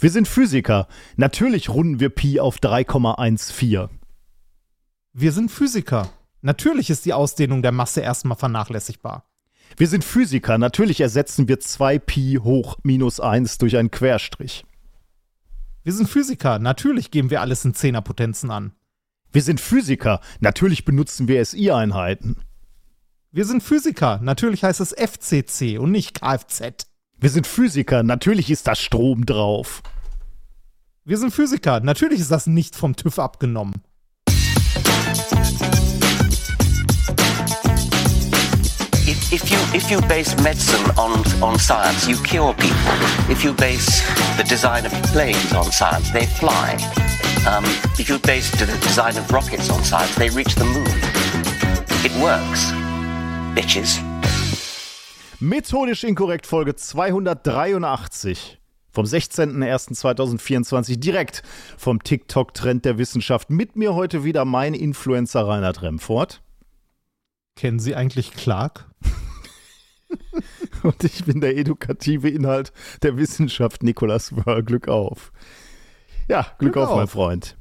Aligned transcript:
Wir 0.00 0.10
sind 0.10 0.28
Physiker. 0.28 0.86
Natürlich 1.16 1.68
runden 1.70 1.98
wir 1.98 2.10
Pi 2.10 2.38
auf 2.38 2.58
3,14. 2.58 3.88
Wir 5.12 5.32
sind 5.32 5.50
Physiker. 5.50 6.10
Natürlich 6.40 6.90
ist 6.90 7.04
die 7.04 7.12
Ausdehnung 7.12 7.62
der 7.62 7.72
Masse 7.72 8.00
erstmal 8.00 8.38
vernachlässigbar. 8.38 9.24
Wir 9.76 9.88
sind 9.88 10.04
Physiker. 10.04 10.56
Natürlich 10.56 11.00
ersetzen 11.00 11.48
wir 11.48 11.58
2 11.58 11.98
Pi 11.98 12.38
hoch 12.40 12.76
minus 12.84 13.18
1 13.18 13.58
durch 13.58 13.76
einen 13.76 13.90
Querstrich. 13.90 14.64
Wir 15.82 15.92
sind 15.92 16.08
Physiker. 16.08 16.60
Natürlich 16.60 17.10
geben 17.10 17.30
wir 17.30 17.40
alles 17.40 17.64
in 17.64 17.74
Zehnerpotenzen 17.74 18.52
an. 18.52 18.72
Wir 19.32 19.42
sind 19.42 19.60
Physiker. 19.60 20.20
Natürlich 20.38 20.84
benutzen 20.84 21.26
wir 21.26 21.44
SI-Einheiten. 21.44 22.36
Wir 23.32 23.44
sind 23.44 23.64
Physiker. 23.64 24.20
Natürlich 24.22 24.62
heißt 24.62 24.80
es 24.80 24.92
FCC 24.92 25.78
und 25.78 25.90
nicht 25.90 26.20
Kfz. 26.20 26.86
Wir 27.20 27.30
sind 27.30 27.48
Physiker. 27.48 28.04
Natürlich 28.04 28.48
ist 28.48 28.68
da 28.68 28.76
Strom 28.76 29.26
drauf. 29.26 29.82
Wir 31.04 31.18
sind 31.18 31.34
Physiker. 31.34 31.80
Natürlich 31.80 32.20
ist 32.20 32.30
das 32.30 32.46
nicht 32.46 32.76
vom 32.76 32.94
TÜV 32.94 33.18
abgenommen. 33.18 33.82
If, 39.30 39.50
you 39.50 39.58
if 39.74 39.90
you 39.90 40.00
base 40.02 40.34
medicine 40.42 40.90
on 40.96 41.22
on 41.42 41.58
science, 41.58 42.06
you 42.08 42.16
cure 42.16 42.54
people. 42.54 42.94
If 43.28 43.44
you 43.44 43.52
base 43.52 44.02
the 44.36 44.44
design 44.44 44.86
of 44.86 44.92
planes 45.12 45.52
on 45.52 45.70
science, 45.72 46.10
they 46.12 46.24
fly. 46.24 46.76
Um, 47.46 47.64
if 47.98 48.08
you 48.08 48.18
base 48.20 48.50
the 48.52 48.66
design 48.80 49.18
of 49.18 49.30
rockets 49.30 49.70
on 49.70 49.82
science, 49.82 50.14
they 50.14 50.30
reach 50.30 50.54
the 50.54 50.64
moon. 50.64 50.86
It 52.04 52.12
works, 52.22 52.72
bitches. 53.54 54.07
Methodisch 55.40 56.02
inkorrekt 56.02 56.48
Folge 56.48 56.74
283 56.74 58.58
vom 58.90 59.04
16.01.2024 59.04 60.96
direkt 60.96 61.44
vom 61.76 62.02
TikTok-Trend 62.02 62.84
der 62.84 62.98
Wissenschaft. 62.98 63.48
Mit 63.48 63.76
mir 63.76 63.94
heute 63.94 64.24
wieder 64.24 64.44
mein 64.44 64.74
Influencer 64.74 65.46
Reinhard 65.46 65.80
Remfort. 65.82 66.42
Kennen 67.54 67.78
Sie 67.78 67.94
eigentlich 67.94 68.32
Clark? 68.32 68.90
Und 70.82 71.04
ich 71.04 71.24
bin 71.24 71.40
der 71.40 71.56
edukative 71.56 72.28
Inhalt 72.28 72.72
der 73.02 73.16
Wissenschaft, 73.16 73.84
Nikolas 73.84 74.34
Wörl. 74.34 74.64
Glück 74.64 74.88
auf. 74.88 75.30
Ja, 76.26 76.42
Glück, 76.58 76.72
Glück 76.72 76.78
auf, 76.78 76.88
auf. 76.88 76.96
mein 76.96 77.06
Freund. 77.06 77.56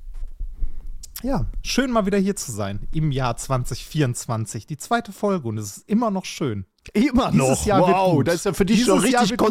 Ja, 1.22 1.46
schön 1.64 1.92
mal 1.92 2.08
wieder 2.08 2.18
hier 2.18 2.36
zu 2.36 2.52
sein 2.52 2.88
im 2.92 3.12
Jahr 3.12 3.38
2024. 3.38 4.66
Die 4.66 4.78
zweite 4.78 5.12
Folge 5.12 5.48
und 5.48 5.60
es 5.60 5.78
ist 5.78 5.90
immer 5.90 6.10
noch 6.10 6.26
schön. 6.26 6.66
Immer 6.94 7.32
Dieses 7.32 7.48
noch. 7.50 7.66
Jahr 7.66 7.80
wird 7.88 7.98
wow, 7.98 8.16
gut. 8.16 8.28
das 8.28 8.36
ist 8.36 8.46
ja 8.46 8.54
für 8.54 8.66
dich 8.66 8.78
Dieses 8.78 8.88
schon 8.90 9.00
richtig 9.00 9.30
wird 9.32 9.40
gut. 9.40 9.48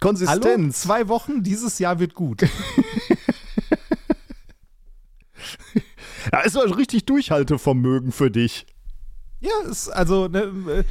Konsist 0.00 0.30
Hallo? 0.30 0.70
Zwei 0.70 1.08
Wochen, 1.08 1.42
dieses 1.42 1.78
Jahr 1.78 1.98
wird 1.98 2.14
gut. 2.14 2.44
Ja, 6.32 6.40
ist 6.40 6.56
doch 6.56 6.76
richtig 6.78 7.04
Durchhaltevermögen 7.04 8.10
für 8.10 8.30
dich. 8.30 8.66
Ja, 9.40 9.50
ist 9.70 9.88
also, 9.88 10.26
ne, 10.26 10.84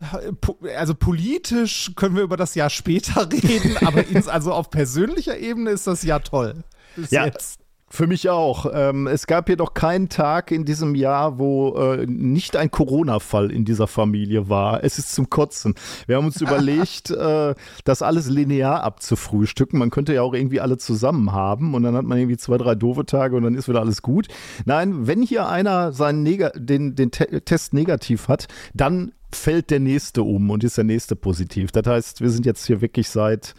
äh, 0.00 0.68
also 0.76 0.94
politisch 0.94 1.92
können 1.96 2.14
wir 2.16 2.22
über 2.22 2.36
das 2.36 2.54
Jahr 2.54 2.70
später 2.70 3.28
reden, 3.32 3.76
aber 3.84 4.04
also 4.28 4.52
auf 4.52 4.70
persönlicher 4.70 5.36
Ebene 5.38 5.70
ist 5.70 5.86
das 5.86 6.02
Jahr 6.02 6.22
toll. 6.22 6.62
Bis 6.96 7.10
Ja. 7.10 7.26
jetzt. 7.26 7.58
Für 7.94 8.08
mich 8.08 8.28
auch. 8.28 8.66
Ähm, 8.74 9.06
es 9.06 9.28
gab 9.28 9.48
jedoch 9.48 9.72
keinen 9.72 10.08
Tag 10.08 10.50
in 10.50 10.64
diesem 10.64 10.96
Jahr, 10.96 11.38
wo 11.38 11.76
äh, 11.76 12.04
nicht 12.06 12.56
ein 12.56 12.72
Corona-Fall 12.72 13.52
in 13.52 13.64
dieser 13.64 13.86
Familie 13.86 14.48
war. 14.48 14.82
Es 14.82 14.98
ist 14.98 15.14
zum 15.14 15.30
Kotzen. 15.30 15.76
Wir 16.08 16.16
haben 16.16 16.24
uns 16.24 16.40
überlegt, 16.40 17.12
äh, 17.12 17.54
das 17.84 18.02
alles 18.02 18.28
linear 18.28 18.82
abzufrühstücken. 18.82 19.78
Man 19.78 19.90
könnte 19.90 20.12
ja 20.12 20.22
auch 20.22 20.34
irgendwie 20.34 20.60
alle 20.60 20.76
zusammen 20.76 21.30
haben 21.30 21.72
und 21.74 21.84
dann 21.84 21.94
hat 21.94 22.04
man 22.04 22.18
irgendwie 22.18 22.36
zwei, 22.36 22.58
drei 22.58 22.74
doofe 22.74 23.06
Tage 23.06 23.36
und 23.36 23.44
dann 23.44 23.54
ist 23.54 23.68
wieder 23.68 23.78
alles 23.78 24.02
gut. 24.02 24.26
Nein, 24.64 25.06
wenn 25.06 25.22
hier 25.22 25.48
einer 25.48 25.92
seinen 25.92 26.24
Neg 26.24 26.50
den, 26.56 26.96
den 26.96 27.12
Te 27.12 27.42
Test 27.44 27.74
negativ 27.74 28.26
hat, 28.26 28.48
dann 28.74 29.12
fällt 29.30 29.70
der 29.70 29.78
nächste 29.78 30.24
um 30.24 30.50
und 30.50 30.64
ist 30.64 30.78
der 30.78 30.82
nächste 30.82 31.14
positiv. 31.14 31.70
Das 31.70 31.86
heißt, 31.86 32.22
wir 32.22 32.30
sind 32.30 32.44
jetzt 32.44 32.66
hier 32.66 32.80
wirklich 32.80 33.08
seit 33.08 33.54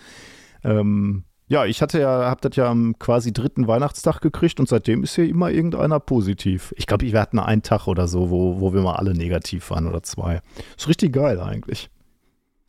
ähm, 0.65 1.23
ja, 1.47 1.66
ich 1.66 1.81
hatte 1.81 2.00
ja, 2.00 2.29
hab 2.29 2.41
das 2.41 2.56
ja 2.56 2.69
am 2.69 2.97
quasi 2.97 3.31
dritten 3.31 3.67
Weihnachtstag 3.67 4.19
gekriegt 4.19 4.59
und 4.59 4.67
seitdem 4.67 5.03
ist 5.03 5.16
hier 5.16 5.29
immer 5.29 5.51
irgendeiner 5.51 6.00
positiv. 6.00 6.73
Ich 6.75 6.88
glaube, 6.88 7.06
wir 7.06 7.19
hatten 7.19 7.39
einen 7.39 7.61
Tag 7.61 7.88
oder 7.88 8.07
so, 8.07 8.29
wo, 8.31 8.59
wo 8.59 8.73
wir 8.73 8.81
mal 8.81 8.95
alle 8.95 9.13
negativ 9.13 9.69
waren 9.69 9.88
oder 9.88 10.01
zwei. 10.01 10.41
Ist 10.75 10.88
richtig 10.88 11.13
geil 11.13 11.39
eigentlich. 11.39 11.89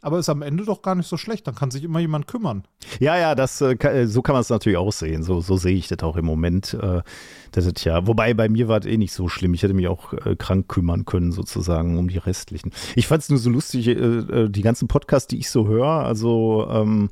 Aber 0.03 0.20
ist 0.20 0.28
am 0.28 0.42
Ende 0.42 0.65
doch 0.65 0.82
gar 0.82 0.94
nicht 0.94 1.09
so 1.09 1.16
schlecht. 1.16 1.48
Dann 1.48 1.56
kann 1.56 1.72
sich 1.72 1.82
immer 1.82 1.98
jemand 1.98 2.28
kümmern. 2.28 2.65
Ja, 3.00 3.19
ja, 3.19 3.34
das, 3.34 3.60
äh, 3.60 3.72
äh, 3.72 4.06
so 4.06 4.22
kann 4.22 4.34
man 4.34 4.42
es 4.42 4.50
natürlich 4.50 4.76
auch 4.76 4.92
sehen. 4.92 5.25
So, 5.25 5.41
so 5.41 5.56
sehe 5.56 5.75
ich 5.75 5.88
das 5.88 6.00
auch 6.00 6.16
im 6.16 6.26
Moment. 6.26 6.75
Äh, 6.75 7.03
das 7.50 7.66
ist 7.66 7.84
ja, 7.84 8.06
wobei 8.06 8.32
bei 8.34 8.48
mir 8.48 8.69
war 8.69 8.78
es 8.78 8.86
eh 8.86 8.98
nicht 8.98 9.12
so 9.12 9.28
schlimm. 9.28 9.54
Ich 9.54 9.65
hätte 9.65 9.75
mich 9.75 9.88
auch 9.88 10.12
äh, 10.12 10.36
krank 10.36 10.69
kümmern 10.69 11.06
können, 11.06 11.32
sozusagen, 11.32 11.98
um 11.98 12.09
die 12.09 12.19
restlichen. 12.19 12.70
Ich 12.94 13.09
fand 13.09 13.22
es 13.22 13.31
nur 13.31 13.38
so 13.38 13.50
lustig, 13.50 13.86
die 13.86 14.62
ganzen 14.62 14.86
Podcasts, 14.86 15.26
die 15.26 15.38
ich 15.38 15.50
so 15.50 15.66
höre, 15.66 16.04
also 16.04 16.69
ähm, 16.70 17.10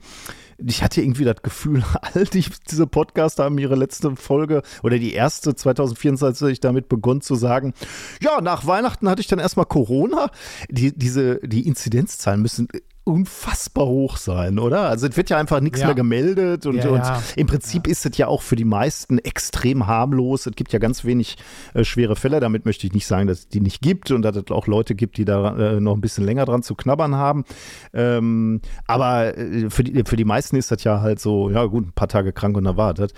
ich 0.58 0.82
hatte 0.82 1.00
irgendwie 1.02 1.24
das 1.24 1.42
Gefühl, 1.42 1.84
all 2.14 2.24
die, 2.24 2.44
diese 2.70 2.86
Podcaster 2.86 3.44
haben 3.44 3.58
ihre 3.58 3.76
letzte 3.76 4.16
Folge 4.16 4.62
oder 4.82 4.98
die 4.98 5.12
erste 5.12 5.54
2024 5.54 6.60
damit 6.60 6.88
begonnen 6.88 7.20
zu 7.20 7.34
sagen, 7.34 7.74
ja, 8.22 8.40
nach 8.40 8.66
Weihnachten 8.66 9.08
hatte 9.08 9.20
ich 9.20 9.26
dann 9.26 9.38
erstmal 9.38 9.66
Corona. 9.66 10.30
Die, 10.68 10.96
diese, 10.96 11.40
die 11.40 11.66
Inzidenzzahlen 11.66 12.40
müssen 12.40 12.68
unfassbar 13.04 13.86
hoch 13.86 14.16
sein, 14.16 14.58
oder? 14.58 14.88
Also 14.88 15.06
es 15.06 15.16
wird 15.16 15.28
ja 15.28 15.36
einfach 15.38 15.60
nichts 15.60 15.80
Ja. 15.80 15.86
mehr 15.86 15.94
gemeldet 15.94 16.64
und, 16.64 16.76
Ja, 16.76 16.88
und 16.88 16.98
ja. 16.98 17.22
im 17.36 17.46
Prinzip 17.46 17.86
ist 17.86 18.06
es 18.06 18.16
ja 18.16 18.28
auch 18.28 18.40
für 18.40 18.56
die 18.56 18.64
meisten 18.64 19.18
extrem 19.18 19.86
harmlos. 19.86 20.46
Es 20.46 20.56
gibt 20.56 20.72
ja 20.72 20.78
ganz 20.78 21.04
wenig 21.04 21.36
äh, 21.74 21.84
schwere 21.84 22.16
Fälle. 22.16 22.40
Damit 22.40 22.64
möchte 22.64 22.86
ich 22.86 22.94
nicht 22.94 23.06
sagen, 23.06 23.26
dass 23.28 23.40
es 23.40 23.48
die 23.48 23.60
nicht 23.60 23.82
gibt 23.82 24.10
und 24.10 24.22
dass 24.22 24.36
es 24.36 24.50
auch 24.50 24.66
Leute 24.66 24.94
gibt, 24.94 25.18
die 25.18 25.26
da 25.26 25.54
äh, 25.56 25.80
noch 25.80 25.94
ein 25.94 26.00
bisschen 26.00 26.24
länger 26.24 26.46
dran 26.46 26.62
zu 26.62 26.74
knabbern 26.74 27.14
haben. 27.14 27.44
Ähm, 27.92 28.62
aber 28.86 29.36
äh, 29.36 29.68
für, 29.68 29.84
die, 29.84 30.02
für 30.06 30.16
die 30.16 30.24
meisten 30.24 30.56
ist 30.56 30.70
das 30.70 30.82
ja 30.84 31.02
halt 31.02 31.20
so, 31.20 31.50
ja 31.50 31.64
gut, 31.66 31.86
ein 31.86 31.92
paar 31.92 32.08
Tage 32.08 32.32
krank 32.32 32.56
und 32.56 32.64
erwartet. 32.64 33.12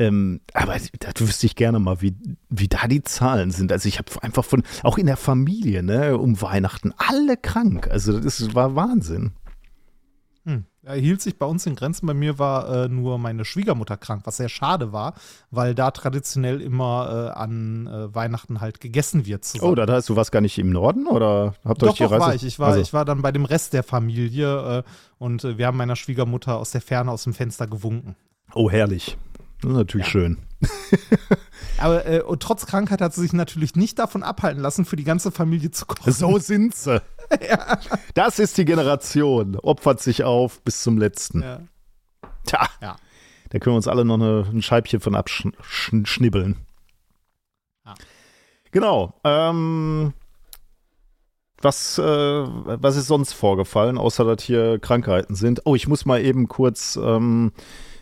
Ähm, 0.00 0.40
aber 0.54 0.76
das 0.98 1.12
wüsste 1.20 1.44
ich 1.44 1.56
gerne 1.56 1.78
mal, 1.78 2.00
wie, 2.00 2.16
wie 2.48 2.68
da 2.68 2.88
die 2.88 3.02
Zahlen 3.02 3.50
sind. 3.50 3.70
Also 3.70 3.86
ich 3.86 3.98
habe 3.98 4.10
einfach 4.22 4.46
von, 4.46 4.62
auch 4.82 4.96
in 4.96 5.04
der 5.04 5.18
Familie, 5.18 5.82
ne, 5.82 6.16
um 6.16 6.40
Weihnachten, 6.40 6.94
alle 6.96 7.36
krank. 7.36 7.86
Also 7.90 8.18
das 8.18 8.40
ist, 8.40 8.54
war 8.54 8.74
Wahnsinn. 8.74 9.32
Hm. 10.46 10.64
Er 10.84 10.94
hielt 10.94 11.20
sich 11.20 11.38
bei 11.38 11.44
uns 11.44 11.66
in 11.66 11.74
Grenzen. 11.74 12.06
Bei 12.06 12.14
mir 12.14 12.38
war 12.38 12.84
äh, 12.84 12.88
nur 12.88 13.18
meine 13.18 13.44
Schwiegermutter 13.44 13.98
krank, 13.98 14.22
was 14.24 14.38
sehr 14.38 14.48
schade 14.48 14.94
war, 14.94 15.12
weil 15.50 15.74
da 15.74 15.90
traditionell 15.90 16.62
immer 16.62 17.32
äh, 17.36 17.38
an 17.38 17.86
äh, 17.86 18.14
Weihnachten 18.14 18.62
halt 18.62 18.80
gegessen 18.80 19.26
wird. 19.26 19.44
Zusammen. 19.44 19.72
Oh, 19.72 19.74
das 19.74 19.90
heißt, 19.90 20.08
du 20.08 20.16
warst 20.16 20.32
gar 20.32 20.40
nicht 20.40 20.58
im 20.58 20.70
Norden 20.70 21.06
oder 21.08 21.52
habt 21.62 21.82
ihr 21.82 21.86
Doch, 21.86 21.92
euch 21.92 21.98
die 21.98 22.04
doch 22.04 22.10
Reise? 22.12 22.20
war 22.24 22.34
ich. 22.34 22.44
Ich 22.46 22.58
war, 22.58 22.68
Also- 22.68 22.80
ich 22.80 22.94
war 22.94 23.04
dann 23.04 23.20
bei 23.20 23.32
dem 23.32 23.44
Rest 23.44 23.74
der 23.74 23.82
Familie 23.82 24.78
äh, 24.78 24.82
und 25.18 25.44
äh, 25.44 25.58
wir 25.58 25.66
haben 25.66 25.76
meiner 25.76 25.96
Schwiegermutter 25.96 26.56
aus 26.56 26.70
der 26.70 26.80
Ferne 26.80 27.10
aus 27.10 27.24
dem 27.24 27.34
Fenster 27.34 27.66
gewunken. 27.66 28.16
Oh, 28.54 28.70
herrlich. 28.70 29.18
Das 29.62 29.70
ist 29.70 29.76
natürlich 29.76 30.06
Ja. 30.06 30.10
schön. 30.12 30.38
Aber 31.78 32.04
äh, 32.06 32.20
und 32.20 32.42
trotz 32.42 32.66
Krankheit 32.66 33.00
hat 33.00 33.14
sie 33.14 33.22
sich 33.22 33.32
natürlich 33.32 33.74
nicht 33.76 33.98
davon 33.98 34.22
abhalten 34.22 34.60
lassen, 34.62 34.84
für 34.84 34.96
die 34.96 35.04
ganze 35.04 35.30
Familie 35.30 35.70
zu 35.70 35.86
kochen. 35.86 36.12
So 36.12 36.38
sind 36.38 36.74
sie. 36.74 37.02
Das 38.14 38.38
ist 38.40 38.58
die 38.58 38.64
Generation. 38.64 39.56
Opfert 39.56 40.00
sich 40.00 40.24
auf 40.24 40.60
bis 40.62 40.82
zum 40.82 40.98
letzten. 40.98 41.42
Ja. 41.42 41.60
Tja, 42.44 42.66
Ja. 42.82 42.96
da 43.50 43.58
können 43.58 43.74
wir 43.74 43.76
uns 43.78 43.86
alle 43.88 44.04
noch 44.04 44.14
eine, 44.16 44.46
ein 44.52 44.62
Scheibchen 44.62 45.00
von 45.00 45.14
abschnibbeln. 45.14 46.56
Ja. 47.86 47.94
Genau. 48.72 49.14
Ähm, 49.24 50.12
was, 51.62 51.98
äh, 51.98 52.02
was 52.02 52.96
ist 52.96 53.06
sonst 53.06 53.32
vorgefallen, 53.32 53.96
außer 53.98 54.24
dass 54.24 54.42
hier 54.42 54.78
Krankheiten 54.80 55.34
sind? 55.36 55.62
Oh, 55.66 55.74
ich 55.76 55.86
muss 55.86 56.04
mal 56.06 56.20
eben 56.20 56.48
kurz 56.48 56.96
ähm, 57.00 57.52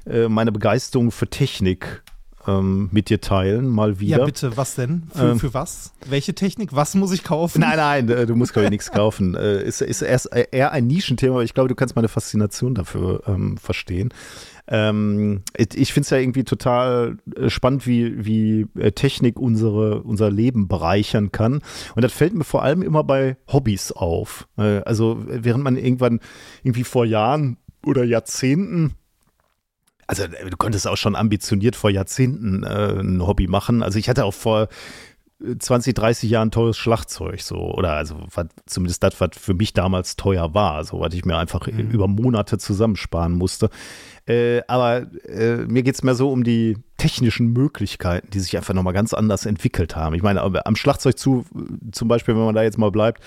äh, 0.08 0.28
meine 0.28 0.52
Begeisterung 0.52 1.10
für 1.10 1.28
Technik 1.28 2.02
ähm, 2.46 2.88
mit 2.92 3.10
dir 3.10 3.20
teilen, 3.20 3.68
mal 3.68 4.00
wieder. 4.00 4.18
ja, 4.18 4.24
bitte, 4.24 4.56
was 4.56 4.74
denn? 4.74 5.08
Für, 5.14 5.32
Ähm. 5.32 5.38
für 5.40 5.52
was? 5.54 5.92
Welche 6.08 6.34
Technik? 6.34 6.70
Was 6.74 6.94
muss 6.94 7.12
ich 7.12 7.22
kaufen? 7.24 7.60
Nein, 7.60 7.76
nein, 7.76 8.08
äh, 8.08 8.26
du 8.26 8.34
musst 8.36 8.52
glaube 8.52 8.66
ich 8.66 8.70
nichts 8.70 8.90
kaufen. 8.90 9.34
Äh, 9.38 9.62
Ist, 9.62 9.82
ist 9.82 10.02
erst 10.02 10.30
eher 10.34 10.72
ein 10.72 10.86
Nischenthema, 10.86 11.34
aber 11.34 11.44
ich 11.44 11.52
glaube, 11.54 11.68
du 11.68 11.74
kannst 11.74 11.94
meine 11.96 12.08
Faszination 12.08 12.74
dafür 12.74 13.22
ähm, 13.26 13.56
verstehen. 13.58 14.08
Ähm, 14.70 15.42
ich 15.56 15.92
finde 15.92 16.04
es 16.04 16.10
ja 16.10 16.18
irgendwie 16.18 16.44
total 16.44 17.16
äh, 17.36 17.48
spannend, 17.48 17.86
wie, 17.86 18.24
wie 18.24 18.66
äh, 18.78 18.92
Technik 18.92 19.38
unsere, 19.38 20.02
unser 20.02 20.30
Leben 20.30 20.68
bereichern 20.68 21.32
kann. 21.32 21.62
Und 21.94 22.02
das 22.02 22.12
fällt 22.12 22.34
mir 22.34 22.44
vor 22.44 22.62
allem 22.62 22.82
immer 22.82 23.02
bei 23.04 23.36
Hobbys 23.50 23.92
auf. 23.92 24.46
Äh, 24.58 24.80
also 24.80 25.18
während 25.26 25.64
man 25.64 25.76
irgendwann 25.76 26.20
irgendwie 26.62 26.84
vor 26.84 27.04
Jahren 27.06 27.56
oder 27.86 28.04
Jahrzehnten 28.04 28.92
also 30.08 30.24
äh, 30.24 30.50
du 30.50 30.56
konntest 30.56 30.88
auch 30.88 30.96
schon 30.96 31.14
ambitioniert 31.14 31.76
vor 31.76 31.90
Jahrzehnten 31.90 32.64
äh, 32.64 32.98
ein 32.98 33.24
Hobby 33.24 33.46
machen. 33.46 33.84
Also 33.84 34.00
ich 34.00 34.08
hatte 34.08 34.24
auch 34.24 34.34
vor 34.34 34.68
20, 35.40 35.94
30 35.94 36.28
Jahren 36.28 36.50
teures 36.50 36.76
Schlagzeug, 36.76 37.40
so. 37.42 37.56
Oder 37.56 37.92
also 37.92 38.16
was, 38.34 38.46
zumindest 38.66 39.04
das, 39.04 39.20
was 39.20 39.30
für 39.38 39.54
mich 39.54 39.72
damals 39.72 40.16
teuer 40.16 40.52
war, 40.52 40.82
so 40.84 40.98
was 40.98 41.14
ich 41.14 41.24
mir 41.24 41.36
einfach 41.36 41.68
mhm. 41.68 41.90
über 41.90 42.08
Monate 42.08 42.58
zusammensparen 42.58 43.34
musste. 43.34 43.70
Äh, 44.26 44.62
aber 44.66 45.06
äh, 45.28 45.58
mir 45.58 45.84
geht 45.84 45.94
es 45.94 46.02
mehr 46.02 46.16
so 46.16 46.32
um 46.32 46.42
die 46.42 46.76
technischen 46.98 47.52
Möglichkeiten, 47.52 48.28
die 48.30 48.40
sich 48.40 48.56
einfach 48.56 48.74
nochmal 48.74 48.92
ganz 48.92 49.14
anders 49.14 49.46
entwickelt 49.46 49.96
haben. 49.96 50.14
Ich 50.14 50.22
meine, 50.22 50.42
am 50.42 50.76
Schlagzeug 50.76 51.18
zu, 51.18 51.46
zum 51.92 52.08
Beispiel, 52.08 52.34
wenn 52.34 52.44
man 52.44 52.54
da 52.54 52.62
jetzt 52.62 52.76
mal 52.76 52.90
bleibt, 52.90 53.22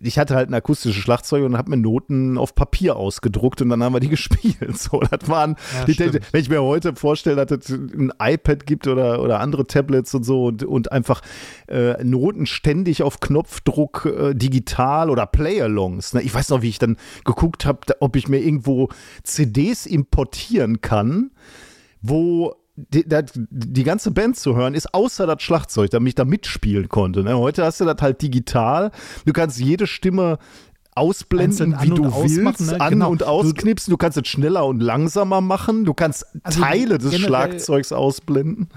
ich 0.00 0.18
hatte 0.18 0.36
halt 0.36 0.48
ein 0.48 0.54
akustisches 0.54 1.02
Schlagzeug 1.02 1.44
und 1.44 1.56
habe 1.56 1.70
mir 1.70 1.76
Noten 1.76 2.38
auf 2.38 2.54
Papier 2.54 2.96
ausgedruckt 2.96 3.60
und 3.62 3.68
dann 3.68 3.82
haben 3.82 3.94
wir 3.94 4.00
die 4.00 4.08
gespielt. 4.16 4.78
So, 4.78 5.00
das 5.00 5.28
waren, 5.28 5.56
ja, 5.74 5.84
die, 5.84 6.20
wenn 6.32 6.40
ich 6.40 6.48
mir 6.48 6.62
heute 6.62 6.94
vorstelle, 6.94 7.44
dass 7.44 7.68
es 7.68 7.70
ein 7.70 8.12
iPad 8.20 8.66
gibt 8.66 8.86
oder, 8.86 9.20
oder 9.20 9.40
andere 9.40 9.66
Tablets 9.66 10.14
und 10.14 10.24
so 10.24 10.44
und, 10.44 10.62
und 10.62 10.92
einfach 10.92 11.20
äh, 11.68 12.02
Noten 12.04 12.46
ständig 12.46 13.02
auf 13.02 13.20
Knopfdruck 13.20 14.06
äh, 14.06 14.34
digital 14.34 15.10
oder 15.10 15.26
Play-Alongs. 15.26 16.14
Ne? 16.14 16.22
Ich 16.22 16.32
weiß 16.32 16.50
noch, 16.50 16.62
wie 16.62 16.68
ich 16.68 16.78
dann 16.78 16.96
geguckt 17.24 17.66
habe, 17.66 17.80
ob 18.00 18.14
ich 18.16 18.28
mir 18.28 18.38
irgendwo 18.38 18.88
CDs 19.24 19.86
importieren 19.86 20.80
kann, 20.80 21.32
wo 22.00 22.54
die, 22.76 23.04
die, 23.50 23.84
ganze 23.84 24.10
Band 24.10 24.36
zu 24.36 24.54
hören 24.54 24.74
ist, 24.74 24.92
außer 24.92 25.26
das 25.26 25.42
Schlagzeug, 25.42 25.90
damit 25.90 26.08
ich 26.10 26.14
da 26.14 26.24
mitspielen 26.24 26.88
konnte. 26.88 27.22
Ne? 27.22 27.36
Heute 27.36 27.64
hast 27.64 27.80
du 27.80 27.86
das 27.86 27.96
halt 28.00 28.20
digital. 28.20 28.90
Du 29.24 29.32
kannst 29.32 29.58
jede 29.58 29.86
Stimme 29.86 30.38
ausblenden, 30.94 31.76
wie 31.80 31.88
du 31.88 32.04
willst, 32.04 32.60
ne? 32.60 32.80
an- 32.80 32.90
genau. 32.90 33.10
und 33.10 33.22
ausknipsen. 33.22 33.90
Du 33.90 33.96
kannst 33.96 34.18
es 34.18 34.28
schneller 34.28 34.66
und 34.66 34.80
langsamer 34.80 35.40
machen. 35.40 35.84
Du 35.84 35.94
kannst 35.94 36.26
also 36.42 36.60
Teile 36.60 36.98
des 36.98 37.18
Schlagzeugs 37.18 37.92
ausblenden 37.92 38.68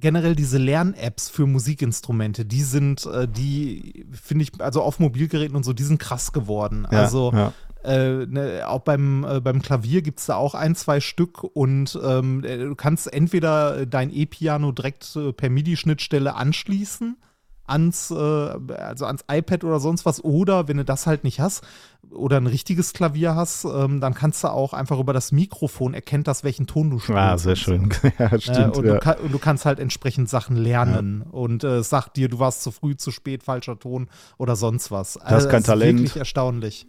generell 0.00 0.34
diese 0.34 0.58
Lern-Apps 0.58 1.30
für 1.30 1.46
Musikinstrumente, 1.46 2.44
die 2.44 2.62
sind, 2.62 3.06
äh, 3.06 3.28
die 3.28 4.06
finde 4.10 4.44
ich, 4.44 4.60
also 4.60 4.82
auf 4.82 4.98
Mobilgeräten 4.98 5.56
und 5.56 5.64
so, 5.64 5.72
die 5.72 5.84
sind 5.84 5.98
krass 5.98 6.32
geworden. 6.32 6.86
Ja, 6.90 6.98
also 7.02 7.32
ja. 7.32 7.52
Äh, 7.84 8.26
ne, 8.26 8.64
auch 8.66 8.80
beim, 8.80 9.24
äh, 9.24 9.40
beim 9.40 9.60
Klavier 9.60 10.00
gibt 10.00 10.18
es 10.18 10.26
da 10.26 10.36
auch 10.36 10.54
ein, 10.54 10.74
zwei 10.74 11.00
Stück 11.00 11.44
und 11.44 11.98
ähm, 12.02 12.42
äh, 12.42 12.56
du 12.56 12.74
kannst 12.74 13.12
entweder 13.12 13.84
dein 13.84 14.10
E-Piano 14.10 14.72
direkt 14.72 15.14
äh, 15.16 15.32
per 15.32 15.50
MIDI-Schnittstelle 15.50 16.34
anschließen 16.34 17.18
ans, 17.66 18.10
äh, 18.10 18.14
also 18.14 19.06
ans 19.06 19.24
iPad 19.30 19.64
oder 19.64 19.80
sonst 19.80 20.04
was, 20.06 20.22
oder 20.22 20.68
wenn 20.68 20.76
du 20.76 20.84
das 20.84 21.06
halt 21.06 21.24
nicht 21.24 21.40
hast 21.40 21.64
oder 22.10 22.36
ein 22.36 22.46
richtiges 22.46 22.92
Klavier 22.92 23.34
hast, 23.34 23.64
ähm, 23.64 24.00
dann 24.00 24.14
kannst 24.14 24.44
du 24.44 24.48
auch 24.48 24.72
einfach 24.72 24.98
über 24.98 25.12
das 25.12 25.32
Mikrofon 25.32 25.94
erkennt 25.94 26.28
das, 26.28 26.44
welchen 26.44 26.66
Ton 26.66 26.90
du 26.90 26.98
spielst. 26.98 27.18
Ah, 27.18 27.38
sehr 27.38 27.56
schön. 27.56 27.90
ja, 28.18 28.38
stimmt. 28.38 28.76
und, 28.76 28.86
ja. 28.86 28.94
du 28.94 28.98
kann, 29.00 29.16
und, 29.18 29.32
du 29.32 29.38
kannst 29.38 29.64
halt 29.64 29.80
entsprechend 29.80 30.28
Sachen 30.28 30.56
lernen 30.56 31.22
ja. 31.24 31.30
und 31.32 31.64
äh, 31.64 31.82
sagt 31.82 32.16
dir, 32.16 32.28
du 32.28 32.38
warst 32.38 32.62
zu 32.62 32.70
früh, 32.70 32.96
zu 32.96 33.10
spät, 33.10 33.42
falscher 33.42 33.78
Ton 33.78 34.08
oder 34.38 34.56
sonst 34.56 34.90
was. 34.90 35.14
Das 35.14 35.22
also, 35.22 35.46
ist 35.46 35.50
kein 35.50 35.62
das 35.62 35.66
Talent. 35.66 35.98
Ist 35.98 36.02
wirklich 36.04 36.20
erstaunlich. 36.20 36.86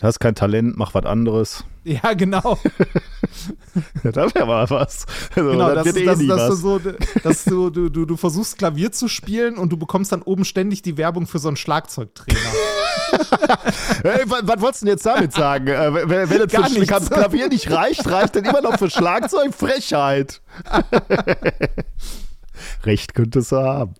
Du 0.00 0.06
hast 0.06 0.20
kein 0.20 0.36
Talent, 0.36 0.76
mach 0.76 0.94
was 0.94 1.04
anderes. 1.04 1.64
Ja, 1.88 2.12
genau. 2.12 2.58
ja, 4.04 4.12
da 4.12 4.34
wäre 4.34 4.44
mal 4.44 4.68
was. 4.68 5.06
Also, 5.34 5.50
genau, 5.52 5.74
das, 5.74 5.86
das, 5.86 5.96
eh 5.96 6.04
das, 6.04 6.26
dass, 6.26 6.48
du 6.48 6.54
so, 6.54 6.80
dass 7.24 7.44
du, 7.44 7.70
du, 7.70 7.88
du, 7.88 8.04
du 8.04 8.16
versuchst 8.18 8.58
Klavier 8.58 8.92
zu 8.92 9.08
spielen 9.08 9.56
und 9.56 9.72
du 9.72 9.78
bekommst 9.78 10.12
dann 10.12 10.20
oben 10.20 10.44
ständig 10.44 10.82
die 10.82 10.98
Werbung 10.98 11.26
für 11.26 11.38
so 11.38 11.48
einen 11.48 11.56
Schlagzeugtrainer. 11.56 12.38
hey, 14.02 14.20
was, 14.26 14.42
was 14.42 14.60
wolltest 14.60 14.82
du 14.82 14.84
denn 14.84 14.94
jetzt 14.96 15.06
damit 15.06 15.32
sagen? 15.32 15.68
Äh, 15.68 15.94
wenn, 16.10 16.28
wenn 16.28 16.46
das 16.46 16.52
für 16.52 16.78
nichts. 16.78 17.08
Klavier 17.08 17.48
nicht 17.48 17.70
reicht, 17.70 18.06
reicht 18.06 18.36
dann 18.36 18.44
immer 18.44 18.60
noch 18.60 18.78
für 18.78 18.90
Schlagzeug? 18.90 19.54
Frechheit. 19.54 20.42
Recht 22.84 23.14
könntest 23.14 23.52
du 23.52 23.56
haben. 23.56 23.94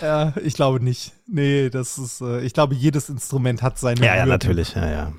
Ja, 0.00 0.32
ich 0.42 0.54
glaube 0.54 0.82
nicht. 0.82 1.12
Nee, 1.26 1.68
das 1.68 1.98
ist, 1.98 2.22
äh, 2.22 2.40
ich 2.40 2.54
glaube, 2.54 2.74
jedes 2.74 3.10
Instrument 3.10 3.62
hat 3.62 3.78
seine. 3.78 4.00
Ja, 4.00 4.16
ja, 4.16 4.24
natürlich, 4.24 4.74
ja, 4.74 4.88
ja. 4.88 5.12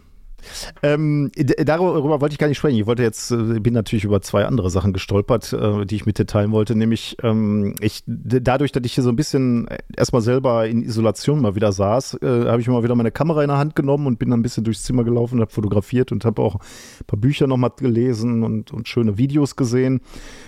Ähm, 0.84 1.32
darüber 1.64 2.22
wollte 2.22 2.34
ich 2.34 2.40
gar 2.40 2.48
nicht 2.48 2.58
sprechen. 2.58 2.78
Ich 2.78 2.86
wollte 2.86 3.04
jetzt, 3.04 3.32
äh, 3.32 3.60
bin 3.60 3.74
natürlich 3.74 4.04
über 4.04 4.22
zwei 4.22 4.46
andere 4.46 4.70
Sachen 4.70 4.94
gestolpert, 4.94 5.54
äh, 5.54 5.86
die 5.86 5.96
ich 5.96 6.06
mit 6.06 6.18
dir 6.18 6.26
teilen 6.26 6.52
wollte. 6.52 6.76
Nämlich, 6.76 7.18
ähm, 7.24 7.76
ich, 7.82 8.04
dadurch, 8.06 8.72
dass 8.72 8.84
ich 8.86 8.94
hier 8.94 9.04
so 9.04 9.10
ein 9.10 9.16
bisschen 9.16 9.68
erstmal 9.96 10.22
selber 10.22 10.68
in 10.68 10.84
Isolation 10.84 11.42
mal 11.42 11.56
wieder 11.56 11.72
saß, 11.72 12.16
äh, 12.22 12.46
habe 12.48 12.62
ich 12.62 12.68
mal 12.68 12.84
wieder 12.84 12.96
meine 12.96 13.12
Kamera 13.12 13.42
in 13.42 13.50
der 13.50 13.58
Hand 13.58 13.76
genommen 13.76 14.08
und 14.08 14.20
bin 14.20 14.30
dann 14.30 14.40
ein 14.40 14.44
bisschen 14.44 14.64
durchs 14.64 14.84
Zimmer 14.84 15.04
gelaufen 15.04 15.36
und 15.36 15.42
habe 15.42 15.52
fotografiert 15.52 16.12
und 16.12 16.26
habe 16.26 16.42
auch 16.42 16.56
ein 16.56 17.06
paar 17.08 17.20
Bücher 17.20 17.48
nochmal 17.48 17.72
gelesen 17.78 18.44
und, 18.44 18.72
und 18.72 18.88
schöne 18.88 19.18
Videos 19.18 19.56
gesehen 19.56 20.02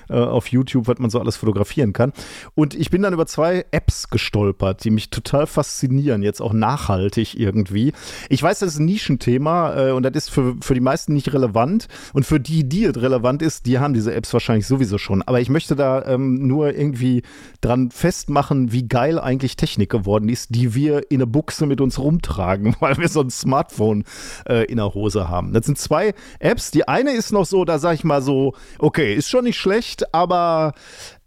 äh, 0.09 0.13
auf 0.13 0.47
YouTube, 0.47 0.87
was 0.87 0.99
man 0.99 1.09
so 1.09 1.19
alles 1.19 1.37
fotografieren 1.37 1.93
kann. 1.93 2.13
Und 2.55 2.73
ich 2.75 2.89
bin 2.89 3.01
dann 3.01 3.13
über 3.13 3.25
zwei 3.25 3.65
Apps 3.71 4.09
gestolpert, 4.09 4.83
die 4.83 4.89
mich 4.89 5.09
total 5.09 5.47
faszinieren, 5.47 6.23
jetzt 6.23 6.41
auch 6.41 6.53
nachhaltig 6.53 7.39
irgendwie. 7.39 7.93
Ich 8.29 8.41
weiß, 8.41 8.59
das 8.59 8.73
ist 8.73 8.79
ein 8.79 8.85
Nischenthema 8.85 9.73
äh, 9.87 9.91
und 9.91 10.03
das 10.03 10.13
ist 10.15 10.29
für, 10.29 10.55
für 10.61 10.73
die 10.73 10.81
meisten 10.81 11.13
nicht 11.13 11.33
relevant. 11.33 11.87
Und 12.13 12.25
für 12.25 12.39
die, 12.39 12.67
die 12.67 12.85
es 12.85 13.01
relevant 13.01 13.41
ist, 13.41 13.65
die 13.65 13.79
haben 13.79 13.93
diese 13.93 14.13
Apps 14.13 14.33
wahrscheinlich 14.33 14.67
sowieso 14.67 14.97
schon. 14.97 15.21
Aber 15.23 15.39
ich 15.39 15.49
möchte 15.49 15.75
da 15.75 16.05
ähm, 16.05 16.47
nur 16.47 16.75
irgendwie 16.75 17.23
dran 17.61 17.91
festmachen, 17.91 18.71
wie 18.71 18.87
geil 18.87 19.19
eigentlich 19.19 19.55
Technik 19.55 19.89
geworden 19.89 20.29
ist, 20.29 20.55
die 20.55 20.75
wir 20.75 21.11
in 21.11 21.19
der 21.19 21.25
Buchse 21.25 21.65
mit 21.65 21.81
uns 21.81 21.99
rumtragen, 21.99 22.75
weil 22.79 22.97
wir 22.97 23.07
so 23.07 23.21
ein 23.21 23.29
Smartphone 23.29 24.03
äh, 24.47 24.65
in 24.65 24.77
der 24.77 24.93
Hose 24.93 25.29
haben. 25.29 25.53
Das 25.53 25.65
sind 25.65 25.77
zwei 25.77 26.13
Apps. 26.39 26.71
Die 26.71 26.87
eine 26.87 27.11
ist 27.11 27.31
noch 27.31 27.45
so, 27.45 27.65
da 27.65 27.79
sag 27.79 27.95
ich 27.95 28.03
mal 28.03 28.21
so, 28.21 28.53
okay, 28.79 29.15
ist 29.15 29.29
schon 29.29 29.45
nicht 29.45 29.57
schlecht, 29.57 30.13
aber 30.13 30.73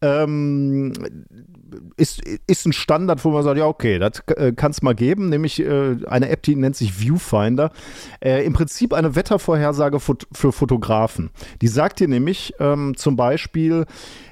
ähm, 0.01 0.93
ist, 1.97 2.23
ist 2.47 2.67
ein 2.67 2.73
Standard, 2.73 3.25
wo 3.25 3.31
man 3.31 3.43
sagt, 3.43 3.59
ja, 3.59 3.67
okay, 3.67 3.99
das 3.99 4.21
äh, 4.37 4.53
kann 4.53 4.71
es 4.71 4.82
mal 4.82 4.94
geben, 4.94 5.29
nämlich 5.29 5.61
äh, 5.61 5.97
eine 6.06 6.29
App, 6.29 6.43
die 6.43 6.56
nennt 6.56 6.76
sich 6.76 6.99
Viewfinder. 6.99 7.71
Äh, 8.21 8.44
Im 8.44 8.53
Prinzip 8.53 8.93
eine 8.93 9.15
Wettervorhersage 9.17 10.00
für 10.00 10.53
Fotografen. 10.53 11.31
Die 11.62 11.69
sagt 11.69 12.00
dir 12.00 12.09
nämlich 12.09 12.55
ähm, 12.61 12.97
zum 12.97 13.17
Beispiel, 13.17 13.87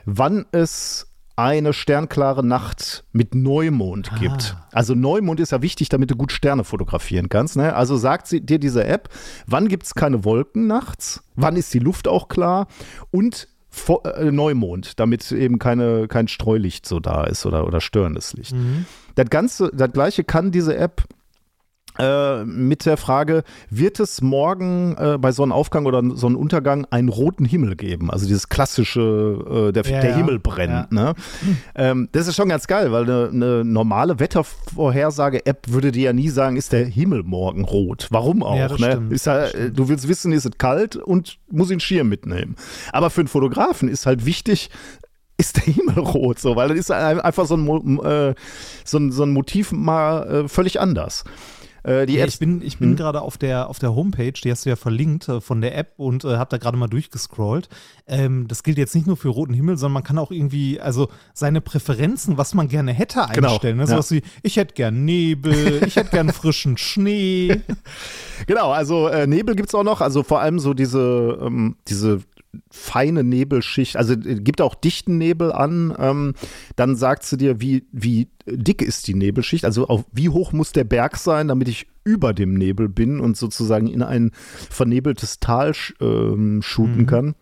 wann 0.05 0.47
es 0.53 1.13
eine 1.37 1.73
sternklare 1.73 2.45
Nacht 2.45 3.05
mit 3.13 3.35
Neumond 3.35 4.13
ah. 4.13 4.19
gibt. 4.19 4.57
Also 4.71 4.95
Neumond 4.95 5.41
ist 5.41 5.53
ja 5.53 5.63
wichtig, 5.63 5.89
damit 5.89 6.11
du 6.11 6.17
gut 6.17 6.31
Sterne 6.31 6.65
fotografieren 6.65 7.29
kannst. 7.29 7.57
Ne? 7.57 7.75
Also 7.75 7.97
sagt 7.97 8.27
sie 8.27 8.41
dir 8.41 8.59
diese 8.59 8.85
App, 8.85 9.09
wann 9.47 9.69
gibt 9.69 9.85
es 9.85 9.95
keine 9.95 10.25
Wolken 10.25 10.67
nachts, 10.67 11.23
wann 11.35 11.57
ist 11.57 11.73
die 11.73 11.79
Luft 11.79 12.07
auch 12.07 12.29
klar 12.29 12.69
und 13.11 13.49
äh, 14.05 14.31
Neumond, 14.31 14.99
damit 15.01 15.31
eben 15.33 15.59
keine, 15.59 16.09
kein 16.09 16.29
Streulicht 16.29 16.87
so 16.87 17.01
da 17.01 17.25
ist 17.25 17.47
oder, 17.47 17.67
oder 17.67 17.81
störendes 17.81 18.33
Licht. 18.35 18.53
Mhm. 18.55 18.87
Das 19.15 19.29
Ganze, 19.31 19.71
das 19.75 19.93
gleiche 19.93 20.25
kann 20.25 20.51
diese 20.51 20.77
App 20.77 21.05
äh, 21.99 22.45
mit 22.45 22.87
der 22.87 22.97
Frage, 22.97 23.45
wird 23.69 24.01
es 24.01 24.23
morgen 24.23 24.97
äh, 24.97 25.19
bei 25.19 25.33
Sonnenaufgang 25.33 25.87
oder 25.87 26.03
Sonnenuntergang 26.15 26.87
einen 26.91 27.09
roten 27.09 27.45
Himmel 27.45 27.77
geben? 27.77 28.11
Also 28.11 28.27
dieses 28.27 28.49
klassische, 28.49 29.69
äh, 29.69 29.73
der, 29.73 29.85
ja, 29.85 30.01
der 30.01 30.17
Himmel 30.17 30.39
brennt. 30.39 30.73
Ja. 30.73 30.87
Ne? 30.91 31.15
Ähm, 31.75 32.09
das 32.13 32.29
ist 32.29 32.37
schon 32.37 32.49
ganz 32.49 32.67
geil, 32.67 32.93
weil 32.93 33.05
eine, 33.05 33.29
eine 33.33 33.65
normale 33.65 34.19
Wettervorhersage-App 34.19 35.69
würde 35.69 35.93
dir 35.93 36.05
ja 36.05 36.13
nie 36.13 36.31
sagen, 36.31 36.57
ist 36.57 36.73
der 36.73 36.87
Himmel 36.87 37.25
morgen 37.25 37.65
rot? 37.65 38.09
Warum 38.11 38.43
auch? 38.43 38.57
Ja, 38.57 38.69
ne? 38.69 39.09
ist 39.11 39.27
ja, 39.27 39.49
du 39.49 39.89
willst 39.89 40.09
wissen, 40.09 40.33
ist 40.33 40.47
es 40.47 40.59
kalt 40.59 40.97
und 40.97 41.39
muss 41.51 41.71
ihn 41.71 41.81
Schirm 41.81 42.09
mitnehmen. 42.09 42.57
Aber 42.93 43.11
für 43.11 43.21
einen 43.21 43.29
Fotografen 43.29 43.89
ist 43.89 44.07
halt 44.07 44.25
wichtig, 44.25 44.71
ist 45.37 45.57
der 45.57 45.75
Himmel 45.75 45.99
rot, 45.99 46.39
so, 46.39 46.57
weil 46.57 46.69
dann 46.69 46.77
ist 46.77 46.91
einfach 46.91 47.47
so 47.47 47.57
ein, 47.57 47.99
äh, 48.01 48.35
so 48.85 48.99
ein, 48.99 49.13
so 49.13 49.25
ein 49.25 49.31
Motiv 49.31 49.73
mal 49.73 50.45
äh, 50.45 50.49
völlig 50.49 50.81
anders. 50.81 51.25
Äh, 51.85 52.07
die 52.07 52.15
ja, 52.15 52.27
ich 52.27 52.39
bin, 52.39 52.63
ich 52.63 52.79
bin 52.79 52.91
hm. 52.91 52.97
gerade 52.97 53.23
auf 53.23 53.39
der, 53.39 53.69
auf 53.69 53.79
der 53.79 53.95
Homepage, 53.95 54.33
die 54.33 54.51
hast 54.51 54.65
du 54.65 54.71
ja 54.71 54.77
verlinkt 54.77 55.29
äh, 55.29 55.41
von 55.41 55.61
der 55.61 55.77
App 55.77 55.95
und 55.97 56.25
äh, 56.25 56.37
habe 56.37 56.51
da 56.51 56.59
gerade 56.59 56.77
mal 56.77 56.89
durchgescrollt. 56.89 57.69
Ähm, 58.07 58.47
das 58.49 58.63
gilt 58.63 58.79
jetzt 58.79 58.95
nicht 58.95 59.07
nur 59.07 59.17
für 59.17 59.29
roten 59.29 59.55
Himmel, 59.55 59.77
sondern 59.77 59.95
man 59.95 60.05
kann 60.05 60.19
auch 60.19 60.31
irgendwie, 60.31 60.81
also 60.81 61.09
seine 61.35 61.61
Präferenzen, 61.61 62.39
was 62.39 62.55
man 62.55 62.69
gerne 62.69 62.93
hätte, 62.93 63.27
genau, 63.33 63.53
einstellen. 63.53 63.79
Genau, 63.79 63.89
ne? 63.89 63.95
Sowas 63.95 64.11
ja. 64.11 64.17
wie, 64.19 64.23
ich 64.43 64.57
hätte 64.57 64.75
gern 64.75 65.05
Nebel, 65.05 65.83
ich 65.87 65.97
hätte 65.97 66.11
gern 66.11 66.33
frischen 66.33 66.77
Schnee. 66.77 67.61
Genau, 68.47 68.73
also 68.73 69.07
äh, 69.07 69.29
Nebel 69.29 69.55
gibt 69.55 69.69
es 69.69 69.75
auch 69.75 69.85
noch, 69.85 70.01
also 70.01 70.25
vor 70.25 70.41
allem 70.41 70.59
so 70.59 70.75
diese, 70.75 71.39
ähm, 71.41 71.77
diese 71.87 72.23
feine 72.71 73.25
Nebelschicht, 73.25 73.97
also 73.97 74.15
äh, 74.15 74.41
gibt 74.41 74.61
auch 74.61 74.75
dichten 74.75 75.19
Nebel 75.19 75.53
an, 75.53 75.95
ähm, 75.99 76.35
dann 76.77 76.97
sagt 76.97 77.25
sie 77.25 77.37
dir, 77.37 77.61
wie, 77.61 77.85
wie 77.93 78.29
dick 78.47 78.83
ist 78.83 79.09
die 79.09 79.15
Nebelschicht, 79.15 79.65
also 79.65 79.89
auf 79.89 80.05
wie 80.13 80.29
hoch 80.29 80.53
muss 80.53 80.73
der 80.73 80.85
Berg 80.85 81.17
sein, 81.17 81.49
damit 81.49 81.69
ich 81.69 81.87
über 82.05 82.33
dem 82.35 82.55
Nebel 82.55 82.89
bin 82.89 83.21
und 83.21 83.37
sozusagen 83.37 83.87
in 83.87 84.03
ein 84.03 84.33
vernebeltes 84.71 85.41
Tal 85.41 85.73
ähm, 86.01 86.63
shooten 86.63 87.03
mhm. 87.03 87.07
kann. 87.07 87.35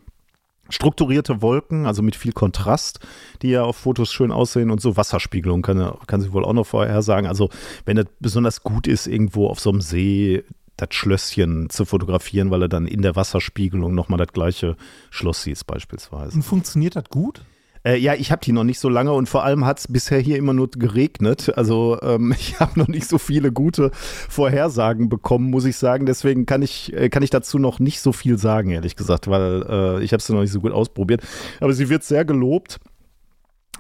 Strukturierte 0.69 1.43
Wolken, 1.43 1.87
also 1.87 2.01
mit 2.01 2.15
viel 2.15 2.33
Kontrast, 2.33 3.01
die 3.43 3.49
ja 3.49 3.65
auf 3.65 3.77
Fotos 3.77 4.13
schön 4.13 4.31
aussehen 4.31 4.71
und 4.71 4.81
so 4.81 4.97
Wasserspiegelung 4.97 5.63
kann, 5.63 5.95
kann 6.07 6.21
sie 6.21 6.33
wohl 6.33 6.45
auch 6.45 6.53
noch 6.53 6.67
vorher 6.67 7.03
sagen. 7.03 7.27
Also 7.27 7.51
wenn 7.87 7.97
das 7.97 8.07
besonders 8.21 8.63
gut 8.63 8.87
ist, 8.87 9.09
irgendwo 9.09 9.49
auf 9.49 9.59
so 9.59 9.71
einem 9.71 9.81
See, 9.81 10.45
das 10.81 10.89
Schlösschen 10.93 11.71
zu 11.71 11.85
fotografieren, 11.85 12.51
weil 12.51 12.63
er 12.63 12.69
dann 12.69 12.87
in 12.87 13.03
der 13.03 13.17
Wasserspiegelung 13.17 13.95
nochmal 13.95 14.19
das 14.19 14.33
gleiche 14.33 14.77
Schloss 15.11 15.43
sieht, 15.43 15.67
beispielsweise. 15.67 16.37
Und 16.37 16.43
funktioniert 16.43 16.97
das 16.97 17.05
gut? 17.11 17.43
Äh, 17.83 17.97
ja, 17.97 18.15
ich 18.15 18.31
habe 18.31 18.45
die 18.45 18.53
noch 18.53 18.65
nicht 18.65 18.79
so 18.79 18.91
lange 18.91 19.13
und 19.13 19.29
vor 19.29 19.43
allem 19.43 19.65
hat 19.65 19.79
es 19.79 19.89
bisher 19.89 20.19
hier 20.19 20.37
immer 20.37 20.53
nur 20.53 20.71
geregnet. 20.71 21.53
Also 21.57 21.99
ähm, 22.03 22.35
ich 22.39 22.61
habe 22.61 22.79
noch 22.79 22.89
nicht 22.89 23.09
so 23.09 23.19
viele 23.19 23.53
gute 23.53 23.91
Vorhersagen 23.93 25.09
bekommen, 25.09 25.51
muss 25.51 25.65
ich 25.65 25.77
sagen. 25.77 26.07
Deswegen 26.07 26.47
kann 26.47 26.63
ich, 26.63 26.93
äh, 26.93 27.09
kann 27.09 27.23
ich 27.23 27.31
dazu 27.31 27.59
noch 27.59 27.79
nicht 27.79 28.01
so 28.01 28.13
viel 28.13 28.37
sagen, 28.37 28.71
ehrlich 28.71 28.97
gesagt, 28.97 29.29
weil 29.29 29.65
äh, 29.69 30.05
ich 30.05 30.13
habe 30.13 30.21
es 30.21 30.29
noch 30.29 30.41
nicht 30.41 30.53
so 30.53 30.61
gut 30.61 30.73
ausprobiert. 30.73 31.23
Aber 31.61 31.73
sie 31.73 31.89
wird 31.89 32.05
sehr 32.05 32.25
gelobt. 32.25 32.81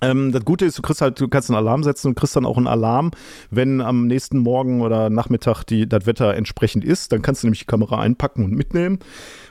Ähm, 0.02 0.32
das 0.32 0.44
Gute 0.44 0.64
ist, 0.64 0.78
du 0.78 0.82
kriegst 0.82 1.00
halt, 1.00 1.20
du 1.20 1.28
kannst 1.28 1.50
einen 1.50 1.56
Alarm 1.56 1.82
setzen 1.82 2.08
und 2.08 2.14
kriegst 2.14 2.36
dann 2.36 2.46
auch 2.46 2.56
einen 2.56 2.66
Alarm, 2.66 3.10
wenn 3.50 3.80
am 3.80 4.06
nächsten 4.06 4.38
Morgen 4.38 4.80
oder 4.80 5.10
Nachmittag 5.10 5.64
die, 5.64 5.88
das 5.88 6.06
Wetter 6.06 6.34
entsprechend 6.34 6.84
ist. 6.84 7.12
Dann 7.12 7.22
kannst 7.22 7.42
du 7.42 7.46
nämlich 7.46 7.60
die 7.60 7.66
Kamera 7.66 8.00
einpacken 8.00 8.44
und 8.44 8.52
mitnehmen. 8.52 8.98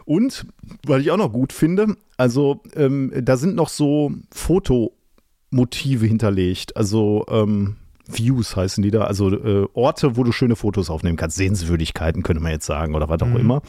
Und, 0.06 0.48
weil 0.86 1.02
ich 1.02 1.12
auch 1.12 1.18
noch 1.18 1.32
gut 1.32 1.54
finde, 1.54 1.96
also 2.18 2.62
ähm, 2.76 3.12
da 3.22 3.38
sind 3.38 3.56
noch 3.56 3.70
so 3.70 4.12
Fotomotive 4.32 6.06
hinterlegt. 6.06 6.76
Also 6.76 7.26
ähm, 7.30 7.76
Views 8.08 8.56
heißen 8.56 8.82
die 8.82 8.92
da, 8.92 9.04
also 9.04 9.30
äh, 9.32 9.68
Orte, 9.74 10.18
wo 10.18 10.24
du 10.24 10.32
schöne 10.32 10.56
Fotos 10.56 10.90
aufnehmen 10.90 11.18
kannst. 11.18 11.38
Sehenswürdigkeiten 11.38 12.24
könnte 12.24 12.42
man 12.42 12.52
jetzt 12.52 12.66
sagen 12.66 12.96
oder 12.96 13.08
was 13.08 13.22
auch 13.22 13.28
mhm. 13.28 13.38
immer. 13.38 13.62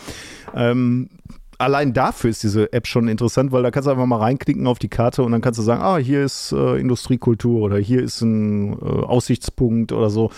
Ähm, 0.54 1.10
allein 1.60 1.92
dafür 1.92 2.30
ist 2.30 2.42
diese 2.42 2.72
App 2.72 2.86
schon 2.86 3.06
interessant, 3.06 3.52
weil 3.52 3.62
da 3.62 3.70
kannst 3.70 3.86
du 3.86 3.90
einfach 3.90 4.06
mal 4.06 4.16
reinklicken 4.16 4.66
auf 4.66 4.78
die 4.78 4.88
Karte 4.88 5.22
und 5.22 5.32
dann 5.32 5.42
kannst 5.42 5.58
du 5.58 5.62
sagen, 5.62 5.82
ah, 5.82 5.98
hier 5.98 6.24
ist 6.24 6.52
äh, 6.52 6.76
Industriekultur 6.76 7.60
oder 7.60 7.76
hier 7.76 8.02
ist 8.02 8.22
ein 8.22 8.72
äh, 8.72 8.84
Aussichtspunkt 8.84 9.92
oder 9.92 10.08
so. 10.08 10.30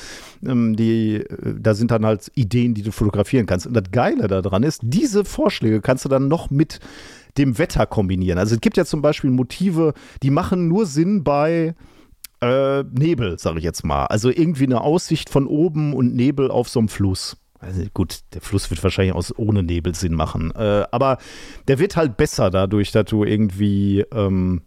Ähm, 0.45 0.75
die, 0.75 1.17
äh, 1.17 1.55
da 1.59 1.75
sind 1.75 1.93
dann 1.93 2.05
halt 2.05 2.31
Ideen, 2.35 2.75
die 2.75 2.83
du 2.83 2.91
fotografieren 2.91 3.47
kannst. 3.47 3.67
Und 3.67 3.75
das 3.75 3.85
Geile 3.93 4.27
daran 4.27 4.65
ist, 4.65 4.81
diese 4.83 5.25
Vorschläge 5.25 5.81
kannst 5.81 6.05
du 6.05 6.09
dann 6.09 6.27
noch 6.27 6.51
mit 6.51 6.81
dem 7.39 7.57
Wetter 7.57 7.87
kombinieren. 7.87 8.39
Also 8.39 8.57
es 8.57 8.61
gibt 8.61 8.77
ja 8.77 8.85
zum 8.85 9.01
Beispiel 9.01 9.31
Motive, 9.31 9.95
die 10.23 10.31
machen 10.31 10.69
nur 10.69 10.87
Sinn 10.87 11.23
bei 11.23 11.75
äh, 12.41 12.83
Nebel, 12.83 13.39
sage 13.39 13.59
ich 13.59 13.65
jetzt 13.65 13.85
mal. 13.85 14.07
Also 14.07 14.29
irgendwie 14.29 14.65
eine 14.65 14.81
Aussicht 14.81 15.31
von 15.31 15.47
oben 15.47 15.95
und 15.95 16.15
Nebel 16.15 16.51
auf 16.51 16.69
so 16.69 16.81
einem 16.81 16.89
Fluss. 16.89 17.37
Also 17.63 17.83
gut, 17.95 18.21
der 18.35 18.41
Fluss 18.41 18.71
wird 18.71 18.83
wahrscheinlich 18.83 19.15
aus 19.15 19.37
ohne 19.39 19.63
Nebel 19.63 19.95
Sinn 19.95 20.15
machen. 20.15 20.51
Äh, 20.57 20.85
aber 20.91 21.19
der 21.69 21.79
wird 21.79 21.97
halt 21.97 22.17
besser 22.17 22.51
dadurch, 22.51 22.91
dass 22.91 23.05
du 23.05 23.25
irgendwie 23.25 24.05
ähm, 24.13 24.63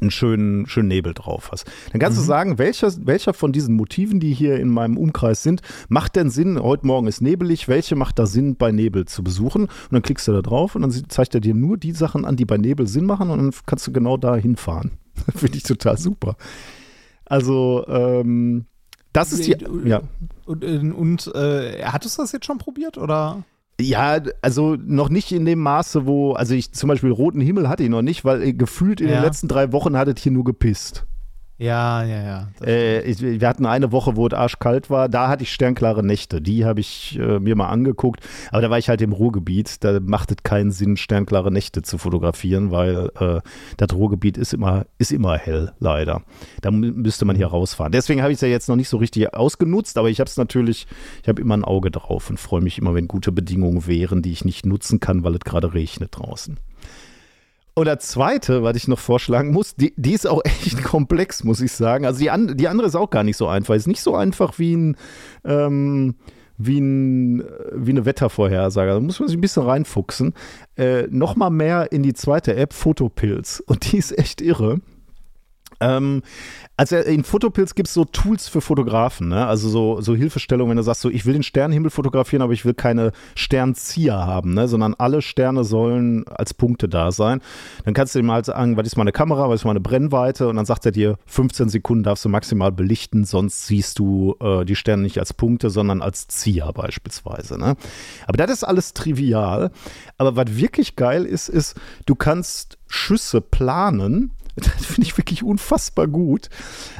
einen 0.00 0.12
schönen, 0.12 0.68
schönen 0.68 0.86
Nebel 0.88 1.14
drauf 1.14 1.50
hast. 1.50 1.66
Dann 1.90 2.00
kannst 2.00 2.16
mhm. 2.18 2.22
du 2.22 2.26
sagen, 2.26 2.58
welcher, 2.58 2.92
welcher 3.06 3.34
von 3.34 3.52
diesen 3.52 3.74
Motiven, 3.74 4.20
die 4.20 4.32
hier 4.32 4.60
in 4.60 4.68
meinem 4.68 4.96
Umkreis 4.96 5.42
sind, 5.42 5.62
macht 5.88 6.14
denn 6.14 6.30
Sinn? 6.30 6.62
Heute 6.62 6.86
Morgen 6.86 7.08
ist 7.08 7.22
nebelig. 7.22 7.66
Welche 7.66 7.96
macht 7.96 8.20
da 8.20 8.26
Sinn, 8.26 8.54
bei 8.56 8.70
Nebel 8.70 9.06
zu 9.06 9.24
besuchen? 9.24 9.62
Und 9.62 9.92
dann 9.92 10.02
klickst 10.02 10.28
du 10.28 10.32
da 10.32 10.42
drauf 10.42 10.76
und 10.76 10.82
dann 10.82 10.92
zeigt 11.08 11.34
er 11.34 11.40
dir 11.40 11.54
nur 11.54 11.76
die 11.76 11.92
Sachen 11.92 12.24
an, 12.24 12.36
die 12.36 12.44
bei 12.44 12.56
Nebel 12.56 12.86
Sinn 12.86 13.06
machen 13.06 13.30
und 13.30 13.38
dann 13.38 13.50
kannst 13.66 13.84
du 13.86 13.92
genau 13.92 14.16
da 14.16 14.36
hinfahren. 14.36 14.92
Finde 15.34 15.56
ich 15.56 15.64
total 15.64 15.98
super. 15.98 16.36
Also, 17.24 17.84
ähm, 17.88 18.66
das 19.16 19.32
ist 19.32 19.44
hier. 19.44 19.58
Ja. 19.84 20.02
Und, 20.44 20.64
und 20.64 21.34
äh, 21.34 21.82
hattest 21.84 22.18
du 22.18 22.22
das 22.22 22.32
jetzt 22.32 22.46
schon 22.46 22.58
probiert 22.58 22.98
oder? 22.98 23.44
Ja, 23.80 24.20
also 24.40 24.76
noch 24.76 25.08
nicht 25.10 25.32
in 25.32 25.44
dem 25.44 25.58
Maße, 25.58 26.06
wo, 26.06 26.32
also 26.32 26.54
ich 26.54 26.72
zum 26.72 26.88
Beispiel 26.88 27.10
roten 27.10 27.40
Himmel 27.40 27.68
hatte 27.68 27.82
ich 27.82 27.90
noch 27.90 28.02
nicht, 28.02 28.24
weil 28.24 28.54
gefühlt 28.54 29.00
in 29.00 29.08
ja. 29.08 29.16
den 29.16 29.22
letzten 29.22 29.48
drei 29.48 29.72
Wochen 29.72 29.96
hat 29.96 30.08
es 30.08 30.22
hier 30.22 30.32
nur 30.32 30.44
gepisst. 30.44 31.06
Ja, 31.58 32.04
ja, 32.04 32.22
ja. 32.22 32.48
Äh, 32.62 33.00
ich, 33.10 33.22
wir 33.22 33.48
hatten 33.48 33.64
eine 33.64 33.90
Woche, 33.90 34.14
wo 34.14 34.26
es 34.26 34.34
arschkalt 34.34 34.90
war. 34.90 35.08
Da 35.08 35.28
hatte 35.28 35.42
ich 35.42 35.52
sternklare 35.52 36.04
Nächte. 36.04 36.42
Die 36.42 36.66
habe 36.66 36.80
ich 36.80 37.18
äh, 37.18 37.38
mir 37.38 37.56
mal 37.56 37.68
angeguckt. 37.68 38.20
Aber 38.50 38.60
da 38.60 38.68
war 38.68 38.76
ich 38.78 38.90
halt 38.90 39.00
im 39.00 39.12
Ruhrgebiet. 39.12 39.82
Da 39.82 39.98
macht 40.00 40.30
es 40.32 40.36
keinen 40.42 40.70
Sinn, 40.70 40.98
sternklare 40.98 41.50
Nächte 41.50 41.80
zu 41.80 41.96
fotografieren, 41.96 42.72
weil 42.72 43.10
äh, 43.18 43.40
das 43.78 43.94
Ruhrgebiet 43.94 44.36
ist 44.36 44.52
immer, 44.52 44.84
ist 44.98 45.12
immer 45.12 45.38
hell, 45.38 45.72
leider. 45.78 46.22
Da 46.60 46.70
müsste 46.70 47.24
man 47.24 47.36
hier 47.36 47.46
rausfahren. 47.46 47.92
Deswegen 47.92 48.20
habe 48.20 48.32
ich 48.32 48.36
es 48.36 48.42
ja 48.42 48.48
jetzt 48.48 48.68
noch 48.68 48.76
nicht 48.76 48.90
so 48.90 48.98
richtig 48.98 49.32
ausgenutzt. 49.32 49.96
Aber 49.96 50.10
ich 50.10 50.20
habe 50.20 50.28
es 50.28 50.36
natürlich, 50.36 50.86
ich 51.22 51.28
habe 51.28 51.40
immer 51.40 51.56
ein 51.56 51.64
Auge 51.64 51.90
drauf 51.90 52.28
und 52.28 52.38
freue 52.38 52.60
mich 52.60 52.76
immer, 52.76 52.94
wenn 52.94 53.08
gute 53.08 53.32
Bedingungen 53.32 53.86
wären, 53.86 54.20
die 54.20 54.32
ich 54.32 54.44
nicht 54.44 54.66
nutzen 54.66 55.00
kann, 55.00 55.24
weil 55.24 55.34
es 55.34 55.40
gerade 55.40 55.72
regnet 55.72 56.10
draußen. 56.18 56.58
Und 57.78 57.84
der 57.84 57.98
zweite, 57.98 58.62
was 58.62 58.74
ich 58.74 58.88
noch 58.88 58.98
vorschlagen 58.98 59.52
muss, 59.52 59.76
die, 59.76 59.92
die 59.98 60.14
ist 60.14 60.26
auch 60.26 60.40
echt 60.44 60.82
komplex, 60.82 61.44
muss 61.44 61.60
ich 61.60 61.72
sagen. 61.72 62.06
Also 62.06 62.20
die, 62.20 62.30
an, 62.30 62.56
die 62.56 62.68
andere 62.68 62.86
ist 62.86 62.94
auch 62.94 63.10
gar 63.10 63.22
nicht 63.22 63.36
so 63.36 63.48
einfach. 63.48 63.74
Ist 63.74 63.86
nicht 63.86 64.00
so 64.00 64.16
einfach 64.16 64.58
wie 64.58 64.74
ein, 64.74 64.96
ähm, 65.44 66.14
wie, 66.56 66.78
ein, 66.78 67.44
wie 67.74 67.90
eine 67.90 68.06
Wettervorhersage. 68.06 68.92
Da 68.92 69.00
muss 69.00 69.20
man 69.20 69.28
sich 69.28 69.36
ein 69.36 69.42
bisschen 69.42 69.64
reinfuchsen. 69.64 70.32
Äh, 70.76 71.02
noch 71.10 71.36
mal 71.36 71.50
mehr 71.50 71.92
in 71.92 72.02
die 72.02 72.14
zweite 72.14 72.56
App, 72.56 72.72
Fotopilz. 72.72 73.62
Und 73.66 73.92
die 73.92 73.98
ist 73.98 74.18
echt 74.18 74.40
irre. 74.40 74.80
Ähm, 75.80 76.22
also 76.76 76.96
in 76.96 77.24
Fotopilz 77.24 77.74
gibt 77.74 77.88
es 77.88 77.94
so 77.94 78.04
Tools 78.04 78.48
für 78.48 78.60
Fotografen, 78.60 79.28
ne? 79.28 79.46
also 79.46 79.68
so, 79.68 80.00
so 80.00 80.14
Hilfestellungen, 80.14 80.70
wenn 80.70 80.76
du 80.76 80.82
sagst, 80.82 81.00
so, 81.00 81.08
ich 81.08 81.24
will 81.24 81.32
den 81.32 81.42
Sternenhimmel 81.42 81.90
fotografieren, 81.90 82.42
aber 82.42 82.52
ich 82.52 82.64
will 82.64 82.74
keine 82.74 83.12
Sternzieher 83.34 84.26
haben, 84.26 84.52
ne? 84.52 84.68
sondern 84.68 84.94
alle 84.94 85.22
Sterne 85.22 85.64
sollen 85.64 86.28
als 86.28 86.52
Punkte 86.52 86.88
da 86.88 87.12
sein. 87.12 87.40
Dann 87.84 87.94
kannst 87.94 88.14
du 88.14 88.18
ihm 88.18 88.30
halt 88.30 88.46
sagen, 88.46 88.76
was 88.76 88.86
ist 88.86 88.96
meine 88.96 89.12
Kamera, 89.12 89.48
was 89.48 89.60
ist 89.60 89.64
meine 89.64 89.80
Brennweite 89.80 90.48
und 90.48 90.56
dann 90.56 90.66
sagt 90.66 90.84
er 90.84 90.92
dir, 90.92 91.16
15 91.26 91.70
Sekunden 91.70 92.04
darfst 92.04 92.24
du 92.24 92.28
maximal 92.28 92.72
belichten, 92.72 93.24
sonst 93.24 93.66
siehst 93.66 93.98
du 93.98 94.36
äh, 94.40 94.64
die 94.64 94.76
Sterne 94.76 95.02
nicht 95.02 95.18
als 95.18 95.32
Punkte, 95.32 95.70
sondern 95.70 96.02
als 96.02 96.28
Zieher 96.28 96.72
beispielsweise. 96.74 97.58
Ne? 97.58 97.76
Aber 98.26 98.36
das 98.36 98.50
ist 98.50 98.64
alles 98.64 98.92
trivial. 98.92 99.70
Aber 100.18 100.36
was 100.36 100.56
wirklich 100.56 100.96
geil 100.96 101.24
ist, 101.24 101.48
ist, 101.48 101.74
du 102.04 102.14
kannst 102.14 102.78
Schüsse 102.86 103.40
planen 103.40 104.30
das 104.64 104.86
finde 104.86 105.06
ich 105.06 105.16
wirklich 105.18 105.42
unfassbar 105.42 106.08
gut. 106.08 106.48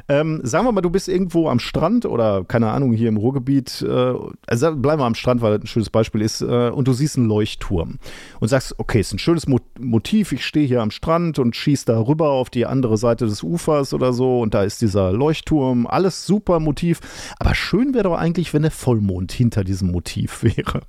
Ähm, 0.09 0.41
sagen 0.43 0.67
wir 0.67 0.73
mal, 0.73 0.83
du 0.83 0.91
bist 0.91 1.09
irgendwo 1.09 1.49
am 1.49 1.59
Strand 1.59 2.05
oder 2.05 2.45
keine 2.45 2.71
Ahnung, 2.71 2.93
hier 2.93 3.09
im 3.09 3.17
Ruhrgebiet. 3.17 3.81
Äh, 3.81 4.15
also 4.47 4.77
bleiben 4.77 5.01
wir 5.01 5.07
am 5.07 5.15
Strand, 5.15 5.41
weil 5.41 5.55
das 5.55 5.65
ein 5.65 5.67
schönes 5.67 5.89
Beispiel 5.89 6.21
ist. 6.21 6.43
Äh, 6.43 6.69
und 6.69 6.87
du 6.87 6.93
siehst 6.93 7.17
einen 7.17 7.29
Leuchtturm 7.29 7.99
und 8.41 8.49
sagst, 8.49 8.75
okay, 8.79 9.01
ist 9.01 9.15
ein 9.15 9.19
schönes 9.19 9.47
Mo 9.47 9.59
Motiv. 9.79 10.33
Ich 10.33 10.45
stehe 10.45 10.67
hier 10.67 10.83
am 10.83 10.91
Strand 10.91 11.39
und 11.39 11.57
schieße 11.57 11.87
da 11.87 11.99
rüber 11.99 12.31
auf 12.31 12.51
die 12.51 12.67
andere 12.67 12.99
Seite 12.99 13.25
des 13.25 13.43
Ufers 13.43 13.95
oder 13.95 14.13
so. 14.13 14.41
Und 14.41 14.53
da 14.53 14.63
ist 14.63 14.83
dieser 14.83 15.13
Leuchtturm. 15.13 15.87
Alles 15.87 16.27
super 16.27 16.61
Motiv. 16.61 17.01
Aber 17.39 17.55
schön 17.55 17.95
wäre 17.95 18.05
doch 18.05 18.19
eigentlich, 18.19 18.53
wenn 18.53 18.63
der 18.63 18.71
Vollmond 18.71 19.33
hinter 19.33 19.65
diesem 19.65 19.91
Motiv 19.91 20.43
wäre. 20.43 20.83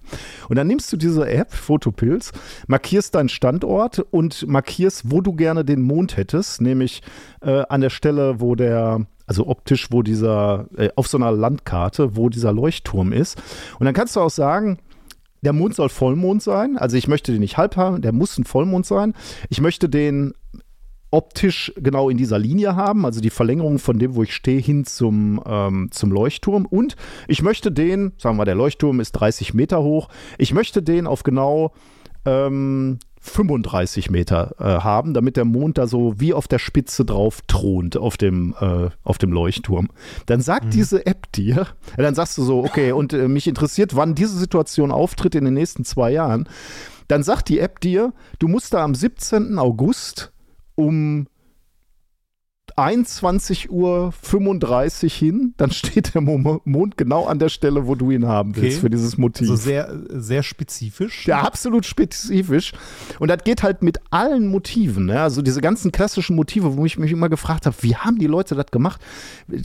Und 0.50 0.58
dann 0.58 0.68
nimmst 0.68 0.92
du 0.92 0.98
diese 0.98 1.30
App, 1.30 1.54
Fotopilz, 1.54 2.34
markierst 2.68 3.16
deinen 3.16 3.30
Standort 3.30 4.00
und 4.12 4.46
markierst, 4.48 5.10
wo 5.12 5.22
du 5.22 5.32
gerne 5.32 5.64
den 5.64 5.82
Mond 5.82 6.18
hättest 6.18 6.57
nämlich 6.62 7.02
äh, 7.42 7.64
an 7.70 7.82
der 7.82 7.90
Stelle, 7.90 8.40
wo 8.40 8.56
der, 8.56 9.06
also 9.26 9.48
optisch, 9.48 9.88
wo 9.92 10.02
dieser, 10.02 10.68
äh, 10.78 10.90
auf 10.96 11.08
so 11.08 11.18
einer 11.18 11.32
Landkarte, 11.32 12.16
wo 12.16 12.30
dieser 12.30 12.54
Leuchtturm 12.54 13.12
ist. 13.12 13.42
Und 13.80 13.86
dann 13.86 13.94
kannst 13.94 14.16
du 14.16 14.22
auch 14.22 14.30
sagen, 14.30 14.80
der 15.42 15.54
Mond 15.54 15.76
soll 15.76 15.90
Vollmond 15.90 16.42
sein. 16.42 16.78
Also 16.78 16.98
ich 16.98 17.08
möchte 17.08 17.32
den 17.32 17.42
nicht 17.42 17.58
halb 17.58 17.78
haben, 17.78 18.02
der 18.02 18.12
muss 18.12 18.38
ein 18.38 18.44
Vollmond 18.44 18.86
sein. 18.86 19.14
Ich 19.50 19.62
möchte 19.62 19.88
den 19.88 20.34
optisch 21.10 21.72
genau 21.78 22.10
in 22.10 22.18
dieser 22.18 22.38
Linie 22.38 22.76
haben, 22.76 23.06
also 23.06 23.22
die 23.22 23.30
Verlängerung 23.30 23.80
von 23.80 23.98
dem, 23.98 24.16
wo 24.16 24.24
ich 24.24 24.34
stehe, 24.34 24.60
hin 24.60 24.86
zum, 24.86 25.42
ähm, 25.46 25.90
zum 25.92 26.12
Leuchtturm. 26.12 26.66
Und 26.66 26.96
ich 27.28 27.42
möchte 27.42 27.72
den, 27.72 28.14
sagen 28.18 28.38
wir 28.38 28.46
der 28.46 28.56
Leuchtturm 28.56 29.00
ist 29.00 29.14
30 29.14 29.54
Meter 29.54 29.82
hoch, 29.82 30.10
ich 30.38 30.54
möchte 30.54 30.84
den 30.84 31.08
auf 31.08 31.24
genau 31.24 31.74
ähm, 32.26 33.00
35 33.29 34.10
Meter 34.10 34.55
äh, 34.60 34.63
haben, 34.63 35.13
damit 35.13 35.38
der 35.38 35.46
Mond 35.46 35.77
da 35.77 35.88
so 35.88 36.19
wie 36.19 36.34
auf 36.34 36.48
der 36.48 36.60
Spitze 36.60 37.05
drauf 37.05 37.41
thront 37.48 37.98
auf 37.98 38.17
dem, 38.17 38.55
äh, 38.60 38.89
auf 39.03 39.17
dem 39.17 39.31
Leuchtturm. 39.31 39.89
Dann 40.25 40.41
sagt 40.41 40.65
mhm. 40.65 40.69
diese 40.72 41.05
App 41.05 41.31
dir, 41.31 41.67
dann 41.98 42.15
sagst 42.15 42.38
du 42.38 42.43
so, 42.43 42.63
okay, 42.63 42.91
und 42.91 43.13
äh, 43.13 43.27
mich 43.27 43.48
interessiert, 43.48 43.96
wann 43.96 44.15
diese 44.15 44.38
Situation 44.38 44.91
auftritt 44.91 45.36
in 45.36 45.46
den 45.46 45.53
nächsten 45.53 45.86
zwei 45.86 46.12
Jahren. 46.12 46.48
Dann 47.07 47.24
sagt 47.24 47.50
die 47.50 47.60
App 47.60 47.79
dir, 47.79 48.13
du 48.39 48.48
musst 48.48 48.74
da 48.74 48.84
am 48.84 48.93
17. 48.93 49.57
August 49.60 50.31
um 50.75 51.27
21.35 52.77 53.72
Uhr 53.72 54.13
hin, 55.10 55.55
dann 55.57 55.72
steht 55.72 56.13
der 56.13 56.22
Mond 56.22 56.96
genau 56.96 57.25
an 57.25 57.39
der 57.39 57.50
Stelle, 57.50 57.88
wo 57.88 57.96
du 57.96 58.12
ihn 58.12 58.27
haben 58.27 58.55
willst 58.55 58.77
okay. 58.77 58.81
für 58.81 58.89
dieses 58.91 59.17
Motiv. 59.17 59.50
Also 59.50 59.63
sehr, 59.63 59.91
sehr 60.10 60.43
spezifisch. 60.43 61.25
Ja, 61.25 61.41
absolut 61.41 61.88
spezifisch. 61.88 62.74
Und 63.17 63.29
das 63.29 63.43
geht 63.43 63.63
halt 63.63 63.81
mit 63.81 63.98
allen 64.12 64.48
Motiven. 64.48 65.07
Ne? 65.07 65.19
Also 65.19 65.41
diese 65.41 65.60
ganzen 65.60 65.91
klassischen 65.91 66.36
Motive, 66.36 66.77
wo 66.77 66.86
ich 66.86 67.00
mich 67.00 67.12
immer 67.12 67.29
gefragt 67.29 67.65
habe, 67.65 67.75
wie 67.81 67.96
haben 67.96 68.19
die 68.19 68.27
Leute 68.27 68.53
das 68.53 68.67
gemacht? 68.67 69.01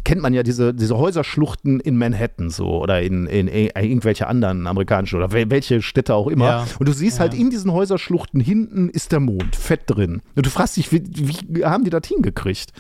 Kennt 0.05 0.23
man 0.23 0.33
ja 0.33 0.43
diese, 0.43 0.73
diese 0.73 0.97
Häuserschluchten 0.97 1.81
in 1.81 1.99
Manhattan 1.99 2.49
so 2.49 2.81
oder 2.81 3.03
in, 3.03 3.27
in, 3.27 3.47
in 3.47 3.69
irgendwelche 3.77 4.27
anderen 4.27 4.67
amerikanischen 4.67 5.23
oder 5.23 5.33
welche 5.33 5.83
Städte 5.83 6.15
auch 6.15 6.29
immer. 6.29 6.47
Ja. 6.47 6.67
Und 6.79 6.89
du 6.89 6.93
siehst 6.95 7.19
ja. 7.19 7.25
halt 7.25 7.35
in 7.35 7.51
diesen 7.51 7.73
Häuserschluchten 7.73 8.41
hinten 8.41 8.89
ist 8.89 9.13
der 9.13 9.21
Mond 9.21 9.55
fett 9.55 9.83
drin. 9.87 10.23
Und 10.35 10.47
du 10.47 10.51
fragst 10.51 10.79
dich, 10.79 10.93
wie, 10.93 11.03
wie 11.05 11.67
haben 11.67 11.85
die 11.85 11.91
das 11.91 12.09
hingekriegt? 12.09 12.73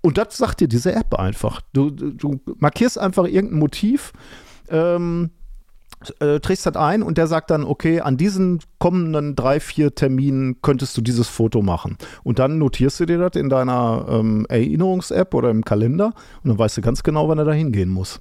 Und 0.00 0.18
das 0.18 0.36
sagt 0.36 0.60
dir 0.60 0.68
diese 0.68 0.94
App 0.94 1.14
einfach. 1.14 1.60
Du, 1.72 1.90
du 1.90 2.40
markierst 2.58 2.98
einfach 2.98 3.24
irgendein 3.24 3.58
Motiv. 3.58 4.12
Ähm, 4.68 5.30
äh, 6.20 6.40
trägst 6.40 6.66
das 6.66 6.76
ein 6.76 7.02
und 7.02 7.18
der 7.18 7.26
sagt 7.26 7.50
dann, 7.50 7.64
okay, 7.64 8.00
an 8.00 8.16
diesen 8.16 8.60
kommenden 8.78 9.34
drei, 9.34 9.60
vier 9.60 9.94
Terminen 9.94 10.60
könntest 10.60 10.96
du 10.96 11.00
dieses 11.00 11.28
Foto 11.28 11.62
machen. 11.62 11.96
Und 12.22 12.38
dann 12.38 12.58
notierst 12.58 13.00
du 13.00 13.06
dir 13.06 13.18
das 13.18 13.40
in 13.40 13.48
deiner 13.48 14.06
ähm, 14.08 14.46
Erinnerungs-App 14.48 15.34
oder 15.34 15.50
im 15.50 15.64
Kalender 15.64 16.12
und 16.42 16.50
dann 16.50 16.58
weißt 16.58 16.76
du 16.76 16.82
ganz 16.82 17.02
genau, 17.02 17.28
wann 17.28 17.38
er 17.38 17.44
da 17.44 17.52
hingehen 17.52 17.88
muss. 17.88 18.20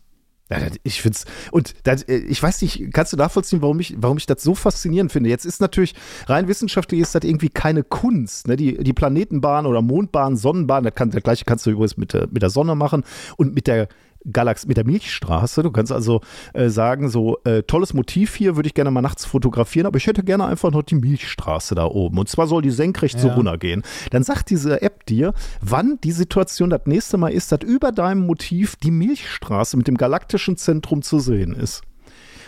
Ich 0.83 1.01
finde 1.01 1.17
es, 1.17 1.25
und 1.51 1.73
das, 1.83 2.03
äh, 2.03 2.17
ich 2.17 2.41
weiß 2.41 2.61
nicht, 2.61 2.93
kannst 2.93 3.11
du 3.11 3.17
nachvollziehen, 3.17 3.63
warum 3.63 3.79
ich, 3.79 3.95
warum 3.97 4.17
ich 4.17 4.27
das 4.27 4.43
so 4.43 4.53
faszinierend 4.53 5.11
finde? 5.11 5.29
Jetzt 5.31 5.43
ist 5.43 5.59
natürlich, 5.59 5.95
rein 6.27 6.47
wissenschaftlich 6.47 7.01
ist 7.01 7.15
das 7.15 7.23
irgendwie 7.23 7.49
keine 7.49 7.83
Kunst. 7.83 8.47
Ne? 8.47 8.55
Die, 8.55 8.77
die 8.77 8.93
Planetenbahn 8.93 9.65
oder 9.65 9.81
Mondbahn, 9.81 10.37
Sonnenbahn, 10.37 10.83
das, 10.83 10.93
kann, 10.93 11.09
das 11.09 11.23
gleiche 11.23 11.45
kannst 11.45 11.65
du 11.65 11.71
übrigens 11.71 11.97
mit 11.97 12.13
der, 12.13 12.27
mit 12.29 12.43
der 12.43 12.51
Sonne 12.51 12.75
machen 12.75 13.03
und 13.37 13.55
mit 13.55 13.65
der 13.65 13.87
Galax 14.31 14.65
mit 14.65 14.77
der 14.77 14.85
Milchstraße. 14.85 15.63
Du 15.63 15.71
kannst 15.71 15.91
also 15.91 16.21
äh, 16.53 16.69
sagen, 16.69 17.09
so 17.09 17.37
äh, 17.43 17.63
tolles 17.63 17.93
Motiv 17.93 18.35
hier, 18.35 18.55
würde 18.55 18.67
ich 18.67 18.73
gerne 18.73 18.91
mal 18.91 19.01
nachts 19.01 19.25
fotografieren, 19.25 19.87
aber 19.87 19.97
ich 19.97 20.07
hätte 20.07 20.23
gerne 20.23 20.45
einfach 20.45 20.71
noch 20.71 20.83
die 20.83 20.95
Milchstraße 20.95 21.75
da 21.75 21.85
oben. 21.85 22.17
Und 22.17 22.29
zwar 22.29 22.47
soll 22.47 22.61
die 22.61 22.71
senkrecht 22.71 23.15
ja. 23.15 23.21
so 23.21 23.27
runtergehen. 23.29 23.83
Dann 24.11 24.23
sagt 24.23 24.49
diese 24.49 24.81
App 24.81 25.05
dir, 25.05 25.33
wann 25.61 25.99
die 26.03 26.11
Situation 26.11 26.69
das 26.69 26.81
nächste 26.85 27.17
Mal 27.17 27.29
ist, 27.29 27.51
dass 27.51 27.59
über 27.63 27.91
deinem 27.91 28.25
Motiv 28.25 28.75
die 28.75 28.91
Milchstraße 28.91 29.77
mit 29.77 29.87
dem 29.87 29.97
galaktischen 29.97 30.57
Zentrum 30.57 31.01
zu 31.01 31.19
sehen 31.19 31.53
ist. 31.53 31.81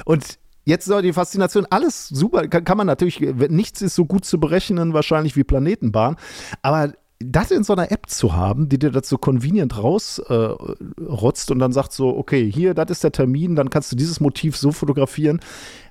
Und 0.06 0.40
Jetzt 0.68 0.84
soll 0.84 1.02
die 1.02 1.14
Faszination, 1.14 1.66
alles 1.70 2.10
super, 2.10 2.50
kann, 2.50 2.66
kann, 2.66 2.76
man 2.76 2.88
natürlich, 2.88 3.22
nichts 3.22 3.82
ist 3.82 3.96
so 3.96 4.04
gut 4.04 4.26
zu 4.26 4.38
berechnen 4.38 4.92
wahrscheinlich 4.92 5.38
wie 5.38 5.46
Planetenbahn, 5.46 6.18
aber 6.62 6.92
das 7.20 7.50
in 7.50 7.64
so 7.64 7.74
einer 7.74 7.92
App 7.92 8.10
zu 8.10 8.36
haben, 8.36 8.70
die 8.70 8.78
dir 8.78 8.92
das 8.92 9.10
so 9.10 9.18
convenient 9.18 9.78
rausrotzt 9.78 11.50
äh, 11.50 11.54
und 11.54 11.60
dann 11.60 11.72
sagt 11.72 11.92
so, 11.92 12.16
okay, 12.16 12.52
hier, 12.52 12.74
das 12.74 12.92
ist 12.92 13.04
der 13.04 13.12
Termin, 13.12 13.56
dann 13.56 13.70
kannst 13.70 13.92
du 13.92 13.96
dieses 13.96 14.20
Motiv 14.20 14.56
so 14.56 14.72
fotografieren, 14.72 15.40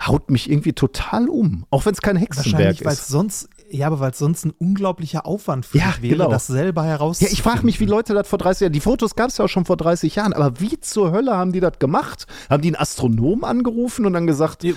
haut 0.06 0.30
mich 0.30 0.50
irgendwie 0.50 0.72
total 0.72 1.28
um. 1.28 1.66
Auch 1.70 1.84
wenn 1.84 1.94
es 1.94 2.00
kein 2.00 2.16
Hexenwerk 2.16 2.80
ist. 2.80 3.08
Sonst 3.08 3.48
ja, 3.70 3.86
aber 3.86 4.00
weil 4.00 4.10
es 4.12 4.18
sonst 4.18 4.44
ein 4.44 4.52
unglaublicher 4.58 5.26
Aufwand 5.26 5.66
für 5.66 5.78
ja, 5.78 5.94
wäre, 6.00 6.16
genau. 6.16 6.30
das 6.30 6.46
selber 6.46 6.84
herauszufinden. 6.84 7.34
Ja, 7.34 7.38
ich 7.38 7.42
frage 7.42 7.64
mich, 7.64 7.80
wie 7.80 7.86
Leute 7.86 8.14
das 8.14 8.28
vor 8.28 8.38
30 8.38 8.62
Jahren, 8.62 8.72
die 8.72 8.80
Fotos 8.80 9.14
gab 9.16 9.30
es 9.30 9.38
ja 9.38 9.44
auch 9.44 9.48
schon 9.48 9.64
vor 9.64 9.76
30 9.76 10.14
Jahren, 10.14 10.32
aber 10.32 10.60
wie 10.60 10.78
zur 10.80 11.12
Hölle 11.12 11.36
haben 11.36 11.52
die 11.52 11.60
das 11.60 11.78
gemacht? 11.78 12.26
Haben 12.48 12.62
die 12.62 12.68
einen 12.68 12.76
Astronom 12.76 13.44
angerufen 13.44 14.06
und 14.06 14.12
dann 14.12 14.26
gesagt. 14.26 14.62
Die, 14.62 14.74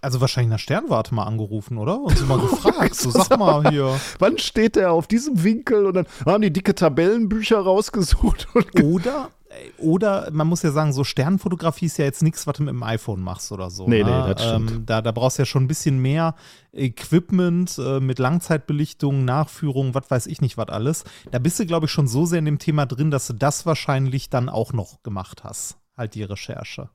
also 0.00 0.20
wahrscheinlich 0.20 0.52
eine 0.52 0.58
Sternwarte 0.58 1.14
mal 1.14 1.24
angerufen, 1.24 1.78
oder? 1.78 2.00
Und 2.00 2.16
sie 2.16 2.24
mal 2.24 2.38
gefragt, 2.40 2.94
so 2.94 3.10
sag 3.10 3.38
mal 3.38 3.68
hier. 3.70 3.98
Wann 4.18 4.38
steht 4.38 4.76
der 4.76 4.92
auf 4.92 5.06
diesem 5.06 5.42
Winkel? 5.42 5.86
Und 5.86 5.94
dann 5.94 6.06
haben 6.24 6.42
die 6.42 6.52
dicke 6.52 6.74
Tabellenbücher 6.74 7.58
rausgesucht. 7.58 8.48
oder 8.82 9.30
oder 9.78 10.28
man 10.30 10.46
muss 10.46 10.62
ja 10.62 10.70
sagen, 10.70 10.92
so 10.92 11.02
Sternfotografie 11.02 11.86
ist 11.86 11.98
ja 11.98 12.04
jetzt 12.04 12.22
nichts, 12.22 12.46
was 12.46 12.56
du 12.56 12.62
mit 12.62 12.72
dem 12.72 12.82
iPhone 12.82 13.20
machst 13.20 13.50
oder 13.50 13.70
so. 13.70 13.88
Nee, 13.88 14.04
ne? 14.04 14.10
nee, 14.10 14.34
das 14.34 14.44
stimmt. 14.44 14.70
Ähm, 14.70 14.86
da, 14.86 15.02
da 15.02 15.12
brauchst 15.12 15.38
du 15.38 15.42
ja 15.42 15.46
schon 15.46 15.64
ein 15.64 15.68
bisschen 15.68 16.00
mehr 16.00 16.34
Equipment 16.72 17.76
äh, 17.78 18.00
mit 18.00 18.18
Langzeitbelichtung, 18.18 19.24
Nachführung, 19.24 19.94
was 19.94 20.10
weiß 20.10 20.26
ich 20.26 20.40
nicht, 20.40 20.56
was 20.56 20.68
alles. 20.68 21.04
Da 21.30 21.38
bist 21.38 21.58
du, 21.58 21.66
glaube 21.66 21.86
ich, 21.86 21.92
schon 21.92 22.06
so 22.06 22.26
sehr 22.26 22.38
in 22.38 22.44
dem 22.44 22.58
Thema 22.58 22.86
drin, 22.86 23.10
dass 23.10 23.26
du 23.26 23.32
das 23.32 23.66
wahrscheinlich 23.66 24.30
dann 24.30 24.48
auch 24.48 24.72
noch 24.72 25.02
gemacht 25.02 25.42
hast. 25.42 25.78
Halt 25.96 26.14
die 26.14 26.22
Recherche. 26.22 26.88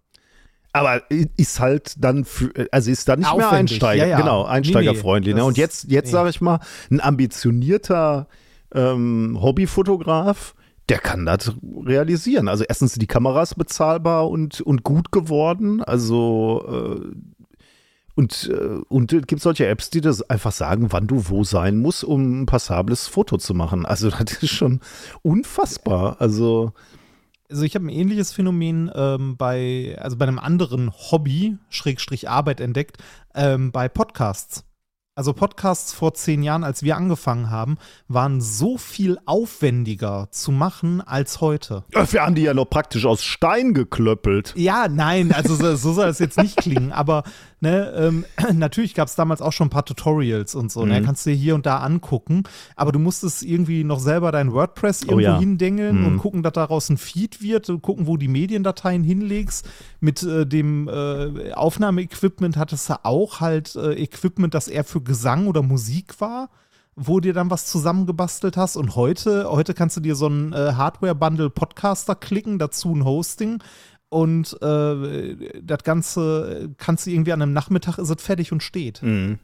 Aber 0.71 1.01
ist 1.09 1.59
halt 1.59 1.93
dann, 1.97 2.25
für, 2.25 2.51
also 2.71 2.91
ist 2.91 3.07
dann 3.07 3.19
nicht 3.19 3.29
Aufwendig. 3.29 3.49
mehr 3.49 3.59
Einsteiger, 3.59 4.05
ja, 4.05 4.09
ja. 4.11 4.17
genau, 4.17 4.43
einsteigerfreundlich. 4.43 5.33
Nee, 5.33 5.39
nee, 5.39 5.43
ne? 5.43 5.47
Und 5.47 5.57
jetzt, 5.57 5.85
jetzt 5.89 6.07
nee. 6.07 6.11
sage 6.11 6.29
ich 6.29 6.41
mal, 6.41 6.59
ein 6.91 6.99
ambitionierter 6.99 8.27
ähm, 8.73 9.37
Hobbyfotograf, 9.41 10.53
der 10.89 10.99
kann 10.99 11.25
das 11.25 11.53
realisieren. 11.63 12.47
Also 12.47 12.63
erstens 12.63 12.93
sind 12.93 13.01
die 13.01 13.07
Kameras 13.07 13.55
bezahlbar 13.55 14.29
und, 14.29 14.61
und 14.61 14.83
gut 14.83 15.11
geworden. 15.11 15.81
Also 15.83 17.01
äh, 17.01 17.15
und, 18.15 18.49
äh, 18.49 18.79
und 18.87 19.11
es 19.11 19.27
gibt 19.27 19.41
solche 19.41 19.67
Apps, 19.67 19.89
die 19.89 20.01
das 20.01 20.21
einfach 20.29 20.51
sagen, 20.51 20.91
wann 20.91 21.07
du 21.07 21.27
wo 21.27 21.43
sein 21.43 21.77
musst, 21.77 22.03
um 22.03 22.43
ein 22.43 22.45
passables 22.45 23.07
Foto 23.07 23.37
zu 23.37 23.53
machen. 23.53 23.85
Also 23.85 24.09
das 24.09 24.43
ist 24.43 24.51
schon 24.51 24.79
unfassbar. 25.21 26.17
Also 26.19 26.73
also 27.49 27.63
ich 27.63 27.75
habe 27.75 27.85
ein 27.85 27.89
ähnliches 27.89 28.31
Phänomen 28.31 28.91
ähm, 28.95 29.37
bei, 29.37 29.95
also 29.99 30.17
bei 30.17 30.25
einem 30.27 30.39
anderen 30.39 30.91
Hobby, 30.91 31.57
Schrägstrich 31.69 32.27
Arbeit 32.27 32.59
entdeckt, 32.59 32.97
ähm, 33.35 33.71
bei 33.71 33.87
Podcasts. 33.87 34.65
Also 35.17 35.31
Podcasts 35.31 35.93
vor 35.93 36.13
zehn 36.13 36.43
Jahren, 36.43 36.65
als 36.65 36.83
wir 36.83 36.97
angefangen 36.97 37.49
haben, 37.49 37.77
waren 38.09 38.41
so 38.41 38.77
viel 38.77 39.17
aufwendiger 39.25 40.27
zu 40.29 40.51
machen 40.51 40.99
als 40.99 41.39
heute. 41.39 41.85
Wir 42.11 42.21
haben 42.21 42.35
die 42.35 42.41
ja 42.41 42.53
noch 42.53 42.65
praktisch 42.65 43.05
aus 43.05 43.23
Stein 43.23 43.73
geklöppelt. 43.73 44.51
Ja, 44.57 44.89
nein, 44.89 45.31
also 45.31 45.55
so, 45.55 45.77
so 45.77 45.93
soll 45.93 46.09
es 46.09 46.19
jetzt 46.19 46.37
nicht 46.37 46.57
klingen, 46.57 46.91
aber 46.91 47.23
Ne, 47.65 47.91
ähm, 47.97 48.25
natürlich 48.53 48.93
gab 48.93 49.07
es 49.07 49.15
damals 49.15 49.41
auch 49.41 49.51
schon 49.51 49.67
ein 49.67 49.71
paar 49.71 49.85
Tutorials 49.85 50.53
und 50.53 50.71
so. 50.71 50.81
Ne? 50.81 50.85
Mhm. 50.85 50.99
Ne? 50.99 51.01
Kannst 51.01 51.25
du 51.25 51.31
dir 51.31 51.35
hier 51.35 51.55
und 51.55 51.65
da 51.65 51.79
angucken. 51.79 52.43
Aber 52.75 52.91
du 52.91 52.99
musstest 52.99 53.41
irgendwie 53.41 53.83
noch 53.83 53.99
selber 53.99 54.31
dein 54.31 54.53
WordPress 54.53 55.01
oh 55.03 55.11
irgendwo 55.13 55.29
oh 55.29 55.33
ja. 55.33 55.39
hindengeln 55.39 56.01
mhm. 56.01 56.05
und 56.05 56.17
gucken, 56.19 56.43
dass 56.43 56.53
daraus 56.53 56.89
ein 56.89 56.97
Feed 56.97 57.41
wird. 57.41 57.67
Und 57.69 57.81
gucken, 57.81 58.05
wo 58.05 58.17
die 58.17 58.27
Mediendateien 58.27 59.03
hinlegst. 59.03 59.67
Mit 59.99 60.21
äh, 60.21 60.45
dem 60.45 60.87
äh, 60.87 61.53
Aufnahmeequipment 61.53 62.55
hattest 62.55 62.89
du 62.89 63.03
auch 63.03 63.39
halt 63.39 63.75
äh, 63.75 63.93
Equipment, 63.93 64.53
das 64.53 64.67
eher 64.67 64.83
für 64.83 65.01
Gesang 65.01 65.47
oder 65.47 65.63
Musik 65.63 66.21
war 66.21 66.49
wo 66.97 67.19
dir 67.19 67.33
dann 67.33 67.49
was 67.49 67.65
zusammengebastelt 67.65 68.55
hast. 68.55 68.77
Und 68.77 68.95
heute, 68.95 69.51
heute 69.51 69.73
kannst 69.73 69.97
du 69.97 70.01
dir 70.01 70.15
so 70.15 70.27
ein 70.27 70.53
äh, 70.53 70.71
Hardware-Bundle 70.75 71.49
Podcaster 71.49 72.15
klicken, 72.15 72.57
dazu 72.57 72.95
ein 72.95 73.03
Hosting 73.03 73.61
und 74.15 74.57
äh, 74.61 75.61
das 75.61 75.83
Ganze 75.83 76.73
kannst 76.77 77.05
du 77.05 77.11
irgendwie 77.11 77.33
an 77.33 77.41
einem 77.41 77.51
Nachmittag 77.51 77.97
ist 77.97 78.09
es 78.09 78.23
fertig 78.23 78.53
und 78.53 78.63
steht. 78.63 79.03
Mhm. 79.03 79.39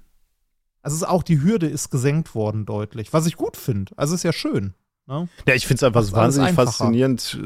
Also 0.81 0.95
ist 0.95 1.03
auch 1.03 1.23
die 1.23 1.41
Hürde 1.41 1.67
ist 1.67 1.89
gesenkt 1.89 2.36
worden 2.36 2.65
deutlich, 2.65 3.12
was 3.12 3.25
ich 3.25 3.36
gut 3.36 3.57
finde. 3.57 3.91
Also 3.97 4.15
ist 4.15 4.23
ja 4.23 4.31
schön. 4.31 4.73
Ne? 5.07 5.27
Ja, 5.45 5.55
ich 5.55 5.67
finde 5.67 5.75
es 5.75 5.84
einfach 5.84 6.10
wahnsinnig 6.13 6.53
faszinierend, 6.53 7.38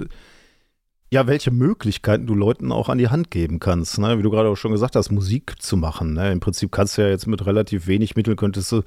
ja, 1.09 1.25
welche 1.25 1.49
Möglichkeiten 1.49 2.27
du 2.27 2.35
Leuten 2.35 2.71
auch 2.71 2.89
an 2.89 2.99
die 2.99 3.07
Hand 3.07 3.31
geben 3.31 3.59
kannst. 3.59 3.97
Ne? 3.97 4.19
Wie 4.19 4.21
du 4.21 4.29
gerade 4.29 4.49
auch 4.49 4.55
schon 4.55 4.71
gesagt 4.71 4.95
hast, 4.95 5.09
Musik 5.09 5.55
zu 5.59 5.77
machen. 5.77 6.13
Ne? 6.13 6.31
Im 6.31 6.39
Prinzip 6.39 6.71
kannst 6.71 6.95
du 6.95 7.01
ja 7.01 7.07
jetzt 7.07 7.25
mit 7.25 7.43
relativ 7.47 7.87
wenig 7.87 8.15
Mitteln 8.15 8.37
könntest 8.37 8.71
du 8.71 8.83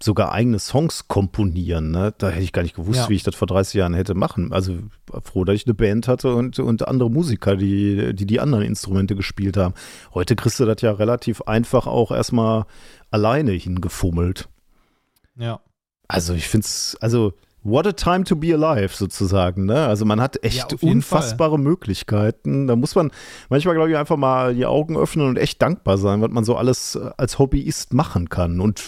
sogar 0.00 0.32
eigene 0.32 0.58
Songs 0.58 1.08
komponieren. 1.08 1.90
Ne? 1.90 2.14
Da 2.18 2.30
hätte 2.30 2.44
ich 2.44 2.52
gar 2.52 2.62
nicht 2.62 2.76
gewusst, 2.76 3.00
ja. 3.00 3.08
wie 3.08 3.14
ich 3.14 3.22
das 3.22 3.34
vor 3.34 3.48
30 3.48 3.74
Jahren 3.74 3.94
hätte 3.94 4.14
machen. 4.14 4.52
Also 4.52 4.78
froh, 5.24 5.44
dass 5.44 5.56
ich 5.56 5.66
eine 5.66 5.74
Band 5.74 6.06
hatte 6.06 6.34
und, 6.34 6.58
und 6.58 6.86
andere 6.86 7.10
Musiker, 7.10 7.56
die, 7.56 8.14
die 8.14 8.26
die 8.26 8.40
anderen 8.40 8.64
Instrumente 8.64 9.16
gespielt 9.16 9.56
haben. 9.56 9.74
Heute 10.14 10.36
kriegst 10.36 10.60
du 10.60 10.66
das 10.66 10.82
ja 10.82 10.92
relativ 10.92 11.42
einfach 11.42 11.86
auch 11.86 12.12
erstmal 12.12 12.66
alleine 13.10 13.52
hingefummelt. 13.52 14.48
Ja. 15.36 15.60
Also 16.06 16.34
ich 16.34 16.48
finde 16.48 16.64
es, 16.64 16.96
also 17.00 17.34
what 17.64 17.86
a 17.86 17.92
time 17.92 18.24
to 18.24 18.36
be 18.36 18.54
alive 18.54 18.94
sozusagen. 18.94 19.66
Ne? 19.66 19.86
Also 19.86 20.04
man 20.04 20.20
hat 20.20 20.42
echt 20.44 20.72
ja, 20.72 20.88
unfassbare 20.88 21.52
Fall. 21.52 21.58
Möglichkeiten. 21.58 22.66
Da 22.66 22.76
muss 22.76 22.94
man 22.94 23.10
manchmal, 23.48 23.74
glaube 23.74 23.90
ich, 23.90 23.96
einfach 23.96 24.16
mal 24.16 24.54
die 24.54 24.66
Augen 24.66 24.96
öffnen 24.96 25.28
und 25.28 25.38
echt 25.38 25.60
dankbar 25.60 25.98
sein, 25.98 26.20
was 26.20 26.30
man 26.30 26.44
so 26.44 26.56
alles 26.56 26.96
als 27.16 27.38
Hobbyist 27.38 27.92
machen 27.94 28.28
kann. 28.28 28.60
Und 28.60 28.84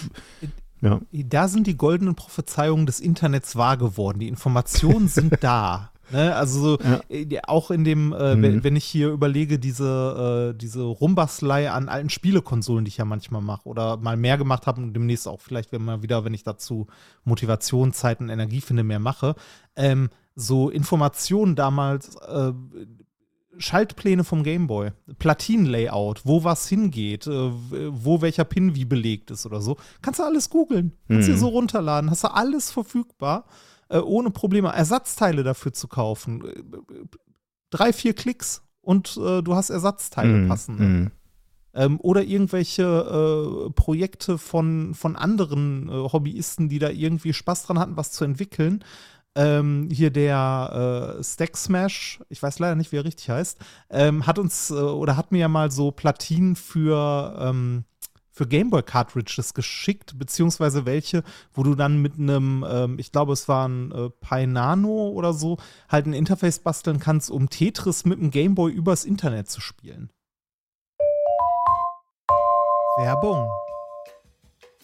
ja. 0.81 1.01
Da 1.13 1.49
sind 1.49 1.67
die 1.67 1.77
goldenen 1.77 2.15
Prophezeiungen 2.15 2.87
des 2.87 3.01
Internets 3.01 3.57
wahr 3.57 3.77
geworden. 3.77 4.19
Die 4.19 4.29
Informationen 4.29 5.09
sind 5.09 5.43
da. 5.43 5.91
Ne? 6.13 6.35
Also 6.35 6.79
ja. 6.81 7.01
Äh, 7.09 7.41
auch 7.47 7.71
in 7.71 7.85
dem, 7.85 8.13
äh, 8.13 8.35
mhm. 8.35 8.43
wenn, 8.43 8.65
wenn, 8.65 8.77
ich 8.77 8.85
hier 8.85 9.11
überlege, 9.11 9.59
diese, 9.59 10.53
äh, 10.55 10.59
diese 10.59 10.83
Rumbastelei 10.83 11.71
an 11.71 11.89
alten 11.89 12.11
Spielekonsolen, 12.11 12.85
die 12.85 12.91
ich 12.91 12.97
ja 12.97 13.05
manchmal 13.05 13.43
mache 13.43 13.69
oder 13.69 13.97
mal 13.97 14.17
mehr 14.17 14.39
gemacht 14.39 14.67
habe 14.67 14.83
und 14.83 14.95
demnächst 14.95 15.29
auch 15.29 15.41
vielleicht 15.41 15.73
wenn 15.73 15.85
mal 15.85 16.03
wieder, 16.03 16.25
wenn 16.25 16.35
ich 16.35 16.43
dazu 16.43 16.87
Motivation, 17.25 17.93
Zeit 17.93 18.21
und 18.21 18.29
Energie 18.29 18.61
finde, 18.61 18.83
mehr 18.83 18.99
mache. 18.99 19.35
Ähm, 19.77 20.11
so 20.35 20.71
Informationen 20.71 21.55
damals, 21.55 22.17
äh, 22.17 22.53
Schaltpläne 23.61 24.25
vom 24.25 24.43
Gameboy, 24.43 24.91
Platinenlayout, 25.19 26.23
wo 26.25 26.45
was 26.45 26.67
hingeht, 26.69 27.27
äh, 27.27 27.31
wo 27.31 28.21
welcher 28.23 28.45
Pin 28.45 28.75
wie 28.75 28.85
belegt 28.85 29.31
ist 29.31 29.47
oder 29.47 29.61
so. 29.61 29.77
Kannst 30.03 30.19
du 30.19 30.25
alles 30.25 30.51
googeln. 30.51 30.93
Kannst 31.09 31.29
du 31.29 31.33
mhm. 31.33 31.37
dir 31.37 31.41
so 31.41 31.49
runterladen. 31.49 32.11
Hast 32.11 32.25
du 32.25 32.35
alles 32.35 32.71
verfügbar, 32.71 33.45
äh, 33.89 33.99
ohne 33.99 34.31
Probleme. 34.31 34.71
Ersatzteile 34.71 35.43
dafür 35.43 35.73
zu 35.73 35.89
kaufen. 35.89 36.45
Äh, 36.45 36.63
drei, 37.71 37.93
vier 37.93 38.15
Klicks 38.15 38.63
und 38.83 39.15
du 39.17 39.55
hast 39.55 39.71
Ersatzteile 39.71 40.33
mhm. 40.33 40.49
passende. 40.49 40.83
Mhm. 40.83 41.11
Ähm, 41.73 42.01
oder 42.01 42.25
irgendwelche 42.25 42.83
äh, 42.83 43.71
Projekte 43.73 44.39
von, 44.39 44.95
von 44.95 45.15
anderen 45.17 45.89
äh, 45.89 45.93
Hobbyisten, 45.93 46.69
die 46.69 46.81
da 46.81 46.91
irgendwie 46.91 47.33
Spaß 47.33 47.65
dran 47.65 47.79
hatten, 47.79 47.97
was 47.97 48.11
zu 48.11 48.25
entwickeln. 48.25 48.85
Ähm, 49.37 49.89
hier 49.93 50.11
der 50.11 51.17
äh, 51.19 51.23
Stack 51.23 51.57
Smash, 51.57 52.21
ich 52.29 52.43
weiß 52.43 52.59
leider 52.59 52.75
nicht, 52.75 52.91
wie 52.91 52.97
er 52.97 53.05
richtig 53.05 53.31
heißt, 53.31 53.59
ähm, 53.91 54.27
hat 54.27 54.41
uns 54.41 54.71
äh, 54.71 54.75
oder 54.75 55.17
hat 55.17 55.31
mir 55.31 55.39
ja 55.39 55.49
mal 55.49 55.71
so 55.71 55.93
Platinen 55.93 56.57
für, 56.57 57.39
ähm, 57.41 57.85
für 58.33 58.49
Gameboy 58.49 58.83
Cartridges 58.83 59.55
geschickt, 59.55 60.19
beziehungsweise 60.19 60.85
welche, 60.85 61.23
wo 61.53 61.63
du 61.63 61.77
dann 61.77 62.03
mit 62.03 62.19
einem, 62.19 62.65
ähm, 62.69 62.99
ich 62.99 63.13
glaube, 63.13 63.33
es 63.33 63.47
war 63.47 63.69
ein 63.69 63.93
äh, 63.93 64.11
Pi 64.11 64.49
Nano 64.49 65.11
oder 65.11 65.33
so, 65.33 65.59
halt 65.89 66.07
ein 66.07 66.13
Interface 66.13 66.59
basteln 66.59 66.99
kannst, 66.99 67.31
um 67.31 67.49
Tetris 67.49 68.05
mit 68.05 68.19
dem 68.19 68.33
Gameboy 68.33 68.73
übers 68.73 69.05
Internet 69.05 69.49
zu 69.49 69.61
spielen. 69.61 70.11
Werbung. 72.97 73.49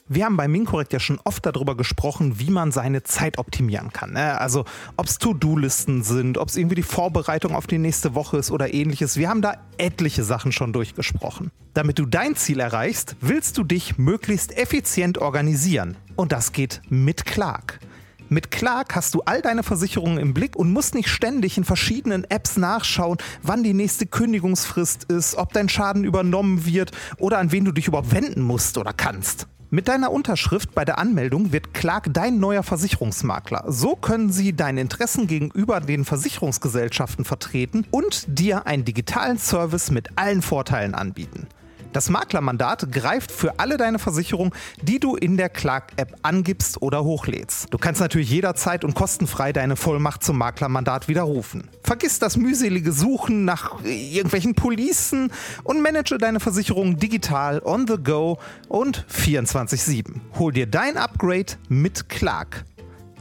Wir 0.09 0.25
haben 0.25 0.37
bei 0.37 0.47
Minkorrekt 0.47 0.93
ja 0.93 1.01
schon 1.01 1.19
oft 1.25 1.45
darüber 1.45 1.77
gesprochen, 1.77 2.39
wie 2.39 2.51
man 2.51 2.71
seine 2.71 3.03
Zeit 3.03 3.39
optimieren 3.39 3.93
kann. 3.93 4.13
Ne? 4.13 4.41
Also 4.41 4.65
ob 4.97 5.07
es 5.07 5.19
To-Do-Listen 5.19 6.05
sind, 6.05 6.39
ob 6.39 6.49
es 6.49 6.57
irgendwie 6.57 6.77
die 6.77 6.85
Vorbereitung 6.85 7.57
auf 7.57 7.67
die 7.67 7.79
nächste 7.79 8.15
Woche 8.15 8.37
ist 8.37 8.53
oder 8.53 8.73
ähnliches. 8.73 9.17
Wir 9.17 9.29
haben 9.29 9.43
da 9.43 9.57
etliche 9.79 10.23
Sachen 10.23 10.53
schon 10.53 10.73
durchgesprochen. 10.73 11.51
Damit 11.75 11.99
du 11.99 12.07
dein 12.07 12.37
Ziel 12.37 12.61
erreichst, 12.61 13.17
willst 13.21 13.59
du 13.59 13.65
dich 13.65 13.99
möglichst 13.99 14.57
effizient 14.57 15.19
organisieren. 15.19 15.97
Und 16.15 16.31
das 16.31 16.53
geht 16.53 16.83
mit 16.89 17.27
Clark. 17.27 17.81
Mit 18.29 18.53
Clark 18.53 18.95
hast 18.95 19.13
du 19.15 19.23
all 19.23 19.43
deine 19.43 19.65
Versicherungen 19.65 20.19
im 20.19 20.35
Blick 20.35 20.55
und 20.55 20.73
musst 20.73 20.95
nicht 20.95 21.09
ständig 21.09 21.59
in 21.59 21.65
verschiedenen 21.65 22.23
Apps 22.31 22.57
nachschauen, 22.57 23.19
wann 23.43 23.65
die 23.65 23.75
nächste 23.75 24.07
Kündigungsfrist 24.07 25.05
ist, 25.05 25.35
ob 25.35 25.53
dein 25.53 25.69
Schaden 25.69 26.05
übernommen 26.05 26.65
wird 26.65 26.93
oder 27.19 27.39
an 27.39 27.51
wen 27.51 27.65
du 27.65 27.73
dich 27.73 27.89
überhaupt 27.89 28.13
wenden 28.13 28.43
musst 28.43 28.79
oder 28.79 28.93
kannst. 28.93 29.49
Mit 29.69 29.89
deiner 29.89 30.13
Unterschrift 30.13 30.77
bei 30.77 30.85
der 30.85 30.99
Anmeldung 30.99 31.51
wird 31.51 31.75
Clark 31.75 32.15
dein 32.15 32.39
neuer 32.39 32.63
Versicherungsmakler. 32.63 33.65
So 33.67 33.97
können 33.97 34.31
sie 34.31 34.55
deine 34.55 34.81
Interessen 34.81 35.27
gegenüber 35.27 35.81
den 35.81 36.05
Versicherungsgesellschaften 36.05 37.25
vertreten 37.25 37.85
und 37.91 38.27
dir 38.29 38.69
einen 38.69 38.85
digitalen 38.85 39.39
Service 39.39 39.91
mit 39.91 40.11
allen 40.17 40.43
Vorteilen 40.43 40.95
anbieten. 40.95 41.49
Das 41.97 42.11
Maklermandat 42.11 42.93
greift 42.93 43.33
für 43.33 43.59
alle 43.59 43.79
deine 43.79 43.99
Versicherungen, 43.99 44.53
die 44.83 45.01
du 45.01 45.17
in 45.17 45.39
der 45.39 45.49
Clark-App 45.49 46.15
angibst 46.21 46.83
oder 46.83 47.05
hochlädst. 47.05 47.69
Du 47.71 47.79
kannst 47.79 48.03
natürlich 48.03 48.29
jederzeit 48.29 48.85
und 48.85 48.95
kostenfrei 48.95 49.51
deine 49.55 49.77
Vollmacht 49.77 50.23
zum 50.23 50.37
Maklermandat 50.37 51.09
widerrufen. 51.09 51.71
Vergiss 51.83 52.19
das 52.19 52.37
mühselige 52.37 52.93
Suchen 52.93 53.47
nach 53.47 53.83
irgendwelchen 53.83 54.55
Policen 54.55 55.33
und 55.65 55.81
manage 55.81 56.19
deine 56.19 56.39
Versicherungen 56.39 56.99
digital, 56.99 57.63
on 57.65 57.87
the 57.87 57.97
go 57.97 58.39
und 58.69 59.07
24-7. 59.11 60.21
Hol 60.39 60.53
dir 60.53 60.67
dein 60.67 60.99
Upgrade 60.99 61.55
mit 61.71 62.11
Clark 62.11 62.67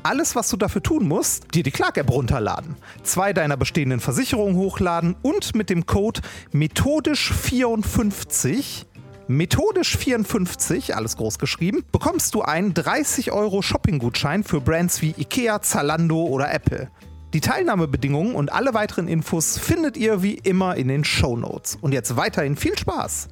alles, 0.05 0.35
was 0.35 0.49
du 0.49 0.57
dafür 0.57 0.83
tun 0.83 1.07
musst, 1.07 1.55
dir 1.55 1.63
die 1.63 1.71
Clark-App 1.71 2.11
runterladen, 2.11 2.75
zwei 3.03 3.33
deiner 3.33 3.57
bestehenden 3.57 3.99
Versicherungen 3.99 4.55
hochladen 4.55 5.15
und 5.23 5.55
mit 5.55 5.69
dem 5.69 5.85
Code 5.85 6.21
methodisch54 6.53 8.85
Methodisch 9.27 9.97
54, 9.97 10.95
alles 10.95 11.17
groß 11.17 11.39
geschrieben, 11.39 11.83
bekommst 11.91 12.35
du 12.35 12.43
einen 12.43 12.75
30 12.75 13.31
Euro 13.31 13.63
Shopping-Gutschein 13.63 14.43
für 14.43 14.61
Brands 14.61 15.01
wie 15.01 15.15
Ikea, 15.17 15.63
Zalando 15.63 16.25
oder 16.25 16.53
Apple. 16.53 16.91
Die 17.33 17.41
Teilnahmebedingungen 17.41 18.35
und 18.35 18.53
alle 18.53 18.75
weiteren 18.75 19.07
Infos 19.07 19.57
findet 19.57 19.97
ihr 19.97 20.21
wie 20.21 20.35
immer 20.35 20.75
in 20.75 20.89
den 20.89 21.03
Show 21.03 21.35
Notes. 21.35 21.75
Und 21.81 21.91
jetzt 21.91 22.15
weiterhin 22.15 22.55
viel 22.55 22.77
Spaß! 22.77 23.29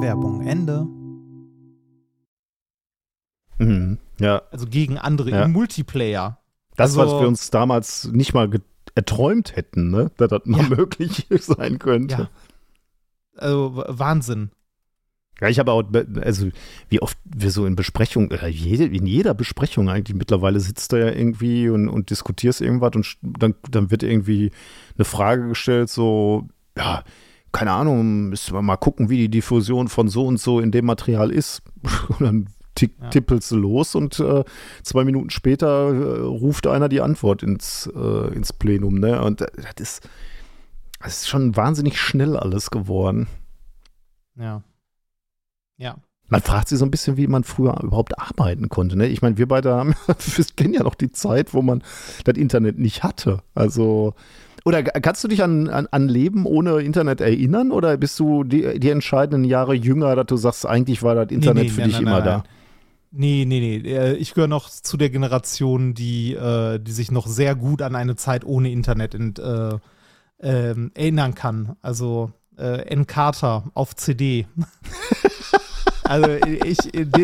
Werbung 0.00 0.44
Ende. 0.44 0.88
Mhm. 3.60 3.98
Ja. 4.18 4.42
Also 4.50 4.66
gegen 4.66 4.98
andere 4.98 5.30
ja. 5.30 5.44
im 5.44 5.52
Multiplayer. 5.52 6.38
Das, 6.76 6.96
also, 6.96 7.14
was 7.14 7.20
wir 7.20 7.28
uns 7.28 7.50
damals 7.50 8.10
nicht 8.12 8.34
mal 8.34 8.48
erträumt 8.94 9.56
hätten, 9.56 9.90
ne? 9.90 10.10
dass 10.16 10.30
das 10.30 10.42
mal 10.46 10.62
ja. 10.62 10.68
möglich 10.76 11.26
sein 11.40 11.78
könnte. 11.78 12.14
Ja. 12.14 12.30
Also 13.36 13.84
Wahnsinn. 13.86 14.50
Ja, 15.40 15.48
ich 15.48 15.58
habe 15.58 15.72
auch, 15.72 15.84
also 16.20 16.48
wie 16.90 17.00
oft 17.00 17.16
wir 17.24 17.50
so 17.50 17.64
in 17.64 17.74
Besprechungen, 17.74 18.30
äh, 18.30 18.50
in 18.50 19.06
jeder 19.06 19.32
Besprechung 19.32 19.88
eigentlich 19.88 20.16
mittlerweile 20.16 20.60
sitzt 20.60 20.92
da 20.92 20.98
ja 20.98 21.10
irgendwie 21.10 21.70
und, 21.70 21.88
und 21.88 22.10
diskutierst 22.10 22.60
irgendwas 22.60 22.94
und 22.94 23.16
dann, 23.22 23.54
dann 23.70 23.90
wird 23.90 24.02
irgendwie 24.02 24.50
eine 24.96 25.06
Frage 25.06 25.48
gestellt, 25.48 25.88
so, 25.88 26.48
ja, 26.76 27.04
keine 27.52 27.72
Ahnung, 27.72 28.28
müssen 28.28 28.54
wir 28.54 28.60
mal 28.60 28.76
gucken, 28.76 29.08
wie 29.08 29.16
die 29.16 29.30
Diffusion 29.30 29.88
von 29.88 30.08
so 30.08 30.26
und 30.26 30.38
so 30.38 30.60
in 30.60 30.72
dem 30.72 30.84
Material 30.84 31.30
ist. 31.30 31.62
Und 32.08 32.20
dann 32.20 32.46
tick, 32.74 32.92
ja. 33.00 33.08
tippelst 33.08 33.50
du 33.50 33.56
los 33.56 33.94
und 33.94 34.18
äh, 34.20 34.44
zwei 34.82 35.04
Minuten 35.04 35.30
später 35.30 35.88
äh, 35.88 36.20
ruft 36.20 36.66
einer 36.66 36.88
die 36.88 37.00
Antwort 37.00 37.42
ins, 37.42 37.90
äh, 37.94 38.34
ins 38.34 38.52
Plenum. 38.52 38.98
Ne? 38.98 39.20
Und 39.22 39.40
das 39.40 39.50
ist, 39.78 40.08
das 41.02 41.22
ist 41.22 41.28
schon 41.28 41.56
wahnsinnig 41.56 41.98
schnell 41.98 42.36
alles 42.36 42.70
geworden. 42.70 43.26
Ja. 44.36 44.62
Ja. 45.76 45.96
Man 46.28 46.42
fragt 46.42 46.68
sich 46.68 46.78
so 46.78 46.84
ein 46.84 46.92
bisschen, 46.92 47.16
wie 47.16 47.26
man 47.26 47.42
früher 47.42 47.76
überhaupt 47.82 48.18
arbeiten 48.18 48.68
konnte. 48.68 48.96
Ne? 48.96 49.08
Ich 49.08 49.20
meine, 49.20 49.36
wir 49.36 49.48
beide 49.48 49.74
haben, 49.74 49.94
wir 50.06 50.44
kennen 50.56 50.74
ja 50.74 50.84
noch 50.84 50.94
die 50.94 51.10
Zeit, 51.10 51.54
wo 51.54 51.62
man 51.62 51.82
das 52.24 52.36
Internet 52.36 52.78
nicht 52.78 53.02
hatte. 53.02 53.42
Also, 53.54 54.14
oder 54.64 54.82
kannst 54.82 55.24
du 55.24 55.28
dich 55.28 55.42
an, 55.42 55.68
an, 55.68 55.88
an 55.90 56.08
Leben 56.08 56.46
ohne 56.46 56.80
Internet 56.80 57.20
erinnern? 57.20 57.72
Oder 57.72 57.96
bist 57.96 58.20
du 58.20 58.44
die, 58.44 58.78
die 58.78 58.90
entscheidenden 58.90 59.44
Jahre 59.44 59.74
jünger, 59.74 60.14
dass 60.14 60.26
du 60.26 60.36
sagst, 60.36 60.66
eigentlich 60.66 61.02
war 61.02 61.16
das 61.16 61.30
Internet 61.30 61.64
nee, 61.64 61.68
nee, 61.68 61.74
für 61.74 61.80
nein, 61.80 61.88
dich 61.88 61.98
nein, 61.98 62.06
immer 62.06 62.20
nein, 62.20 62.24
da? 62.24 62.44
Nee, 63.12 63.44
nee, 63.44 63.60
nee. 63.60 63.92
Äh, 63.92 64.14
ich 64.14 64.34
gehöre 64.34 64.48
noch 64.48 64.70
zu 64.70 64.96
der 64.96 65.10
Generation, 65.10 65.94
die, 65.94 66.34
äh, 66.34 66.78
die 66.78 66.92
sich 66.92 67.10
noch 67.10 67.26
sehr 67.26 67.56
gut 67.56 67.82
an 67.82 67.96
eine 67.96 68.14
Zeit 68.14 68.44
ohne 68.44 68.70
Internet 68.70 69.14
in, 69.14 69.34
äh, 69.36 69.78
äh, 70.38 70.74
erinnern 70.94 71.34
kann. 71.34 71.76
Also 71.82 72.32
äh, 72.56 72.82
Encarta 72.86 73.64
auf 73.74 73.96
CD. 73.96 74.46
also 76.04 76.30
ich, 76.30 76.78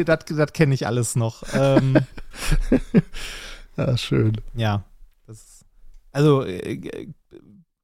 das 0.04 0.52
kenne 0.52 0.74
ich 0.74 0.86
alles 0.88 1.14
noch. 1.14 1.44
Ähm, 1.54 1.98
ja, 3.76 3.96
schön. 3.96 4.40
Ja. 4.54 4.84
Das, 5.26 5.64
also 6.10 6.42
äh, 6.44 7.08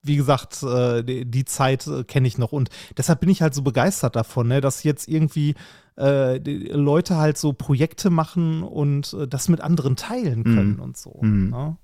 wie 0.03 0.17
gesagt, 0.17 0.63
äh, 0.63 1.03
die, 1.25 1.45
Zeit 1.45 1.87
äh, 1.87 2.05
kenne 2.05 2.27
ich 2.27 2.39
noch 2.39 2.53
und 2.53 2.71
deshalb 2.97 3.21
bin 3.21 3.31
ich 3.31 3.43
halt 3.43 3.55
so 3.55 3.63
begeistert 3.63 4.17
davon, 4.17 4.49
ne, 4.49 4.61
dass 4.61 4.83
jetzt 4.83 5.09
irgendwie 5.09 5.55
äh, 5.97 6.39
Leute 6.39 7.17
halt 7.17 7.39
so 7.39 7.53
Projekte 7.53 8.11
machen 8.11 8.63
und 8.63 9.17
das 9.29 9.49
mit 9.49 9.61
anderen 9.61 9.97
teilen 9.97 10.41
mhm. 10.41 10.55
können 10.55 10.75
mhm. 10.75 10.83
und 10.83 10.97
so. 10.97 11.19
Mhm. 11.21 11.51
Ne? 11.51 11.77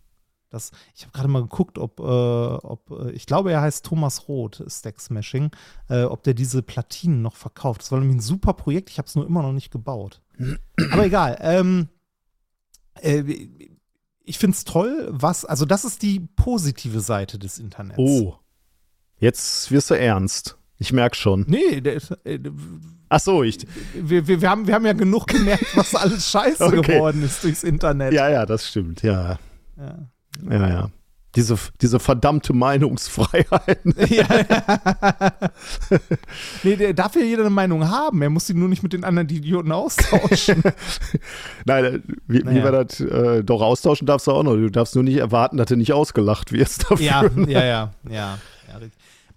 Das, 0.50 0.72
ich 0.94 1.02
habe 1.02 1.12
gerade 1.12 1.28
mal 1.28 1.42
geguckt, 1.42 1.78
ob, 1.78 2.00
äh, 2.00 2.02
ob 2.02 3.10
ich 3.12 3.26
glaube, 3.26 3.52
er 3.52 3.60
heißt 3.60 3.84
Thomas 3.84 4.28
Roth, 4.28 4.64
Stack 4.66 4.98
Smashing, 4.98 5.50
äh, 5.90 6.04
ob 6.04 6.22
der 6.22 6.32
diese 6.32 6.62
Platinen 6.62 7.20
noch 7.20 7.36
verkauft. 7.36 7.82
Das 7.82 7.92
war 7.92 8.00
nämlich 8.00 8.16
ein 8.16 8.22
super 8.22 8.54
Projekt, 8.54 8.88
ich 8.90 8.98
habe 8.98 9.06
es 9.06 9.14
nur 9.14 9.26
immer 9.26 9.42
noch 9.42 9.52
nicht 9.52 9.70
gebaut. 9.70 10.22
Aber 10.90 11.04
egal. 11.04 11.36
Ähm, 11.40 11.88
äh, 13.02 13.48
ich 14.28 14.38
finde 14.38 14.56
es 14.56 14.64
toll, 14.64 15.08
was, 15.10 15.44
also 15.44 15.64
das 15.64 15.84
ist 15.84 16.02
die 16.02 16.20
positive 16.36 17.00
Seite 17.00 17.38
des 17.38 17.58
Internets. 17.58 17.98
Oh. 17.98 18.36
Jetzt 19.18 19.70
wirst 19.70 19.90
du 19.90 19.94
ernst. 19.94 20.56
Ich 20.78 20.92
merke 20.92 21.16
schon. 21.16 21.44
Nee, 21.48 21.80
der, 21.80 22.00
äh, 22.24 22.38
Ach 23.08 23.20
so, 23.20 23.42
ich. 23.42 23.66
Wir, 23.94 24.28
wir, 24.28 24.40
wir, 24.40 24.50
haben, 24.50 24.66
wir 24.66 24.74
haben 24.74 24.86
ja 24.86 24.92
genug 24.92 25.26
gemerkt, 25.26 25.76
was 25.76 25.94
alles 25.94 26.30
scheiße 26.30 26.64
okay. 26.64 26.82
geworden 26.82 27.24
ist 27.24 27.42
durchs 27.42 27.64
Internet. 27.64 28.12
Ja, 28.12 28.28
ja, 28.28 28.46
das 28.46 28.68
stimmt, 28.68 29.02
ja. 29.02 29.38
Ja, 29.76 29.98
ja. 30.50 30.68
ja. 30.68 30.90
Diese, 31.36 31.56
diese 31.82 32.00
verdammte 32.00 32.54
Meinungsfreiheit. 32.54 33.80
ja, 34.08 34.26
nee, 36.62 36.76
der 36.76 36.94
darf 36.94 37.14
ja 37.16 37.22
jeder 37.22 37.42
eine 37.42 37.50
Meinung 37.50 37.88
haben. 37.88 38.22
Er 38.22 38.30
muss 38.30 38.46
sie 38.46 38.54
nur 38.54 38.68
nicht 38.68 38.82
mit 38.82 38.94
den 38.94 39.04
anderen 39.04 39.28
Idioten 39.28 39.70
austauschen. 39.70 40.62
Nein, 41.66 41.84
äh, 41.84 42.00
wie, 42.26 42.38
naja. 42.38 42.58
wie 42.58 42.64
wir 42.64 42.72
das 42.72 43.00
äh, 43.00 43.44
doch 43.44 43.60
austauschen 43.60 44.06
darfst 44.06 44.26
du 44.26 44.32
auch 44.32 44.42
noch. 44.42 44.54
Du 44.54 44.70
darfst 44.70 44.94
nur 44.94 45.04
nicht 45.04 45.18
erwarten, 45.18 45.58
dass 45.58 45.66
du 45.66 45.76
nicht 45.76 45.92
ausgelacht 45.92 46.50
wirst 46.52 46.90
dafür. 46.90 47.04
Ja, 47.04 47.22
ja, 47.46 47.64
ja, 47.64 47.92
ja. 48.08 48.38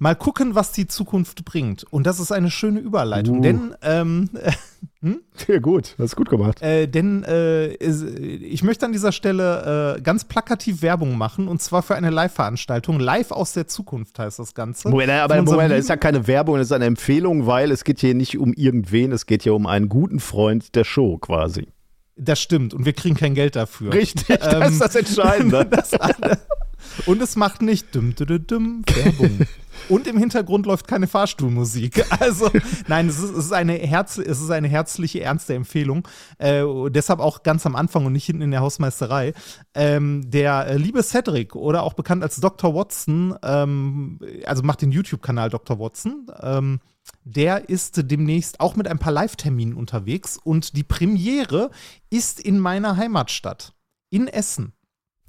Mal 0.01 0.15
gucken, 0.15 0.55
was 0.55 0.71
die 0.71 0.87
Zukunft 0.87 1.45
bringt. 1.45 1.83
Und 1.83 2.07
das 2.07 2.19
ist 2.19 2.31
eine 2.31 2.49
schöne 2.49 2.79
Überleitung, 2.79 3.37
uh. 3.37 3.41
denn 3.43 3.75
ähm, 3.83 4.31
hm? 5.01 5.21
Ja, 5.47 5.59
gut, 5.59 5.93
hast 5.99 6.15
gut 6.15 6.27
gemacht. 6.27 6.59
Äh, 6.63 6.87
denn 6.87 7.23
äh, 7.23 7.67
ich 7.75 8.63
möchte 8.63 8.87
an 8.87 8.93
dieser 8.93 9.11
Stelle 9.11 9.97
äh, 9.97 10.01
ganz 10.01 10.23
plakativ 10.23 10.81
Werbung 10.81 11.19
machen 11.19 11.47
und 11.47 11.61
zwar 11.61 11.83
für 11.83 11.93
eine 11.93 12.09
Live-Veranstaltung. 12.09 12.99
Live 12.99 13.29
aus 13.29 13.53
der 13.53 13.67
Zukunft 13.67 14.17
heißt 14.17 14.39
das 14.39 14.55
Ganze. 14.55 14.89
Moment, 14.89 15.11
aber 15.11 15.39
Moment, 15.43 15.71
das 15.71 15.81
ist 15.81 15.89
ja 15.89 15.97
keine 15.97 16.25
Werbung, 16.25 16.57
das 16.57 16.69
ist 16.69 16.71
eine 16.71 16.85
Empfehlung, 16.85 17.45
weil 17.45 17.69
es 17.69 17.83
geht 17.83 17.99
hier 17.99 18.15
nicht 18.15 18.39
um 18.39 18.53
irgendwen, 18.53 19.11
es 19.11 19.27
geht 19.27 19.43
hier 19.43 19.53
um 19.53 19.67
einen 19.67 19.87
guten 19.87 20.19
Freund 20.19 20.73
der 20.73 20.83
Show 20.83 21.19
quasi. 21.19 21.67
Das 22.15 22.41
stimmt 22.41 22.73
und 22.73 22.87
wir 22.87 22.93
kriegen 22.93 23.15
kein 23.15 23.35
Geld 23.35 23.55
dafür. 23.55 23.93
Richtig, 23.93 24.29
ähm, 24.31 24.61
das 24.61 24.71
ist 24.71 24.81
das 24.81 24.95
Entscheidende. 24.95 25.63
das, 25.69 25.91
und 27.05 27.21
es 27.21 27.35
macht 27.35 27.61
nicht 27.61 27.93
düm, 27.93 28.15
düm, 28.15 28.47
düm, 28.47 28.83
Werbung. 28.95 29.41
Und 29.89 30.07
im 30.07 30.17
Hintergrund 30.17 30.65
läuft 30.65 30.88
keine 30.88 31.07
Fahrstuhlmusik. 31.07 32.05
Also, 32.21 32.51
nein, 32.88 33.07
es 33.07 33.17
ist, 33.17 33.31
es 33.31 33.45
ist, 33.45 33.51
eine, 33.51 33.73
Herz, 33.73 34.17
es 34.17 34.41
ist 34.41 34.51
eine 34.51 34.67
herzliche, 34.67 35.21
ernste 35.21 35.55
Empfehlung. 35.55 36.07
Äh, 36.38 36.63
deshalb 36.89 37.19
auch 37.19 37.41
ganz 37.41 37.65
am 37.65 37.75
Anfang 37.75 38.05
und 38.05 38.13
nicht 38.13 38.25
hinten 38.25 38.43
in 38.43 38.51
der 38.51 38.60
Hausmeisterei. 38.60 39.34
Ähm, 39.73 40.29
der 40.29 40.67
äh, 40.67 40.77
liebe 40.77 41.01
Cedric 41.01 41.55
oder 41.55 41.84
auch 41.84 41.93
bekannt 41.93 42.21
als 42.21 42.36
Dr. 42.36 42.75
Watson, 42.75 43.36
ähm, 43.43 44.19
also 44.45 44.62
macht 44.62 44.81
den 44.81 44.91
YouTube-Kanal 44.91 45.49
Dr. 45.49 45.79
Watson. 45.79 46.27
Ähm, 46.41 46.79
der 47.23 47.69
ist 47.69 48.12
demnächst 48.12 48.60
auch 48.60 48.75
mit 48.75 48.88
ein 48.88 48.99
paar 48.99 49.13
Live-Terminen 49.13 49.75
unterwegs 49.75 50.38
und 50.38 50.75
die 50.75 50.84
Premiere 50.84 51.71
ist 52.10 52.39
in 52.39 52.60
meiner 52.60 52.97
Heimatstadt, 52.97 53.73
in 54.10 54.27
Essen. 54.27 54.73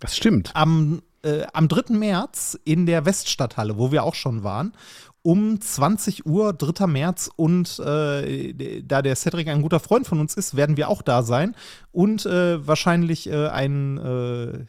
Das 0.01 0.17
stimmt. 0.17 0.51
Am 0.55 1.03
äh, 1.23 1.47
am 1.53 1.69
3. 1.69 1.95
März 1.95 2.59
in 2.65 2.87
der 2.87 3.05
Weststadthalle, 3.05 3.79
wo 3.79 3.93
wir 3.93 4.05
auch 4.05 4.15
schon 4.15 4.43
waren. 4.43 4.73
um 5.23 5.61
20 5.61 6.27
Uhr, 6.27 6.53
3. 6.53 6.87
März. 6.87 7.31
Und 7.37 7.79
äh, 7.79 8.83
da 8.83 9.03
der 9.03 9.15
Cedric 9.17 9.49
ein 9.49 9.63
guter 9.63 9.81
Freund 9.81 10.07
von 10.07 10.19
uns 10.19 10.35
ist, 10.35 10.57
werden 10.57 10.77
wir 10.77 10.89
auch 10.89 11.03
da 11.03 11.23
sein. 11.23 11.55
Und 11.93 12.27
äh, 12.27 12.67
wahrscheinlich 12.67 13.29
äh, 13.29 13.49
ein 13.49 13.99
äh, 13.99 14.65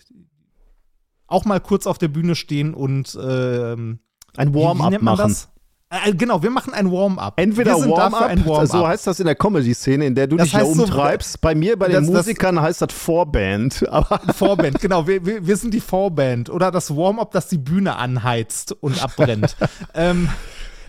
auch 1.28 1.46
mal 1.46 1.60
kurz 1.60 1.88
auf 1.88 1.98
der 1.98 2.10
Bühne 2.10 2.36
stehen 2.36 2.74
und 2.76 3.18
ähm, 3.20 4.00
ein 4.38 4.54
Warm-up 4.54 5.02
machen. 5.02 5.30
Das? 5.30 5.53
Äh, 5.94 6.14
genau, 6.14 6.42
wir 6.42 6.50
machen 6.50 6.74
ein 6.74 6.92
Warm-up. 6.92 7.40
Entweder 7.40 7.74
Warm-up, 7.74 8.46
Warm 8.48 8.66
so 8.66 8.88
heißt 8.88 9.06
das 9.06 9.20
in 9.20 9.28
der 9.28 9.36
Comedy-Szene, 9.36 10.06
in 10.08 10.16
der 10.16 10.26
du 10.26 10.38
das 10.38 10.50
dich 10.50 10.60
ja 10.60 10.64
umtreibst. 10.64 11.34
So, 11.34 11.38
bei 11.40 11.54
mir, 11.54 11.78
bei 11.78 11.88
den 11.88 11.98
das, 11.98 12.08
Musikern 12.08 12.60
heißt 12.60 12.82
das 12.82 12.92
Vorband. 12.92 13.86
Vorband, 14.36 14.80
genau. 14.80 15.06
Wir, 15.06 15.24
wir, 15.24 15.46
wir, 15.46 15.56
sind 15.56 15.72
die 15.74 15.82
Vorband. 15.82 16.50
Oder 16.50 16.72
das 16.72 16.96
Warm-up, 16.96 17.32
das 17.32 17.48
die 17.48 17.60
Bühne 17.60 17.96
anheizt 17.96 18.76
und 18.82 19.04
abbrennt. 19.04 19.56
ähm, 19.94 20.30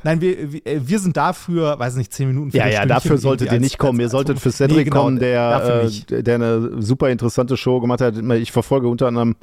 Nein, 0.05 0.21
wir, 0.21 0.39
äh, 0.67 0.81
wir 0.87 0.99
sind 0.99 1.17
dafür, 1.17 1.79
weiß 1.79 1.97
nicht, 1.97 2.13
zehn 2.13 2.29
Minuten. 2.29 2.57
Ja, 2.57 2.67
ja, 2.67 2.87
dafür 2.87 3.19
solltet 3.19 3.53
ihr 3.53 3.61
nicht 3.61 3.79
kommen. 3.79 4.01
Ihr 4.01 4.11
solltet 4.11 4.39
für 4.39 4.53
Cedric 4.53 4.77
nee, 4.77 4.85
genau, 4.85 5.05
kommen, 5.05 5.19
der, 5.19 5.87
äh, 6.11 6.23
der 6.23 6.35
eine 6.35 6.83
super 6.83 7.11
interessante 7.11 7.57
Show 7.57 7.81
gemacht 7.81 8.01
hat. 8.01 8.17
Ich 8.17 8.53
verfolge 8.53 8.89
unter 8.89 9.07
anderem, 9.07 9.37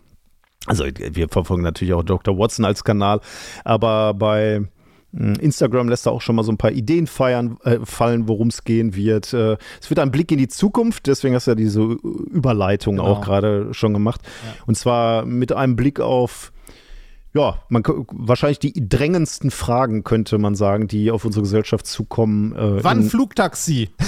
also 0.67 0.85
wir 0.85 1.29
verfolgen 1.29 1.63
natürlich 1.63 1.93
auch 1.93 2.03
Dr. 2.03 2.37
Watson 2.37 2.65
als 2.65 2.83
Kanal, 2.83 3.21
aber 3.63 4.13
bei 4.13 4.61
Instagram 5.13 5.89
lässt 5.89 6.05
da 6.05 6.11
auch 6.11 6.21
schon 6.21 6.35
mal 6.35 6.43
so 6.43 6.51
ein 6.51 6.57
paar 6.57 6.71
Ideen 6.71 7.05
feiern, 7.05 7.57
äh, 7.63 7.79
fallen, 7.83 8.27
worum 8.27 8.47
es 8.47 8.63
gehen 8.63 8.95
wird. 8.95 9.33
Äh, 9.33 9.57
es 9.81 9.89
wird 9.89 9.99
ein 9.99 10.11
Blick 10.11 10.31
in 10.31 10.37
die 10.37 10.47
Zukunft, 10.47 11.07
deswegen 11.07 11.35
hast 11.35 11.47
du 11.47 11.51
ja 11.51 11.55
diese 11.55 11.81
Überleitung 11.81 12.97
genau. 12.97 13.09
auch 13.09 13.21
gerade 13.21 13.73
schon 13.73 13.93
gemacht. 13.93 14.21
Ja. 14.23 14.63
Und 14.67 14.75
zwar 14.75 15.25
mit 15.25 15.51
einem 15.51 15.75
Blick 15.75 15.99
auf, 15.99 16.53
ja, 17.33 17.59
man, 17.67 17.83
wahrscheinlich 18.11 18.59
die 18.59 18.87
drängendsten 18.87 19.51
Fragen, 19.51 20.03
könnte 20.03 20.37
man 20.37 20.55
sagen, 20.55 20.87
die 20.87 21.11
auf 21.11 21.25
unsere 21.25 21.43
Gesellschaft 21.43 21.87
zukommen. 21.87 22.55
Äh, 22.55 22.83
Wann 22.83 23.03
Flugtaxi? 23.03 23.89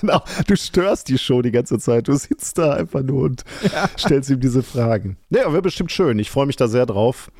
genau, 0.00 0.22
du 0.46 0.56
störst 0.56 1.08
die 1.08 1.18
Show 1.18 1.42
die 1.42 1.52
ganze 1.52 1.78
Zeit. 1.78 2.08
Du 2.08 2.14
sitzt 2.14 2.58
da 2.58 2.74
einfach 2.74 3.02
nur 3.02 3.22
und 3.22 3.44
ja. 3.72 3.88
stellst 3.96 4.30
ihm 4.30 4.40
diese 4.40 4.64
Fragen. 4.64 5.16
Ja, 5.30 5.52
wäre 5.52 5.62
bestimmt 5.62 5.92
schön. 5.92 6.18
Ich 6.18 6.30
freue 6.30 6.46
mich 6.46 6.56
da 6.56 6.66
sehr 6.66 6.86
drauf. 6.86 7.30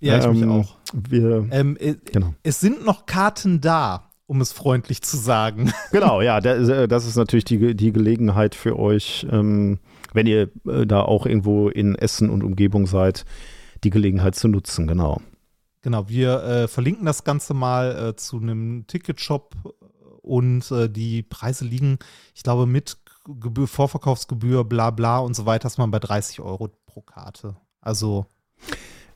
Ja, 0.00 0.18
ich 0.18 0.24
ähm, 0.24 0.40
mich 0.40 0.48
auch. 0.48 0.76
Wir, 0.92 1.46
ähm, 1.50 1.76
äh, 1.80 1.94
genau. 2.12 2.34
Es 2.42 2.60
sind 2.60 2.84
noch 2.84 3.06
Karten 3.06 3.60
da, 3.60 4.10
um 4.26 4.40
es 4.40 4.52
freundlich 4.52 5.02
zu 5.02 5.16
sagen. 5.16 5.72
Genau, 5.92 6.20
ja, 6.20 6.38
äh, 6.38 6.88
das 6.88 7.06
ist 7.06 7.16
natürlich 7.16 7.44
die, 7.44 7.74
die 7.74 7.92
Gelegenheit 7.92 8.54
für 8.54 8.78
euch, 8.78 9.26
ähm, 9.30 9.78
wenn 10.12 10.26
ihr 10.26 10.50
äh, 10.68 10.86
da 10.86 11.02
auch 11.02 11.26
irgendwo 11.26 11.68
in 11.68 11.94
Essen 11.94 12.30
und 12.30 12.42
Umgebung 12.42 12.86
seid, 12.86 13.24
die 13.84 13.90
Gelegenheit 13.90 14.34
zu 14.34 14.48
nutzen, 14.48 14.86
genau. 14.86 15.20
Genau, 15.82 16.08
wir 16.08 16.42
äh, 16.42 16.68
verlinken 16.68 17.06
das 17.06 17.22
Ganze 17.24 17.54
mal 17.54 18.08
äh, 18.10 18.16
zu 18.16 18.38
einem 18.38 18.86
Ticketshop 18.88 19.54
und 20.22 20.68
äh, 20.72 20.90
die 20.90 21.22
Preise 21.22 21.64
liegen, 21.64 21.98
ich 22.34 22.42
glaube, 22.42 22.66
mit 22.66 22.96
Gebühr, 23.24 23.68
Vorverkaufsgebühr, 23.68 24.64
bla 24.64 24.90
bla 24.90 25.18
und 25.18 25.34
so 25.34 25.46
weiter, 25.46 25.66
ist 25.66 25.78
man 25.78 25.90
bei 25.90 26.00
30 26.00 26.40
Euro 26.40 26.70
pro 26.86 27.02
Karte. 27.02 27.56
Also 27.80 28.26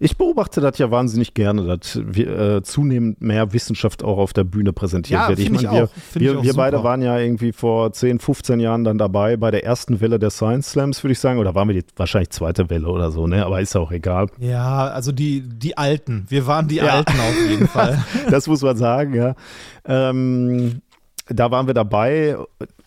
ich 0.03 0.17
beobachte 0.17 0.63
das 0.63 0.79
ja 0.79 0.91
wahnsinnig 0.91 1.35
gerne, 1.35 1.67
dass 1.67 2.01
wir, 2.03 2.39
äh, 2.39 2.63
zunehmend 2.63 3.21
mehr 3.21 3.53
Wissenschaft 3.53 4.03
auch 4.03 4.17
auf 4.17 4.33
der 4.33 4.45
Bühne 4.45 4.73
präsentiert 4.73 5.21
ja, 5.21 5.29
wird. 5.29 5.39
Ich 5.39 5.51
meine, 5.51 5.71
wir, 5.71 5.91
wir, 6.15 6.43
wir 6.43 6.55
beide 6.55 6.83
waren 6.83 7.03
ja 7.03 7.19
irgendwie 7.19 7.53
vor 7.53 7.93
10, 7.93 8.19
15 8.19 8.61
Jahren 8.61 8.83
dann 8.83 8.97
dabei 8.97 9.37
bei 9.37 9.51
der 9.51 9.63
ersten 9.63 10.01
Welle 10.01 10.19
der 10.19 10.31
Science 10.31 10.71
Slams, 10.71 11.05
würde 11.05 11.13
ich 11.13 11.19
sagen. 11.19 11.39
Oder 11.39 11.55
waren 11.55 11.69
wir 11.69 11.75
die 11.75 11.85
wahrscheinlich 11.97 12.31
zweite 12.31 12.71
Welle 12.71 12.89
oder 12.89 13.11
so, 13.11 13.27
ne? 13.27 13.45
Aber 13.45 13.61
ist 13.61 13.77
auch 13.77 13.93
egal. 13.93 14.29
Ja, 14.39 14.89
also 14.89 15.13
die, 15.13 15.43
die 15.43 15.77
Alten. 15.77 16.25
Wir 16.31 16.47
waren 16.47 16.67
die 16.67 16.77
ja. 16.77 16.95
Alten 16.95 17.21
auf 17.21 17.51
jeden 17.51 17.69
Fall. 17.69 18.03
das 18.31 18.47
muss 18.47 18.63
man 18.63 18.79
sagen, 18.79 19.13
ja. 19.13 19.35
Ähm, 19.85 20.81
da 21.29 21.51
waren 21.51 21.67
wir 21.67 21.75
dabei 21.75 22.39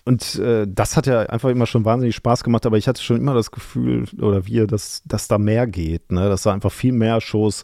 und 0.05 0.35
äh, 0.35 0.67
das 0.67 0.97
hat 0.97 1.07
ja 1.07 1.21
einfach 1.21 1.49
immer 1.49 1.65
schon 1.65 1.85
wahnsinnig 1.85 2.15
Spaß 2.15 2.43
gemacht, 2.43 2.65
aber 2.65 2.77
ich 2.77 2.87
hatte 2.87 3.01
schon 3.01 3.17
immer 3.17 3.33
das 3.33 3.51
Gefühl, 3.51 4.05
oder 4.21 4.45
wir, 4.45 4.67
dass, 4.67 5.01
dass 5.05 5.29
da 5.29 5.37
mehr 5.37 5.65
geht, 5.65 6.11
ne? 6.11 6.27
dass 6.27 6.43
da 6.43 6.51
einfach 6.51 6.71
viel 6.71 6.91
mehr 6.91 7.21
Shows 7.21 7.63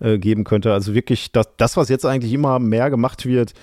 äh, 0.00 0.18
geben 0.18 0.44
könnte. 0.44 0.72
Also 0.72 0.94
wirklich, 0.94 1.32
das, 1.32 1.48
das, 1.56 1.76
was 1.78 1.88
jetzt 1.88 2.04
eigentlich 2.04 2.32
immer 2.34 2.58
mehr 2.58 2.90
gemacht 2.90 3.24
wird, 3.24 3.54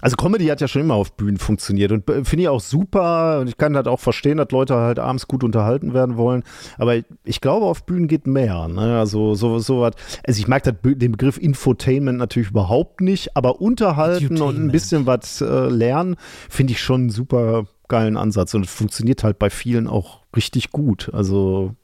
also 0.00 0.16
Comedy 0.16 0.46
hat 0.46 0.60
ja 0.60 0.68
schon 0.68 0.82
immer 0.82 0.94
auf 0.94 1.16
Bühnen 1.16 1.38
funktioniert 1.38 1.92
und 1.92 2.08
äh, 2.08 2.24
finde 2.24 2.42
ich 2.42 2.48
auch 2.48 2.60
super 2.60 3.40
und 3.40 3.48
ich 3.48 3.56
kann 3.56 3.74
halt 3.74 3.88
auch 3.88 4.00
verstehen, 4.00 4.38
dass 4.38 4.50
Leute 4.50 4.76
halt 4.76 4.98
abends 4.98 5.26
gut 5.26 5.42
unterhalten 5.42 5.94
werden 5.94 6.16
wollen, 6.16 6.44
aber 6.76 6.96
ich, 7.24 7.40
glaube, 7.40 7.66
auf 7.66 7.84
Bühnen 7.84 8.08
geht 8.08 8.26
mehr. 8.26 8.68
Ne? 8.68 8.98
Also 8.98 9.34
so, 9.34 9.58
so 9.58 9.80
was, 9.80 9.94
also 10.26 10.38
ich 10.40 10.48
mag 10.48 10.62
das, 10.62 10.74
den 10.82 11.12
Begriff 11.12 11.38
Infotainment 11.38 12.18
natürlich 12.18 12.50
überhaupt 12.50 13.00
nicht, 13.00 13.36
aber 13.36 13.60
unterhalten 13.60 14.40
und 14.40 14.56
ein 14.56 14.70
bisschen 14.70 15.06
was 15.06 15.40
äh, 15.40 15.68
lernen, 15.68 16.16
finde 16.48 16.72
ich 16.72 16.80
schon 16.80 17.02
einen 17.02 17.10
super 17.10 17.64
geilen 17.88 18.16
Ansatz 18.16 18.54
und 18.54 18.66
es 18.66 18.72
funktioniert 18.72 19.24
halt 19.24 19.38
bei 19.38 19.50
vielen 19.50 19.88
auch 19.88 20.20
richtig 20.36 20.70
gut. 20.70 21.10
Also 21.12 21.74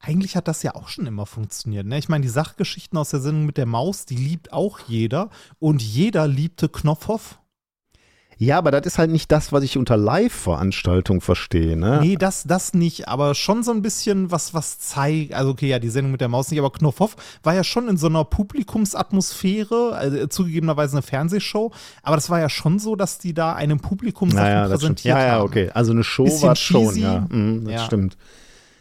eigentlich 0.00 0.34
hat 0.34 0.48
das 0.48 0.62
ja 0.62 0.74
auch 0.74 0.88
schon 0.88 1.06
immer 1.06 1.26
funktioniert. 1.26 1.86
Ne? 1.86 1.98
Ich 1.98 2.08
meine, 2.08 2.22
die 2.22 2.28
Sachgeschichten 2.28 2.98
aus 2.98 3.10
der 3.10 3.20
Sendung 3.20 3.46
mit 3.46 3.58
der 3.58 3.66
Maus, 3.66 4.06
die 4.06 4.16
liebt 4.16 4.52
auch 4.52 4.80
jeder. 4.88 5.28
Und 5.58 5.82
jeder 5.82 6.26
liebte 6.26 6.68
Knopfhoff. 6.68 7.38
Ja, 8.38 8.56
aber 8.56 8.70
das 8.70 8.86
ist 8.86 8.98
halt 8.98 9.10
nicht 9.10 9.30
das, 9.30 9.52
was 9.52 9.62
ich 9.62 9.76
unter 9.76 9.98
Live-Veranstaltung 9.98 11.20
verstehe, 11.20 11.76
ne? 11.76 11.98
Nee, 12.00 12.16
das, 12.16 12.44
das 12.44 12.72
nicht, 12.72 13.06
aber 13.06 13.34
schon 13.34 13.62
so 13.62 13.70
ein 13.70 13.82
bisschen 13.82 14.30
was, 14.30 14.54
was 14.54 14.78
zeigt. 14.78 15.34
Also, 15.34 15.50
okay, 15.50 15.68
ja, 15.68 15.78
die 15.78 15.90
Sendung 15.90 16.12
mit 16.12 16.22
der 16.22 16.28
Maus 16.28 16.50
nicht, 16.50 16.58
aber 16.58 16.72
Knopfhoff 16.72 17.16
war 17.42 17.54
ja 17.54 17.64
schon 17.64 17.86
in 17.86 17.98
so 17.98 18.06
einer 18.06 18.24
Publikumsatmosphäre, 18.24 19.92
also 19.94 20.26
zugegebenerweise 20.28 20.94
eine 20.96 21.02
Fernsehshow, 21.02 21.70
aber 22.02 22.16
das 22.16 22.30
war 22.30 22.40
ja 22.40 22.48
schon 22.48 22.78
so, 22.78 22.96
dass 22.96 23.18
die 23.18 23.34
da 23.34 23.52
einem 23.52 23.80
Publikum 23.80 24.30
Sachen 24.30 24.42
naja, 24.42 24.68
präsentiert 24.68 25.14
haben. 25.14 25.22
Ja, 25.22 25.28
ja, 25.36 25.42
okay. 25.42 25.70
Also 25.74 25.92
eine 25.92 26.02
Show 26.02 26.24
war 26.40 26.56
schon, 26.56 26.96
ja. 26.96 27.26
Mhm, 27.28 27.66
das 27.66 27.74
ja. 27.74 27.84
stimmt. 27.84 28.16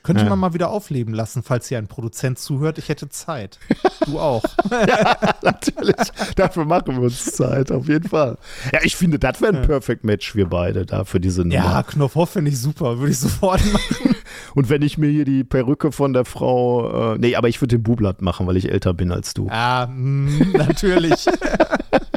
Könnte 0.03 0.23
ja. 0.23 0.29
man 0.29 0.39
mal 0.39 0.53
wieder 0.53 0.69
aufleben 0.69 1.13
lassen, 1.13 1.43
falls 1.43 1.67
hier 1.67 1.77
ein 1.77 1.87
Produzent 1.87 2.39
zuhört. 2.39 2.77
Ich 2.77 2.89
hätte 2.89 3.09
Zeit. 3.09 3.59
Du 4.05 4.19
auch. 4.19 4.43
ja, 4.71 5.17
natürlich. 5.41 5.95
Dafür 6.35 6.65
machen 6.65 6.95
wir 6.95 7.03
uns 7.03 7.25
Zeit, 7.25 7.71
auf 7.71 7.87
jeden 7.87 8.07
Fall. 8.07 8.37
Ja, 8.71 8.79
ich 8.83 8.95
finde, 8.95 9.19
das 9.19 9.41
wäre 9.41 9.55
ein 9.55 9.61
Perfect 9.63 10.03
Match, 10.03 10.35
wir 10.35 10.47
beide 10.47 10.85
da 10.85 11.03
für 11.03 11.19
diese 11.19 11.41
Nummer. 11.41 11.53
Ja, 11.53 11.83
Knopfhoff 11.83 12.31
finde 12.31 12.51
ich 12.51 12.59
super. 12.59 12.99
Würde 12.99 13.11
ich 13.11 13.19
sofort 13.19 13.61
machen. 13.71 14.15
Und 14.55 14.69
wenn 14.69 14.81
ich 14.81 14.97
mir 14.97 15.09
hier 15.09 15.25
die 15.25 15.43
Perücke 15.43 15.91
von 15.91 16.13
der 16.13 16.25
Frau. 16.25 17.13
Äh, 17.13 17.17
nee, 17.19 17.35
aber 17.35 17.49
ich 17.49 17.61
würde 17.61 17.77
den 17.77 17.83
Bublatt 17.83 18.21
machen, 18.21 18.47
weil 18.47 18.57
ich 18.57 18.71
älter 18.71 18.93
bin 18.93 19.11
als 19.11 19.33
du. 19.33 19.47
Ja, 19.47 19.87
mh, 19.91 20.31
mm, 20.31 20.51
natürlich. 20.53 21.25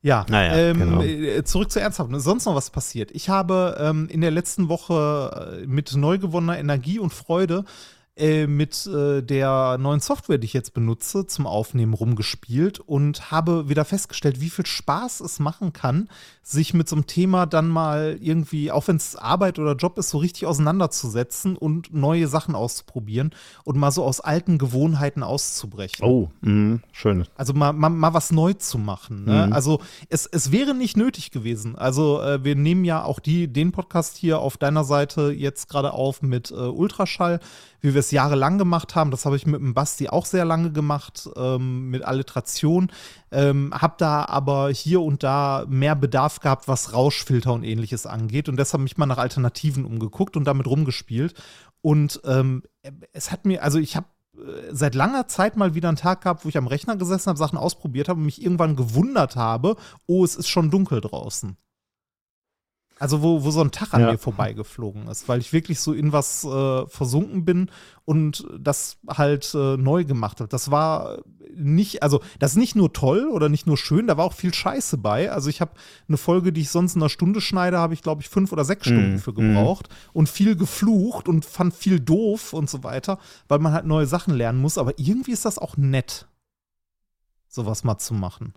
Ja, 0.00 0.24
naja, 0.28 0.54
ähm, 0.56 0.78
genau. 0.78 1.02
Äh, 1.02 1.42
zurück 1.44 1.70
zu 1.70 1.80
ernsthaft. 1.80 2.10
Sonst 2.14 2.44
noch 2.44 2.54
was 2.54 2.70
passiert. 2.70 3.10
Ich 3.10 3.28
habe 3.28 3.76
ähm, 3.80 4.08
in 4.08 4.20
der 4.20 4.30
letzten 4.30 4.68
Woche 4.68 5.60
äh, 5.62 5.66
mit 5.66 5.94
neu 5.96 6.18
gewonnener 6.18 6.58
Energie 6.58 6.98
und 7.00 7.12
Freude 7.12 7.64
äh, 8.18 8.46
mit 8.46 8.86
äh, 8.86 9.22
der 9.22 9.78
neuen 9.78 10.00
Software, 10.00 10.38
die 10.38 10.46
ich 10.46 10.52
jetzt 10.52 10.74
benutze, 10.74 11.26
zum 11.26 11.46
Aufnehmen 11.46 11.94
rumgespielt 11.94 12.80
und 12.80 13.30
habe 13.30 13.68
wieder 13.68 13.84
festgestellt, 13.84 14.40
wie 14.40 14.50
viel 14.50 14.66
Spaß 14.66 15.20
es 15.20 15.38
machen 15.38 15.72
kann, 15.72 16.08
sich 16.42 16.74
mit 16.74 16.88
so 16.88 16.96
einem 16.96 17.06
Thema 17.06 17.46
dann 17.46 17.68
mal 17.68 18.18
irgendwie, 18.20 18.72
auch 18.72 18.88
wenn 18.88 18.96
es 18.96 19.16
Arbeit 19.16 19.58
oder 19.58 19.76
Job 19.76 19.98
ist, 19.98 20.10
so 20.10 20.18
richtig 20.18 20.46
auseinanderzusetzen 20.46 21.56
und 21.56 21.92
neue 21.92 22.26
Sachen 22.26 22.54
auszuprobieren 22.54 23.34
und 23.64 23.76
mal 23.76 23.90
so 23.90 24.02
aus 24.02 24.20
alten 24.20 24.58
Gewohnheiten 24.58 25.22
auszubrechen. 25.22 26.04
Oh, 26.04 26.30
mh, 26.40 26.80
schön. 26.90 27.26
Also 27.36 27.52
mal, 27.52 27.72
mal, 27.72 27.90
mal 27.90 28.14
was 28.14 28.32
neu 28.32 28.54
zu 28.54 28.78
machen. 28.78 29.26
Ne? 29.26 29.46
Mhm. 29.46 29.52
Also 29.52 29.80
es, 30.08 30.26
es 30.26 30.50
wäre 30.50 30.74
nicht 30.74 30.96
nötig 30.96 31.30
gewesen. 31.30 31.76
Also 31.76 32.20
äh, 32.22 32.42
wir 32.42 32.56
nehmen 32.56 32.84
ja 32.84 33.04
auch 33.04 33.20
die, 33.20 33.46
den 33.46 33.72
Podcast 33.72 34.16
hier 34.16 34.38
auf 34.40 34.56
deiner 34.56 34.84
Seite 34.84 35.30
jetzt 35.30 35.68
gerade 35.68 35.92
auf 35.92 36.22
mit 36.22 36.50
äh, 36.50 36.54
Ultraschall 36.54 37.40
wie 37.80 37.94
wir 37.94 38.00
es 38.00 38.10
jahrelang 38.10 38.58
gemacht 38.58 38.94
haben. 38.94 39.10
Das 39.10 39.24
habe 39.24 39.36
ich 39.36 39.46
mit 39.46 39.60
dem 39.60 39.74
Basti 39.74 40.08
auch 40.08 40.26
sehr 40.26 40.44
lange 40.44 40.72
gemacht, 40.72 41.28
ähm, 41.36 41.90
mit 41.90 42.04
Alliteration. 42.04 42.90
Ähm, 43.30 43.72
hab 43.72 43.98
da 43.98 44.24
aber 44.24 44.70
hier 44.70 45.00
und 45.02 45.22
da 45.22 45.64
mehr 45.68 45.94
Bedarf 45.94 46.40
gehabt, 46.40 46.68
was 46.68 46.92
Rauschfilter 46.92 47.52
und 47.52 47.64
ähnliches 47.64 48.06
angeht. 48.06 48.48
Und 48.48 48.56
deshalb 48.56 48.82
mich 48.82 48.96
mal 48.96 49.06
nach 49.06 49.18
Alternativen 49.18 49.84
umgeguckt 49.84 50.36
und 50.36 50.44
damit 50.44 50.66
rumgespielt. 50.66 51.34
Und 51.80 52.20
ähm, 52.24 52.62
es 53.12 53.30
hat 53.30 53.44
mir, 53.44 53.62
also 53.62 53.78
ich 53.78 53.96
habe 53.96 54.06
äh, 54.36 54.72
seit 54.72 54.94
langer 54.94 55.28
Zeit 55.28 55.56
mal 55.56 55.74
wieder 55.74 55.88
einen 55.88 55.96
Tag 55.96 56.22
gehabt, 56.22 56.44
wo 56.44 56.48
ich 56.48 56.58
am 56.58 56.66
Rechner 56.66 56.96
gesessen 56.96 57.28
habe, 57.28 57.38
Sachen 57.38 57.58
ausprobiert 57.58 58.08
habe 58.08 58.18
und 58.18 58.26
mich 58.26 58.42
irgendwann 58.42 58.76
gewundert 58.76 59.36
habe, 59.36 59.76
oh, 60.06 60.24
es 60.24 60.36
ist 60.36 60.48
schon 60.48 60.70
dunkel 60.70 61.00
draußen. 61.00 61.56
Also 62.98 63.22
wo, 63.22 63.44
wo 63.44 63.50
so 63.50 63.60
ein 63.60 63.70
Tag 63.70 63.94
an 63.94 64.00
ja. 64.00 64.12
mir 64.12 64.18
vorbeigeflogen 64.18 65.06
ist, 65.08 65.28
weil 65.28 65.40
ich 65.40 65.52
wirklich 65.52 65.80
so 65.80 65.92
in 65.92 66.12
was 66.12 66.44
äh, 66.44 66.86
versunken 66.86 67.44
bin 67.44 67.70
und 68.04 68.46
das 68.58 68.98
halt 69.06 69.54
äh, 69.54 69.76
neu 69.76 70.04
gemacht 70.04 70.40
habe. 70.40 70.48
Das 70.48 70.70
war 70.70 71.18
nicht, 71.54 72.02
also 72.02 72.20
das 72.38 72.52
ist 72.52 72.56
nicht 72.56 72.76
nur 72.76 72.92
toll 72.92 73.28
oder 73.28 73.48
nicht 73.48 73.66
nur 73.66 73.76
schön, 73.76 74.06
da 74.06 74.16
war 74.16 74.24
auch 74.24 74.32
viel 74.32 74.52
Scheiße 74.52 74.98
bei. 74.98 75.30
Also 75.30 75.48
ich 75.48 75.60
habe 75.60 75.72
eine 76.08 76.16
Folge, 76.16 76.52
die 76.52 76.62
ich 76.62 76.70
sonst 76.70 76.96
in 76.96 77.02
einer 77.02 77.08
Stunde 77.08 77.40
schneide, 77.40 77.78
habe 77.78 77.94
ich 77.94 78.02
glaube 78.02 78.22
ich 78.22 78.28
fünf 78.28 78.52
oder 78.52 78.64
sechs 78.64 78.86
Stunden 78.86 79.14
mm, 79.14 79.18
für 79.18 79.32
gebraucht 79.32 79.88
mm. 79.88 80.18
und 80.18 80.28
viel 80.28 80.56
geflucht 80.56 81.28
und 81.28 81.44
fand 81.44 81.74
viel 81.74 82.00
doof 82.00 82.52
und 82.52 82.68
so 82.68 82.82
weiter, 82.82 83.18
weil 83.46 83.60
man 83.60 83.72
halt 83.72 83.86
neue 83.86 84.06
Sachen 84.06 84.34
lernen 84.34 84.60
muss. 84.60 84.78
Aber 84.78 84.98
irgendwie 84.98 85.32
ist 85.32 85.44
das 85.44 85.58
auch 85.58 85.76
nett, 85.76 86.26
sowas 87.48 87.84
mal 87.84 87.98
zu 87.98 88.14
machen. 88.14 88.54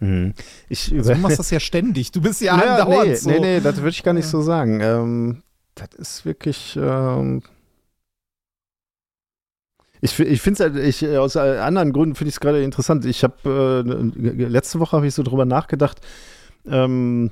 Mhm. 0.00 0.34
Ich 0.68 0.92
also 0.92 1.14
du 1.14 1.18
machst 1.18 1.38
das 1.38 1.50
ja 1.50 1.60
ständig. 1.60 2.12
Du 2.12 2.20
bist 2.20 2.40
ja, 2.40 2.56
ja 2.56 2.76
andauernd 2.76 3.08
nee, 3.08 3.14
so. 3.14 3.30
Nee, 3.30 3.40
nee, 3.40 3.60
das 3.60 3.76
würde 3.76 3.90
ich 3.90 4.02
gar 4.02 4.14
nicht 4.14 4.26
so 4.26 4.40
sagen. 4.42 4.80
Ähm, 4.80 5.42
das 5.74 5.88
ist 5.96 6.24
wirklich. 6.24 6.78
Ähm 6.80 7.42
ich, 10.00 10.18
ich 10.20 10.42
finde 10.42 10.64
es 10.64 10.74
halt, 10.74 10.84
ich, 10.84 11.06
aus 11.16 11.36
anderen 11.36 11.92
Gründen 11.92 12.14
finde 12.14 12.28
ich 12.28 12.34
es 12.34 12.40
gerade 12.40 12.62
interessant. 12.62 13.04
Ich 13.06 13.24
habe, 13.24 13.84
äh, 13.86 14.44
letzte 14.44 14.78
Woche 14.78 14.96
habe 14.96 15.06
ich 15.06 15.14
so 15.14 15.22
drüber 15.22 15.46
nachgedacht, 15.46 16.00
ähm, 16.66 17.30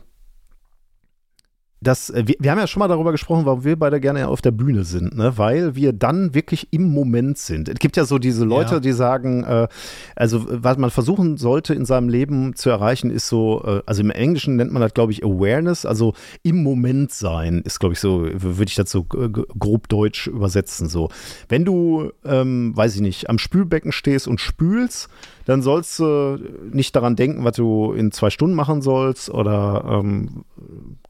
dass 1.84 2.10
äh, 2.10 2.24
wir, 2.26 2.36
wir, 2.38 2.50
haben 2.50 2.58
ja 2.58 2.66
schon 2.66 2.80
mal 2.80 2.88
darüber 2.88 3.12
gesprochen, 3.12 3.46
warum 3.46 3.64
wir 3.64 3.78
beide 3.78 4.00
gerne 4.00 4.28
auf 4.28 4.42
der 4.42 4.50
Bühne 4.50 4.84
sind, 4.84 5.16
ne? 5.16 5.36
weil 5.36 5.76
wir 5.76 5.92
dann 5.92 6.34
wirklich 6.34 6.68
im 6.72 6.92
Moment 6.92 7.38
sind. 7.38 7.68
Es 7.68 7.78
gibt 7.78 7.96
ja 7.96 8.04
so 8.04 8.18
diese 8.18 8.44
Leute, 8.44 8.74
ja. 8.74 8.80
die 8.80 8.92
sagen, 8.92 9.44
äh, 9.44 9.68
also 10.16 10.44
was 10.48 10.78
man 10.78 10.90
versuchen 10.90 11.36
sollte 11.36 11.74
in 11.74 11.84
seinem 11.84 12.08
Leben 12.08 12.56
zu 12.56 12.70
erreichen, 12.70 13.10
ist 13.10 13.28
so, 13.28 13.62
äh, 13.64 13.82
also 13.86 14.02
im 14.02 14.10
Englischen 14.10 14.56
nennt 14.56 14.72
man 14.72 14.82
das, 14.82 14.94
glaube 14.94 15.12
ich, 15.12 15.24
Awareness, 15.24 15.86
also 15.86 16.14
im 16.42 16.62
Moment 16.62 17.12
sein, 17.12 17.62
ist, 17.64 17.78
glaube 17.78 17.92
ich, 17.92 18.00
so, 18.00 18.22
würde 18.22 18.68
ich 18.68 18.74
das 18.74 18.90
so 18.90 19.04
grob 19.04 19.88
deutsch 19.88 20.26
übersetzen. 20.26 20.88
So, 20.88 21.10
wenn 21.48 21.64
du, 21.64 22.10
ähm, 22.24 22.76
weiß 22.76 22.96
ich 22.96 23.00
nicht, 23.00 23.30
am 23.30 23.38
Spülbecken 23.38 23.92
stehst 23.92 24.26
und 24.26 24.40
spülst, 24.40 25.08
dann 25.44 25.62
sollst 25.62 25.98
du 25.98 26.38
nicht 26.70 26.94
daran 26.96 27.16
denken, 27.16 27.44
was 27.44 27.56
du 27.56 27.92
in 27.92 28.12
zwei 28.12 28.30
Stunden 28.30 28.54
machen 28.54 28.82
sollst 28.82 29.30
oder 29.30 29.84
ähm, 30.02 30.44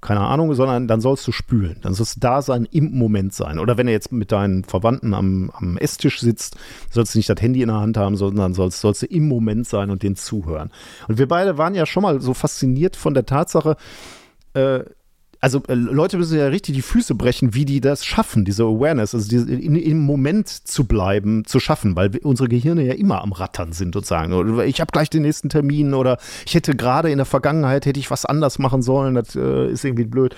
keine 0.01 0.21
Ahnung, 0.21 0.55
sondern 0.55 0.89
dann 0.89 1.01
sollst 1.01 1.27
du 1.27 1.33
spülen. 1.33 1.77
Dann 1.83 1.95
sollst 1.95 2.17
du 2.17 2.21
da 2.21 2.43
sein, 2.43 2.69
im 2.71 2.93
Moment 2.93 3.33
sein. 3.33 3.59
Oder 3.59 3.79
wenn 3.79 3.87
du 3.87 3.93
jetzt 3.93 4.13
mit 4.13 4.33
deinen 4.33 4.65
Verwandten 4.65 5.15
am, 5.15 5.51
am 5.55 5.77
Esstisch 5.79 6.21
sitzt, 6.21 6.57
sollst 6.91 7.15
du 7.15 7.19
nicht 7.19 7.29
das 7.29 7.41
Handy 7.41 7.63
in 7.63 7.69
der 7.69 7.81
Hand 7.81 7.97
haben, 7.97 8.17
sondern 8.17 8.55
sollst, 8.55 8.81
sollst 8.81 9.03
du 9.03 9.07
im 9.07 9.29
Moment 9.29 9.67
sein 9.67 9.91
und 9.91 10.03
denen 10.03 10.17
zuhören. 10.17 10.71
Und 11.09 11.19
wir 11.19 11.29
beide 11.29 11.59
waren 11.59 11.75
ja 11.75 11.87
schon 11.87 12.03
mal 12.03 12.21
so 12.21 12.35
fasziniert 12.35 12.97
von 12.97 13.15
der 13.15 13.27
Tatsache, 13.27 13.77
äh, 14.55 14.81
also 15.45 15.63
äh, 15.69 15.75
Leute 15.75 16.17
müssen 16.17 16.39
ja 16.39 16.47
richtig 16.47 16.75
die 16.75 16.81
Füße 16.81 17.15
brechen, 17.15 17.53
wie 17.53 17.67
die 17.67 17.83
das 17.83 18.03
schaffen, 18.03 18.47
diese 18.47 18.63
Awareness, 18.63 19.15
also 19.15 19.29
diese, 19.29 19.53
in, 19.53 19.77
im 19.77 20.01
Moment 20.01 20.49
zu 20.49 20.85
bleiben, 20.85 21.45
zu 21.45 21.61
schaffen, 21.61 21.95
weil 21.97 22.17
unsere 22.23 22.49
Gehirne 22.49 22.83
ja 22.83 22.95
immer 22.95 23.21
am 23.21 23.33
Rattern 23.33 23.73
sind 23.73 23.93
sozusagen. 23.93 24.59
Ich 24.61 24.81
habe 24.81 24.91
gleich 24.91 25.11
den 25.11 25.21
nächsten 25.21 25.51
Termin 25.51 25.93
oder 25.93 26.17
ich 26.47 26.55
hätte 26.55 26.75
gerade 26.75 27.11
in 27.11 27.19
der 27.19 27.27
Vergangenheit 27.27 27.85
hätte 27.85 28.01
ich 28.01 28.11
was 28.11 28.25
anders 28.25 28.59
machen 28.59 28.81
sollen, 28.81 29.17
das 29.17 29.37
äh, 29.37 29.71
ist 29.71 29.85
irgendwie 29.85 30.05
blöd. 30.05 30.35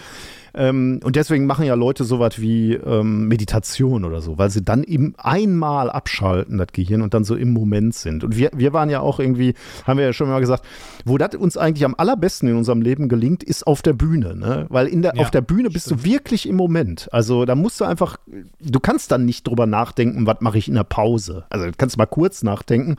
Ähm, 0.56 1.00
und 1.04 1.16
deswegen 1.16 1.46
machen 1.46 1.66
ja 1.66 1.74
Leute 1.74 2.04
sowas 2.04 2.40
wie 2.40 2.74
ähm, 2.74 3.28
Meditation 3.28 4.04
oder 4.04 4.22
so, 4.22 4.38
weil 4.38 4.50
sie 4.50 4.62
dann 4.62 4.82
eben 4.84 5.14
einmal 5.18 5.90
abschalten, 5.90 6.56
das 6.58 6.68
Gehirn, 6.72 7.02
und 7.02 7.12
dann 7.12 7.24
so 7.24 7.36
im 7.36 7.52
Moment 7.52 7.94
sind. 7.94 8.24
Und 8.24 8.36
wir, 8.36 8.50
wir 8.54 8.72
waren 8.72 8.88
ja 8.88 9.00
auch 9.00 9.20
irgendwie, 9.20 9.54
haben 9.84 9.98
wir 9.98 10.06
ja 10.06 10.12
schon 10.14 10.28
mal 10.28 10.40
gesagt, 10.40 10.64
wo 11.04 11.18
das 11.18 11.34
uns 11.34 11.56
eigentlich 11.58 11.84
am 11.84 11.94
allerbesten 11.96 12.48
in 12.48 12.56
unserem 12.56 12.80
Leben 12.80 13.08
gelingt, 13.08 13.42
ist 13.42 13.66
auf 13.66 13.82
der 13.82 13.92
Bühne. 13.92 14.34
Ne? 14.34 14.66
Weil 14.70 14.86
in 14.86 15.02
der, 15.02 15.14
ja, 15.14 15.22
auf 15.22 15.30
der 15.30 15.42
Bühne 15.42 15.68
bist 15.68 15.86
stimmt. 15.86 16.04
du 16.04 16.10
wirklich 16.10 16.48
im 16.48 16.56
Moment. 16.56 17.12
Also 17.12 17.44
da 17.44 17.54
musst 17.54 17.78
du 17.80 17.84
einfach, 17.84 18.16
du 18.60 18.80
kannst 18.80 19.12
dann 19.12 19.26
nicht 19.26 19.46
drüber 19.46 19.66
nachdenken, 19.66 20.26
was 20.26 20.40
mache 20.40 20.56
ich 20.56 20.68
in 20.68 20.74
der 20.74 20.84
Pause. 20.84 21.44
Also 21.50 21.66
du 21.66 21.72
kannst 21.76 21.98
mal 21.98 22.06
kurz 22.06 22.42
nachdenken. 22.42 22.96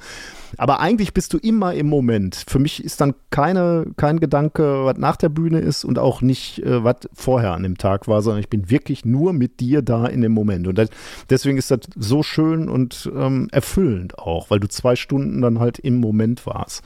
Aber 0.58 0.80
eigentlich 0.80 1.14
bist 1.14 1.34
du 1.34 1.38
immer 1.38 1.74
im 1.74 1.88
Moment. 1.88 2.44
Für 2.48 2.60
mich 2.60 2.84
ist 2.84 3.02
dann 3.02 3.14
keine, 3.30 3.88
kein 3.98 4.20
Gedanke, 4.20 4.86
was 4.86 4.98
nach 4.98 5.18
der 5.18 5.30
Bühne 5.30 5.60
ist 5.60 5.84
und 5.84 6.00
auch 6.00 6.22
nicht, 6.22 6.60
äh, 6.60 6.84
was 6.84 6.96
vorher 7.14 7.54
an 7.54 7.64
dem 7.64 7.78
Tag 7.78 8.08
war, 8.08 8.22
sondern 8.22 8.40
ich 8.40 8.50
bin 8.50 8.70
wirklich 8.70 9.06
nur 9.06 9.34
mit 9.34 9.60
dir 9.60 9.82
da 9.82 10.06
in 10.06 10.22
dem 10.22 10.32
Moment. 10.32 10.68
Und 10.68 10.78
das, 10.78 10.90
deswegen 11.30 11.58
ist 11.58 11.72
das 11.72 11.80
so 11.96 12.24
schön 12.24 12.70
und 12.70 13.10
ähm, 13.16 13.50
erfüllend 13.52 14.18
auch, 14.20 14.50
weil 14.50 14.60
du 14.60 14.68
zwei 14.68 14.96
Stunden 14.96 15.42
dann 15.42 15.60
halt 15.60 15.80
im 15.80 16.00
Moment 16.00 16.46
warst. 16.46 16.84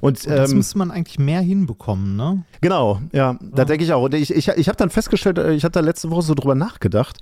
Und, 0.00 0.26
und 0.26 0.36
das 0.36 0.50
ähm, 0.50 0.58
müsste 0.58 0.78
man 0.78 0.90
eigentlich 0.90 1.18
mehr 1.18 1.40
hinbekommen, 1.40 2.16
ne? 2.16 2.44
Genau, 2.60 3.00
ja, 3.12 3.32
ja. 3.32 3.38
da 3.40 3.64
denke 3.64 3.84
ich 3.84 3.92
auch. 3.92 4.02
Und 4.02 4.14
ich, 4.14 4.34
ich, 4.34 4.48
ich 4.48 4.68
habe 4.68 4.76
dann 4.76 4.90
festgestellt, 4.90 5.38
äh, 5.38 5.52
ich 5.52 5.64
habe 5.64 5.72
da 5.72 5.80
letzte 5.80 6.10
Woche 6.10 6.22
so 6.22 6.34
drüber 6.34 6.54
nachgedacht, 6.54 7.18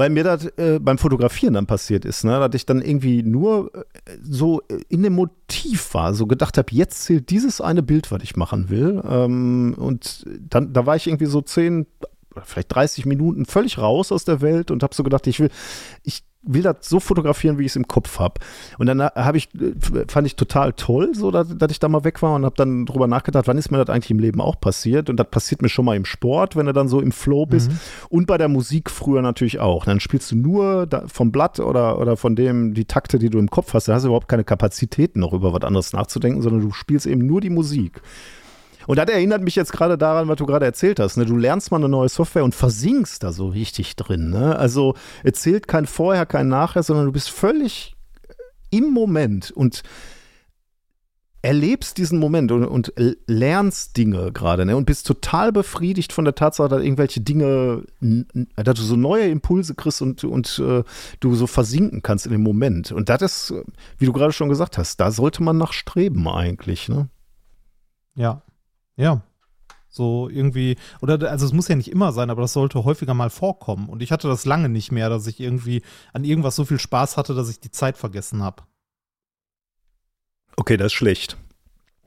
weil 0.00 0.08
mir 0.08 0.24
das 0.24 0.46
äh, 0.56 0.78
beim 0.80 0.96
Fotografieren 0.96 1.52
dann 1.52 1.66
passiert 1.66 2.06
ist, 2.06 2.24
ne? 2.24 2.40
dass 2.40 2.54
ich 2.54 2.64
dann 2.64 2.80
irgendwie 2.80 3.22
nur 3.22 3.70
äh, 3.74 3.82
so 4.22 4.62
in 4.88 5.02
dem 5.02 5.12
Motiv 5.12 5.92
war, 5.92 6.14
so 6.14 6.26
gedacht 6.26 6.56
habe, 6.56 6.68
jetzt 6.70 7.04
zählt 7.04 7.28
dieses 7.28 7.60
eine 7.60 7.82
Bild, 7.82 8.10
was 8.10 8.22
ich 8.22 8.34
machen 8.34 8.70
will. 8.70 9.02
Ähm, 9.06 9.74
und 9.76 10.24
dann, 10.48 10.72
da 10.72 10.86
war 10.86 10.96
ich 10.96 11.06
irgendwie 11.06 11.26
so 11.26 11.42
zehn, 11.42 11.86
vielleicht 12.44 12.74
30 12.74 13.04
Minuten 13.04 13.44
völlig 13.44 13.76
raus 13.76 14.10
aus 14.10 14.24
der 14.24 14.40
Welt 14.40 14.70
und 14.70 14.82
habe 14.82 14.94
so 14.94 15.02
gedacht, 15.02 15.26
ich 15.26 15.38
will, 15.38 15.50
ich 16.02 16.22
will 16.42 16.62
das 16.62 16.76
so 16.82 17.00
fotografieren, 17.00 17.58
wie 17.58 17.64
ich 17.64 17.72
es 17.72 17.76
im 17.76 17.86
Kopf 17.86 18.18
habe. 18.18 18.40
Und 18.78 18.86
dann 18.86 19.02
habe 19.02 19.36
ich, 19.36 19.48
fand 20.08 20.26
ich 20.26 20.36
total 20.36 20.72
toll, 20.72 21.14
so 21.14 21.30
dass, 21.30 21.56
dass 21.56 21.70
ich 21.70 21.78
da 21.78 21.88
mal 21.88 22.04
weg 22.04 22.22
war 22.22 22.34
und 22.34 22.44
habe 22.44 22.54
dann 22.56 22.86
drüber 22.86 23.06
nachgedacht, 23.06 23.46
wann 23.46 23.58
ist 23.58 23.70
mir 23.70 23.78
das 23.78 23.94
eigentlich 23.94 24.10
im 24.10 24.18
Leben 24.18 24.40
auch 24.40 24.58
passiert? 24.60 25.10
Und 25.10 25.16
das 25.16 25.28
passiert 25.30 25.60
mir 25.60 25.68
schon 25.68 25.84
mal 25.84 25.96
im 25.96 26.04
Sport, 26.04 26.56
wenn 26.56 26.66
du 26.66 26.72
dann 26.72 26.88
so 26.88 27.00
im 27.00 27.12
Flow 27.12 27.44
bist. 27.44 27.70
Mhm. 27.70 27.78
Und 28.08 28.26
bei 28.26 28.38
der 28.38 28.48
Musik 28.48 28.90
früher 28.90 29.22
natürlich 29.22 29.60
auch. 29.60 29.84
Dann 29.84 30.00
spielst 30.00 30.30
du 30.32 30.36
nur 30.36 30.88
vom 31.06 31.30
Blatt 31.30 31.60
oder, 31.60 31.98
oder 31.98 32.16
von 32.16 32.36
dem 32.36 32.72
die 32.72 32.86
Takte, 32.86 33.18
die 33.18 33.28
du 33.28 33.38
im 33.38 33.50
Kopf 33.50 33.74
hast. 33.74 33.88
Da 33.88 33.94
hast 33.94 34.04
du 34.04 34.08
überhaupt 34.08 34.28
keine 34.28 34.44
Kapazitäten, 34.44 35.20
noch 35.20 35.34
über 35.34 35.52
was 35.52 35.62
anderes 35.62 35.92
nachzudenken, 35.92 36.40
sondern 36.40 36.62
du 36.62 36.72
spielst 36.72 37.06
eben 37.06 37.26
nur 37.26 37.40
die 37.40 37.50
Musik. 37.50 38.00
Und 38.90 38.96
das 38.96 39.08
erinnert 39.08 39.40
mich 39.40 39.54
jetzt 39.54 39.70
gerade 39.70 39.96
daran, 39.96 40.26
was 40.26 40.34
du 40.34 40.46
gerade 40.46 40.66
erzählt 40.66 40.98
hast. 40.98 41.16
Ne? 41.16 41.24
Du 41.24 41.36
lernst 41.36 41.70
mal 41.70 41.76
eine 41.76 41.88
neue 41.88 42.08
Software 42.08 42.42
und 42.42 42.56
versinkst 42.56 43.22
da 43.22 43.30
so 43.30 43.46
richtig 43.46 43.94
drin. 43.94 44.30
Ne? 44.30 44.58
Also 44.58 44.96
erzählt 45.22 45.68
kein 45.68 45.86
Vorher, 45.86 46.26
kein 46.26 46.48
Nachher, 46.48 46.82
sondern 46.82 47.06
du 47.06 47.12
bist 47.12 47.30
völlig 47.30 47.94
im 48.70 48.90
Moment 48.90 49.52
und 49.52 49.84
erlebst 51.40 51.98
diesen 51.98 52.18
Moment 52.18 52.50
und, 52.50 52.64
und 52.64 52.92
lernst 53.28 53.96
Dinge 53.96 54.32
gerade 54.32 54.66
ne? 54.66 54.76
und 54.76 54.86
bist 54.86 55.06
total 55.06 55.52
befriedigt 55.52 56.12
von 56.12 56.24
der 56.24 56.34
Tatsache, 56.34 56.68
dass 56.68 56.82
irgendwelche 56.82 57.20
Dinge, 57.20 57.84
dass 58.00 58.74
du 58.74 58.82
so 58.82 58.96
neue 58.96 59.28
Impulse 59.28 59.76
kriegst 59.76 60.02
und, 60.02 60.24
und 60.24 60.58
äh, 60.58 60.82
du 61.20 61.34
so 61.36 61.46
versinken 61.46 62.02
kannst 62.02 62.26
in 62.26 62.32
dem 62.32 62.42
Moment. 62.42 62.90
Und 62.90 63.08
das 63.08 63.22
ist, 63.22 63.54
wie 63.98 64.06
du 64.06 64.12
gerade 64.12 64.32
schon 64.32 64.48
gesagt 64.48 64.78
hast, 64.78 64.98
da 64.98 65.12
sollte 65.12 65.44
man 65.44 65.58
nach 65.58 65.74
streben 65.74 66.26
eigentlich. 66.26 66.88
Ne? 66.88 67.08
Ja, 68.16 68.42
ja. 69.00 69.22
So 69.88 70.28
irgendwie, 70.28 70.76
oder 71.00 71.28
also 71.28 71.44
es 71.44 71.52
muss 71.52 71.66
ja 71.66 71.74
nicht 71.74 71.90
immer 71.90 72.12
sein, 72.12 72.30
aber 72.30 72.42
das 72.42 72.52
sollte 72.52 72.84
häufiger 72.84 73.12
mal 73.12 73.28
vorkommen. 73.28 73.88
Und 73.88 74.02
ich 74.02 74.12
hatte 74.12 74.28
das 74.28 74.44
lange 74.44 74.68
nicht 74.68 74.92
mehr, 74.92 75.08
dass 75.08 75.26
ich 75.26 75.40
irgendwie 75.40 75.82
an 76.12 76.22
irgendwas 76.22 76.54
so 76.54 76.64
viel 76.64 76.78
Spaß 76.78 77.16
hatte, 77.16 77.34
dass 77.34 77.50
ich 77.50 77.58
die 77.58 77.72
Zeit 77.72 77.98
vergessen 77.98 78.42
habe. 78.42 78.62
Okay, 80.56 80.76
das 80.76 80.86
ist 80.86 80.92
schlecht. 80.92 81.36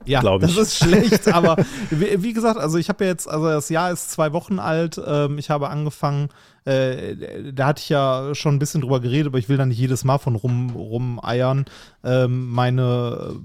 Ja, 0.06 0.38
das 0.38 0.56
ist 0.56 0.76
schlecht, 0.76 1.28
aber 1.28 1.56
wie, 1.90 2.22
wie, 2.22 2.32
gesagt, 2.32 2.58
also 2.58 2.78
ich 2.78 2.88
habe 2.88 3.04
ja 3.04 3.10
jetzt, 3.10 3.28
also 3.28 3.46
das 3.46 3.68
Jahr 3.68 3.90
ist 3.90 4.10
zwei 4.10 4.32
Wochen 4.32 4.58
alt. 4.58 5.00
Ähm, 5.04 5.38
ich 5.38 5.50
habe 5.50 5.70
angefangen, 5.70 6.28
äh, 6.64 7.52
da 7.52 7.66
hatte 7.68 7.80
ich 7.80 7.88
ja 7.88 8.34
schon 8.34 8.56
ein 8.56 8.58
bisschen 8.58 8.80
drüber 8.80 9.00
geredet, 9.00 9.28
aber 9.28 9.38
ich 9.38 9.48
will 9.48 9.56
da 9.56 9.66
nicht 9.66 9.78
jedes 9.78 10.04
Mal 10.04 10.18
von 10.18 10.34
rum, 10.34 10.70
rumeiern, 10.70 11.66
ähm, 12.02 12.50
meine, 12.50 13.36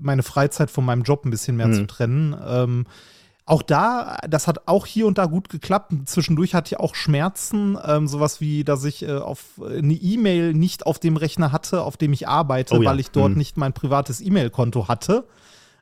meine 0.00 0.22
Freizeit 0.22 0.70
von 0.70 0.84
meinem 0.84 1.02
Job 1.02 1.24
ein 1.24 1.30
bisschen 1.30 1.56
mehr 1.56 1.68
mhm. 1.68 1.74
zu 1.74 1.86
trennen. 1.86 2.36
Ähm, 2.46 2.86
auch 3.48 3.62
da, 3.62 4.16
das 4.28 4.48
hat 4.48 4.66
auch 4.66 4.86
hier 4.86 5.06
und 5.06 5.18
da 5.18 5.26
gut 5.26 5.48
geklappt. 5.48 5.92
Zwischendurch 6.06 6.54
hatte 6.54 6.74
ich 6.74 6.80
auch 6.80 6.96
Schmerzen, 6.96 7.78
ähm, 7.84 8.08
sowas 8.08 8.40
wie, 8.40 8.64
dass 8.64 8.82
ich 8.84 9.04
äh, 9.04 9.12
auf 9.12 9.60
eine 9.64 9.94
E-Mail 9.94 10.52
nicht 10.52 10.84
auf 10.84 10.98
dem 10.98 11.16
Rechner 11.16 11.52
hatte, 11.52 11.82
auf 11.82 11.96
dem 11.96 12.12
ich 12.12 12.26
arbeite, 12.26 12.74
oh 12.74 12.82
ja. 12.82 12.90
weil 12.90 12.98
ich 12.98 13.12
dort 13.12 13.32
mhm. 13.32 13.38
nicht 13.38 13.56
mein 13.56 13.72
privates 13.72 14.20
E-Mail-Konto 14.20 14.88
hatte 14.88 15.24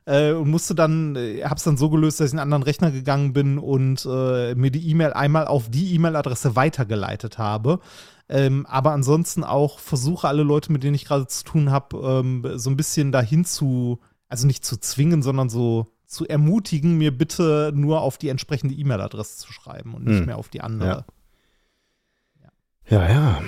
äh, 0.05 0.31
und 0.31 0.49
musste 0.49 0.75
dann, 0.75 1.15
äh, 1.15 1.43
hab's 1.43 1.63
dann 1.63 1.77
so 1.77 1.89
gelöst, 1.89 2.19
dass 2.19 2.27
ich 2.27 2.33
in 2.33 2.39
einen 2.39 2.53
anderen 2.53 2.63
Rechner 2.63 2.91
gegangen 2.91 3.33
bin 3.33 3.57
und 3.57 4.05
äh, 4.05 4.55
mir 4.55 4.71
die 4.71 4.89
E-Mail 4.89 5.13
einmal 5.13 5.47
auf 5.47 5.69
die 5.69 5.93
E-Mail-Adresse 5.95 6.55
weitergeleitet 6.55 7.37
habe. 7.37 7.79
Ähm, 8.27 8.65
aber 8.65 8.91
ansonsten 8.91 9.43
auch 9.43 9.79
versuche 9.79 10.27
alle 10.27 10.43
Leute, 10.43 10.71
mit 10.71 10.83
denen 10.83 10.95
ich 10.95 11.05
gerade 11.05 11.27
zu 11.27 11.43
tun 11.43 11.69
habe, 11.69 11.97
ähm, 11.97 12.43
so 12.55 12.69
ein 12.69 12.77
bisschen 12.77 13.11
dahin 13.11 13.45
zu, 13.45 13.99
also 14.27 14.47
nicht 14.47 14.65
zu 14.65 14.77
zwingen, 14.77 15.21
sondern 15.21 15.49
so 15.49 15.91
zu 16.07 16.27
ermutigen, 16.27 16.97
mir 16.97 17.15
bitte 17.15 17.71
nur 17.75 18.01
auf 18.01 18.17
die 18.17 18.29
entsprechende 18.29 18.75
E-Mail-Adresse 18.75 19.37
zu 19.37 19.51
schreiben 19.51 19.93
und 19.93 20.05
nicht 20.05 20.19
hm. 20.19 20.25
mehr 20.27 20.37
auf 20.37 20.49
die 20.49 20.61
andere. 20.61 21.05
Ja, 22.89 23.09
ja. 23.09 23.09
ja. 23.09 23.41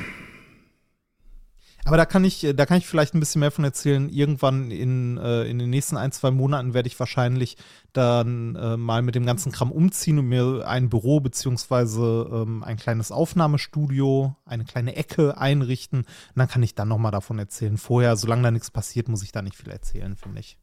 Aber 1.88 1.98
da 1.98 2.06
kann 2.06 2.26
ich, 2.26 2.46
da 2.56 2.66
kann 2.66 2.78
ich 2.78 2.86
vielleicht 2.86 3.14
ein 3.14 3.20
bisschen 3.20 3.40
mehr 3.40 3.52
von 3.52 3.64
erzählen. 3.64 4.10
Irgendwann 4.10 4.72
in, 4.72 5.18
äh, 5.18 5.44
in 5.44 5.58
den 5.58 5.70
nächsten 5.70 5.96
ein, 5.96 6.12
zwei 6.12 6.32
Monaten 6.32 6.74
werde 6.74 6.88
ich 6.88 7.00
wahrscheinlich 7.00 7.56
dann 7.94 8.56
äh, 8.56 8.76
mal 8.76 9.02
mit 9.02 9.16
dem 9.16 9.26
ganzen 9.26 9.54
Kram 9.54 9.72
umziehen 9.72 10.20
und 10.20 10.28
mir 10.28 10.68
ein 10.68 10.90
Büro 10.90 11.22
beziehungsweise 11.22 12.30
ähm, 12.32 12.64
ein 12.64 12.76
kleines 12.76 13.12
Aufnahmestudio, 13.12 14.36
eine 14.46 14.66
kleine 14.66 14.96
Ecke 14.98 15.38
einrichten. 15.38 16.00
Und 16.00 16.08
dann 16.36 16.50
kann 16.50 16.62
ich 16.62 16.76
dann 16.76 16.90
nochmal 16.90 17.14
davon 17.14 17.40
erzählen. 17.40 17.78
Vorher, 17.78 18.18
solange 18.18 18.44
da 18.44 18.52
nichts 18.52 18.70
passiert, 18.70 19.08
muss 19.08 19.24
ich 19.24 19.32
da 19.32 19.42
nicht 19.42 19.56
viel 19.56 19.72
erzählen, 19.72 20.16
finde 20.18 20.42
ich. 20.42 20.58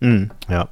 Mhm, 0.00 0.30
ja. 0.48 0.68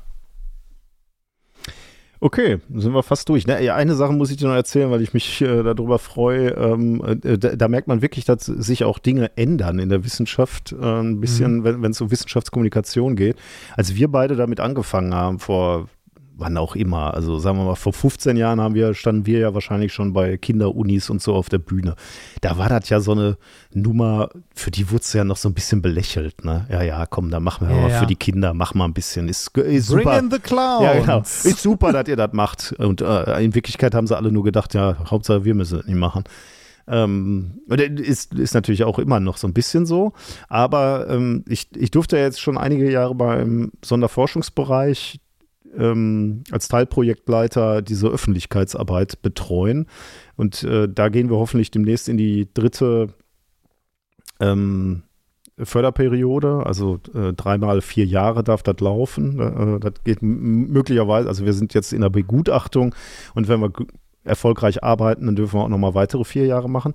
Okay, 2.24 2.58
sind 2.74 2.94
wir 2.94 3.02
fast 3.02 3.28
durch. 3.28 3.46
Ne? 3.46 3.74
Eine 3.74 3.94
Sache 3.94 4.14
muss 4.14 4.30
ich 4.30 4.38
dir 4.38 4.48
noch 4.48 4.54
erzählen, 4.54 4.90
weil 4.90 5.02
ich 5.02 5.12
mich 5.12 5.42
äh, 5.42 5.62
darüber 5.62 5.98
freue. 5.98 6.52
Ähm, 6.52 7.04
äh, 7.22 7.36
da, 7.36 7.54
da, 7.54 7.68
merkt 7.68 7.86
man 7.86 8.00
wirklich, 8.00 8.24
dass 8.24 8.46
sich 8.46 8.84
auch 8.84 8.98
Dinge 8.98 9.30
ändern 9.36 9.78
in 9.78 9.90
der 9.90 10.06
Wissenschaft, 10.06 10.72
äh, 10.72 11.00
ein 11.00 11.20
bisschen, 11.20 11.56
mhm. 11.58 11.82
wenn 11.82 11.90
es 11.90 12.00
um 12.00 12.10
Wissenschaftskommunikation 12.10 13.14
geht. 13.14 13.36
Als 13.76 13.94
wir 13.94 14.08
beide 14.08 14.36
damit 14.36 14.58
angefangen 14.58 15.12
haben, 15.12 15.38
vor 15.38 15.90
wann 16.36 16.56
auch 16.56 16.74
immer. 16.76 17.14
Also 17.14 17.38
sagen 17.38 17.58
wir 17.58 17.64
mal, 17.64 17.74
vor 17.74 17.92
15 17.92 18.36
Jahren 18.36 18.60
haben 18.60 18.74
wir, 18.74 18.94
standen 18.94 19.26
wir 19.26 19.38
ja 19.38 19.54
wahrscheinlich 19.54 19.92
schon 19.92 20.12
bei 20.12 20.36
Kinderunis 20.36 21.10
und 21.10 21.22
so 21.22 21.34
auf 21.34 21.48
der 21.48 21.58
Bühne. 21.58 21.94
Da 22.40 22.58
war 22.58 22.68
das 22.68 22.88
ja 22.88 23.00
so 23.00 23.12
eine 23.12 23.36
Nummer, 23.72 24.30
für 24.54 24.70
die 24.70 24.90
wurde 24.90 25.02
es 25.02 25.12
ja 25.12 25.24
noch 25.24 25.36
so 25.36 25.48
ein 25.48 25.54
bisschen 25.54 25.82
belächelt. 25.82 26.44
Ne? 26.44 26.66
Ja, 26.70 26.82
ja, 26.82 27.06
komm, 27.06 27.30
da 27.30 27.40
machen 27.40 27.68
wir 27.68 27.74
ja, 27.74 27.82
mal 27.82 27.90
ja. 27.90 28.00
für 28.00 28.06
die 28.06 28.16
Kinder, 28.16 28.54
mach 28.54 28.74
mal 28.74 28.84
ein 28.84 28.94
bisschen. 28.94 29.28
Ist, 29.28 29.56
ist 29.56 29.88
Bring 29.88 30.04
super. 30.04 30.18
in 30.18 30.30
the 30.30 30.38
Clowns. 30.38 30.82
Ja, 30.82 30.94
genau. 30.94 31.20
Ist 31.20 31.60
super, 31.60 31.92
dass 31.92 32.08
ihr 32.08 32.16
das 32.16 32.32
macht. 32.32 32.74
Und 32.78 33.00
äh, 33.00 33.44
in 33.44 33.54
Wirklichkeit 33.54 33.94
haben 33.94 34.06
sie 34.06 34.16
alle 34.16 34.32
nur 34.32 34.44
gedacht, 34.44 34.74
ja, 34.74 34.96
Hauptsache 35.10 35.44
wir 35.44 35.54
müssen 35.54 35.78
das 35.78 35.86
nicht 35.86 35.98
machen. 35.98 36.24
Ähm, 36.86 37.62
ist, 37.68 38.34
ist 38.34 38.52
natürlich 38.52 38.84
auch 38.84 38.98
immer 38.98 39.18
noch 39.20 39.38
so 39.38 39.46
ein 39.46 39.54
bisschen 39.54 39.86
so. 39.86 40.12
Aber 40.48 41.06
ähm, 41.08 41.44
ich, 41.48 41.68
ich 41.74 41.90
durfte 41.90 42.18
jetzt 42.18 42.40
schon 42.40 42.58
einige 42.58 42.90
Jahre 42.90 43.14
beim 43.14 43.72
Sonderforschungsbereich 43.82 45.20
ähm, 45.78 46.44
als 46.50 46.68
Teilprojektleiter 46.68 47.82
diese 47.82 48.08
Öffentlichkeitsarbeit 48.08 49.22
betreuen. 49.22 49.86
Und 50.36 50.62
äh, 50.64 50.88
da 50.88 51.08
gehen 51.08 51.30
wir 51.30 51.36
hoffentlich 51.36 51.70
demnächst 51.70 52.08
in 52.08 52.16
die 52.16 52.48
dritte 52.52 53.08
ähm, 54.40 55.02
Förderperiode, 55.58 56.64
also 56.66 56.98
äh, 57.14 57.32
dreimal 57.32 57.80
vier 57.80 58.06
Jahre 58.06 58.42
darf 58.42 58.62
das 58.62 58.80
laufen. 58.80 59.38
Äh, 59.38 59.80
das 59.80 60.02
geht 60.04 60.18
möglicherweise, 60.20 61.28
also 61.28 61.44
wir 61.44 61.52
sind 61.52 61.74
jetzt 61.74 61.92
in 61.92 62.00
der 62.00 62.10
Begutachtung 62.10 62.94
und 63.34 63.48
wenn 63.48 63.60
wir 63.60 63.72
erfolgreich 64.24 64.82
arbeiten, 64.82 65.26
dann 65.26 65.36
dürfen 65.36 65.58
wir 65.58 65.64
auch 65.64 65.68
nochmal 65.68 65.94
weitere 65.94 66.24
vier 66.24 66.46
Jahre 66.46 66.68
machen. 66.68 66.94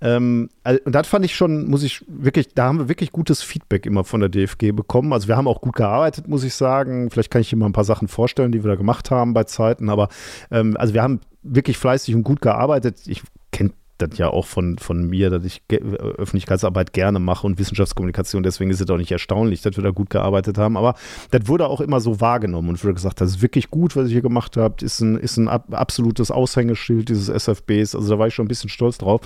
Ähm, 0.00 0.48
und 0.84 0.94
das 0.94 1.08
fand 1.08 1.24
ich 1.24 1.34
schon, 1.34 1.68
muss 1.68 1.82
ich 1.82 2.04
wirklich, 2.06 2.54
da 2.54 2.66
haben 2.66 2.78
wir 2.78 2.88
wirklich 2.88 3.12
gutes 3.12 3.42
Feedback 3.42 3.86
immer 3.86 4.04
von 4.04 4.20
der 4.20 4.28
DFG 4.28 4.72
bekommen. 4.72 5.12
Also 5.12 5.28
wir 5.28 5.36
haben 5.36 5.48
auch 5.48 5.60
gut 5.60 5.76
gearbeitet, 5.76 6.28
muss 6.28 6.44
ich 6.44 6.54
sagen. 6.54 7.10
Vielleicht 7.10 7.30
kann 7.30 7.40
ich 7.40 7.48
hier 7.48 7.58
mal 7.58 7.66
ein 7.66 7.72
paar 7.72 7.84
Sachen 7.84 8.08
vorstellen, 8.08 8.52
die 8.52 8.62
wir 8.62 8.70
da 8.70 8.76
gemacht 8.76 9.10
haben 9.10 9.34
bei 9.34 9.44
Zeiten. 9.44 9.88
Aber 9.88 10.08
ähm, 10.50 10.76
also 10.78 10.94
wir 10.94 11.02
haben 11.02 11.20
wirklich 11.42 11.78
fleißig 11.78 12.14
und 12.14 12.22
gut 12.22 12.40
gearbeitet. 12.40 13.00
Ich 13.06 13.22
kenne 13.50 13.72
das 13.98 14.16
ja 14.16 14.28
auch 14.28 14.46
von, 14.46 14.78
von 14.78 15.08
mir, 15.08 15.28
dass 15.30 15.44
ich 15.44 15.62
Öffentlichkeitsarbeit 15.68 16.92
gerne 16.92 17.18
mache 17.18 17.46
und 17.46 17.58
Wissenschaftskommunikation. 17.58 18.44
Deswegen 18.44 18.70
ist 18.70 18.80
es 18.80 18.88
auch 18.88 18.96
nicht 18.96 19.10
erstaunlich, 19.10 19.62
dass 19.62 19.76
wir 19.76 19.82
da 19.82 19.90
gut 19.90 20.10
gearbeitet 20.10 20.56
haben. 20.56 20.76
Aber 20.76 20.94
das 21.32 21.48
wurde 21.48 21.66
auch 21.66 21.80
immer 21.80 22.00
so 22.00 22.20
wahrgenommen 22.20 22.70
und 22.70 22.84
wurde 22.84 22.94
gesagt, 22.94 23.20
das 23.20 23.30
ist 23.30 23.42
wirklich 23.42 23.70
gut, 23.70 23.96
was 23.96 24.06
ihr 24.06 24.12
hier 24.12 24.22
gemacht 24.22 24.56
habt. 24.56 24.82
Ist 24.82 25.00
ein, 25.00 25.16
ist 25.16 25.36
ein 25.36 25.48
absolutes 25.48 26.30
Aushängeschild 26.30 27.08
dieses 27.08 27.28
SFBs. 27.28 27.94
Also 27.94 28.10
da 28.10 28.18
war 28.18 28.28
ich 28.28 28.34
schon 28.34 28.44
ein 28.44 28.48
bisschen 28.48 28.70
stolz 28.70 28.98
drauf. 28.98 29.20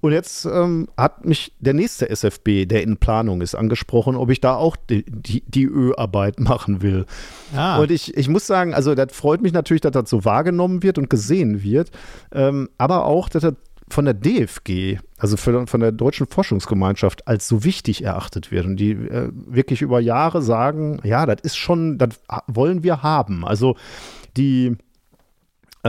Und 0.00 0.12
jetzt 0.12 0.44
ähm, 0.44 0.88
hat 0.96 1.24
mich 1.24 1.52
der 1.58 1.74
nächste 1.74 2.08
SFB, 2.08 2.66
der 2.66 2.82
in 2.84 2.98
Planung 2.98 3.40
ist, 3.40 3.56
angesprochen, 3.56 4.14
ob 4.14 4.30
ich 4.30 4.40
da 4.40 4.54
auch 4.54 4.76
die, 4.76 5.04
die, 5.04 5.42
die 5.46 5.64
Ö-Arbeit 5.64 6.38
machen 6.40 6.82
will. 6.82 7.04
Ah. 7.54 7.78
Und 7.78 7.90
ich, 7.90 8.16
ich 8.16 8.28
muss 8.28 8.46
sagen, 8.46 8.74
also 8.74 8.94
das 8.94 9.12
freut 9.12 9.40
mich 9.42 9.52
natürlich, 9.52 9.80
dass 9.80 9.92
das 9.92 10.08
so 10.08 10.24
wahrgenommen 10.24 10.82
wird 10.82 10.98
und 10.98 11.10
gesehen 11.10 11.62
wird, 11.62 11.90
ähm, 12.32 12.68
aber 12.78 13.06
auch, 13.06 13.28
dass 13.28 13.42
das 13.42 13.54
von 13.90 14.04
der 14.04 14.14
DFG, 14.14 14.98
also 15.18 15.36
für, 15.36 15.66
von 15.66 15.80
der 15.80 15.92
Deutschen 15.92 16.26
Forschungsgemeinschaft, 16.26 17.26
als 17.26 17.48
so 17.48 17.64
wichtig 17.64 18.04
erachtet 18.04 18.50
wird 18.50 18.66
und 18.66 18.76
die 18.76 18.90
äh, 18.90 19.30
wirklich 19.32 19.82
über 19.82 19.98
Jahre 19.98 20.42
sagen, 20.42 21.00
ja, 21.04 21.26
das 21.26 21.40
ist 21.42 21.56
schon, 21.56 21.98
das 21.98 22.20
wollen 22.46 22.82
wir 22.82 23.02
haben. 23.02 23.46
Also 23.46 23.76
die 24.36 24.76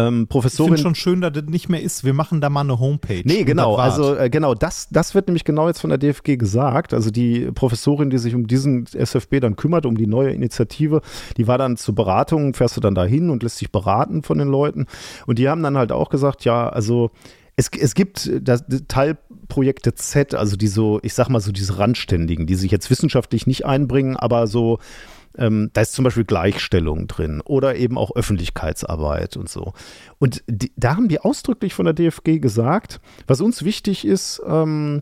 ähm, 0.08 0.28
Professorin. 0.28 0.74
Ich 0.74 0.82
finde 0.82 0.90
schon 0.90 0.96
schön, 0.96 1.22
dass 1.22 1.34
das 1.34 1.46
nicht 1.46 1.70
mehr 1.70 1.82
ist. 1.82 2.04
Wir 2.04 2.14
machen 2.14 2.42
da 2.42 2.50
mal 2.50 2.62
eine 2.62 2.80
Homepage. 2.80 3.22
Nee, 3.26 3.44
genau. 3.44 3.76
Also, 3.76 4.16
äh, 4.16 4.30
genau, 4.30 4.54
das, 4.54 4.88
das 4.90 5.16
wird 5.16 5.28
nämlich 5.28 5.44
genau 5.44 5.68
jetzt 5.68 5.80
von 5.80 5.90
der 5.90 5.98
DFG 5.98 6.38
gesagt. 6.38 6.94
Also, 6.94 7.12
die 7.12 7.52
Professorin, 7.52 8.10
die 8.10 8.18
sich 8.18 8.36
um 8.36 8.48
diesen 8.48 8.86
SFB 8.86 9.40
dann 9.40 9.56
kümmert, 9.56 9.86
um 9.86 9.98
die 9.98 10.08
neue 10.08 10.32
Initiative, 10.32 11.02
die 11.38 11.48
war 11.48 11.58
dann 11.58 11.78
zur 11.78 11.96
Beratung, 11.96 12.54
fährst 12.54 12.78
du 12.78 12.82
dann 12.82 12.96
dahin 12.96 13.30
und 13.30 13.44
lässt 13.44 13.58
sich 13.58 13.72
beraten 13.72 14.24
von 14.24 14.38
den 14.38 14.48
Leuten. 14.48 14.86
Und 15.26 15.40
die 15.40 15.50
haben 15.50 15.64
dann 15.64 15.78
halt 15.78 15.92
auch 15.92 16.10
gesagt, 16.10 16.46
ja, 16.46 16.70
also, 16.70 17.12
es, 17.56 17.70
es 17.78 17.94
gibt 17.94 18.32
das, 18.42 18.64
Teilprojekte 18.88 19.94
Z, 19.94 20.34
also 20.34 20.56
die 20.56 20.68
so, 20.68 21.00
ich 21.04 21.14
sag 21.14 21.28
mal 21.30 21.42
so 21.42 21.52
diese 21.52 21.78
Randständigen, 21.78 22.48
die 22.48 22.56
sich 22.56 22.72
jetzt 22.72 22.90
wissenschaftlich 22.90 23.48
nicht 23.48 23.66
einbringen, 23.66 24.16
aber 24.16 24.48
so 24.48 24.80
ähm, 25.38 25.70
da 25.74 25.82
ist 25.82 25.94
zum 25.94 26.04
Beispiel 26.04 26.26
Gleichstellung 26.26 27.08
drin 27.08 27.42
oder 27.46 27.76
eben 27.76 27.98
auch 27.98 28.16
Öffentlichkeitsarbeit 28.16 29.38
und 29.38 29.50
so. 29.50 29.74
Und 30.18 30.44
die, 30.48 30.72
da 30.76 30.96
haben 30.96 31.08
die 31.08 31.20
ausdrücklich 31.20 31.74
von 31.74 31.86
der 31.86 31.94
DFG 31.94 32.40
gesagt, 32.40 33.00
was 33.28 33.42
uns 33.42 33.64
wichtig 33.64 34.06
ist, 34.06 34.42
ähm, 34.46 35.02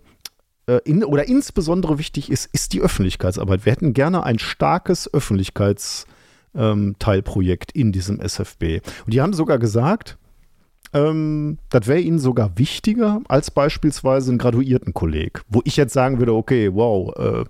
äh, 0.68 0.80
in, 0.84 1.04
oder 1.04 1.28
insbesondere 1.28 1.98
wichtig 1.98 2.30
ist, 2.30 2.48
ist 2.54 2.74
die 2.74 2.82
Öffentlichkeitsarbeit. 2.82 3.66
Wir 3.66 3.72
hätten 3.72 3.94
gerne 3.94 4.24
ein 4.24 4.38
starkes 4.40 5.12
Öffentlichkeitsteilprojekt 5.14 7.72
ähm, 7.76 7.82
in 7.82 7.92
diesem 7.92 8.20
SFB. 8.20 8.82
Und 9.06 9.14
die 9.14 9.22
haben 9.22 9.34
sogar 9.34 9.58
gesagt, 9.58 10.18
ähm, 10.94 11.58
das 11.70 11.88
wäre 11.88 12.00
ihnen 12.00 12.20
sogar 12.20 12.58
wichtiger 12.58 13.22
als 13.28 13.52
beispielsweise 13.52 14.32
ein 14.32 14.38
Graduiertenkolleg, 14.38 15.42
wo 15.50 15.62
ich 15.66 15.76
jetzt 15.78 15.94
sagen 15.94 16.20
würde, 16.20 16.34
okay, 16.34 16.74
wow, 16.74 17.14
äh, 17.18 17.44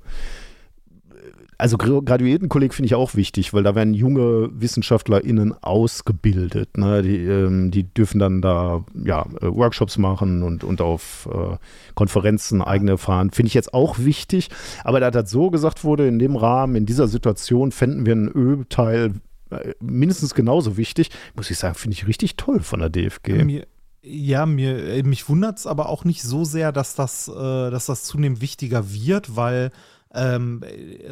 also 1.57 1.77
Graduiertenkolleg 1.77 2.73
finde 2.73 2.87
ich 2.87 2.95
auch 2.95 3.15
wichtig, 3.15 3.53
weil 3.53 3.63
da 3.63 3.73
werden 3.73 3.93
junge 3.93 4.49
WissenschaftlerInnen 4.53 5.55
ausgebildet. 5.63 6.77
Ne? 6.77 7.01
Die, 7.01 7.17
ähm, 7.17 7.71
die 7.71 7.83
dürfen 7.83 8.19
dann 8.19 8.41
da 8.41 8.85
ja, 8.93 9.25
äh, 9.41 9.47
Workshops 9.47 9.97
machen 9.97 10.43
und, 10.43 10.63
und 10.63 10.81
auf 10.81 11.27
äh, 11.31 11.57
Konferenzen 11.95 12.61
eigene 12.61 12.97
fahren. 12.99 13.31
Finde 13.31 13.47
ich 13.47 13.55
jetzt 13.55 13.73
auch 13.73 13.97
wichtig. 13.97 14.49
Aber 14.83 14.99
da 14.99 15.09
das 15.09 15.31
so 15.31 15.49
gesagt 15.49 15.83
wurde, 15.83 16.07
in 16.07 16.19
dem 16.19 16.35
Rahmen, 16.35 16.75
in 16.75 16.85
dieser 16.85 17.07
Situation 17.07 17.71
fänden 17.71 18.05
wir 18.05 18.13
einen 18.13 18.31
Ö-Teil 18.33 19.13
äh, 19.49 19.73
mindestens 19.81 20.35
genauso 20.35 20.77
wichtig. 20.77 21.09
Muss 21.35 21.49
ich 21.49 21.57
sagen, 21.57 21.73
finde 21.73 21.95
ich 21.95 22.07
richtig 22.07 22.35
toll 22.37 22.59
von 22.59 22.81
der 22.81 22.89
DFG. 22.89 23.43
Mir, 23.43 23.65
ja, 24.03 24.45
mir, 24.45 24.77
äh, 24.77 25.01
mich 25.01 25.27
wundert 25.27 25.57
es 25.57 25.65
aber 25.65 25.89
auch 25.89 26.05
nicht 26.05 26.21
so 26.21 26.45
sehr, 26.45 26.71
dass 26.71 26.93
das, 26.93 27.27
äh, 27.27 27.33
dass 27.33 27.87
das 27.87 28.03
zunehmend 28.03 28.41
wichtiger 28.41 28.91
wird, 28.91 29.35
weil 29.35 29.71
ähm, 30.13 30.63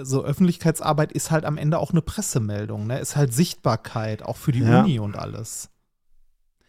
so 0.01 0.23
Öffentlichkeitsarbeit 0.23 1.11
ist 1.11 1.31
halt 1.31 1.45
am 1.45 1.57
Ende 1.57 1.79
auch 1.79 1.91
eine 1.91 2.01
Pressemeldung, 2.01 2.87
ne? 2.87 2.99
Ist 2.99 3.15
halt 3.15 3.33
Sichtbarkeit, 3.33 4.23
auch 4.23 4.37
für 4.37 4.51
die 4.51 4.61
ja. 4.61 4.81
Uni 4.81 4.99
und 4.99 5.17
alles. 5.17 5.69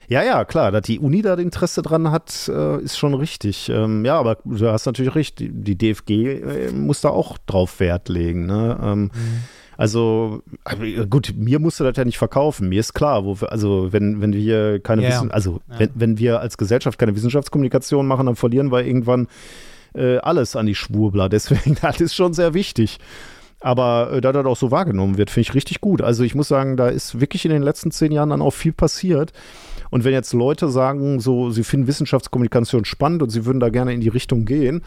Ja, 0.09 0.22
ja, 0.22 0.45
klar, 0.45 0.70
dass 0.70 0.83
die 0.83 1.01
Uni 1.01 1.20
da 1.22 1.35
Interesse 1.35 1.83
dran 1.83 2.11
hat, 2.11 2.49
äh, 2.49 2.81
ist 2.81 2.97
schon 2.97 3.14
richtig. 3.14 3.68
Ähm, 3.68 4.05
ja, 4.05 4.18
aber 4.18 4.39
du 4.45 4.70
hast 4.70 4.87
natürlich 4.87 5.14
recht, 5.14 5.41
die, 5.41 5.51
die 5.51 5.77
DFG 5.77 6.11
äh, 6.11 6.72
muss 6.72 7.01
da 7.01 7.09
auch 7.09 7.39
drauf 7.39 7.81
Wert 7.81 8.09
legen. 8.09 8.47
Ne? 8.47 8.79
Ähm, 8.81 9.03
mhm. 9.03 9.11
Also, 9.77 10.43
gut, 11.11 11.35
mir 11.37 11.59
musst 11.59 11.81
du 11.81 11.85
das 11.85 11.97
ja 11.97 12.05
nicht 12.05 12.18
verkaufen. 12.18 12.68
Mir 12.68 12.81
ist 12.81 12.95
klar, 12.95 13.24
wo 13.24 13.41
wir, 13.41 13.53
also 13.53 13.93
wenn, 13.93 14.22
wenn 14.22 14.33
wir 14.33 14.81
keine 14.81 15.03
yeah. 15.03 15.11
Wissen, 15.11 15.31
also 15.31 15.61
ja. 15.68 15.81
wenn, 15.81 15.91
wenn 15.95 16.18
wir 16.18 16.41
als 16.41 16.57
Gesellschaft 16.57 16.99
keine 16.99 17.14
Wissenschaftskommunikation 17.14 18.07
machen, 18.07 18.27
dann 18.27 18.37
verlieren 18.37 18.72
wir 18.72 18.87
irgendwann 18.87 19.29
äh, 19.97 20.18
alles 20.18 20.57
an 20.57 20.66
die 20.66 20.74
Schwurbler. 20.74 21.28
Deswegen, 21.36 21.76
das 21.80 22.01
ist 22.01 22.14
schon 22.14 22.34
sehr 22.34 22.55
wichtig. 22.55 22.99
Aber 23.61 24.12
äh, 24.12 24.20
da 24.20 24.32
das 24.32 24.47
auch 24.47 24.57
so 24.57 24.70
wahrgenommen 24.70 25.18
wird, 25.18 25.30
finde 25.30 25.49
ich 25.49 25.55
richtig 25.55 25.80
gut. 25.80 26.03
Also 26.03 26.22
ich 26.24 26.34
muss 26.34 26.49
sagen, 26.49 26.76
da 26.76 26.88
ist 26.88 27.20
wirklich 27.20 27.44
in 27.44 27.51
den 27.51 27.62
letzten 27.62 27.90
zehn 27.90 28.12
Jahren 28.12 28.30
dann 28.30 28.42
auch 28.42 28.53
viel 28.53 28.72
passiert. 28.72 29.32
Und 29.90 30.05
wenn 30.05 30.12
jetzt 30.12 30.32
Leute 30.32 30.68
sagen, 30.68 31.20
so, 31.20 31.51
sie 31.51 31.64
finden 31.64 31.86
Wissenschaftskommunikation 31.86 32.84
spannend 32.84 33.22
und 33.22 33.30
sie 33.30 33.47
würden 33.47 33.61
da 33.61 33.68
gerne 33.68 33.94
in 33.94 34.01
die 34.01 34.09
Richtung 34.09 34.44
gehen, 34.44 34.82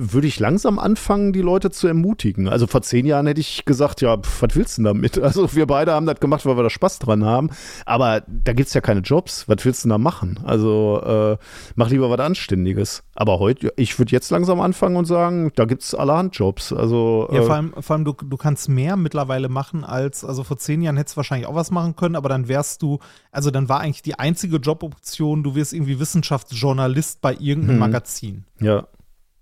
würde 0.00 0.26
ich 0.26 0.38
langsam 0.38 0.78
anfangen, 0.78 1.32
die 1.32 1.40
Leute 1.40 1.70
zu 1.70 1.86
ermutigen. 1.86 2.48
Also 2.48 2.66
vor 2.66 2.82
zehn 2.82 3.06
Jahren 3.06 3.26
hätte 3.26 3.40
ich 3.40 3.64
gesagt, 3.64 4.00
ja, 4.00 4.16
pf, 4.16 4.42
was 4.42 4.56
willst 4.56 4.78
du 4.78 4.82
denn 4.82 4.94
damit? 4.94 5.18
Also 5.28 5.54
wir 5.54 5.66
beide 5.66 5.92
haben 5.92 6.06
das 6.06 6.20
gemacht, 6.20 6.46
weil 6.46 6.56
wir 6.56 6.62
da 6.62 6.70
Spaß 6.70 7.00
dran 7.00 7.22
haben. 7.24 7.50
Aber 7.84 8.22
da 8.26 8.54
gibt 8.54 8.68
es 8.68 8.74
ja 8.74 8.80
keine 8.80 9.00
Jobs. 9.00 9.46
Was 9.46 9.64
willst 9.64 9.84
du 9.84 9.88
denn 9.88 9.90
da 9.90 9.98
machen? 9.98 10.40
Also 10.42 11.02
äh, 11.04 11.36
mach 11.74 11.90
lieber 11.90 12.08
was 12.08 12.18
Anständiges. 12.18 13.02
Aber 13.14 13.38
heute, 13.38 13.72
ich 13.76 13.98
würde 13.98 14.12
jetzt 14.12 14.30
langsam 14.30 14.60
anfangen 14.60 14.96
und 14.96 15.04
sagen, 15.04 15.52
da 15.54 15.64
gibt 15.64 15.82
es 15.82 15.94
allerhand 15.94 16.34
Jobs. 16.36 16.72
Also, 16.72 17.28
äh, 17.30 17.36
ja, 17.36 17.42
vor 17.42 17.54
allem, 17.56 17.74
vor 17.78 17.96
allem 17.96 18.04
du, 18.04 18.12
du 18.12 18.36
kannst 18.36 18.68
mehr 18.68 18.96
mittlerweile 18.96 19.48
machen 19.48 19.84
als, 19.84 20.24
also 20.24 20.44
vor 20.44 20.56
zehn 20.56 20.82
Jahren 20.82 20.96
hättest 20.96 21.16
du 21.16 21.18
wahrscheinlich 21.18 21.48
auch 21.48 21.54
was 21.54 21.70
machen 21.70 21.96
können, 21.96 22.16
aber 22.16 22.28
dann 22.28 22.48
wärst 22.48 22.80
du, 22.82 23.00
also 23.32 23.50
dann 23.50 23.68
war 23.68 23.80
eigentlich 23.80 24.02
die 24.02 24.18
einzige 24.18 24.56
Joboption, 24.56 25.42
du 25.42 25.54
wirst 25.54 25.72
irgendwie 25.72 26.00
Wissenschaftsjournalist 26.00 27.20
bei 27.20 27.34
irgendeinem 27.34 27.74
hm. 27.74 27.78
Magazin. 27.78 28.44
Ja. 28.60 28.86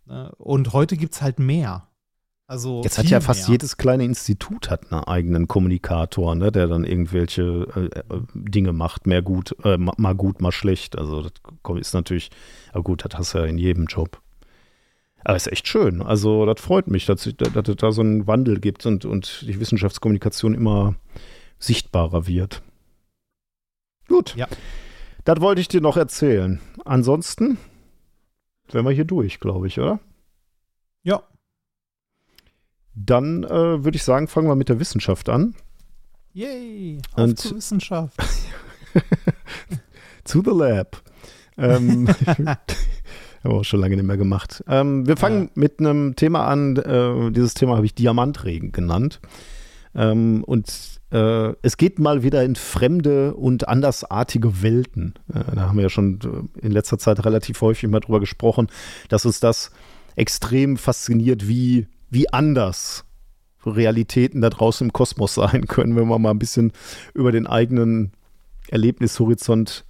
Ne? 0.06 0.32
Und 0.38 0.72
heute 0.72 0.96
gibt 0.96 1.14
es 1.14 1.22
halt 1.22 1.38
mehr. 1.38 1.88
Also 2.48 2.82
Jetzt 2.84 2.96
hat 2.96 3.06
ja 3.06 3.20
fast 3.20 3.48
mehr. 3.48 3.54
jedes 3.54 3.76
kleine 3.76 4.04
Institut 4.04 4.70
hat 4.70 4.92
einen 4.92 5.02
eigenen 5.02 5.48
Kommunikator, 5.48 6.36
ne, 6.36 6.52
der 6.52 6.68
dann 6.68 6.84
irgendwelche 6.84 7.42
äh, 7.74 7.98
äh 7.98 8.20
Dinge 8.34 8.72
macht, 8.72 9.06
mehr 9.06 9.20
gut, 9.20 9.56
äh, 9.64 9.76
mal 9.76 10.14
gut, 10.14 10.40
mal 10.40 10.52
schlecht. 10.52 10.96
Also 10.96 11.22
das 11.22 11.32
ist 11.80 11.92
natürlich, 11.92 12.30
aber 12.72 12.84
gut, 12.84 13.04
das 13.04 13.18
hast 13.18 13.34
du 13.34 13.38
ja 13.38 13.46
in 13.46 13.58
jedem 13.58 13.86
Job. 13.86 14.20
Aber 15.24 15.34
ist 15.34 15.50
echt 15.50 15.66
schön. 15.66 16.02
Also 16.02 16.46
das 16.46 16.60
freut 16.60 16.86
mich, 16.86 17.04
dass 17.04 17.26
es 17.26 17.34
da 17.36 17.90
so 17.90 18.00
einen 18.00 18.28
Wandel 18.28 18.60
gibt 18.60 18.86
und, 18.86 19.04
und 19.04 19.44
die 19.44 19.58
Wissenschaftskommunikation 19.58 20.54
immer 20.54 20.94
sichtbarer 21.58 22.28
wird. 22.28 22.62
Gut. 24.06 24.36
Ja. 24.36 24.46
Das 25.24 25.40
wollte 25.40 25.60
ich 25.60 25.66
dir 25.66 25.80
noch 25.80 25.96
erzählen. 25.96 26.60
Ansonsten 26.84 27.58
wären 28.74 28.84
wir 28.84 28.92
hier 28.92 29.04
durch, 29.04 29.40
glaube 29.40 29.66
ich, 29.66 29.78
oder? 29.78 30.00
Ja. 31.02 31.22
Dann 32.94 33.44
äh, 33.44 33.84
würde 33.84 33.96
ich 33.96 34.02
sagen, 34.02 34.28
fangen 34.28 34.48
wir 34.48 34.56
mit 34.56 34.68
der 34.68 34.80
Wissenschaft 34.80 35.28
an. 35.28 35.54
Yay, 36.32 36.98
auf 37.12 37.24
Und 37.24 37.38
zur 37.38 37.56
Wissenschaft. 37.56 38.16
to 40.24 40.42
the 40.44 40.50
lab. 40.50 41.02
ähm, 41.56 42.08
haben 42.26 42.56
wir 43.42 43.60
auch 43.60 43.64
schon 43.64 43.80
lange 43.80 43.96
nicht 43.96 44.06
mehr 44.06 44.16
gemacht. 44.16 44.64
Ähm, 44.68 45.06
wir 45.06 45.16
fangen 45.16 45.44
ja. 45.44 45.50
mit 45.54 45.80
einem 45.80 46.16
Thema 46.16 46.46
an. 46.46 46.76
Äh, 46.76 47.30
dieses 47.32 47.54
Thema 47.54 47.76
habe 47.76 47.86
ich 47.86 47.94
Diamantregen 47.94 48.72
genannt. 48.72 49.20
Ähm, 49.96 50.44
und 50.44 51.00
äh, 51.10 51.54
es 51.62 51.76
geht 51.76 51.98
mal 51.98 52.22
wieder 52.22 52.44
in 52.44 52.54
fremde 52.54 53.34
und 53.34 53.68
andersartige 53.68 54.62
Welten. 54.62 55.14
Äh, 55.32 55.54
da 55.54 55.62
haben 55.62 55.76
wir 55.76 55.84
ja 55.84 55.88
schon 55.88 56.48
äh, 56.60 56.66
in 56.66 56.72
letzter 56.72 56.98
Zeit 56.98 57.24
relativ 57.24 57.60
häufig 57.62 57.88
mal 57.88 58.00
drüber 58.00 58.20
gesprochen, 58.20 58.68
dass 59.08 59.24
uns 59.24 59.40
das 59.40 59.70
extrem 60.14 60.76
fasziniert, 60.76 61.48
wie 61.48 61.86
wie 62.10 62.32
anders 62.32 63.04
Realitäten 63.64 64.42
da 64.42 64.50
draußen 64.50 64.86
im 64.86 64.92
Kosmos 64.92 65.34
sein 65.34 65.66
können, 65.66 65.96
wenn 65.96 66.06
man 66.06 66.22
mal 66.22 66.30
ein 66.30 66.38
bisschen 66.38 66.72
über 67.14 67.32
den 67.32 67.46
eigenen 67.46 68.12
Erlebnishorizont 68.68 69.84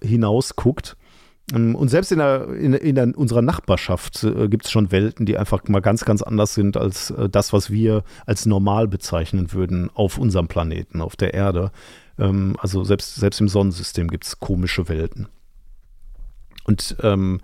hinaus 0.00 0.54
guckt. 0.54 0.96
Ähm, 1.52 1.74
und 1.74 1.88
selbst 1.88 2.12
in, 2.12 2.18
der, 2.18 2.48
in, 2.48 2.72
in 2.74 2.94
der, 2.94 3.16
unserer 3.16 3.42
Nachbarschaft 3.42 4.24
äh, 4.24 4.48
gibt 4.48 4.64
es 4.64 4.70
schon 4.70 4.90
Welten, 4.92 5.26
die 5.26 5.36
einfach 5.36 5.62
mal 5.68 5.80
ganz, 5.80 6.04
ganz 6.04 6.22
anders 6.22 6.54
sind 6.54 6.76
als 6.76 7.10
äh, 7.10 7.28
das, 7.28 7.52
was 7.52 7.70
wir 7.70 8.04
als 8.26 8.46
normal 8.46 8.88
bezeichnen 8.88 9.52
würden 9.52 9.90
auf 9.94 10.18
unserem 10.18 10.48
Planeten, 10.48 11.00
auf 11.00 11.16
der 11.16 11.34
Erde. 11.34 11.70
Ähm, 12.18 12.56
also 12.58 12.84
selbst, 12.84 13.16
selbst 13.16 13.40
im 13.40 13.48
Sonnensystem 13.48 14.08
gibt 14.08 14.24
es 14.24 14.40
komische 14.40 14.88
Welten. 14.88 15.28
Und 16.64 16.96
ähm, 17.02 17.40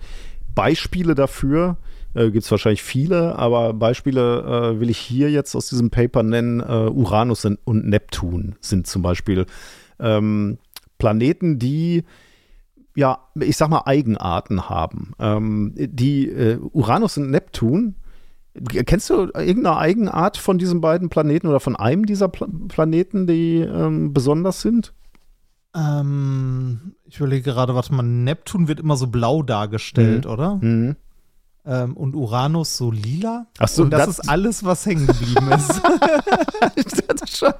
Beispiele 0.54 1.14
dafür 1.14 1.76
äh, 2.14 2.30
gibt 2.30 2.44
es 2.44 2.50
wahrscheinlich 2.50 2.82
viele, 2.82 3.36
aber 3.36 3.74
Beispiele 3.74 4.40
äh, 4.76 4.80
will 4.80 4.90
ich 4.90 4.98
hier 4.98 5.30
jetzt 5.30 5.54
aus 5.54 5.68
diesem 5.68 5.90
Paper 5.90 6.22
nennen. 6.22 6.60
Äh, 6.60 6.88
Uranus 6.90 7.44
und 7.44 7.86
Neptun 7.86 8.56
sind 8.60 8.86
zum 8.86 9.02
Beispiel 9.02 9.46
ähm, 9.98 10.58
Planeten, 10.98 11.58
die 11.58 12.04
ja, 12.94 13.18
ich 13.34 13.56
sag 13.56 13.68
mal, 13.68 13.82
Eigenarten 13.86 14.68
haben. 14.68 15.12
Ähm, 15.18 15.72
die 15.76 16.28
äh, 16.28 16.58
Uranus 16.58 17.16
und 17.18 17.30
Neptun, 17.30 17.96
kennst 18.86 19.10
du 19.10 19.30
irgendeine 19.34 19.76
Eigenart 19.76 20.36
von 20.36 20.58
diesen 20.58 20.80
beiden 20.80 21.08
Planeten 21.08 21.46
oder 21.46 21.60
von 21.60 21.76
einem 21.76 22.06
dieser 22.06 22.28
Pla 22.28 22.48
Planeten, 22.68 23.26
die 23.26 23.58
ähm, 23.58 24.12
besonders 24.12 24.60
sind? 24.60 24.92
Ähm, 25.74 26.94
ich 27.04 27.18
überlege 27.18 27.42
gerade, 27.42 27.74
warte 27.74 27.94
mal, 27.94 28.02
Neptun 28.02 28.66
wird 28.66 28.80
immer 28.80 28.96
so 28.96 29.06
blau 29.06 29.42
dargestellt, 29.42 30.24
mhm. 30.24 30.30
oder? 30.30 30.54
Mhm 30.56 30.96
ähm, 31.66 31.96
und 31.96 32.14
Uranus 32.14 32.76
so 32.76 32.90
lila. 32.90 33.46
Ach 33.58 33.68
so, 33.68 33.82
und 33.82 33.90
das, 33.90 34.06
das 34.06 34.18
ist 34.18 34.28
alles, 34.28 34.64
was 34.64 34.86
hängen 34.86 35.06
geblieben 35.06 35.52
ist. 35.52 35.70
ich 36.74 36.84
dachte 36.84 37.26
schon. 37.26 37.52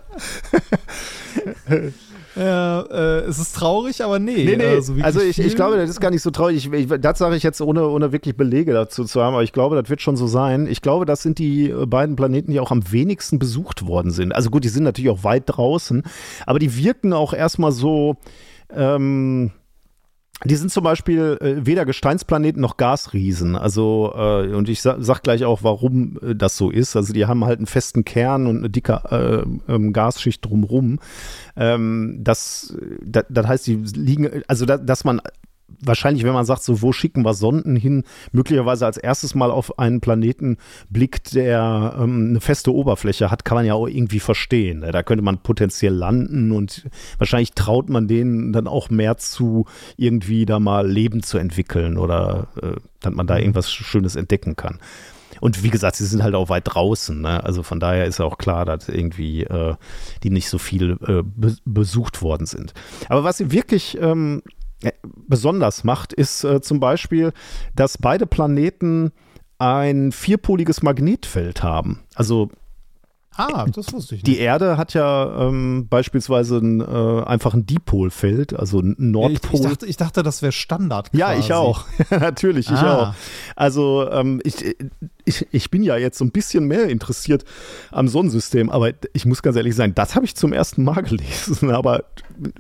Ja, 2.41 2.81
äh, 2.91 3.21
es 3.21 3.39
ist 3.39 3.55
traurig, 3.55 4.03
aber 4.03 4.19
nee. 4.19 4.45
Nee, 4.45 4.57
nee. 4.57 4.65
Also, 4.65 4.95
also 5.03 5.21
ich, 5.21 5.39
ich, 5.39 5.57
glaube, 5.57 5.77
das 5.77 5.91
ist 5.91 6.01
gar 6.01 6.11
nicht 6.11 6.23
so 6.23 6.31
traurig. 6.31 6.57
Ich, 6.57 6.73
ich, 6.73 7.01
das 7.01 7.19
sage 7.19 7.37
ich 7.37 7.43
jetzt, 7.43 7.61
ohne, 7.61 7.87
ohne 7.87 8.13
wirklich 8.13 8.35
Belege 8.35 8.73
dazu 8.73 9.05
zu 9.05 9.23
haben, 9.23 9.35
aber 9.35 9.43
ich 9.43 9.53
glaube, 9.53 9.77
das 9.77 9.91
wird 9.91 10.01
schon 10.01 10.17
so 10.17 10.27
sein. 10.27 10.67
Ich 10.67 10.81
glaube, 10.81 11.05
das 11.05 11.23
sind 11.23 11.39
die 11.39 11.69
äh, 11.69 11.85
beiden 11.85 12.17
Planeten, 12.17 12.51
die 12.51 12.61
auch 12.61 12.71
am 12.71 12.91
wenigsten 12.91 13.39
besucht 13.39 13.87
worden 13.87 14.11
sind. 14.11 14.35
Also 14.35 14.49
gut, 14.49 14.65
die 14.65 14.71
sind 14.71 14.85
natürlich 14.85 15.11
auch 15.11 15.23
weit 15.23 15.43
draußen, 15.47 16.03
aber 16.47 16.59
die 16.59 16.77
wirken 16.77 17.13
auch 17.13 17.35
erstmal 17.35 17.73
so. 17.73 18.17
Ähm, 18.75 19.51
die 20.45 20.57
sind 20.57 20.71
zum 20.71 20.85
Beispiel 20.85 21.37
äh, 21.41 21.67
weder 21.67 21.85
Gesteinsplaneten 21.85 22.63
noch 22.63 22.77
Gasriesen. 22.79 23.57
Also, 23.57 24.13
äh, 24.17 24.55
und 24.55 24.69
ich 24.69 24.81
sa 24.81 24.97
sag 24.99 25.23
gleich 25.23 25.45
auch, 25.45 25.63
warum 25.63 26.19
äh, 26.23 26.35
das 26.35 26.57
so 26.57 26.71
ist. 26.71 26.97
Also, 26.97 27.13
die 27.13 27.27
haben 27.27 27.45
halt 27.45 27.59
einen 27.59 27.67
festen 27.67 28.05
Kern 28.05 28.47
und 28.47 28.59
eine 28.59 28.71
dicke 28.71 29.03
äh, 29.69 29.73
ähm, 29.73 29.93
Gasschicht 29.93 30.45
drumrum. 30.45 30.99
Ähm, 31.57 32.21
das, 32.23 32.75
das, 33.03 33.25
das 33.29 33.47
heißt, 33.47 33.67
die 33.67 33.77
liegen, 33.77 34.43
also, 34.49 34.65
da, 34.65 34.79
dass 34.79 35.05
man 35.05 35.21
wahrscheinlich, 35.81 36.25
wenn 36.25 36.33
man 36.33 36.45
sagt, 36.45 36.63
so, 36.63 36.83
wo 36.83 36.93
schicken 36.93 37.25
wir 37.25 37.35
Sonden 37.35 37.77
hin, 37.77 38.05
möglicherweise 38.33 38.87
als 38.87 38.97
erstes 38.97 39.35
Mal 39.35 39.51
auf 39.51 39.79
einen 39.79 40.01
Planeten 40.01 40.57
blickt, 40.89 41.35
der 41.35 41.97
ähm, 41.99 42.31
eine 42.31 42.41
feste 42.41 42.75
Oberfläche 42.75 43.31
hat, 43.31 43.45
kann 43.45 43.57
man 43.57 43.67
ja 43.67 43.75
auch 43.75 43.87
irgendwie 43.87 44.21
verstehen. 44.21 44.81
Ne? 44.81 44.93
Da 44.93 45.03
könnte 45.03 45.25
man 45.25 45.39
potenziell 45.39 45.95
landen 45.95 46.53
und 46.53 46.89
wahrscheinlich 47.19 47.53
traut 47.53 47.89
man 47.89 48.09
denen 48.09 48.53
dann 48.53 48.67
auch 48.67 48.91
mehr 48.91 49.17
zu, 49.17 49.67
irgendwie 49.97 50.47
da 50.47 50.59
mal 50.59 50.89
Leben 50.89 51.23
zu 51.23 51.39
entwickeln 51.39 51.97
oder 51.97 52.49
äh, 52.63 52.73
dass 53.01 53.13
man 53.13 53.27
da 53.27 53.35
mhm. 53.35 53.41
irgendwas 53.41 53.71
Schönes 53.71 54.17
entdecken 54.17 54.57
kann. 54.57 54.79
Und 55.41 55.63
wie 55.63 55.71
gesagt, 55.71 55.97
sie 55.97 56.05
sind 56.05 56.23
halt 56.23 56.35
auch 56.35 56.49
weit 56.49 56.65
draußen. 56.67 57.21
Ne? 57.21 57.43
Also 57.43 57.63
von 57.63 57.81
daher 57.81 58.05
ist 58.05 58.19
ja 58.19 58.25
auch 58.25 58.39
klar, 58.39 58.65
dass 58.65 58.89
irgendwie 58.89 59.45
äh, 59.45 59.75
die 60.23 60.31
nicht 60.31 60.49
so 60.49 60.59
viel 60.59 60.99
äh, 61.07 61.23
be 61.23 61.57
besucht 61.65 62.23
worden 62.23 62.47
sind. 62.47 62.75
Aber 63.09 63.25
was 63.25 63.39
sie 63.39 63.51
wirklich 63.51 63.97
ähm, 64.01 64.43
äh, 64.45 64.60
besonders 65.29 65.85
macht, 65.85 66.13
ist 66.13 66.45
äh, 66.45 66.61
zum 66.61 66.81
Beispiel, 66.81 67.33
dass 67.75 67.99
beide 67.99 68.27
Planeten 68.27 69.13
ein 69.59 70.11
vierpoliges 70.11 70.83
Magnetfeld 70.83 71.63
haben. 71.63 72.01
Also 72.15 72.51
Ah, 73.41 73.67
das 73.67 73.93
wusste 73.93 74.15
ich 74.15 74.23
nicht. 74.23 74.27
Die 74.27 74.39
Erde 74.39 74.77
hat 74.77 74.95
ja 74.95 75.49
ähm, 75.49 75.87
beispielsweise 75.89 76.59
ein, 76.59 76.81
äh, 76.81 77.25
einfach 77.25 77.55
ein 77.55 77.67
Dipolfeld, 77.67 78.59
also 78.59 78.81
ein 78.81 78.95
Nordpol. 78.99 79.51
Ich, 79.55 79.61
ich, 79.61 79.67
dachte, 79.67 79.87
ich 79.87 79.97
dachte, 79.97 80.23
das 80.23 80.43
wäre 80.43 80.53
Standard. 80.53 81.11
Quasi. 81.11 81.19
Ja, 81.19 81.35
ich 81.39 81.53
auch. 81.53 81.85
Natürlich, 82.11 82.67
ich 82.67 82.79
ah. 82.79 83.11
auch. 83.11 83.15
Also 83.57 84.09
ähm, 84.11 84.41
ich, 84.45 84.77
ich, 85.25 85.47
ich 85.51 85.71
bin 85.71 85.83
ja 85.83 85.97
jetzt 85.97 86.19
so 86.19 86.25
ein 86.25 86.31
bisschen 86.31 86.67
mehr 86.67 86.89
interessiert 86.89 87.45
am 87.91 88.09
Sonnensystem, 88.09 88.71
aber 88.71 88.93
ich 89.13 89.27
muss 89.27 89.43
ganz 89.43 89.57
ehrlich 89.57 89.75
sein, 89.75 89.95
das 89.95 90.15
habe 90.15 90.25
ich 90.25 90.35
zum 90.37 90.53
ersten 90.53 90.83
Mal 90.83 91.03
gelesen. 91.03 91.71
Aber 91.71 92.05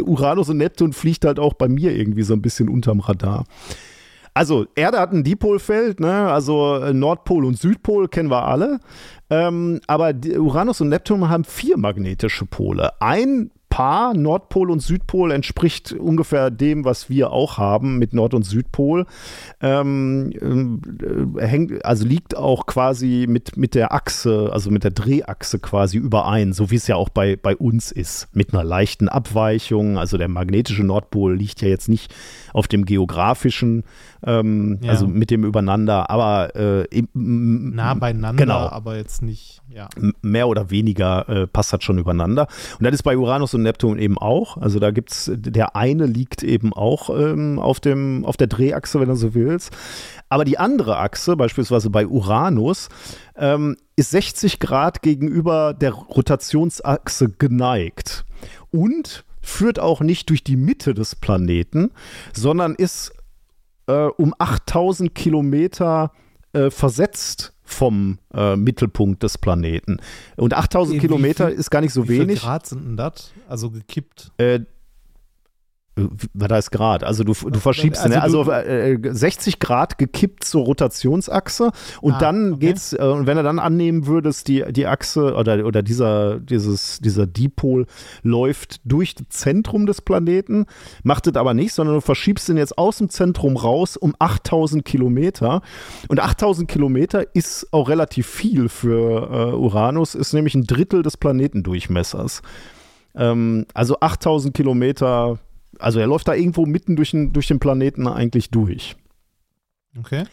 Uranus 0.02 0.48
und 0.48 0.58
Neptun 0.58 0.92
fliegt 0.92 1.24
halt 1.24 1.38
auch 1.38 1.54
bei 1.54 1.68
mir 1.68 1.94
irgendwie 1.96 2.22
so 2.22 2.34
ein 2.34 2.42
bisschen 2.42 2.68
unterm 2.68 3.00
Radar. 3.00 3.44
Also, 4.34 4.66
Erde 4.74 5.00
hat 5.00 5.12
ein 5.12 5.24
Dipolfeld, 5.24 6.00
ne? 6.00 6.30
also 6.30 6.92
Nordpol 6.92 7.44
und 7.44 7.58
Südpol 7.58 8.08
kennen 8.08 8.30
wir 8.30 8.44
alle. 8.44 8.80
Ähm, 9.28 9.80
aber 9.86 10.12
Uranus 10.38 10.80
und 10.80 10.88
Neptun 10.88 11.28
haben 11.28 11.44
vier 11.44 11.76
magnetische 11.76 12.46
Pole. 12.46 12.92
Ein 13.00 13.50
Paar, 13.80 14.12
Nordpol 14.12 14.70
und 14.70 14.80
Südpol, 14.80 15.32
entspricht 15.32 15.94
ungefähr 15.94 16.50
dem, 16.50 16.84
was 16.84 17.08
wir 17.08 17.30
auch 17.30 17.56
haben 17.56 17.96
mit 17.96 18.12
Nord- 18.12 18.34
und 18.34 18.42
Südpol. 18.42 19.06
Ähm, 19.62 20.90
äh, 21.38 21.46
hängt, 21.46 21.82
also 21.82 22.06
liegt 22.06 22.36
auch 22.36 22.66
quasi 22.66 23.24
mit, 23.26 23.56
mit 23.56 23.74
der 23.74 23.94
Achse, 23.94 24.50
also 24.52 24.70
mit 24.70 24.84
der 24.84 24.90
Drehachse 24.90 25.60
quasi 25.60 25.96
überein, 25.96 26.52
so 26.52 26.70
wie 26.70 26.74
es 26.74 26.88
ja 26.88 26.96
auch 26.96 27.08
bei, 27.08 27.36
bei 27.36 27.56
uns 27.56 27.90
ist, 27.90 28.28
mit 28.34 28.52
einer 28.52 28.64
leichten 28.64 29.08
Abweichung. 29.08 29.96
Also 29.96 30.18
der 30.18 30.28
magnetische 30.28 30.84
Nordpol 30.84 31.34
liegt 31.34 31.62
ja 31.62 31.68
jetzt 31.68 31.88
nicht 31.88 32.14
auf 32.52 32.68
dem 32.68 32.84
geografischen, 32.84 33.84
ähm, 34.26 34.78
ja. 34.82 34.90
also 34.90 35.06
mit 35.06 35.30
dem 35.30 35.42
übereinander, 35.42 36.10
aber 36.10 36.54
äh, 36.54 37.02
nah 37.14 37.94
beieinander, 37.94 38.44
genau. 38.44 38.68
aber 38.68 38.98
jetzt 38.98 39.22
nicht, 39.22 39.62
ja. 39.70 39.88
Mehr 40.20 40.48
oder 40.48 40.70
weniger 40.70 41.28
äh, 41.28 41.46
passt 41.46 41.72
das 41.72 41.82
schon 41.82 41.96
übereinander. 41.96 42.46
Und 42.78 42.84
das 42.84 42.92
ist 42.92 43.04
bei 43.04 43.16
Uranus 43.16 43.54
und 43.54 43.62
Neptun 43.70 43.98
eben 43.98 44.18
auch. 44.18 44.56
Also 44.56 44.80
da 44.80 44.90
gibt 44.90 45.12
es, 45.12 45.30
der 45.32 45.76
eine 45.76 46.06
liegt 46.06 46.42
eben 46.42 46.72
auch 46.72 47.08
ähm, 47.10 47.58
auf, 47.60 47.78
dem, 47.78 48.24
auf 48.24 48.36
der 48.36 48.48
Drehachse, 48.48 48.98
wenn 49.00 49.08
du 49.08 49.14
so 49.14 49.34
willst. 49.34 49.70
Aber 50.28 50.44
die 50.44 50.58
andere 50.58 50.98
Achse, 50.98 51.36
beispielsweise 51.36 51.88
bei 51.88 52.06
Uranus, 52.06 52.88
ähm, 53.36 53.76
ist 53.94 54.10
60 54.10 54.58
Grad 54.58 55.02
gegenüber 55.02 55.72
der 55.72 55.92
Rotationsachse 55.92 57.30
geneigt. 57.30 58.24
Und 58.72 59.24
führt 59.40 59.78
auch 59.78 60.00
nicht 60.00 60.30
durch 60.30 60.44
die 60.44 60.56
Mitte 60.56 60.94
des 60.94 61.14
Planeten, 61.14 61.92
sondern 62.32 62.74
ist 62.74 63.12
äh, 63.86 64.06
um 64.16 64.34
8000 64.38 65.14
Kilometer 65.14 66.12
äh, 66.52 66.70
versetzt 66.70 67.54
vom 67.70 68.18
äh, 68.34 68.56
Mittelpunkt 68.56 69.22
des 69.22 69.38
Planeten. 69.38 69.98
Und 70.36 70.54
8000 70.54 70.96
wie 70.96 71.00
Kilometer 71.00 71.48
viel, 71.48 71.56
ist 71.56 71.70
gar 71.70 71.80
nicht 71.80 71.92
so 71.92 72.08
wenig. 72.08 72.36
Wie 72.38 72.40
Grad 72.40 72.66
sind 72.66 72.84
denn 72.84 72.96
das? 72.96 73.32
Also 73.48 73.70
gekippt? 73.70 74.32
Äh, 74.38 74.60
was 76.34 76.50
heißt 76.50 76.72
Grad? 76.72 77.04
Also 77.04 77.24
du, 77.24 77.32
du 77.32 77.58
verschiebst, 77.58 78.02
also, 78.02 78.14
ne? 78.14 78.22
also 78.22 78.50
äh, 78.50 78.98
60 79.02 79.58
Grad 79.58 79.98
gekippt 79.98 80.44
zur 80.44 80.64
Rotationsachse 80.64 81.70
und 82.00 82.14
ah, 82.14 82.18
dann 82.18 82.54
okay. 82.54 82.66
geht's, 82.66 82.92
äh, 82.92 83.02
und 83.02 83.26
wenn 83.26 83.36
du 83.36 83.42
dann 83.42 83.58
annehmen 83.58 84.06
würdest, 84.06 84.48
die, 84.48 84.64
die 84.70 84.86
Achse 84.86 85.34
oder, 85.34 85.64
oder 85.66 85.82
dieser, 85.82 86.40
dieses, 86.40 87.00
dieser 87.00 87.26
Dipol 87.26 87.86
läuft 88.22 88.80
durch 88.84 89.14
das 89.14 89.28
Zentrum 89.28 89.86
des 89.86 90.00
Planeten, 90.00 90.66
macht 91.02 91.26
es 91.26 91.36
aber 91.36 91.54
nicht, 91.54 91.72
sondern 91.72 91.96
du 91.96 92.00
verschiebst 92.00 92.48
ihn 92.48 92.56
jetzt 92.56 92.78
aus 92.78 92.98
dem 92.98 93.08
Zentrum 93.08 93.56
raus 93.56 93.96
um 93.96 94.14
8000 94.18 94.84
Kilometer. 94.84 95.62
Und 96.08 96.20
8000 96.20 96.68
Kilometer 96.68 97.34
ist 97.34 97.72
auch 97.72 97.88
relativ 97.88 98.26
viel 98.26 98.68
für 98.68 99.52
äh, 99.52 99.54
Uranus, 99.54 100.14
ist 100.14 100.32
nämlich 100.32 100.54
ein 100.54 100.64
Drittel 100.64 101.02
des 101.02 101.16
Planetendurchmessers. 101.16 102.42
Ähm, 103.14 103.66
also 103.74 103.98
8000 104.00 104.54
Kilometer 104.54 105.38
also 105.78 106.00
er 106.00 106.06
läuft 106.06 106.28
da 106.28 106.34
irgendwo 106.34 106.66
mitten 106.66 106.96
durch 106.96 107.12
den, 107.12 107.32
durch 107.32 107.46
den 107.46 107.60
Planeten 107.60 108.06
eigentlich 108.06 108.50
durch. 108.50 108.96
Okay. 109.98 110.24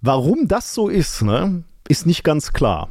Warum 0.00 0.48
das 0.48 0.74
so 0.74 0.88
ist, 0.88 1.22
ne, 1.22 1.64
ist 1.88 2.06
nicht 2.06 2.24
ganz 2.24 2.52
klar. 2.52 2.90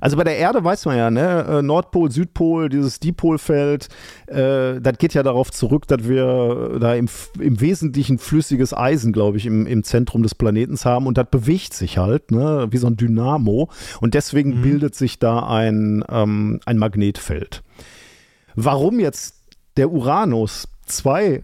Also 0.00 0.16
bei 0.16 0.24
der 0.24 0.36
Erde 0.36 0.64
weiß 0.64 0.86
man 0.86 0.96
ja, 0.96 1.10
ne, 1.10 1.44
äh, 1.48 1.62
Nordpol, 1.62 2.10
Südpol, 2.10 2.68
dieses 2.68 2.98
Dipolfeld, 2.98 3.88
äh, 4.26 4.80
das 4.80 4.98
geht 4.98 5.14
ja 5.14 5.22
darauf 5.22 5.50
zurück, 5.50 5.86
dass 5.86 6.08
wir 6.08 6.78
da 6.80 6.94
im, 6.94 7.08
im 7.38 7.60
Wesentlichen 7.60 8.18
flüssiges 8.18 8.74
Eisen, 8.74 9.12
glaube 9.12 9.36
ich, 9.36 9.46
im, 9.46 9.66
im 9.66 9.84
Zentrum 9.84 10.22
des 10.22 10.34
Planetens 10.34 10.84
haben 10.84 11.06
und 11.06 11.18
das 11.18 11.26
bewegt 11.30 11.72
sich 11.72 11.98
halt, 11.98 12.32
ne, 12.32 12.66
wie 12.70 12.78
so 12.78 12.88
ein 12.88 12.96
Dynamo 12.96 13.70
und 14.00 14.14
deswegen 14.14 14.58
mhm. 14.58 14.62
bildet 14.62 14.94
sich 14.94 15.18
da 15.18 15.46
ein, 15.46 16.04
ähm, 16.08 16.60
ein 16.66 16.78
Magnetfeld. 16.78 17.62
Warum 18.54 19.00
jetzt 19.00 19.41
der 19.76 19.90
Uranus 19.90 20.68
zwei, 20.86 21.42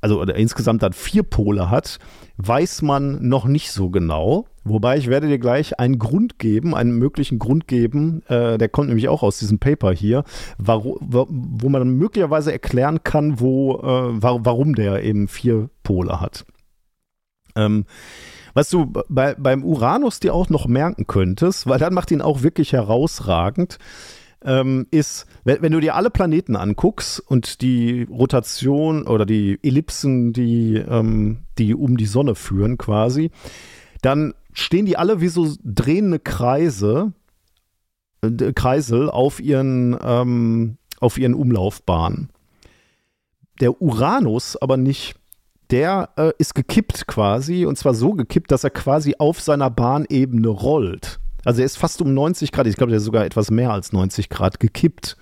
also 0.00 0.22
insgesamt 0.22 0.82
dann 0.82 0.92
vier 0.92 1.22
Pole 1.22 1.70
hat, 1.70 1.98
weiß 2.36 2.82
man 2.82 3.26
noch 3.26 3.44
nicht 3.44 3.72
so 3.72 3.90
genau. 3.90 4.46
Wobei 4.64 4.98
ich 4.98 5.08
werde 5.08 5.28
dir 5.28 5.38
gleich 5.38 5.78
einen 5.78 5.98
Grund 5.98 6.38
geben, 6.38 6.74
einen 6.74 6.92
möglichen 6.92 7.38
Grund 7.38 7.66
geben, 7.66 8.22
äh, 8.28 8.58
der 8.58 8.68
kommt 8.68 8.88
nämlich 8.88 9.08
auch 9.08 9.22
aus 9.22 9.38
diesem 9.38 9.58
Paper 9.58 9.92
hier, 9.92 10.24
wo, 10.58 10.98
wo 11.00 11.68
man 11.68 11.88
möglicherweise 11.96 12.52
erklären 12.52 13.02
kann, 13.02 13.40
wo, 13.40 13.76
äh, 13.76 14.22
warum 14.22 14.74
der 14.74 15.02
eben 15.02 15.28
vier 15.28 15.70
Pole 15.82 16.20
hat. 16.20 16.44
Ähm, 17.56 17.86
was 18.54 18.68
du 18.68 18.92
bei, 19.08 19.34
beim 19.34 19.64
Uranus 19.64 20.20
dir 20.20 20.34
auch 20.34 20.48
noch 20.48 20.66
merken 20.66 21.06
könntest, 21.06 21.66
weil 21.66 21.78
dann 21.78 21.94
macht 21.94 22.10
ihn 22.10 22.20
auch 22.20 22.42
wirklich 22.42 22.72
herausragend, 22.72 23.78
ähm, 24.44 24.86
ist, 24.90 25.26
wenn, 25.44 25.62
wenn, 25.62 25.72
du 25.72 25.80
dir 25.80 25.94
alle 25.94 26.10
Planeten 26.10 26.56
anguckst 26.56 27.20
und 27.20 27.60
die 27.60 28.04
Rotation 28.04 29.06
oder 29.06 29.26
die 29.26 29.58
Ellipsen, 29.62 30.32
die, 30.32 30.76
ähm, 30.76 31.40
die 31.58 31.74
um 31.74 31.96
die 31.96 32.06
Sonne 32.06 32.34
führen 32.34 32.78
quasi, 32.78 33.30
dann 34.02 34.34
stehen 34.52 34.86
die 34.86 34.96
alle 34.96 35.20
wie 35.20 35.28
so 35.28 35.54
drehende 35.62 36.18
Kreise, 36.18 37.12
äh, 38.22 38.52
Kreisel 38.52 39.10
auf 39.10 39.40
ihren, 39.40 39.96
ähm, 40.02 40.78
auf 41.00 41.18
ihren 41.18 41.34
Umlaufbahnen. 41.34 42.30
Der 43.60 43.80
Uranus 43.80 44.56
aber 44.56 44.76
nicht. 44.76 45.16
Der 45.70 46.08
äh, 46.16 46.32
ist 46.38 46.56
gekippt 46.56 47.06
quasi 47.06 47.64
und 47.64 47.76
zwar 47.76 47.94
so 47.94 48.14
gekippt, 48.14 48.50
dass 48.50 48.64
er 48.64 48.70
quasi 48.70 49.14
auf 49.18 49.40
seiner 49.40 49.70
Bahnebene 49.70 50.48
rollt. 50.48 51.19
Also 51.44 51.60
er 51.60 51.66
ist 51.66 51.78
fast 51.78 52.00
um 52.02 52.14
90 52.14 52.52
Grad, 52.52 52.66
ich 52.66 52.76
glaube, 52.76 52.90
der 52.90 52.98
ist 52.98 53.04
sogar 53.04 53.24
etwas 53.24 53.50
mehr 53.50 53.72
als 53.72 53.92
90 53.92 54.28
Grad 54.28 54.60
gekippt. 54.60 55.16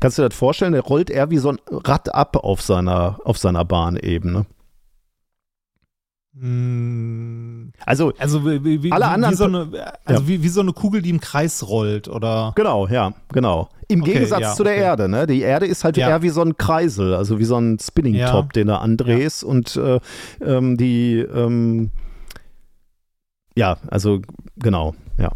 Kannst 0.00 0.18
du 0.18 0.22
dir 0.22 0.28
das 0.28 0.38
vorstellen? 0.38 0.72
Der 0.72 0.82
rollt 0.82 1.10
eher 1.10 1.30
wie 1.30 1.38
so 1.38 1.50
ein 1.50 1.58
Rad 1.70 2.14
ab 2.14 2.36
auf 2.36 2.60
seiner, 2.60 3.18
auf 3.24 3.38
seiner 3.38 3.64
Bahnebene. 3.64 4.46
Hm. 6.38 7.72
Also, 7.86 8.12
also 8.18 8.44
wie, 8.44 8.82
wie, 8.82 8.92
alle 8.92 9.08
anderen. 9.08 9.32
Wie 9.32 9.36
so, 9.36 9.44
eine, 9.44 9.94
also 10.04 10.22
ja. 10.22 10.28
wie, 10.28 10.42
wie 10.42 10.48
so 10.48 10.60
eine 10.60 10.72
Kugel, 10.72 11.00
die 11.00 11.08
im 11.08 11.20
Kreis 11.20 11.66
rollt, 11.66 12.08
oder? 12.08 12.52
Genau, 12.56 12.86
ja, 12.88 13.14
genau. 13.32 13.70
Im 13.88 14.02
okay, 14.02 14.14
Gegensatz 14.14 14.40
ja, 14.40 14.54
zu 14.54 14.64
der 14.64 14.74
okay. 14.74 14.82
Erde, 14.82 15.08
ne? 15.08 15.26
Die 15.26 15.40
Erde 15.40 15.66
ist 15.66 15.84
halt 15.84 15.96
ja. 15.96 16.08
eher 16.08 16.22
wie 16.22 16.28
so 16.28 16.42
ein 16.42 16.58
Kreisel, 16.58 17.14
also 17.14 17.38
wie 17.38 17.44
so 17.44 17.56
ein 17.56 17.78
Spinning-Top, 17.78 18.52
den 18.52 18.66
du 18.66 18.78
andrehst 18.78 19.44
und 19.44 19.76
äh, 19.76 19.98
ähm, 20.44 20.76
die, 20.76 21.20
ähm, 21.20 21.90
ja, 23.54 23.78
also 23.86 24.20
genau, 24.56 24.94
ja. 25.18 25.30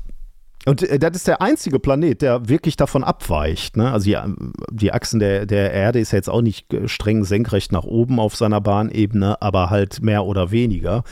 Und 0.66 0.82
äh, 0.82 0.98
das 0.98 1.16
ist 1.16 1.26
der 1.26 1.40
einzige 1.40 1.78
Planet, 1.78 2.20
der 2.20 2.48
wirklich 2.48 2.76
davon 2.76 3.02
abweicht. 3.02 3.76
Ne? 3.76 3.90
Also 3.90 4.04
die, 4.04 4.18
die 4.70 4.92
Achsen 4.92 5.18
der, 5.18 5.46
der 5.46 5.72
Erde 5.72 6.00
ist 6.00 6.12
ja 6.12 6.16
jetzt 6.16 6.28
auch 6.28 6.42
nicht 6.42 6.72
äh, 6.74 6.86
streng 6.86 7.24
senkrecht 7.24 7.72
nach 7.72 7.84
oben 7.84 8.20
auf 8.20 8.36
seiner 8.36 8.61
Bahnebene, 8.61 9.40
aber 9.40 9.70
halt 9.70 10.02
mehr 10.02 10.24
oder 10.24 10.50
weniger. 10.50 11.02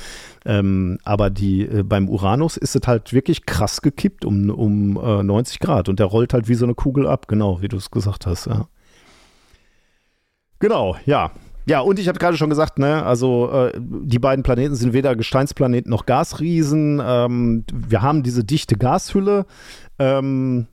Ähm, 0.45 0.99
aber 1.05 1.31
die, 1.31 1.63
äh, 1.63 1.83
beim 1.83 2.09
Uranus 2.09 2.57
ist 2.57 2.77
es 2.77 2.87
halt 2.87 3.13
wirklich 3.13 3.47
krass 3.47 3.81
gekippt 3.81 4.25
um, 4.25 4.51
um 4.51 4.97
äh, 4.97 5.23
90 5.23 5.61
Grad 5.61 5.89
und 5.89 5.99
der 5.99 6.07
rollt 6.07 6.35
halt 6.35 6.49
wie 6.49 6.55
so 6.55 6.67
eine 6.67 6.75
Kugel 6.75 7.07
ab, 7.07 7.27
genau, 7.27 7.63
wie 7.63 7.69
du 7.69 7.79
es 7.79 7.91
gesagt 7.91 8.27
hast. 8.27 8.47
Ja. 8.47 8.69
Genau, 10.59 10.97
ja. 11.07 11.31
Ja, 11.69 11.81
und 11.81 11.99
ich 11.99 12.09
hatte 12.09 12.19
gerade 12.19 12.39
schon 12.39 12.49
gesagt, 12.49 12.79
ne, 12.79 13.05
also 13.05 13.51
äh, 13.53 13.73
die 13.79 14.19
beiden 14.19 14.43
Planeten 14.43 14.75
sind 14.75 14.95
weder 14.95 15.15
Gesteinsplaneten 15.15 15.91
noch 15.91 16.07
Gasriesen. 16.07 16.99
Ähm, 17.05 17.65
wir 17.73 18.01
haben 18.01 18.23
diese 18.23 18.43
dichte 18.43 18.77
Gashülle. 18.77 19.45
Ähm, 19.99 20.67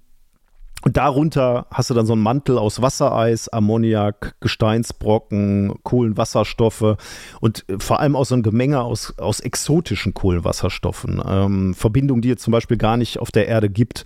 und 0.86 0.98
darunter 0.98 1.66
hast 1.72 1.90
du 1.90 1.96
dann 1.96 2.06
so 2.06 2.14
einen 2.14 2.22
Mantel 2.22 2.60
aus 2.60 2.80
Wassereis, 2.80 3.50
Ammoniak, 3.50 4.36
Gesteinsbrocken, 4.40 5.74
Kohlenwasserstoffe 5.82 6.98
und 7.42 7.66
äh, 7.68 7.80
vor 7.80 8.00
allem 8.00 8.16
auch 8.16 8.26
so 8.26 8.36
ein 8.36 8.44
Gemenge 8.44 8.82
aus, 8.82 9.18
aus 9.18 9.40
exotischen 9.40 10.14
Kohlenwasserstoffen. 10.14 11.22
Ähm, 11.28 11.74
Verbindungen, 11.74 12.22
die 12.22 12.30
es 12.30 12.42
zum 12.42 12.52
Beispiel 12.52 12.78
gar 12.78 12.98
nicht 12.98 13.20
auf 13.20 13.32
der 13.32 13.48
Erde 13.48 13.70
gibt. 13.70 14.06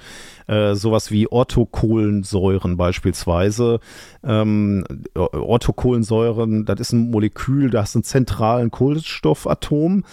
Äh, 0.50 0.74
sowas 0.74 1.12
wie 1.12 1.32
Orthokohlensäuren 1.32 2.76
beispielsweise. 2.76 3.80
Ähm, 4.24 4.84
Orthokohlensäuren, 5.14 6.66
das 6.66 6.80
ist 6.80 6.92
ein 6.92 7.12
Molekül, 7.12 7.70
da 7.70 7.84
hast 7.84 7.94
du 7.94 8.00
einen 8.00 8.04
zentralen 8.04 8.72
Kohlenstoffatom 8.72 10.06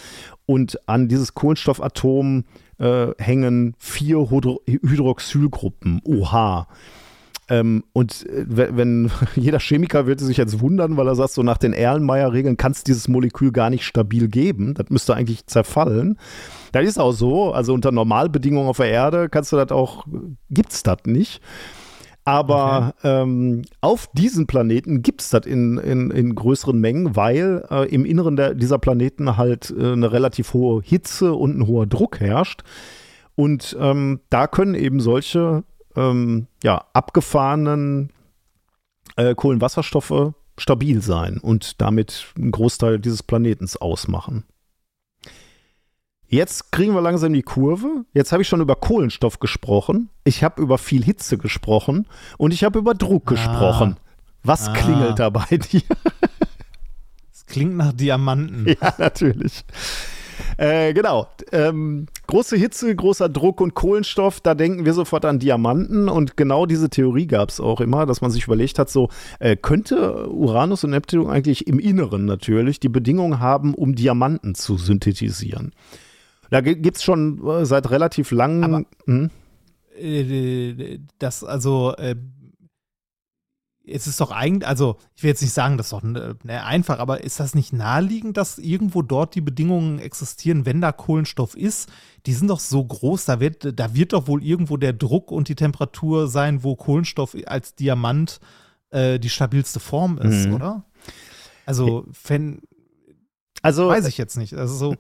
und 0.45 0.79
an 0.87 1.09
dieses 1.09 1.33
Kohlenstoffatom 1.33 2.45
äh, 2.79 3.07
hängen 3.17 3.77
vier 3.79 4.31
Hydro 4.31 4.61
Hydroxylgruppen, 4.67 6.03
OH. 6.05 6.67
Ähm, 7.49 7.85
und 7.95 8.27
äh, 8.27 8.45
wenn 8.77 9.11
jeder 9.37 9.59
Chemiker 9.59 10.07
würde 10.07 10.23
sich 10.23 10.37
jetzt 10.37 10.61
wundern, 10.61 10.99
weil 10.99 11.09
er 11.09 11.15
sagt, 11.15 11.31
so 11.31 11.43
nach 11.43 11.57
den 11.57 11.73
Erlenmeyer-Regeln 11.73 12.59
kann 12.59 12.73
es 12.73 12.85
dieses 12.85 13.09
Molekül 13.09 13.53
gar 13.53 13.71
nicht 13.71 13.87
stabil 13.87 14.29
geben. 14.29 14.75
Das 14.75 14.91
müsste 14.91 15.15
eigentlich 15.15 15.47
zerfallen. 15.47 16.19
Das 16.73 16.85
ist 16.85 16.99
auch 16.99 17.13
so. 17.13 17.53
Also 17.53 17.75
unter 17.75 17.93
Normalbedingungen 17.93 18.69
auf 18.69 18.79
der 18.79 18.91
Erde 18.91 19.29
kannst 19.29 19.53
du 19.53 19.57
das 19.57 19.71
auch, 19.71 20.07
gibt 20.51 20.73
es 20.73 20.83
das 20.83 20.99
nicht. 21.07 21.41
Aber 22.25 22.95
okay. 22.99 23.23
ähm, 23.23 23.63
auf 23.81 24.09
diesen 24.13 24.49
Planeten 24.49 25.03
gibt 25.03 25.23
es 25.23 25.31
das 25.31 25.47
in, 25.47 25.79
in, 25.79 26.11
in, 26.11 26.35
größeren 26.35 26.77
Mengen, 26.77 27.15
weil 27.15 27.65
äh, 27.71 27.89
im 27.89 28.05
Inneren 28.05 28.35
der, 28.35 28.55
dieser 28.55 28.81
Planeten 28.81 29.37
halt 29.37 29.73
äh, 29.79 29.93
eine 29.93 30.11
relativ 30.11 30.53
hohe 30.53 30.83
Hitze 30.83 31.35
und 31.35 31.57
ein 31.57 31.69
hoher 31.69 31.87
Druck 31.87 32.19
herrscht. 32.19 32.65
Und 33.37 33.77
ähm, 33.79 34.21
da 34.29 34.49
können 34.49 34.75
eben 34.75 34.99
solche 34.99 35.63
ähm, 35.95 36.49
ja, 36.65 36.85
abgefahrenen 36.95 38.11
äh, 39.15 39.37
Kohlenwasserstoffe 39.37 40.33
stabil 40.59 41.03
sein 41.03 41.39
und 41.39 41.81
damit 41.81 42.33
einen 42.37 42.51
Großteil 42.51 42.99
dieses 42.99 43.23
Planetens 43.23 43.77
ausmachen. 43.77 44.45
Jetzt 46.29 46.73
kriegen 46.73 46.93
wir 46.95 47.01
langsam 47.01 47.33
die 47.33 47.43
Kurve. 47.43 48.05
Jetzt 48.13 48.33
habe 48.33 48.43
ich 48.43 48.49
schon 48.49 48.61
über 48.61 48.75
Kohlenstoff 48.75 49.39
gesprochen. 49.39 50.11
Ich 50.25 50.43
habe 50.43 50.61
über 50.61 50.77
viel 50.77 51.05
Hitze 51.05 51.39
gesprochen 51.39 52.09
und 52.37 52.53
ich 52.53 52.65
habe 52.65 52.79
über 52.79 52.95
Druck 52.95 53.25
ah. 53.27 53.31
gesprochen. 53.31 53.97
Was 54.43 54.69
ah. 54.69 54.73
klingelt 54.73 55.19
da 55.19 55.31
bei 55.31 55.45
dir? 55.57 55.83
Es 57.33 57.47
klingt 57.47 57.77
nach 57.77 57.93
Diamanten. 57.93 58.67
Ja, 58.81 58.95
natürlich. 58.99 59.65
Äh, 60.57 60.93
genau. 60.95 61.29
Ähm, 61.53 62.07
große 62.27 62.57
Hitze, 62.57 62.95
großer 62.95 63.29
Druck 63.29 63.61
und 63.61 63.75
Kohlenstoff, 63.75 64.41
da 64.41 64.55
denken 64.55 64.85
wir 64.85 64.95
sofort 64.95 65.25
an 65.25 65.39
Diamanten. 65.39 66.09
Und 66.09 66.37
genau 66.37 66.67
diese 66.67 66.91
Theorie 66.91 67.27
gab 67.27 67.51
es 67.51 67.61
auch 67.61 67.81
immer, 67.81 68.05
dass 68.05 68.21
man 68.21 68.31
sich 68.31 68.45
überlegt 68.45 68.79
hat, 68.79 68.91
so 68.91 69.09
äh, 69.39 69.57
könnte 69.57 70.29
Uranus 70.29 70.83
und 70.85 70.91
Neptun 70.91 71.29
eigentlich 71.31 71.69
im 71.69 71.79
Inneren 71.79 72.25
natürlich 72.25 72.81
die 72.81 72.89
Bedingungen 72.89 73.39
haben, 73.39 73.75
um 73.75 73.95
Diamanten 73.95 74.55
zu 74.55 74.77
synthetisieren. 74.77 75.73
Da 76.51 76.61
gibt 76.61 76.97
es 76.97 77.03
schon 77.03 77.47
äh, 77.47 77.67
seit 77.67 77.91
relativ 77.91 78.31
langem. 78.31 78.87
Hm? 79.05 79.31
Äh, 79.99 80.99
das, 81.19 81.45
also, 81.45 81.95
äh, 81.97 82.17
es 83.89 84.07
ist 84.07 84.21
doch 84.21 84.33
eigentlich, 84.33 84.67
also, 84.67 84.97
ich 85.15 85.23
will 85.23 85.31
jetzt 85.31 85.43
nicht 85.43 85.53
sagen, 85.53 85.77
das 85.77 85.87
ist 85.87 85.93
doch 85.93 86.03
ne, 86.03 86.37
einfach, 86.65 86.99
aber 86.99 87.23
ist 87.23 87.39
das 87.39 87.55
nicht 87.55 87.73
naheliegend, 87.73 88.37
dass 88.37 88.59
irgendwo 88.59 89.03
dort 89.03 89.35
die 89.37 89.41
Bedingungen 89.41 90.01
existieren, 90.01 90.67
wenn 90.67 90.81
da 90.81 90.91
Kohlenstoff 90.91 91.57
ist? 91.57 91.89
Die 92.27 92.33
sind 92.33 92.49
doch 92.49 92.59
so 92.59 92.85
groß, 92.85 93.27
da 93.27 93.39
wird, 93.39 93.79
da 93.79 93.95
wird 93.95 94.13
doch 94.13 94.27
wohl 94.27 94.43
irgendwo 94.43 94.77
der 94.77 94.93
Druck 94.93 95.31
und 95.31 95.49
die 95.49 95.55
Temperatur 95.55 96.27
sein, 96.27 96.65
wo 96.65 96.75
Kohlenstoff 96.75 97.37
als 97.47 97.77
Diamant 97.77 98.41
äh, 98.91 99.21
die 99.21 99.31
stabilste 99.31 99.79
Form 99.79 100.19
ist, 100.19 100.49
mhm. 100.49 100.55
oder? 100.55 100.85
Also, 101.65 102.07
wenn. 102.27 102.63
Also, 103.63 103.89
weiß 103.89 104.07
ich 104.07 104.19
jetzt 104.19 104.37
nicht. 104.37 104.55
Also 104.55 104.75
so. 104.75 104.97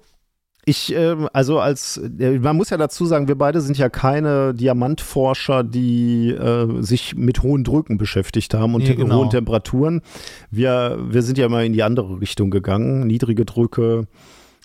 Ich, 0.68 0.92
äh, 0.92 1.14
also 1.32 1.60
als, 1.60 1.96
äh, 1.96 2.40
man 2.40 2.56
muss 2.56 2.70
ja 2.70 2.76
dazu 2.76 3.06
sagen, 3.06 3.28
wir 3.28 3.38
beide 3.38 3.60
sind 3.60 3.78
ja 3.78 3.88
keine 3.88 4.52
Diamantforscher, 4.52 5.62
die 5.62 6.30
äh, 6.30 6.82
sich 6.82 7.14
mit 7.14 7.44
hohen 7.44 7.62
Drücken 7.62 7.98
beschäftigt 7.98 8.52
haben 8.52 8.74
und 8.74 8.82
nee, 8.82 8.96
genau. 8.96 9.18
hohen 9.18 9.30
Temperaturen. 9.30 10.02
Wir, 10.50 10.98
wir 11.08 11.22
sind 11.22 11.38
ja 11.38 11.46
immer 11.46 11.62
in 11.62 11.72
die 11.72 11.84
andere 11.84 12.20
Richtung 12.20 12.50
gegangen, 12.50 13.06
niedrige 13.06 13.44
Drücke. 13.44 14.08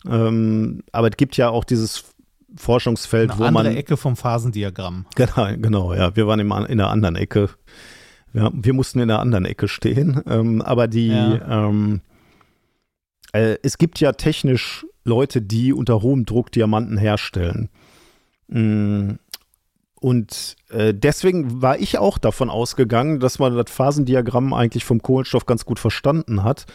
Ähm, 0.10 0.82
aber 0.92 1.10
es 1.10 1.18
gibt 1.18 1.38
ja 1.38 1.50
auch 1.50 1.64
dieses 1.64 2.04
Forschungsfeld, 2.56 3.30
Eine 3.30 3.40
wo 3.40 3.44
andere 3.44 3.66
man. 3.66 3.78
Ecke 3.78 3.96
vom 3.96 4.16
Phasendiagramm. 4.16 5.06
Genau, 5.16 5.48
genau, 5.58 5.94
ja. 5.94 6.16
Wir 6.16 6.26
waren 6.26 6.40
im, 6.40 6.52
in 6.52 6.80
der 6.80 6.90
anderen 6.90 7.16
Ecke. 7.16 7.50
Ja, 8.34 8.50
wir 8.52 8.74
mussten 8.74 9.00
in 9.02 9.08
der 9.08 9.20
anderen 9.20 9.46
Ecke 9.46 9.68
stehen. 9.68 10.20
Ähm, 10.28 10.64
aber 10.64 10.88
die, 10.88 11.10
ja. 11.10 11.68
ähm, 11.68 12.02
äh, 13.34 13.58
es 13.62 13.78
gibt 13.78 14.00
ja 14.00 14.14
technisch 14.14 14.84
Leute, 15.04 15.42
die 15.42 15.74
unter 15.74 16.02
hohem 16.02 16.26
Druck 16.26 16.52
Diamanten 16.52 16.98
herstellen. 16.98 17.70
Mm, 18.48 19.14
und 20.00 20.56
äh, 20.70 20.94
deswegen 20.94 21.62
war 21.62 21.80
ich 21.80 22.00
auch 22.00 22.18
davon 22.18 22.50
ausgegangen, 22.50 23.20
dass 23.20 23.40
man 23.40 23.56
das 23.56 23.72
Phasendiagramm 23.72 24.54
eigentlich 24.54 24.84
vom 24.84 25.02
Kohlenstoff 25.02 25.46
ganz 25.46 25.64
gut 25.64 25.80
verstanden 25.80 26.44
hat 26.44 26.66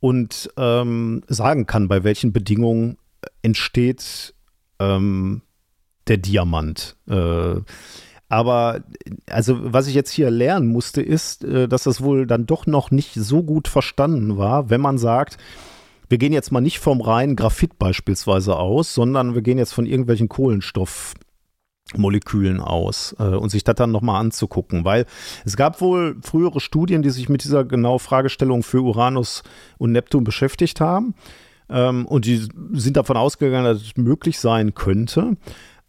und 0.00 0.50
ähm, 0.56 1.22
sagen 1.28 1.66
kann, 1.66 1.88
bei 1.88 2.02
welchen 2.02 2.32
Bedingungen 2.32 2.98
entsteht 3.42 4.34
ähm, 4.80 5.42
der 6.08 6.16
Diamant. 6.18 6.96
Äh, 7.08 7.60
aber 8.28 8.82
also 9.30 9.72
was 9.72 9.86
ich 9.86 9.94
jetzt 9.94 10.10
hier 10.10 10.30
lernen 10.30 10.66
musste, 10.66 11.00
ist, 11.02 11.44
äh, 11.44 11.68
dass 11.68 11.84
das 11.84 12.00
wohl 12.00 12.26
dann 12.26 12.46
doch 12.46 12.66
noch 12.66 12.90
nicht 12.90 13.14
so 13.14 13.42
gut 13.42 13.68
verstanden 13.68 14.36
war, 14.36 14.70
wenn 14.70 14.80
man 14.80 14.98
sagt, 14.98 15.38
wir 16.08 16.18
gehen 16.18 16.32
jetzt 16.32 16.52
mal 16.52 16.60
nicht 16.60 16.78
vom 16.78 17.00
reinen 17.00 17.34
Graphit 17.36 17.78
beispielsweise 17.78 18.56
aus, 18.56 18.94
sondern 18.94 19.34
wir 19.34 19.42
gehen 19.42 19.58
jetzt 19.58 19.72
von 19.72 19.86
irgendwelchen 19.86 20.28
Kohlenstoffmolekülen 20.28 22.60
aus 22.60 23.16
äh, 23.18 23.24
und 23.24 23.50
sich 23.50 23.64
das 23.64 23.74
dann 23.74 23.92
nochmal 23.92 24.20
anzugucken, 24.20 24.84
weil 24.84 25.06
es 25.44 25.56
gab 25.56 25.80
wohl 25.80 26.16
frühere 26.22 26.60
Studien, 26.60 27.02
die 27.02 27.10
sich 27.10 27.28
mit 27.28 27.42
dieser 27.44 27.64
genauen 27.64 27.98
Fragestellung 27.98 28.62
für 28.62 28.82
Uranus 28.82 29.42
und 29.78 29.92
Neptun 29.92 30.24
beschäftigt 30.24 30.80
haben 30.80 31.14
ähm, 31.68 32.06
und 32.06 32.26
die 32.26 32.46
sind 32.72 32.96
davon 32.96 33.16
ausgegangen, 33.16 33.64
dass 33.64 33.82
es 33.82 33.96
möglich 33.96 34.38
sein 34.38 34.74
könnte. 34.74 35.36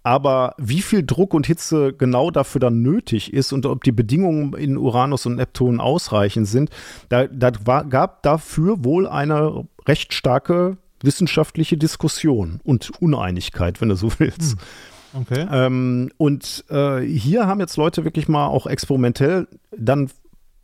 Aber 0.04 0.56
wie 0.58 0.82
viel 0.82 1.06
Druck 1.06 1.34
und 1.34 1.48
Hitze 1.48 1.92
genau 1.92 2.32
dafür 2.32 2.60
dann 2.60 2.82
nötig 2.82 3.34
ist 3.34 3.52
und 3.52 3.66
ob 3.66 3.84
die 3.84 3.92
Bedingungen 3.92 4.54
in 4.54 4.78
Uranus 4.78 5.26
und 5.26 5.36
Neptun 5.36 5.82
ausreichend 5.82 6.48
sind, 6.48 6.70
da, 7.10 7.28
da 7.28 7.52
war, 7.66 7.84
gab 7.84 8.24
dafür 8.24 8.86
wohl 8.86 9.06
eine 9.06 9.68
recht 9.88 10.14
starke 10.14 10.78
wissenschaftliche 11.02 11.78
Diskussion 11.78 12.60
und 12.64 12.92
Uneinigkeit, 13.02 13.82
wenn 13.82 13.90
du 13.90 13.96
so 13.96 14.12
willst. 14.18 14.54
Hm. 14.54 15.22
Okay. 15.22 15.48
Ähm, 15.52 16.12
und 16.18 16.66
äh, 16.70 17.00
hier 17.02 17.48
haben 17.48 17.60
jetzt 17.60 17.78
Leute 17.78 18.04
wirklich 18.04 18.28
mal 18.28 18.48
auch 18.48 18.68
experimentell 18.68 19.48
dann 19.76 20.10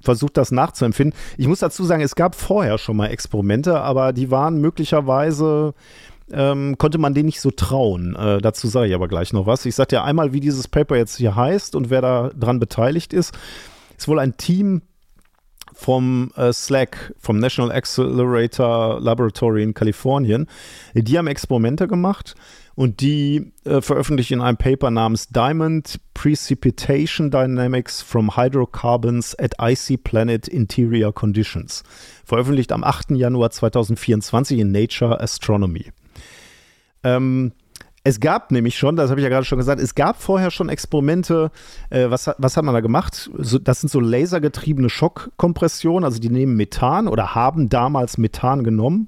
versucht, 0.02 0.36
das 0.38 0.52
nachzuempfinden. 0.52 1.18
Ich 1.38 1.48
muss 1.48 1.60
dazu 1.60 1.84
sagen, 1.86 2.04
es 2.04 2.16
gab 2.16 2.36
vorher 2.36 2.78
schon 2.78 2.98
mal 2.98 3.08
Experimente, 3.08 3.80
aber 3.80 4.12
die 4.12 4.32
waren 4.32 4.60
möglicherweise 4.60 5.74
ähm, 6.32 6.78
konnte 6.78 6.98
man 6.98 7.14
denen 7.14 7.28
nicht 7.28 7.42
so 7.42 7.52
trauen. 7.52 8.16
Äh, 8.16 8.40
dazu 8.40 8.68
sage 8.68 8.88
ich 8.88 8.96
aber 8.96 9.08
gleich 9.08 9.34
noch 9.34 9.46
was. 9.46 9.66
Ich 9.66 9.76
sage 9.76 9.90
dir 9.90 10.04
einmal, 10.04 10.34
wie 10.34 10.40
dieses 10.40 10.68
Paper 10.68 10.96
jetzt 10.96 11.18
hier 11.18 11.36
heißt 11.36 11.76
und 11.76 11.90
wer 11.90 12.02
da 12.02 12.32
dran 12.38 12.60
beteiligt 12.60 13.14
ist. 13.14 13.34
Ist 13.98 14.08
wohl 14.08 14.20
ein 14.20 14.38
Team 14.38 14.82
vom 15.74 16.32
äh, 16.36 16.54
SLAC, 16.54 17.14
vom 17.20 17.38
National 17.38 17.72
Accelerator 17.72 19.00
Laboratory 19.00 19.64
in 19.64 19.74
Kalifornien. 19.74 20.48
Die 20.94 21.18
haben 21.18 21.28
Experimente 21.28 21.88
gemacht 21.88 22.36
und 22.76 23.02
die 23.02 23.52
äh, 23.66 23.82
veröffentlichen 23.82 24.36
in 24.36 24.42
einem 24.42 24.58
Paper 24.58 24.90
namens 24.92 25.28
Diamond 25.30 26.00
Precipitation 26.14 27.30
Dynamics 27.30 28.02
from 28.02 28.36
Hydrocarbons 28.36 29.38
at 29.38 29.54
Icy 29.62 29.98
Planet 29.98 30.48
Interior 30.48 31.14
Conditions. 31.14 31.84
Veröffentlicht 32.26 32.72
am 32.72 32.84
8. 32.84 33.12
Januar 33.12 33.52
2024 33.52 34.60
in 34.60 34.72
Nature 34.72 35.20
Astronomy. 35.20 35.92
Ähm, 37.04 37.52
es 38.04 38.20
gab 38.20 38.52
nämlich 38.52 38.78
schon, 38.78 38.96
das 38.96 39.10
habe 39.10 39.22
ich 39.22 39.24
ja 39.24 39.30
gerade 39.30 39.46
schon 39.46 39.58
gesagt, 39.58 39.82
es 39.82 39.96
gab 39.96 40.22
vorher 40.22 40.52
schon 40.52 40.68
Experimente. 40.68 41.52
Äh, 41.90 42.10
was, 42.10 42.30
was 42.38 42.58
hat 42.58 42.66
man 42.66 42.74
da 42.74 42.82
gemacht? 42.82 43.32
So, 43.38 43.60
das 43.60 43.80
sind 43.80 43.90
so 43.90 44.00
lasergetriebene 44.02 44.90
Schockkompressionen, 44.90 46.04
also 46.04 46.20
die 46.20 46.30
nehmen 46.30 46.56
Methan 46.56 47.08
oder 47.08 47.34
haben 47.34 47.70
damals 47.70 48.18
Methan 48.18 48.64
genommen. 48.64 49.08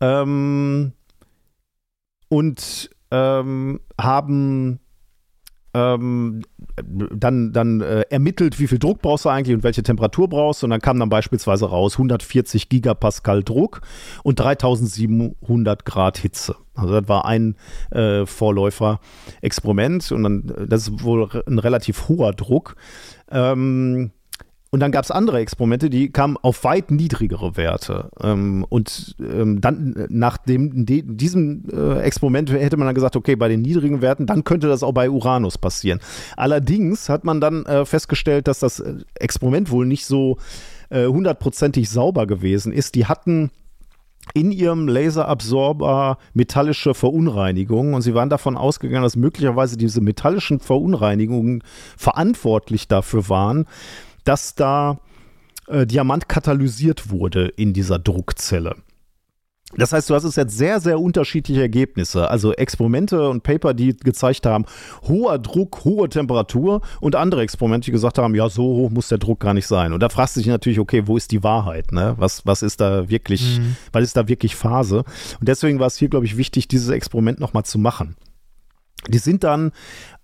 Ähm, 0.00 0.92
und 2.28 2.90
ähm, 3.10 3.80
haben 4.00 4.80
ähm, 5.76 6.42
dann, 6.76 7.52
dann 7.52 7.80
äh, 7.82 8.02
ermittelt, 8.08 8.58
wie 8.58 8.66
viel 8.66 8.78
Druck 8.78 9.02
brauchst 9.02 9.26
du 9.26 9.28
eigentlich 9.28 9.54
und 9.54 9.62
welche 9.62 9.82
Temperatur 9.82 10.28
brauchst. 10.28 10.64
Und 10.64 10.70
dann 10.70 10.80
kam 10.80 10.98
dann 10.98 11.10
beispielsweise 11.10 11.66
raus 11.66 11.94
140 11.94 12.68
Gigapascal 12.68 13.42
Druck 13.42 13.82
und 14.22 14.40
3700 14.40 15.84
Grad 15.84 16.18
Hitze. 16.18 16.56
Also 16.74 16.98
das 17.00 17.08
war 17.08 17.26
ein 17.26 17.56
äh, 17.90 18.24
Vorläufer-Experiment 18.24 20.12
und 20.12 20.22
dann, 20.22 20.66
das 20.68 20.88
ist 20.88 21.02
wohl 21.02 21.42
ein 21.46 21.58
relativ 21.58 22.08
hoher 22.08 22.32
Druck. 22.32 22.76
Ähm, 23.30 24.12
und 24.76 24.80
dann 24.80 24.92
gab 24.92 25.04
es 25.06 25.10
andere 25.10 25.38
Experimente, 25.38 25.88
die 25.88 26.10
kamen 26.10 26.36
auf 26.42 26.62
weit 26.62 26.90
niedrigere 26.90 27.56
Werte. 27.56 28.10
Ähm, 28.22 28.62
und 28.68 29.16
ähm, 29.20 29.58
dann 29.62 30.06
nach 30.10 30.36
dem, 30.36 30.84
de, 30.84 31.02
diesem 31.02 31.64
äh, 31.72 32.00
Experiment 32.00 32.52
hätte 32.52 32.76
man 32.76 32.84
dann 32.86 32.94
gesagt, 32.94 33.16
okay, 33.16 33.36
bei 33.36 33.48
den 33.48 33.62
niedrigen 33.62 34.02
Werten, 34.02 34.26
dann 34.26 34.44
könnte 34.44 34.68
das 34.68 34.82
auch 34.82 34.92
bei 34.92 35.08
Uranus 35.08 35.56
passieren. 35.56 35.98
Allerdings 36.36 37.08
hat 37.08 37.24
man 37.24 37.40
dann 37.40 37.64
äh, 37.64 37.86
festgestellt, 37.86 38.48
dass 38.48 38.58
das 38.58 38.80
äh, 38.80 38.96
Experiment 39.14 39.70
wohl 39.70 39.86
nicht 39.86 40.04
so 40.04 40.36
äh, 40.90 41.06
hundertprozentig 41.06 41.88
sauber 41.88 42.26
gewesen 42.26 42.70
ist. 42.70 42.96
Die 42.96 43.06
hatten 43.06 43.50
in 44.34 44.52
ihrem 44.52 44.88
Laserabsorber 44.88 46.18
metallische 46.34 46.94
Verunreinigungen 46.94 47.94
und 47.94 48.02
sie 48.02 48.14
waren 48.14 48.28
davon 48.28 48.56
ausgegangen, 48.56 49.04
dass 49.04 49.16
möglicherweise 49.16 49.76
diese 49.76 50.00
metallischen 50.00 50.60
Verunreinigungen 50.60 51.62
verantwortlich 51.96 52.88
dafür 52.88 53.28
waren, 53.28 53.66
dass 54.26 54.54
da 54.54 54.98
äh, 55.68 55.86
Diamant 55.86 56.28
katalysiert 56.28 57.10
wurde 57.10 57.48
in 57.48 57.72
dieser 57.72 57.98
Druckzelle. 57.98 58.76
Das 59.74 59.92
heißt, 59.92 60.08
du 60.08 60.14
hast 60.14 60.24
es 60.24 60.36
jetzt 60.36 60.56
sehr, 60.56 60.80
sehr 60.80 61.00
unterschiedliche 61.00 61.60
Ergebnisse. 61.60 62.30
Also 62.30 62.52
Experimente 62.52 63.28
und 63.28 63.42
Paper, 63.42 63.74
die 63.74 63.96
gezeigt 63.96 64.46
haben, 64.46 64.64
hoher 65.08 65.38
Druck, 65.38 65.84
hohe 65.84 66.08
Temperatur 66.08 66.82
und 67.00 67.16
andere 67.16 67.42
Experimente, 67.42 67.86
die 67.86 67.90
gesagt 67.90 68.18
haben, 68.18 68.34
ja, 68.36 68.48
so 68.48 68.62
hoch 68.62 68.90
muss 68.90 69.08
der 69.08 69.18
Druck 69.18 69.40
gar 69.40 69.54
nicht 69.54 69.66
sein. 69.66 69.92
Und 69.92 70.00
da 70.00 70.08
fragst 70.08 70.36
du 70.36 70.40
dich 70.40 70.48
natürlich, 70.48 70.78
okay, 70.78 71.02
wo 71.06 71.16
ist 71.16 71.32
die 71.32 71.42
Wahrheit? 71.42 71.90
Ne? 71.90 72.14
Was, 72.16 72.46
was 72.46 72.62
ist 72.62 72.80
da 72.80 73.08
wirklich, 73.08 73.58
mhm. 73.58 73.76
was 73.92 74.04
ist 74.04 74.16
da 74.16 74.28
wirklich 74.28 74.54
Phase? 74.54 74.98
Und 75.40 75.48
deswegen 75.48 75.80
war 75.80 75.88
es 75.88 75.96
hier, 75.96 76.08
glaube 76.08 76.26
ich, 76.26 76.36
wichtig, 76.36 76.68
dieses 76.68 76.88
Experiment 76.88 77.40
nochmal 77.40 77.64
zu 77.64 77.78
machen. 77.78 78.16
Die 79.08 79.18
sind 79.18 79.42
dann 79.42 79.72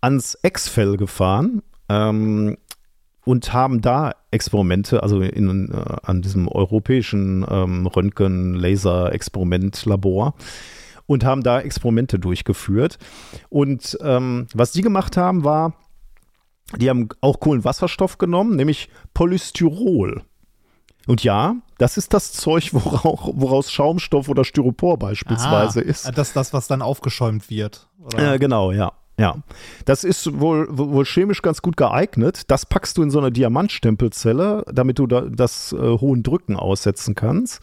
ans 0.01 0.39
X-Fell 0.43 0.97
gefahren. 0.97 1.63
Ähm, 1.89 2.57
und 3.25 3.53
haben 3.53 3.81
da 3.81 4.15
Experimente, 4.31 5.03
also 5.03 5.21
in, 5.21 5.73
äh, 5.73 5.97
an 6.03 6.23
diesem 6.23 6.47
europäischen 6.49 7.45
ähm, 7.49 7.87
Röntgen-Laser-Experimentlabor 7.87 10.35
und 11.07 11.25
haben 11.25 11.43
da 11.43 11.61
Experimente 11.61 12.19
durchgeführt. 12.19 12.99
Und 13.49 13.97
ähm, 14.03 14.49
was 14.55 14.73
die 14.73 14.83
gemacht 14.83 15.17
haben, 15.17 15.45
war, 15.45 15.73
die 16.77 16.91
haben 16.91 17.09
auch 17.21 17.41
Kohlenwasserstoff 17.41 18.19
genommen, 18.19 18.55
nämlich 18.57 18.89
Polystyrol. 19.15 20.23
Und 21.07 21.25
ja, 21.25 21.57
das 21.79 21.97
ist 21.97 22.15
das 22.15 22.33
Zeug, 22.33 22.71
woraus, 22.73 23.33
woraus 23.35 23.71
Schaumstoff 23.71 24.29
oder 24.29 24.45
Styropor 24.45 24.99
beispielsweise 24.99 25.81
ah, 25.81 25.85
ist. 25.85 26.07
Das 26.17 26.29
ist 26.29 26.37
das, 26.37 26.53
was 26.53 26.69
dann 26.69 26.83
aufgeschäumt 26.83 27.51
wird. 27.51 27.89
Äh, 28.17 28.39
genau, 28.39 28.73
ja. 28.73 28.93
Ja, 29.23 29.37
das 29.85 30.03
ist 30.03 30.41
wohl, 30.41 30.67
wohl 30.77 31.05
chemisch 31.05 31.43
ganz 31.43 31.63
gut 31.63 31.77
geeignet. 31.77 32.51
Das 32.51 32.67
packst 32.67 32.99
du 32.99 33.05
in 33.05 33.13
so 33.13 33.21
eine 33.21 33.31
Diamantstempelzelle, 33.31 34.65
damit 34.73 34.99
du 34.99 35.07
da, 35.07 35.21
das 35.21 35.73
äh, 35.73 35.77
hohen 35.77 36.25
Drücken 36.25 36.57
aussetzen 36.57 37.15
kannst. 37.15 37.61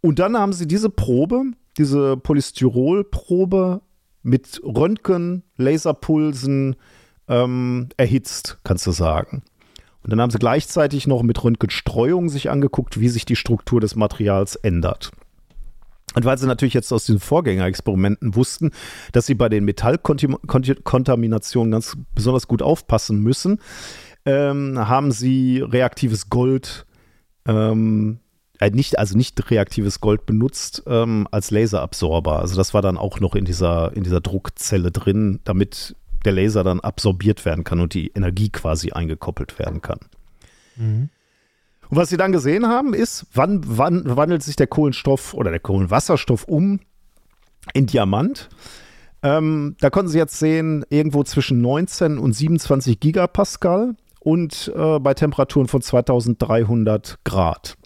Und 0.00 0.20
dann 0.20 0.38
haben 0.38 0.52
sie 0.52 0.68
diese 0.68 0.88
Probe, 0.88 1.46
diese 1.78 2.16
Polystyrolprobe 2.16 3.80
mit 4.22 4.60
Röntgen, 4.62 5.42
Laserpulsen 5.56 6.76
ähm, 7.26 7.88
erhitzt, 7.96 8.58
kannst 8.62 8.86
du 8.86 8.92
sagen. 8.92 9.42
Und 10.04 10.10
dann 10.10 10.20
haben 10.20 10.30
sie 10.30 10.38
gleichzeitig 10.38 11.08
noch 11.08 11.24
mit 11.24 11.42
Röntgenstreuung 11.42 12.28
sich 12.28 12.50
angeguckt, 12.50 13.00
wie 13.00 13.08
sich 13.08 13.24
die 13.24 13.34
Struktur 13.34 13.80
des 13.80 13.96
Materials 13.96 14.54
ändert. 14.54 15.10
Und 16.14 16.24
weil 16.24 16.38
sie 16.38 16.46
natürlich 16.46 16.74
jetzt 16.74 16.92
aus 16.92 17.06
diesen 17.06 17.20
Vorgängerexperimenten 17.20 18.34
wussten, 18.34 18.72
dass 19.12 19.26
sie 19.26 19.34
bei 19.34 19.48
den 19.48 19.64
Metallkontaminationen 19.64 21.70
ganz 21.70 21.96
besonders 22.14 22.48
gut 22.48 22.62
aufpassen 22.62 23.22
müssen, 23.22 23.60
ähm, 24.24 24.78
haben 24.78 25.12
sie 25.12 25.60
reaktives 25.60 26.28
Gold 26.28 26.86
ähm, 27.46 28.18
äh, 28.60 28.70
nicht, 28.70 28.98
also 28.98 29.16
nicht 29.16 29.50
reaktives 29.50 30.00
Gold 30.00 30.26
benutzt 30.26 30.82
ähm, 30.86 31.28
als 31.30 31.50
Laserabsorber. 31.50 32.40
Also 32.40 32.56
das 32.56 32.74
war 32.74 32.82
dann 32.82 32.96
auch 32.96 33.20
noch 33.20 33.34
in 33.34 33.44
dieser, 33.44 33.96
in 33.96 34.02
dieser 34.02 34.20
Druckzelle 34.20 34.90
drin, 34.90 35.40
damit 35.44 35.94
der 36.24 36.32
Laser 36.32 36.64
dann 36.64 36.80
absorbiert 36.80 37.44
werden 37.44 37.64
kann 37.64 37.80
und 37.80 37.94
die 37.94 38.08
Energie 38.08 38.50
quasi 38.50 38.90
eingekoppelt 38.90 39.58
werden 39.58 39.80
kann. 39.80 40.00
Mhm. 40.76 41.10
Und 41.90 41.96
was 41.96 42.10
sie 42.10 42.16
dann 42.16 42.32
gesehen 42.32 42.66
haben, 42.66 42.94
ist, 42.94 43.26
wann, 43.32 43.62
wann 43.64 44.16
wandelt 44.16 44.42
sich 44.42 44.56
der 44.56 44.66
Kohlenstoff 44.66 45.34
oder 45.34 45.50
der 45.50 45.60
Kohlenwasserstoff 45.60 46.44
um 46.44 46.80
in 47.74 47.86
Diamant. 47.86 48.48
Ähm, 49.22 49.76
da 49.80 49.90
konnten 49.90 50.10
Sie 50.10 50.18
jetzt 50.18 50.38
sehen, 50.38 50.84
irgendwo 50.90 51.24
zwischen 51.24 51.60
19 51.60 52.18
und 52.18 52.34
27 52.34 53.00
Gigapascal 53.00 53.96
und 54.20 54.72
äh, 54.76 54.98
bei 55.00 55.14
Temperaturen 55.14 55.66
von 55.66 55.82
2300 55.82 57.18
Grad. 57.24 57.76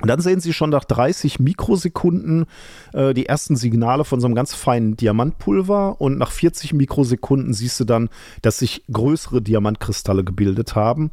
Und 0.00 0.08
dann 0.08 0.20
sehen 0.20 0.40
Sie 0.40 0.54
schon 0.54 0.70
nach 0.70 0.84
30 0.84 1.40
Mikrosekunden 1.40 2.46
äh, 2.94 3.12
die 3.12 3.26
ersten 3.26 3.56
Signale 3.56 4.04
von 4.04 4.20
so 4.20 4.26
einem 4.26 4.34
ganz 4.34 4.54
feinen 4.54 4.96
Diamantpulver 4.96 6.00
und 6.00 6.16
nach 6.16 6.30
40 6.30 6.72
Mikrosekunden 6.72 7.52
siehst 7.52 7.78
du 7.80 7.84
dann, 7.84 8.08
dass 8.40 8.58
sich 8.58 8.84
größere 8.90 9.42
Diamantkristalle 9.42 10.24
gebildet 10.24 10.74
haben 10.74 11.10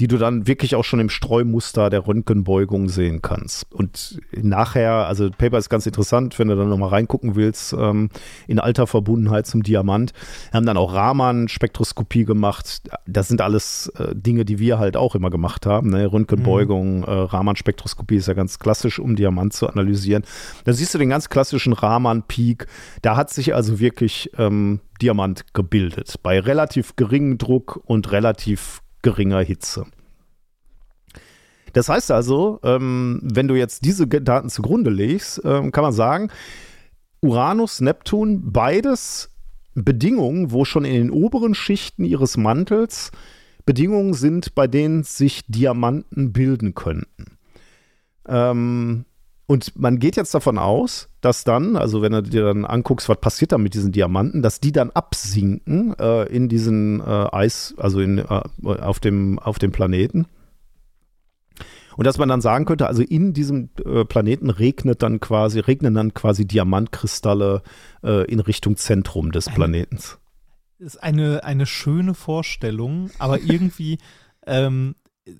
die 0.00 0.08
du 0.08 0.18
dann 0.18 0.46
wirklich 0.46 0.74
auch 0.74 0.84
schon 0.84 1.00
im 1.00 1.08
Streumuster 1.08 1.88
der 1.88 2.06
Röntgenbeugung 2.06 2.88
sehen 2.88 3.22
kannst. 3.22 3.72
Und 3.72 4.20
nachher, 4.32 5.06
also 5.06 5.30
Paper 5.30 5.58
ist 5.58 5.70
ganz 5.70 5.86
interessant, 5.86 6.38
wenn 6.38 6.48
du 6.48 6.56
dann 6.56 6.68
nochmal 6.68 6.90
reingucken 6.90 7.34
willst, 7.34 7.72
ähm, 7.72 8.10
in 8.46 8.58
alter 8.58 8.86
Verbundenheit 8.86 9.46
zum 9.46 9.62
Diamant. 9.62 10.12
Wir 10.50 10.58
haben 10.58 10.66
dann 10.66 10.76
auch 10.76 10.92
Raman-Spektroskopie 10.92 12.24
gemacht. 12.24 12.82
Das 13.06 13.28
sind 13.28 13.40
alles 13.40 13.90
äh, 13.98 14.14
Dinge, 14.14 14.44
die 14.44 14.58
wir 14.58 14.78
halt 14.78 14.96
auch 14.96 15.14
immer 15.14 15.30
gemacht 15.30 15.64
haben. 15.64 15.90
Ne? 15.90 16.12
Röntgenbeugung, 16.12 16.98
mhm. 16.98 17.04
äh, 17.04 17.10
Raman-Spektroskopie 17.10 18.16
ist 18.16 18.28
ja 18.28 18.34
ganz 18.34 18.58
klassisch, 18.58 18.98
um 18.98 19.16
Diamant 19.16 19.54
zu 19.54 19.66
analysieren. 19.68 20.24
Da 20.64 20.74
siehst 20.74 20.92
du 20.94 20.98
den 20.98 21.08
ganz 21.08 21.30
klassischen 21.30 21.72
Raman-Peak. 21.72 22.66
Da 23.00 23.16
hat 23.16 23.30
sich 23.30 23.54
also 23.54 23.78
wirklich 23.80 24.30
ähm, 24.36 24.80
Diamant 25.00 25.54
gebildet. 25.54 26.16
Bei 26.22 26.38
relativ 26.38 26.96
geringem 26.96 27.38
Druck 27.38 27.80
und 27.86 28.12
relativ 28.12 28.82
geringer 29.06 29.40
Hitze. 29.40 29.86
Das 31.72 31.88
heißt 31.88 32.10
also, 32.10 32.58
ähm, 32.64 33.20
wenn 33.22 33.46
du 33.46 33.54
jetzt 33.54 33.84
diese 33.84 34.08
Daten 34.08 34.50
zugrunde 34.50 34.90
legst, 34.90 35.40
ähm, 35.44 35.70
kann 35.70 35.84
man 35.84 35.92
sagen, 35.92 36.30
Uranus, 37.20 37.80
Neptun, 37.80 38.50
beides 38.50 39.30
Bedingungen, 39.76 40.50
wo 40.50 40.64
schon 40.64 40.84
in 40.84 40.94
den 40.94 41.10
oberen 41.10 41.54
Schichten 41.54 42.04
ihres 42.04 42.36
Mantels 42.36 43.12
Bedingungen 43.64 44.12
sind, 44.14 44.56
bei 44.56 44.66
denen 44.66 45.04
sich 45.04 45.44
Diamanten 45.46 46.32
bilden 46.32 46.74
könnten. 46.74 47.38
Ähm, 48.26 49.04
und 49.46 49.78
man 49.78 50.00
geht 50.00 50.16
jetzt 50.16 50.34
davon 50.34 50.58
aus, 50.58 51.08
dass 51.26 51.42
dann, 51.42 51.74
also 51.74 52.02
wenn 52.02 52.12
du 52.12 52.22
dir 52.22 52.44
dann 52.44 52.64
anguckst, 52.64 53.08
was 53.08 53.18
passiert 53.20 53.50
da 53.50 53.58
mit 53.58 53.74
diesen 53.74 53.90
Diamanten, 53.90 54.42
dass 54.42 54.60
die 54.60 54.70
dann 54.70 54.90
absinken 54.90 55.92
äh, 55.98 56.22
in 56.28 56.48
diesen 56.48 57.00
äh, 57.00 57.04
Eis, 57.32 57.74
also 57.78 58.00
in, 58.00 58.18
äh, 58.18 58.42
auf, 58.62 59.00
dem, 59.00 59.40
auf 59.40 59.58
dem 59.58 59.72
Planeten. 59.72 60.26
Und 61.96 62.06
dass 62.06 62.18
man 62.18 62.28
dann 62.28 62.40
sagen 62.40 62.64
könnte, 62.64 62.86
also 62.86 63.02
in 63.02 63.32
diesem 63.32 63.70
äh, 63.84 64.04
Planeten 64.04 64.50
regnet 64.50 65.02
dann 65.02 65.18
quasi, 65.18 65.58
regnen 65.58 65.94
dann 65.94 66.14
quasi 66.14 66.46
Diamantkristalle 66.46 67.62
äh, 68.04 68.30
in 68.30 68.38
Richtung 68.38 68.76
Zentrum 68.76 69.32
des 69.32 69.46
Planetens. 69.46 70.18
Ist 70.78 71.02
eine, 71.02 71.42
eine 71.42 71.66
schöne 71.66 72.14
Vorstellung, 72.14 73.10
aber 73.18 73.40
irgendwie, 73.40 73.98
ähm, 74.46 74.94
äh, 75.24 75.32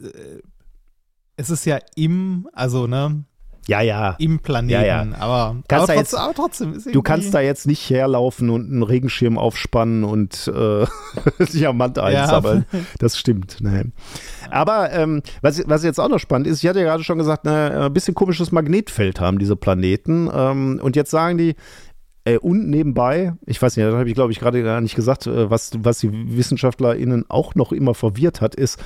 es 1.37 1.49
ist 1.49 1.65
ja 1.65 1.79
im, 1.95 2.49
also 2.53 2.89
ne, 2.89 3.25
ja, 3.69 3.81
ja. 3.81 4.15
Im 4.19 4.39
Planeten. 4.39 4.73
Ja, 4.73 4.85
ja. 4.85 5.07
Aber, 5.19 5.57
aber, 5.69 5.87
trotz, 5.87 5.89
jetzt, 5.89 6.15
aber, 6.15 6.35
trotzdem. 6.35 6.81
du 6.93 7.03
kannst 7.03 7.35
da 7.35 7.41
jetzt 7.41 7.67
nicht 7.67 7.91
herlaufen 7.91 8.51
und 8.51 8.71
einen 8.71 8.83
Regenschirm 8.83 9.39
aufspannen 9.39 10.05
und 10.05 10.49
äh, 10.55 10.87
Diamant 11.53 11.99
einsammeln. 11.99 12.65
Ja. 12.73 12.79
Das 12.99 13.19
stimmt. 13.19 13.61
Ne. 13.61 13.93
Aber 14.51 14.93
ähm, 14.93 15.23
was, 15.43 15.63
was 15.67 15.83
jetzt 15.83 15.99
auch 15.99 16.09
noch 16.09 16.21
spannend 16.21 16.47
ist, 16.47 16.63
ich 16.63 16.69
hatte 16.69 16.79
ja 16.81 16.85
gerade 16.85 17.03
schon 17.03 17.19
gesagt, 17.19 17.45
ne, 17.45 17.87
ein 17.87 17.93
bisschen 17.93 18.15
komisches 18.15 18.53
Magnetfeld 18.53 19.21
haben 19.21 19.39
diese 19.39 19.57
Planeten. 19.57 20.31
Ähm, 20.33 20.81
und 20.83 20.95
jetzt 20.95 21.11
sagen 21.11 21.37
die, 21.37 21.57
äh, 22.25 22.39
und 22.39 22.69
nebenbei, 22.69 23.35
ich 23.47 23.61
weiß 23.61 23.77
nicht, 23.77 23.87
das 23.87 23.95
habe 23.95 24.09
ich 24.09 24.15
glaube 24.15 24.33
ich 24.33 24.39
gerade 24.39 24.63
gar 24.63 24.81
nicht 24.81 24.95
gesagt, 24.95 25.27
äh, 25.27 25.51
was, 25.51 25.73
was 25.79 25.99
die 25.99 26.37
WissenschaftlerInnen 26.37 27.25
auch 27.29 27.55
noch 27.55 27.73
immer 27.73 27.95
verwirrt 27.95 28.41
hat, 28.41 28.55
ist, 28.55 28.79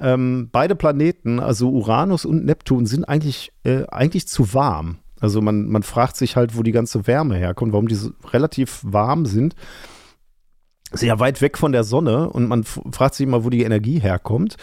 ähm, 0.00 0.48
beide 0.52 0.74
Planeten, 0.74 1.40
also 1.40 1.70
Uranus 1.70 2.24
und 2.24 2.44
Neptun, 2.44 2.86
sind 2.86 3.04
eigentlich, 3.04 3.52
äh, 3.64 3.84
eigentlich 3.88 4.28
zu 4.28 4.54
warm. 4.54 4.98
Also 5.20 5.40
man, 5.40 5.66
man 5.66 5.82
fragt 5.82 6.16
sich 6.16 6.36
halt, 6.36 6.56
wo 6.56 6.62
die 6.62 6.72
ganze 6.72 7.06
Wärme 7.06 7.36
herkommt, 7.36 7.72
warum 7.72 7.88
die 7.88 7.94
so 7.94 8.10
relativ 8.32 8.80
warm 8.84 9.26
sind. 9.26 9.54
Sehr 10.92 11.18
weit 11.20 11.42
weg 11.42 11.58
von 11.58 11.72
der 11.72 11.84
Sonne 11.84 12.30
und 12.30 12.48
man 12.48 12.64
fragt 12.64 13.14
sich 13.14 13.26
immer, 13.26 13.44
wo 13.44 13.50
die 13.50 13.62
Energie 13.62 13.98
herkommt. 13.98 14.56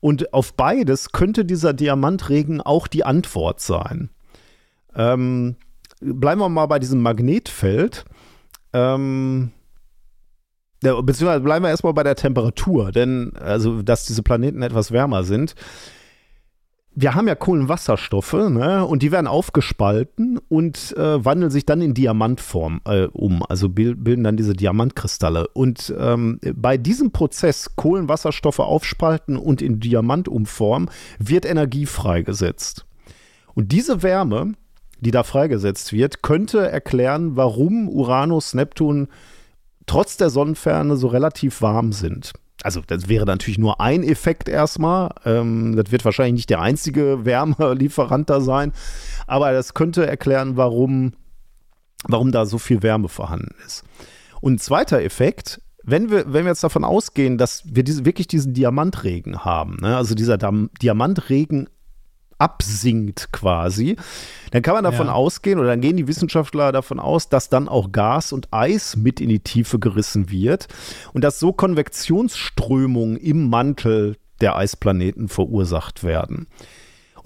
Und 0.00 0.32
auf 0.32 0.54
beides 0.54 1.12
könnte 1.12 1.44
dieser 1.44 1.74
Diamantregen 1.74 2.60
auch 2.60 2.86
die 2.86 3.04
Antwort 3.04 3.60
sein. 3.60 4.10
Ähm, 4.94 5.56
bleiben 6.00 6.40
wir 6.40 6.48
mal 6.48 6.66
bei 6.66 6.78
diesem 6.78 7.02
Magnetfeld. 7.02 8.04
Ähm, 8.72 9.52
beziehungsweise 10.80 11.40
bleiben 11.40 11.64
wir 11.64 11.70
erstmal 11.70 11.94
bei 11.94 12.02
der 12.02 12.16
Temperatur, 12.16 12.92
denn 12.92 13.32
also, 13.36 13.82
dass 13.82 14.06
diese 14.06 14.22
Planeten 14.22 14.62
etwas 14.62 14.92
wärmer 14.92 15.24
sind. 15.24 15.54
Wir 16.98 17.14
haben 17.14 17.28
ja 17.28 17.34
Kohlenwasserstoffe, 17.34 18.32
ne? 18.32 18.86
Und 18.86 19.02
die 19.02 19.12
werden 19.12 19.26
aufgespalten 19.26 20.38
und 20.48 20.96
äh, 20.96 21.22
wandeln 21.22 21.50
sich 21.50 21.66
dann 21.66 21.82
in 21.82 21.92
Diamantform 21.92 22.80
äh, 22.86 23.08
um, 23.12 23.42
also 23.46 23.68
bilden 23.68 24.24
dann 24.24 24.38
diese 24.38 24.54
Diamantkristalle. 24.54 25.46
Und 25.48 25.94
ähm, 25.98 26.40
bei 26.54 26.78
diesem 26.78 27.10
Prozess 27.10 27.76
Kohlenwasserstoffe 27.76 28.60
aufspalten 28.60 29.36
und 29.36 29.60
in 29.60 29.78
Diamant 29.78 30.26
umformen, 30.26 30.88
wird 31.18 31.44
Energie 31.44 31.84
freigesetzt. 31.84 32.86
Und 33.52 33.72
diese 33.72 34.02
Wärme, 34.02 34.54
die 35.00 35.10
da 35.10 35.22
freigesetzt 35.22 35.92
wird, 35.92 36.22
könnte 36.22 36.66
erklären, 36.70 37.36
warum 37.36 37.90
Uranus, 37.90 38.54
Neptun 38.54 39.08
trotz 39.86 40.16
der 40.16 40.30
Sonnenferne 40.30 40.96
so 40.96 41.08
relativ 41.08 41.62
warm 41.62 41.92
sind. 41.92 42.32
Also 42.62 42.82
das 42.86 43.08
wäre 43.08 43.26
natürlich 43.26 43.58
nur 43.58 43.80
ein 43.80 44.02
Effekt 44.02 44.48
erstmal. 44.48 45.10
Ähm, 45.24 45.76
das 45.76 45.92
wird 45.92 46.04
wahrscheinlich 46.04 46.34
nicht 46.34 46.50
der 46.50 46.60
einzige 46.60 47.24
Wärmelieferant 47.24 48.28
da 48.30 48.40
sein, 48.40 48.72
aber 49.26 49.52
das 49.52 49.74
könnte 49.74 50.06
erklären, 50.06 50.56
warum, 50.56 51.12
warum 52.04 52.32
da 52.32 52.46
so 52.46 52.58
viel 52.58 52.82
Wärme 52.82 53.08
vorhanden 53.08 53.54
ist. 53.64 53.84
Und 54.40 54.62
zweiter 54.62 55.02
Effekt, 55.02 55.60
wenn 55.82 56.10
wir, 56.10 56.32
wenn 56.32 56.44
wir 56.44 56.50
jetzt 56.50 56.64
davon 56.64 56.84
ausgehen, 56.84 57.38
dass 57.38 57.62
wir 57.64 57.84
diese, 57.84 58.04
wirklich 58.04 58.26
diesen 58.26 58.54
Diamantregen 58.54 59.44
haben, 59.44 59.76
ne? 59.80 59.96
also 59.96 60.14
dieser 60.14 60.36
Diamantregen 60.36 61.68
absinkt 62.38 63.28
quasi, 63.32 63.96
dann 64.50 64.62
kann 64.62 64.74
man 64.74 64.84
davon 64.84 65.06
ja. 65.06 65.12
ausgehen 65.12 65.58
oder 65.58 65.68
dann 65.68 65.80
gehen 65.80 65.96
die 65.96 66.08
Wissenschaftler 66.08 66.72
davon 66.72 67.00
aus, 67.00 67.28
dass 67.28 67.48
dann 67.48 67.68
auch 67.68 67.92
Gas 67.92 68.32
und 68.32 68.48
Eis 68.52 68.96
mit 68.96 69.20
in 69.20 69.28
die 69.28 69.40
Tiefe 69.40 69.78
gerissen 69.78 70.30
wird 70.30 70.68
und 71.12 71.22
dass 71.24 71.38
so 71.38 71.52
Konvektionsströmungen 71.52 73.16
im 73.16 73.48
Mantel 73.48 74.16
der 74.40 74.56
Eisplaneten 74.56 75.28
verursacht 75.28 76.04
werden. 76.04 76.46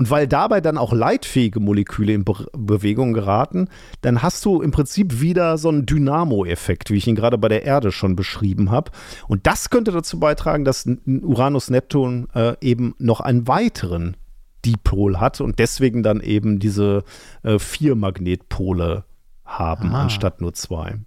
Und 0.00 0.10
weil 0.10 0.26
dabei 0.26 0.62
dann 0.62 0.78
auch 0.78 0.94
leitfähige 0.94 1.60
Moleküle 1.60 2.14
in 2.14 2.24
Be 2.24 2.46
Bewegung 2.56 3.12
geraten, 3.12 3.68
dann 4.00 4.22
hast 4.22 4.42
du 4.46 4.62
im 4.62 4.70
Prinzip 4.70 5.20
wieder 5.20 5.58
so 5.58 5.68
einen 5.68 5.84
Dynamo-Effekt, 5.84 6.90
wie 6.90 6.96
ich 6.96 7.06
ihn 7.06 7.16
gerade 7.16 7.36
bei 7.36 7.48
der 7.48 7.64
Erde 7.64 7.92
schon 7.92 8.16
beschrieben 8.16 8.70
habe. 8.70 8.92
Und 9.28 9.46
das 9.46 9.68
könnte 9.68 9.92
dazu 9.92 10.18
beitragen, 10.18 10.64
dass 10.64 10.88
Uranus-Neptun 11.06 12.28
äh, 12.34 12.54
eben 12.62 12.94
noch 12.98 13.20
einen 13.20 13.46
weiteren 13.46 14.16
Dipol 14.64 15.20
hat 15.20 15.40
und 15.40 15.58
deswegen 15.58 16.02
dann 16.02 16.20
eben 16.20 16.58
diese 16.58 17.04
äh, 17.42 17.58
vier 17.58 17.94
Magnetpole 17.94 19.04
haben, 19.44 19.90
Aha. 19.90 20.02
anstatt 20.02 20.40
nur 20.40 20.54
zwei. 20.54 20.98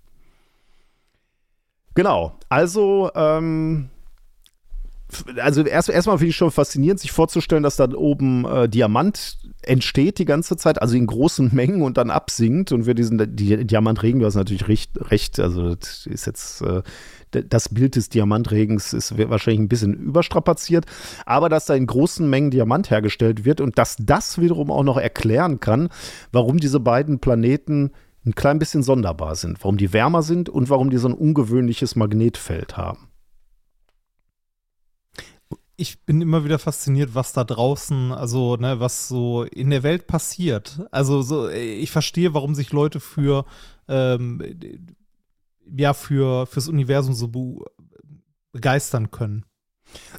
Genau, 1.96 2.38
also 2.50 3.12
ähm, 3.16 3.90
also 5.38 5.64
erst, 5.64 5.90
erstmal 5.90 6.18
finde 6.18 6.30
ich 6.30 6.36
schon 6.36 6.52
faszinierend, 6.52 7.00
sich 7.00 7.12
vorzustellen, 7.12 7.64
dass 7.64 7.76
da 7.76 7.88
oben 7.94 8.46
äh, 8.46 8.68
Diamant 8.68 9.38
entsteht 9.62 10.20
die 10.20 10.26
ganze 10.26 10.58
Zeit, 10.58 10.82
also 10.82 10.96
in 10.96 11.08
großen 11.08 11.50
Mengen 11.54 11.82
und 11.82 11.98
dann 11.98 12.10
absinkt 12.10 12.72
und 12.72 12.86
wir 12.86 12.94
diesen 12.94 13.36
die, 13.36 13.66
Diamantregen, 13.66 14.20
du 14.20 14.26
hast 14.26 14.36
natürlich 14.36 14.68
recht, 14.68 14.92
recht 15.12 15.40
also 15.40 15.76
das 15.76 16.06
ist 16.06 16.26
jetzt 16.26 16.62
äh, 16.62 16.82
das 17.42 17.70
Bild 17.70 17.96
des 17.96 18.10
Diamantregens 18.10 18.94
ist 18.94 19.18
wahrscheinlich 19.18 19.62
ein 19.62 19.70
bisschen 19.70 19.94
überstrapaziert, 19.94 20.86
aber 21.26 21.50
dass 21.50 21.66
da 21.66 21.76
in 21.76 21.88
großen 21.88 22.30
Mengen 22.30 22.52
Diamant 22.52 22.90
hergestellt 22.90 23.46
wird 23.46 23.62
und 23.62 23.78
dass 23.78 23.96
das 24.00 24.40
wiederum 24.40 24.72
auch 24.72 24.84
noch 24.84 24.98
erklären 24.98 25.60
kann, 25.60 25.90
warum 26.32 26.60
diese 26.60 26.80
beiden 26.80 27.20
Planeten 27.20 27.92
ein 28.26 28.36
klein 28.36 28.60
bisschen 28.60 28.84
sonderbar 28.84 29.36
sind, 29.36 29.64
warum 29.64 29.78
die 29.78 29.92
wärmer 29.92 30.22
sind 30.22 30.50
und 30.50 30.70
warum 30.70 30.90
die 30.90 30.98
so 30.98 31.10
ein 31.10 31.14
ungewöhnliches 31.14 31.96
Magnetfeld 31.96 32.78
haben. 32.78 33.10
ich 35.76 36.06
bin 36.06 36.22
immer 36.22 36.46
wieder 36.46 36.60
fasziniert, 36.60 37.16
was 37.16 37.34
da 37.34 37.44
draußen, 37.44 38.12
also 38.12 38.56
ne, 38.58 38.80
was 38.80 39.08
so 39.08 39.44
in 39.44 39.70
der 39.70 39.84
Welt 39.84 40.08
passiert. 40.08 40.82
Also 40.92 41.22
so, 41.22 41.50
ich 41.50 41.92
verstehe, 41.92 42.34
warum 42.34 42.56
sich 42.56 42.72
Leute 42.72 43.00
für 43.00 43.46
ähm, 43.88 44.42
ja 45.76 45.94
für 45.94 46.46
fürs 46.46 46.68
Universum 46.68 47.14
so 47.14 47.28
be 47.28 47.66
begeistern 48.52 49.10
können. 49.10 49.46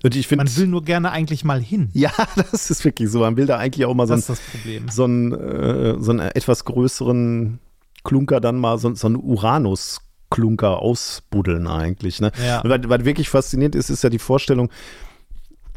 Und 0.02 0.14
ich 0.14 0.26
finde, 0.26 0.44
man 0.44 0.56
will 0.56 0.66
nur 0.66 0.82
gerne 0.84 1.10
eigentlich 1.10 1.44
mal 1.44 1.60
hin. 1.60 1.90
Ja, 1.94 2.12
das 2.36 2.70
ist 2.70 2.84
wirklich 2.84 3.10
so. 3.10 3.20
Man 3.20 3.36
will 3.36 3.46
da 3.46 3.58
eigentlich 3.58 3.86
auch 3.86 3.94
mal 3.94 4.06
so, 4.06 4.14
ein, 4.14 4.90
so, 4.90 5.04
einen, 5.04 5.32
äh, 5.32 5.96
so 5.98 6.10
einen 6.10 6.20
etwas 6.20 6.64
größeren 6.64 7.60
Klunker 8.02 8.40
dann 8.40 8.58
mal, 8.58 8.78
so, 8.78 8.94
so 8.94 9.06
einen 9.06 9.16
Uranus-Klunker 9.16 10.78
ausbuddeln 10.80 11.66
eigentlich. 11.66 12.20
Ne? 12.20 12.32
Ja. 12.44 12.60
Und 12.60 12.70
was, 12.70 12.80
was 12.84 13.04
wirklich 13.04 13.28
faszinierend 13.28 13.74
ist, 13.74 13.90
ist 13.90 14.04
ja 14.04 14.10
die 14.10 14.18
Vorstellung, 14.18 14.70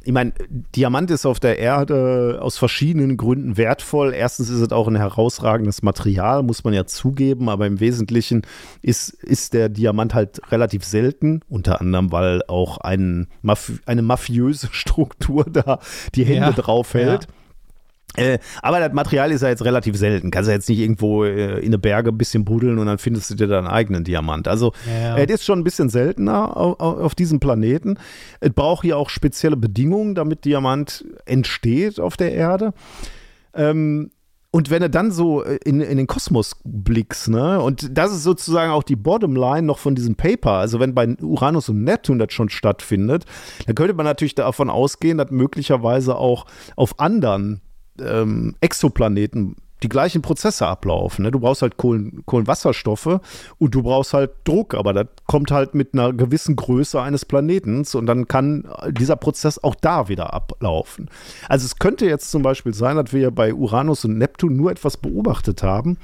ich 0.08 0.14
meine, 0.14 0.32
Diamant 0.74 1.12
ist 1.12 1.26
auf 1.26 1.42
der 1.42 1.60
Erde 1.60 2.40
aus 2.42 2.58
verschiedenen 2.58 3.18
Gründen 3.18 3.58
wertvoll. 3.58 4.14
Erstens 4.14 4.50
ist 4.50 4.62
es 4.62 4.72
auch 4.72 4.88
ein 4.88 4.96
herausragendes 4.96 5.84
Material, 5.84 6.44
muss 6.44 6.64
man 6.64 6.74
ja 6.74 6.86
zugeben, 6.86 7.50
aber 7.50 7.68
im 7.68 7.82
Wesentlichen 7.82 8.44
ist, 8.82 9.10
ist 9.10 9.54
der 9.54 9.68
Diamant 9.68 10.14
halt 10.14 10.50
relativ 10.50 10.86
selten, 10.86 11.42
unter 11.50 11.82
anderem, 11.82 12.14
weil 12.14 12.42
auch 12.48 12.78
ein, 12.78 13.28
eine 13.86 14.02
mafiöse 14.02 14.70
Struktur 14.72 15.44
da 15.44 15.80
die 16.16 16.24
Hände 16.24 16.40
ja, 16.40 16.52
drauf 16.54 16.94
hält. 16.94 17.24
Ja. 17.26 17.30
Äh, 18.18 18.40
aber 18.62 18.80
das 18.80 18.94
Material 18.94 19.32
ist 19.32 19.42
ja 19.42 19.50
jetzt 19.50 19.64
relativ 19.64 19.96
selten. 19.96 20.32
Kannst 20.32 20.48
ja 20.50 20.56
jetzt 20.56 20.68
nicht 20.68 20.80
irgendwo 20.80 21.24
äh, 21.24 21.60
in 21.60 21.68
eine 21.68 21.78
Berge 21.78 22.10
ein 22.10 22.18
bisschen 22.18 22.46
buddeln 22.46 22.80
und 22.80 22.88
dann 22.88 22.98
findest 22.98 23.30
du 23.30 23.36
dir 23.36 23.48
deinen 23.48 23.68
eigenen 23.68 24.04
Diamant. 24.04 24.48
Also 24.48 24.74
ja. 24.88 25.18
es 25.18 25.32
ist 25.32 25.46
schon 25.46 25.60
ein 25.60 25.64
bisschen 25.64 25.90
seltener 25.90 26.58
auf, 26.58 26.80
auf 26.80 27.16
diesem 27.16 27.40
Planeten. 27.40 27.98
Es 28.40 28.52
braucht 28.52 28.84
hier 28.84 28.98
auch 28.98 29.10
spezielle 29.10 29.56
Bedingungen, 29.56 30.16
damit 30.16 30.46
Diamant 30.46 31.06
entsteht 31.26 32.00
auf 32.00 32.18
der 32.18 32.34
Erde. 32.34 32.74
Ähm, 33.54 34.12
und 34.50 34.72
wenn 34.72 34.82
du 34.82 34.90
dann 34.90 35.12
so 35.12 35.44
äh, 35.44 35.60
in, 35.66 35.82
in 35.82 35.98
den 35.98 36.08
Kosmos 36.08 36.56
blickst, 36.64 37.28
ne, 37.28 37.62
und 37.62 37.96
das 37.96 38.12
ist 38.12 38.24
sozusagen 38.24 38.72
auch 38.72 38.84
die 38.84 38.96
Bottomline 38.96 39.62
noch 39.62 39.78
von 39.78 39.94
diesem 39.94 40.16
Paper, 40.16 40.54
also 40.54 40.80
wenn 40.80 40.96
bei 40.96 41.16
Uranus 41.22 41.70
und 41.70 41.84
Neptun 41.84 42.18
das 42.18 42.34
schon 42.34 42.50
stattfindet, 42.50 43.26
dann 43.66 43.76
könnte 43.76 43.94
man 43.94 44.06
natürlich 44.06 44.36
davon 44.36 44.70
ausgehen, 44.70 45.18
dass 45.18 45.30
möglicherweise 45.30 46.16
auch 46.16 46.46
auf 46.76 47.00
anderen 47.00 47.62
ähm, 48.02 48.56
Exoplaneten 48.62 49.56
die 49.84 49.90
gleichen 49.90 50.22
Prozesse 50.22 50.66
ablaufen. 50.66 51.24
Ne? 51.24 51.32
Du 51.32 51.40
brauchst 51.40 51.62
halt 51.62 51.78
Kohlen, 51.78 52.24
Kohlenwasserstoffe 52.26 53.20
und 53.60 53.76
du 53.76 53.84
brauchst 53.84 54.14
halt 54.14 54.32
Druck, 54.44 54.74
aber 54.74 54.94
das 54.94 55.08
kommt 55.28 55.52
halt 55.52 55.76
mit 55.76 55.94
einer 55.94 56.14
gewissen 56.14 56.56
Größe 56.56 57.02
eines 57.02 57.26
Planetens 57.26 57.94
und 57.94 58.08
dann 58.08 58.28
kann 58.28 58.68
dieser 58.90 59.16
Prozess 59.16 59.64
auch 59.64 59.76
da 59.76 60.08
wieder 60.10 60.34
ablaufen. 60.34 61.10
Also 61.48 61.66
es 61.66 61.78
könnte 61.78 62.08
jetzt 62.08 62.32
zum 62.32 62.42
Beispiel 62.42 62.74
sein, 62.74 62.96
dass 62.98 63.14
wir 63.14 63.22
ja 63.22 63.30
bei 63.30 63.54
Uranus 63.54 64.06
und 64.06 64.18
Neptun 64.18 64.56
nur 64.56 64.72
etwas 64.72 64.98
beobachtet 64.98 65.62
haben, 65.62 65.98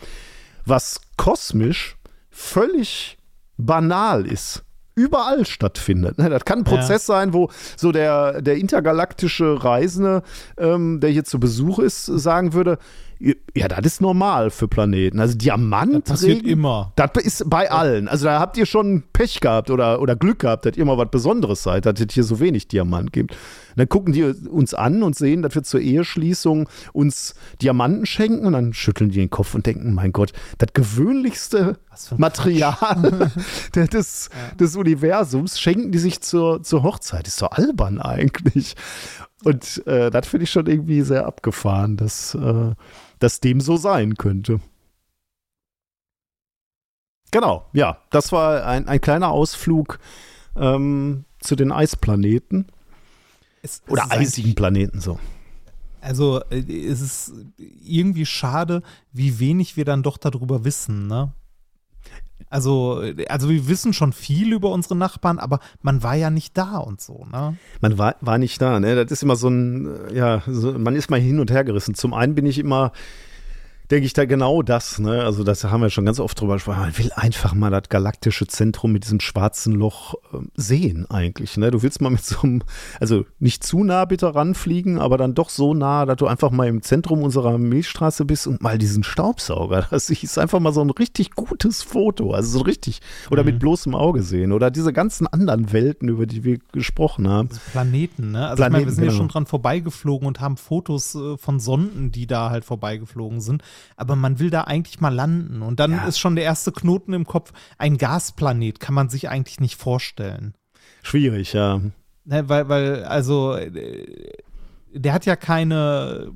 was 0.66 1.02
kosmisch 1.18 1.98
völlig 2.30 3.18
banal 3.58 4.26
ist 4.26 4.64
überall 4.96 5.46
stattfindet. 5.46 6.18
Ne? 6.18 6.30
Das 6.30 6.46
kann 6.46 6.60
ein 6.60 6.64
Prozess 6.64 7.08
ja. 7.08 7.16
sein, 7.16 7.34
wo 7.34 7.50
so 7.76 7.91
der, 7.91 8.41
der 8.41 8.58
intergalaktische 8.58 9.64
Reisende, 9.64 10.24
ähm, 10.58 11.00
der 11.00 11.10
hier 11.10 11.24
zu 11.24 11.39
Besuch 11.39 11.80
ist, 11.80 12.06
sagen 12.06 12.54
würde, 12.54 12.78
ja, 13.55 13.69
das 13.69 13.86
ist 13.86 14.01
normal 14.01 14.49
für 14.49 14.67
Planeten. 14.67 15.19
Also 15.21 15.38
Diamant. 15.38 16.09
Das 16.09 16.21
passiert 16.21 16.45
immer. 16.45 16.91
Das 16.97 17.11
ist 17.24 17.49
bei 17.49 17.71
allen. 17.71 18.09
Also 18.09 18.26
da 18.26 18.39
habt 18.39 18.57
ihr 18.57 18.65
schon 18.65 19.03
Pech 19.13 19.39
gehabt 19.39 19.69
oder, 19.69 20.01
oder 20.01 20.17
Glück 20.17 20.39
gehabt, 20.39 20.65
dass 20.65 20.76
ihr 20.76 20.84
mal 20.84 20.97
was 20.97 21.09
Besonderes 21.09 21.63
seid, 21.63 21.86
dass 21.86 21.99
es 22.01 22.13
hier 22.13 22.26
so 22.26 22.41
wenig 22.41 22.67
Diamant 22.67 23.13
gibt. 23.13 23.32
Und 23.32 23.78
dann 23.78 23.88
gucken 23.88 24.11
die 24.11 24.24
uns 24.24 24.74
an 24.74 25.03
und 25.03 25.15
sehen, 25.15 25.41
dass 25.41 25.55
wir 25.55 25.63
zur 25.63 25.80
Eheschließung 25.80 26.67
uns 26.91 27.36
Diamanten 27.61 28.05
schenken 28.05 28.45
und 28.45 28.53
dann 28.53 28.74
schütteln 28.74 29.09
die 29.09 29.19
den 29.19 29.30
Kopf 29.30 29.55
und 29.55 29.65
denken, 29.65 29.93
mein 29.93 30.11
Gott, 30.11 30.34
das 30.57 30.74
gewöhnlichste 30.74 31.78
Material 32.17 33.32
des, 33.76 34.30
ja. 34.32 34.55
des 34.55 34.76
Universums 34.76 35.59
schenken 35.59 35.91
die 35.93 35.99
sich 35.99 36.19
zur, 36.21 36.61
zur 36.61 36.84
Hochzeit. 36.84 37.28
Ist 37.28 37.38
so 37.38 37.47
albern 37.47 38.01
eigentlich. 38.01 38.76
Und 39.43 39.86
äh, 39.88 40.09
das 40.09 40.28
finde 40.28 40.45
ich 40.45 40.51
schon 40.51 40.67
irgendwie 40.67 41.01
sehr 41.01 41.26
abgefahren, 41.26 41.97
dass, 41.97 42.34
äh, 42.36 42.71
dass 43.24 43.39
dem 43.39 43.61
so 43.61 43.78
sein 43.78 44.15
könnte. 44.15 44.59
Genau, 47.32 47.65
ja, 47.71 47.97
das 48.09 48.34
war 48.34 48.65
ein, 48.65 48.88
ein 48.89 48.99
kleiner 48.99 49.30
Ausflug 49.30 49.97
ähm, 50.57 51.24
zu 51.39 51.55
den 51.55 51.71
Eisplaneten. 51.71 52.67
Es, 53.61 53.82
es 53.86 53.91
Oder 53.91 54.11
eisigen 54.11 54.55
Planeten 54.55 54.99
so. 54.99 55.19
Also 56.01 56.41
äh, 56.49 56.59
es 56.59 56.99
ist 56.99 57.34
irgendwie 57.55 58.26
schade, 58.26 58.84
wie 59.13 59.39
wenig 59.39 59.78
wir 59.78 59.86
dann 59.86 60.03
doch 60.03 60.17
darüber 60.17 60.65
wissen, 60.65 61.07
ne? 61.07 61.32
Also, 62.54 63.01
also 63.30 63.49
wir 63.49 63.68
wissen 63.68 63.93
schon 63.93 64.14
viel 64.14 64.54
über 64.54 64.70
unsere 64.70 64.95
Nachbarn, 64.95 65.39
aber 65.39 65.60
man 65.82 66.04
war 66.04 66.14
ja 66.14 66.30
nicht 66.30 66.56
da 66.56 66.78
und 66.78 67.01
so, 67.01 67.26
ne? 67.32 67.58
Man 67.82 67.97
war, 67.97 68.16
war 68.22 68.38
nicht 68.38 68.62
da, 68.62 68.80
ne? 68.80 68.93
Das 68.93 69.12
ist 69.12 69.24
immer 69.24 69.36
so 69.36 69.47
ein, 69.47 69.89
ja, 70.14 70.43
so, 70.45 70.78
man 70.78 70.95
ist 70.95 71.10
mal 71.10 71.20
hin 71.20 71.39
und 71.39 71.49
her 71.49 71.64
gerissen. 71.64 71.95
Zum 71.95 72.14
einen 72.14 72.36
bin 72.36 72.45
ich 72.45 72.60
immer 72.60 72.91
denke 73.94 74.08
ich 74.08 74.14
da 74.14 74.26
genau 74.26 74.64
das. 74.64 74.98
Ne? 74.98 75.24
Also 75.24 75.44
das 75.44 75.64
haben 75.64 75.82
wir 75.82 75.91
schon 75.91 76.06
ganz 76.06 76.20
oft 76.20 76.39
drüber 76.41 76.56
gesprochen. 76.56 76.80
Man 76.80 76.98
will 76.98 77.12
einfach 77.16 77.54
mal 77.54 77.70
das 77.70 77.89
galaktische 77.89 78.48
Zentrum 78.48 78.91
mit 78.91 79.04
diesem 79.04 79.20
schwarzen 79.20 79.74
Loch 79.74 80.16
äh, 80.34 80.38
sehen 80.56 81.06
eigentlich. 81.12 81.58
Ne? 81.58 81.70
Du 81.70 81.84
willst 81.84 82.02
mal 82.02 82.10
mit 82.10 82.26
so 82.26 82.41
einem, 82.41 82.64
also 83.00 83.26
nicht 83.38 83.64
zu 83.64 83.84
nah 83.84 84.06
bitte 84.06 84.34
ranfliegen, 84.34 84.98
aber 84.98 85.18
dann 85.18 85.36
doch 85.36 85.50
so 85.50 85.76
nah, 85.76 86.08
dass 86.08 86.18
du 86.18 86.26
einfach 86.26 86.50
mal 86.50 86.68
im 86.68 86.82
Zentrum 86.82 87.22
unserer 87.22 87.60
Milchstraße 87.60 88.26
bist 88.26 88.48
und 88.48 88.64
mal 88.64 88.80
diesen 88.80 89.04
Staubsauger. 89.04 89.88
Das 89.91 90.10
ist 90.24 90.39
einfach 90.39 90.60
mal 90.60 90.74
so 90.74 90.82
ein 90.82 90.89
richtig 90.89 91.32
gutes 91.32 91.84
Foto. 91.84 92.32
Also 92.32 92.58
so 92.58 92.64
richtig, 92.64 93.00
oder 93.30 93.44
mhm. 93.44 93.50
mit 93.50 93.60
bloßem 93.60 93.94
Auge 93.94 94.24
sehen. 94.24 94.54
Oder 94.54 94.72
diese 94.72 94.91
ganzen 94.91 95.28
anderen 95.28 95.72
Welten, 95.72 96.10
über 96.10 96.26
die 96.26 96.44
wir 96.44 96.58
gesprochen 96.72 97.30
haben. 97.30 97.50
Also 97.50 97.62
Planeten, 97.72 98.32
ne? 98.32 98.48
Also 98.48 98.56
Planeten, 98.56 98.64
ich 98.64 98.72
meine, 98.72 98.86
wir 98.88 98.91
sind 98.91 99.04
genau. 99.04 99.14
ja 99.14 99.18
schon 99.18 99.28
dran 99.28 99.46
vorbeigeflogen 99.46 100.28
und 100.28 100.41
haben 100.41 100.58
Fotos 100.58 101.14
äh, 101.14 101.38
von 101.38 101.60
Sonden, 101.60 102.12
die 102.12 102.26
da 102.26 102.50
halt 102.50 102.66
vorbeigeflogen 102.66 103.39
sind 103.39 103.62
aber 103.95 104.15
man 104.15 104.39
will 104.39 104.49
da 104.49 104.61
eigentlich 104.61 104.99
mal 104.99 105.13
landen. 105.13 105.61
Und 105.61 105.79
dann 105.79 105.91
ja. 105.91 106.05
ist 106.05 106.19
schon 106.19 106.36
der 106.36 106.45
erste 106.45 106.71
Knoten 106.71 107.13
im 107.13 107.25
Kopf, 107.25 107.51
ein 107.77 107.97
Gasplanet 107.97 108.79
kann 108.79 108.95
man 108.95 109.09
sich 109.09 109.29
eigentlich 109.29 109.59
nicht 109.59 109.75
vorstellen. 109.79 110.53
Schwierig, 111.01 111.53
ja. 111.53 111.81
Ne, 112.25 112.47
weil, 112.47 112.69
weil, 112.69 113.03
also, 113.03 113.55
äh, 113.55 113.71
der 114.93 115.13
hat 115.13 115.25
ja 115.25 115.36
keine 115.36 116.31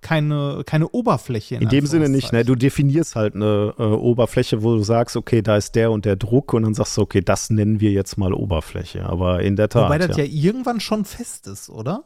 keine, 0.00 0.62
keine 0.64 0.88
Oberfläche. 0.88 1.56
In, 1.56 1.62
in 1.62 1.68
dem 1.68 1.86
Sinne 1.86 2.08
nicht, 2.08 2.32
ne? 2.32 2.44
Du 2.44 2.54
definierst 2.54 3.16
halt 3.16 3.34
eine 3.34 3.74
äh, 3.78 3.82
Oberfläche, 3.82 4.62
wo 4.62 4.76
du 4.76 4.82
sagst, 4.82 5.16
okay, 5.16 5.42
da 5.42 5.56
ist 5.56 5.74
der 5.74 5.90
und 5.90 6.04
der 6.04 6.16
Druck 6.16 6.54
und 6.54 6.62
dann 6.62 6.74
sagst 6.74 6.96
du, 6.96 7.02
okay, 7.02 7.20
das 7.20 7.50
nennen 7.50 7.80
wir 7.80 7.90
jetzt 7.90 8.16
mal 8.16 8.32
Oberfläche. 8.32 9.04
Aber 9.04 9.42
in 9.42 9.56
der 9.56 9.68
Tat. 9.68 9.84
Wobei 9.84 9.98
das 9.98 10.16
ja, 10.16 10.24
ja 10.24 10.30
irgendwann 10.32 10.80
schon 10.80 11.04
fest 11.04 11.46
ist, 11.46 11.68
oder? 11.68 12.04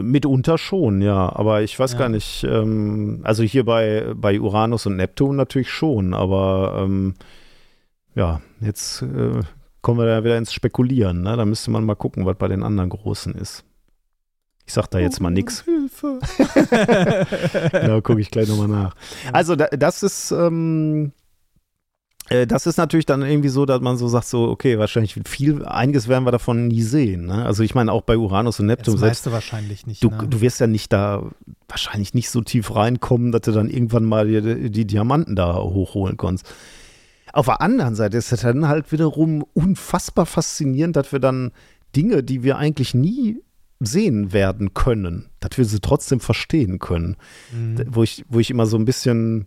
Mitunter 0.00 0.58
schon, 0.58 1.02
ja. 1.02 1.34
Aber 1.34 1.62
ich 1.62 1.78
weiß 1.78 1.92
ja. 1.92 1.98
gar 1.98 2.08
nicht, 2.08 2.44
ähm, 2.44 3.20
also 3.24 3.42
hier 3.42 3.64
bei, 3.64 4.12
bei 4.14 4.40
Uranus 4.40 4.86
und 4.86 4.96
Neptun 4.96 5.36
natürlich 5.36 5.70
schon, 5.70 6.14
aber 6.14 6.82
ähm, 6.84 7.14
ja, 8.14 8.40
jetzt 8.60 9.02
äh, 9.02 9.40
kommen 9.82 9.98
wir 9.98 10.06
da 10.06 10.24
wieder 10.24 10.38
ins 10.38 10.52
Spekulieren. 10.52 11.22
Ne? 11.22 11.36
Da 11.36 11.44
müsste 11.44 11.70
man 11.70 11.84
mal 11.84 11.94
gucken, 11.94 12.26
was 12.26 12.36
bei 12.36 12.48
den 12.48 12.62
anderen 12.62 12.90
Großen 12.90 13.34
ist. 13.34 13.64
Ich 14.66 14.72
sag 14.72 14.86
da 14.88 14.98
jetzt 14.98 15.20
mal 15.20 15.30
nichts. 15.30 15.62
Hilfe. 15.62 16.20
da 17.72 18.00
gucke 18.00 18.20
ich 18.20 18.30
gleich 18.30 18.48
nochmal 18.48 18.68
nach. 18.68 18.94
Also 19.32 19.56
da, 19.56 19.66
das 19.66 20.02
ist 20.02 20.30
ähm, 20.30 21.06
äh, 21.06 21.23
das 22.28 22.66
ist 22.66 22.78
natürlich 22.78 23.04
dann 23.04 23.22
irgendwie 23.22 23.50
so, 23.50 23.66
dass 23.66 23.80
man 23.80 23.98
so 23.98 24.08
sagt, 24.08 24.26
so, 24.26 24.48
okay, 24.48 24.78
wahrscheinlich 24.78 25.14
viel, 25.26 25.64
einiges 25.64 26.08
werden 26.08 26.24
wir 26.24 26.32
davon 26.32 26.68
nie 26.68 26.80
sehen. 26.80 27.26
Ne? 27.26 27.44
Also 27.44 27.62
ich 27.62 27.74
meine, 27.74 27.92
auch 27.92 28.00
bei 28.00 28.16
Uranus 28.16 28.60
und 28.60 28.66
Neptun. 28.66 28.94
Das 28.94 29.02
meiste 29.02 29.30
wahrscheinlich 29.30 29.86
nicht. 29.86 30.02
Du, 30.02 30.08
ne? 30.08 30.26
du 30.28 30.40
wirst 30.40 30.58
ja 30.58 30.66
nicht 30.66 30.92
da, 30.92 31.30
wahrscheinlich 31.68 32.14
nicht 32.14 32.30
so 32.30 32.40
tief 32.40 32.74
reinkommen, 32.74 33.30
dass 33.30 33.42
du 33.42 33.52
dann 33.52 33.68
irgendwann 33.68 34.04
mal 34.04 34.26
die, 34.26 34.70
die 34.70 34.86
Diamanten 34.86 35.36
da 35.36 35.54
hochholen 35.56 36.16
kannst. 36.16 36.46
Auf 37.34 37.46
der 37.46 37.60
anderen 37.60 37.94
Seite 37.94 38.16
ist 38.16 38.32
es 38.32 38.40
dann 38.40 38.68
halt 38.68 38.90
wiederum 38.90 39.44
unfassbar 39.52 40.24
faszinierend, 40.24 40.96
dass 40.96 41.12
wir 41.12 41.18
dann 41.18 41.50
Dinge, 41.94 42.22
die 42.22 42.42
wir 42.42 42.56
eigentlich 42.56 42.94
nie 42.94 43.42
sehen 43.80 44.32
werden 44.32 44.72
können, 44.72 45.26
dass 45.40 45.58
wir 45.58 45.64
sie 45.64 45.80
trotzdem 45.80 46.20
verstehen 46.20 46.78
können. 46.78 47.16
Mhm. 47.52 47.84
Wo, 47.88 48.02
ich, 48.02 48.24
wo 48.28 48.38
ich 48.38 48.50
immer 48.50 48.66
so 48.66 48.78
ein 48.78 48.84
bisschen 48.86 49.46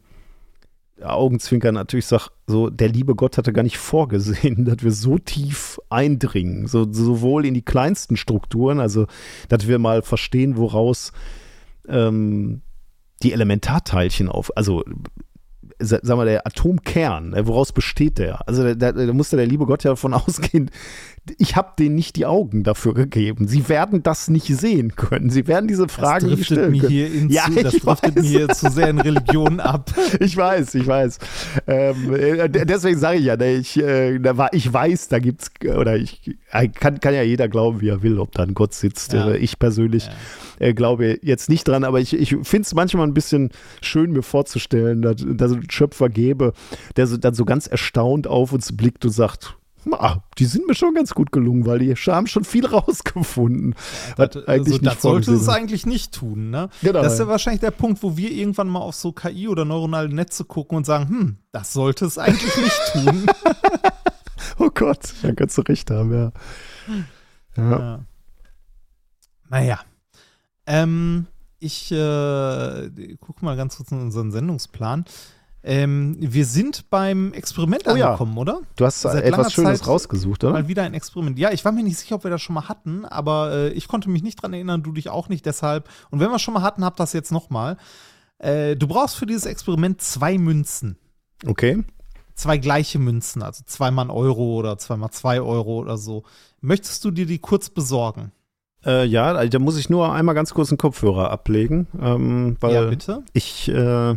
Augenzwinkern 1.02 1.76
natürlich 1.76 2.08
sage, 2.08 2.26
so 2.48 2.70
der 2.70 2.90
liebe 2.90 3.16
Gott 3.16 3.38
hatte 3.38 3.54
gar 3.54 3.64
nicht 3.64 3.78
vorgesehen, 3.78 4.66
dass 4.66 4.84
wir 4.84 4.92
so 4.92 5.18
tief 5.18 5.80
eindringen, 5.90 6.68
so, 6.68 6.92
sowohl 6.92 7.46
in 7.46 7.54
die 7.54 7.62
kleinsten 7.62 8.18
Strukturen, 8.18 8.80
also 8.80 9.08
dass 9.50 9.68
wir 9.68 9.80
mal 9.80 10.02
verstehen, 10.02 10.58
woraus 10.58 11.12
ähm, 11.88 12.62
die 13.24 13.34
Elementarteilchen 13.34 14.30
auf, 14.30 14.56
also 14.56 14.84
sagen 15.80 16.20
wir 16.20 16.26
der 16.26 16.48
Atomkern, 16.48 17.34
äh, 17.34 17.46
woraus 17.46 17.72
besteht 17.72 18.18
der? 18.18 18.48
Also 18.48 18.74
da, 18.74 18.92
da 18.92 19.14
musste 19.14 19.38
der 19.38 19.46
liebe 19.46 19.66
Gott 19.66 19.84
ja 19.84 19.92
davon 19.92 20.14
ausgehen, 20.16 20.72
ich 21.38 21.56
habe 21.56 21.74
denen 21.78 21.96
nicht 21.96 22.16
die 22.16 22.26
Augen 22.26 22.64
dafür 22.64 22.94
gegeben. 22.94 23.48
Sie 23.48 23.68
werden 23.70 24.04
das 24.04 24.30
nicht 24.30 24.48
sehen 24.48 24.96
können. 24.96 25.30
Sie 25.30 25.48
werden 25.48 25.68
diese 25.68 25.88
Fragen 25.88 26.30
das 26.30 26.40
nicht 26.40 26.46
stellen 26.46 26.72
mir 26.72 26.82
können. 26.82 26.92
Hier 26.92 27.14
in 27.14 27.30
Ja, 27.30 27.46
zu, 27.46 27.52
ich 27.52 27.64
das 27.64 27.74
driftet 27.76 28.16
mir 28.16 28.22
weiß. 28.24 28.30
hier 28.30 28.48
zu 28.50 28.70
sehr 28.72 28.90
in 28.90 29.00
Religion 29.00 29.60
ab. 29.60 29.94
Ich 30.20 30.36
weiß, 30.36 30.76
ich 30.76 30.88
weiß. 30.88 31.20
Ähm, 31.68 32.14
äh, 32.16 32.50
deswegen 32.50 32.98
sage 32.98 33.18
ich 33.20 33.26
ja, 33.26 33.36
ne, 33.36 33.56
ich, 33.56 33.78
äh, 33.78 34.20
ich 34.52 34.74
weiß, 34.74 35.10
da 35.10 35.20
gibt's, 35.20 35.52
oder 35.64 35.96
ich 35.98 36.36
äh, 36.52 36.68
kann, 36.68 37.00
kann 37.00 37.14
ja 37.14 37.22
jeder 37.24 37.48
glauben, 37.48 37.82
wie 37.82 37.90
er 37.90 38.02
will, 38.02 38.20
ob 38.20 38.32
da 38.34 38.44
ein 38.44 38.54
Gott 38.54 38.74
sitzt. 38.74 39.14
Ja. 39.14 39.34
Ich 39.34 39.60
persönlich 39.60 40.10
äh, 40.60 40.74
glaube 40.74 41.20
jetzt 41.22 41.50
nicht 41.50 41.68
dran, 41.68 41.84
aber 41.84 42.00
ich, 42.00 42.14
ich 42.14 42.36
finde 42.44 42.62
es 42.64 42.74
manchmal 42.74 43.08
ein 43.08 43.14
bisschen 43.14 43.52
schön, 43.82 44.12
mir 44.12 44.24
vorzustellen, 44.24 45.02
dass, 45.02 45.16
dass 45.18 45.52
es 45.52 45.58
einen 45.58 45.70
Schöpfer 45.70 46.10
gäbe, 46.10 46.54
der 46.96 47.08
so, 47.08 47.18
dann 47.18 47.34
so 47.34 47.46
ganz 47.46 47.68
erstaunt 47.68 48.28
auf 48.28 48.54
uns 48.54 48.76
blickt 48.76 49.06
und 49.06 49.12
sagt, 49.12 49.58
"Ah, 49.94 50.24
die 50.38 50.46
sind 50.46 50.68
mir 50.68 50.76
schon 50.76 50.94
ganz 50.94 51.14
gut 51.14 51.32
gelungen, 51.32 51.66
weil 51.66 51.80
die 51.80 51.94
haben 51.94 52.28
schon 52.28 52.44
viel 52.44 52.66
rausgefunden. 52.74 53.76
Das, 54.16 54.36
eigentlich 54.36 54.48
also, 54.48 54.72
nicht 54.72 54.86
das 54.86 55.02
sollte 55.02 55.34
es 55.34 55.50
eigentlich 55.50 55.86
nicht 55.86 56.14
tun. 56.14 56.50
Ne? 56.50 56.70
Genau, 56.82 57.02
das 57.02 57.14
ist 57.14 57.20
ja 57.20 57.28
wahrscheinlich 57.28 57.62
der 57.62 57.72
Punkt, 57.72 58.04
wo 58.04 58.18
wir 58.18 58.32
irgendwann 58.32 58.70
mal 58.70 58.80
auf 58.80 58.96
so 58.96 59.12
KI 59.12 59.48
oder 59.48 59.66
neuronale 59.66 60.10
Netze 60.10 60.46
gucken 60.46 60.78
und 60.78 60.86
sagen, 60.86 61.10
hm, 61.10 61.38
das 61.52 61.74
sollte 61.74 62.06
es 62.06 62.18
eigentlich 62.18 62.58
nicht 62.58 62.82
tun. 62.94 63.26
Oh 64.60 64.70
Gott, 64.74 65.14
da 65.22 65.34
kannst 65.34 65.58
du 65.58 65.62
recht 65.62 65.92
haben, 65.92 66.14
ja. 66.14 66.32
Ja. 67.58 67.80
Ja. 67.80 68.00
Naja. 69.50 69.80
Ähm, 70.66 71.28
ich 71.60 71.92
äh, 71.92 73.16
gucke 73.20 73.44
mal 73.46 73.56
ganz 73.56 73.78
kurz 73.78 73.92
in 73.92 74.02
unseren 74.02 74.32
Sendungsplan. 74.32 75.06
Ähm, 75.64 76.16
wir 76.20 76.46
sind 76.46 76.90
beim 76.90 77.34
Experiment 77.34 77.84
Oh 77.88 77.96
ja. 77.96 78.08
angekommen, 78.08 78.38
oder? 78.38 78.62
Du 78.76 78.86
hast 78.86 79.02
Seit 79.02 79.24
etwas 79.24 79.52
Schönes 79.52 79.80
Zeit 79.80 79.88
rausgesucht, 79.88 80.44
oder? 80.44 80.54
Mal 80.54 80.68
wieder 80.68 80.84
ein 80.84 80.94
Experiment. 80.94 81.38
Ja, 81.40 81.52
ich 81.52 81.66
war 81.66 81.72
mir 81.72 81.84
nicht 81.84 81.98
sicher, 81.98 82.16
ob 82.16 82.24
wir 82.24 82.32
das 82.32 82.42
schon 82.42 82.54
mal 82.54 82.70
hatten, 82.70 83.06
aber 83.06 83.52
äh, 83.52 83.70
ich 83.70 83.88
konnte 83.88 84.10
mich 84.10 84.24
nicht 84.24 84.42
dran 84.42 84.54
erinnern, 84.54 84.84
du 84.84 84.92
dich 84.94 85.10
auch 85.10 85.30
nicht, 85.30 85.46
deshalb. 85.46 85.90
Und 86.10 86.20
wenn 86.20 86.30
wir 86.30 86.36
es 86.36 86.42
schon 86.42 86.54
mal 86.54 86.62
hatten, 86.62 86.86
habt 86.86 87.00
das 87.00 87.14
jetzt 87.14 87.32
nochmal. 87.32 87.78
Äh, 88.40 88.76
du 88.76 88.88
brauchst 88.88 89.18
für 89.18 89.26
dieses 89.26 89.46
Experiment 89.46 90.02
zwei 90.02 90.38
Münzen. 90.38 90.98
Okay. 91.46 91.84
Zwei 92.36 92.60
gleiche 92.60 93.00
Münzen, 93.00 93.42
also 93.42 93.64
zweimal 93.66 94.06
ein 94.06 94.12
Euro 94.12 94.56
oder 94.58 94.78
zweimal 94.78 95.10
zwei 95.10 95.42
Euro 95.42 95.80
oder 95.80 95.98
so. 95.98 96.24
Möchtest 96.62 97.04
du 97.04 97.12
dir 97.12 97.26
die 97.26 97.40
kurz 97.40 97.70
besorgen? 97.70 98.32
Äh, 98.86 99.06
ja, 99.06 99.46
da 99.46 99.60
muss 99.60 99.78
ich 99.78 99.90
nur 99.90 100.14
einmal 100.14 100.36
ganz 100.36 100.54
kurz 100.54 100.70
einen 100.70 100.78
Kopfhörer 100.78 101.32
ablegen, 101.32 101.88
ähm, 102.00 102.58
weil 102.60 102.74
ja, 102.74 102.86
bitte. 102.86 103.24
ich, 103.34 103.70
äh, 103.70 104.16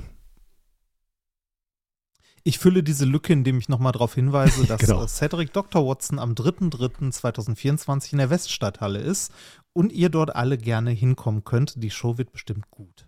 Ich 2.42 2.58
fülle 2.58 2.82
diese 2.82 3.04
Lücke, 3.04 3.32
indem 3.32 3.58
ich 3.58 3.68
nochmal 3.68 3.92
darauf 3.92 4.14
hinweise, 4.14 4.66
dass 4.68 4.80
Genau. 4.80 5.04
äh, 5.04 5.08
Cedric 5.08 5.52
Dr. 5.52 5.86
Watson 5.86 6.18
am 6.18 6.32
3.3.2024 6.34 8.12
in 8.12 8.18
der 8.18 8.30
Weststadthalle 8.30 8.98
ist 8.98 9.32
und 9.72 9.92
ihr 9.92 10.08
dort 10.08 10.34
alle 10.34 10.56
gerne 10.58 10.90
hinkommen 10.90 11.44
könnt. 11.44 11.82
Die 11.82 11.90
Show 11.90 12.16
wird 12.18 12.32
bestimmt 12.32 12.70
gut. 12.70 13.06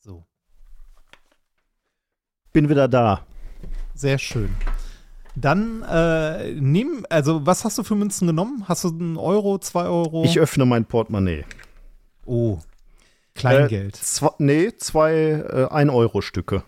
So, 0.00 0.24
bin 2.52 2.68
wieder 2.68 2.88
da. 2.88 3.26
sehr 3.94 4.18
schön. 4.18 4.54
Dann 5.34 5.82
äh, 5.82 6.52
nehmen, 6.52 7.04
also 7.10 7.44
was 7.44 7.64
hast 7.64 7.76
du 7.76 7.82
für 7.82 7.94
Münzen 7.94 8.26
genommen? 8.26 8.64
Hast 8.68 8.84
du 8.84 8.88
einen 8.88 9.18
Euro, 9.18 9.58
zwei 9.58 9.84
Euro? 9.84 10.24
Ich 10.24 10.38
öffne 10.38 10.64
mein 10.64 10.86
Portemonnaie. 10.86 11.44
oh, 12.24 12.58
Kleingeld. 13.34 13.96
Äh, 13.96 14.00
zwei, 14.00 14.30
nee, 14.38 14.72
zwei 14.78 15.12
äh, 15.12 15.66
1-Euro-Stücke. 15.70 16.62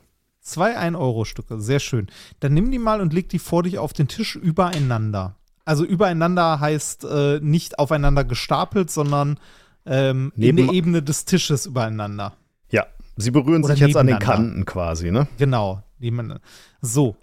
Zwei 0.49 0.79
1-Euro-Stücke, 0.79 1.61
sehr 1.61 1.79
schön. 1.79 2.07
Dann 2.41 2.55
nimm 2.55 2.71
die 2.71 2.79
mal 2.79 3.01
und 3.01 3.13
leg 3.13 3.29
die 3.29 3.39
vor 3.39 3.63
dich 3.63 3.79
auf 3.79 3.93
den 3.93 4.09
Tisch 4.09 4.35
übereinander. 4.35 5.37
Also 5.65 5.85
übereinander 5.85 6.61
heißt 6.61 7.05
äh, 7.05 7.41
nicht 7.43 7.79
aufeinander 7.79 8.25
gestapelt, 8.25 8.91
sondern 8.91 9.39
ähm, 9.85 10.33
in 10.37 10.41
Neben- 10.41 10.57
der 10.57 10.73
Ebene 10.75 11.03
des 11.03 11.27
Tisches 11.27 11.67
übereinander. 11.67 12.33
Ja, 12.71 12.87
sie 13.17 13.31
berühren 13.31 13.63
Oder 13.63 13.75
sich 13.75 13.81
jetzt 13.83 13.97
an 13.97 14.07
den. 14.07 14.19
Kanten 14.19 14.65
quasi, 14.65 15.11
ne? 15.11 15.29
Genau. 15.37 15.83
nebeneinander. 15.99 16.43
So. 16.81 17.17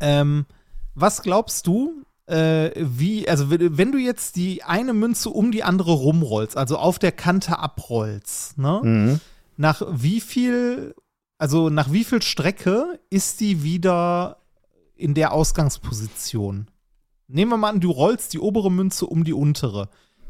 Ähm, 0.00 0.46
was 0.94 1.22
glaubst 1.22 1.66
du, 1.66 2.04
äh, 2.26 2.70
wie, 2.76 3.28
also 3.28 3.50
wenn 3.50 3.78
wenn 3.78 3.92
du 3.92 3.98
jetzt 3.98 4.36
die 4.36 4.62
eine 4.62 4.92
Münze 4.92 5.30
um 5.30 5.50
die 5.52 5.62
andere 5.64 5.92
rumrollst, 5.92 6.56
also 6.56 6.76
auf 6.76 6.98
der 6.98 7.12
Kante 7.12 7.58
abrollst, 7.58 8.58
ne? 8.58 8.80
Mhm. 8.82 9.20
nach 9.56 9.82
wie 9.90 10.20
viel, 10.20 10.94
also 11.38 11.70
nach 11.70 11.92
wie 11.92 12.04
viel 12.04 12.20
Strecke 12.20 13.00
ist 13.10 13.40
die 13.40 13.62
wieder 13.62 14.38
in 14.96 15.14
der 15.14 15.32
Ausgangsposition? 15.32 16.68
Nehmen 17.28 17.52
wir 17.52 17.56
mal 17.56 17.70
an, 17.70 17.80
du 17.80 17.90
rollst 17.90 18.32
die 18.32 18.40
obere 18.40 18.70
Münze 18.70 19.06
um 19.06 19.22
die 19.24 19.32
untere. 19.32 19.88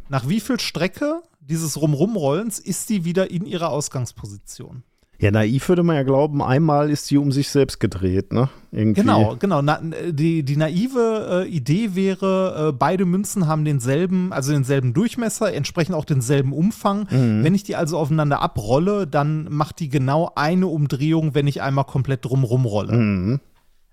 Nach 0.09 0.29
wie 0.29 0.41
viel 0.41 0.61
Strecke 0.61 1.23
dieses 1.41 1.81
Rumrumrollens 1.81 2.59
ist 2.59 2.89
die 2.91 3.05
wieder 3.05 3.31
in 3.31 3.47
ihrer 3.47 3.71
Ausgangsposition? 3.71 4.83
Ja, 5.21 5.33
naiv 5.33 5.69
würde 5.69 5.83
man 5.83 5.97
ja 5.97 6.05
glauben, 6.05 6.41
einmal 6.41 6.91
ist 6.91 7.11
die 7.11 7.19
um 7.19 7.33
sich 7.33 7.49
selbst 7.49 7.81
gedreht, 7.81 8.33
ne? 8.33 8.51
Irgendwie. 8.71 9.01
Genau, 9.01 9.35
genau. 9.37 9.63
Na, 9.63 9.81
die, 9.81 10.45
die 10.45 10.57
naive 10.57 11.45
äh, 11.45 11.49
Idee 11.49 11.97
wäre, 11.97 12.69
äh, 12.69 12.73
beide 12.73 13.05
Münzen 13.05 13.49
haben 13.49 13.65
denselben, 13.65 14.33
also 14.33 14.53
denselben 14.53 14.95
Durchmesser, 14.95 15.53
entsprechend 15.53 15.97
auch 15.97 16.05
denselben 16.05 16.53
Umfang. 16.53 17.09
Mhm. 17.11 17.43
Wenn 17.43 17.55
ich 17.57 17.65
die 17.65 17.75
also 17.75 17.99
aufeinander 17.99 18.41
abrolle, 18.41 19.09
dann 19.09 19.49
macht 19.51 19.81
die 19.81 19.89
genau 19.89 20.31
eine 20.37 20.69
Umdrehung, 20.69 21.35
wenn 21.35 21.49
ich 21.49 21.63
einmal 21.63 21.85
komplett 21.85 22.25
drumrum 22.25 22.65
rolle. 22.65 22.93
Mhm. 22.93 23.41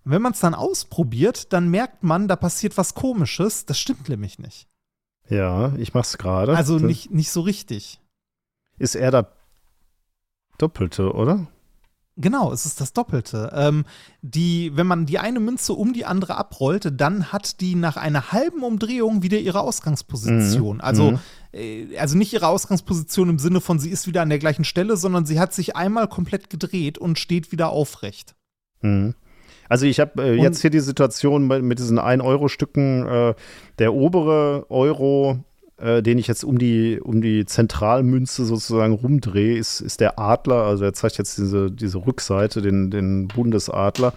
Wenn 0.03 0.21
man 0.21 0.34
es 0.34 0.39
dann 0.41 0.53
ausprobiert, 0.53 1.51
dann 1.53 1.69
merkt 1.69 2.03
man, 2.03 2.28
da 2.28 2.36
passiert 2.36 2.78
was 2.78 2.93
Komisches. 2.93 3.65
Das 3.65 3.80
stimmt 3.80 4.09
nämlich 4.09 4.38
nicht. 4.38 4.67
Ja, 5.28 5.73
ich 5.78 5.95
mach's 5.95 6.19
gerade. 6.19 6.55
Also 6.55 6.78
nicht, 6.78 7.09
nicht 7.09 7.32
so 7.32 7.41
richtig. 7.41 7.99
Ist 8.78 8.93
er 8.93 9.09
da 9.09 9.28
Doppelte, 10.58 11.12
oder? 11.14 11.47
Genau, 12.18 12.53
es 12.53 12.66
ist 12.66 12.80
das 12.80 12.93
Doppelte. 12.93 13.51
Ähm, 13.53 13.84
die, 14.22 14.72
wenn 14.76 14.88
man 14.88 15.06
die 15.06 15.20
eine 15.20 15.41
Münze 15.41 15.74
um 15.74 15.91
die 15.91 16.06
andere 16.06 16.38
abrollt, 16.38 16.89
dann 16.95 17.34
hat 17.34 17.60
die 17.60 17.76
nach 17.76 17.97
einer 17.97 18.32
halben 18.32 18.64
Umdrehung 18.64 19.22
wieder 19.22 19.38
ihre 19.38 19.60
Ausgangsposition. 19.60 20.78
Mhm. 20.78 20.82
Also, 20.82 21.12
Mhm. 21.12 21.20
äh, 21.51 21.97
also 21.97 22.18
nicht 22.18 22.32
ihre 22.32 22.47
Ausgangsposition 22.47 23.28
im 23.30 23.38
Sinne 23.39 23.60
von, 23.60 23.80
sie 23.80 23.89
ist 23.89 24.08
wieder 24.08 24.22
an 24.22 24.30
der 24.30 24.39
gleichen 24.39 24.64
Stelle, 24.64 24.95
sondern 24.95 25.26
sie 25.26 25.39
hat 25.41 25.53
sich 25.53 25.76
einmal 25.76 26.08
komplett 26.08 26.49
gedreht 26.49 26.97
und 26.97 27.20
steht 27.20 27.51
wieder 27.51 27.70
aufrecht. 27.70 28.34
Mhm. 28.82 29.16
Also 29.68 29.86
ich 29.86 29.99
habe 29.99 30.24
äh, 30.24 30.34
jetzt 30.36 30.62
hier 30.62 30.70
die 30.70 30.80
Situation 30.80 31.47
bei- 31.49 31.62
mit 31.62 31.80
diesen 31.80 31.99
1-Euro-Stücken. 31.99 33.06
Äh, 33.08 33.36
der 33.80 33.93
obere 33.93 34.68
Euro, 34.70 35.43
äh, 35.78 36.01
den 36.01 36.17
ich 36.17 36.28
jetzt 36.28 36.43
um 36.43 36.57
die, 36.57 36.99
um 37.01 37.21
die 37.21 37.45
Zentralmünze 37.45 38.45
sozusagen 38.45 38.93
rumdrehe, 38.93 39.57
ist, 39.57 39.82
ist 39.82 39.99
der 39.99 40.19
Adler. 40.19 40.63
Also 40.63 40.86
er 40.86 40.93
zeigt 40.93 41.17
jetzt 41.17 41.38
diese, 41.38 41.71
diese 41.71 42.05
Rückseite, 42.05 42.61
den, 42.61 42.91
den 42.91 43.28
Bundesadler. 43.28 44.13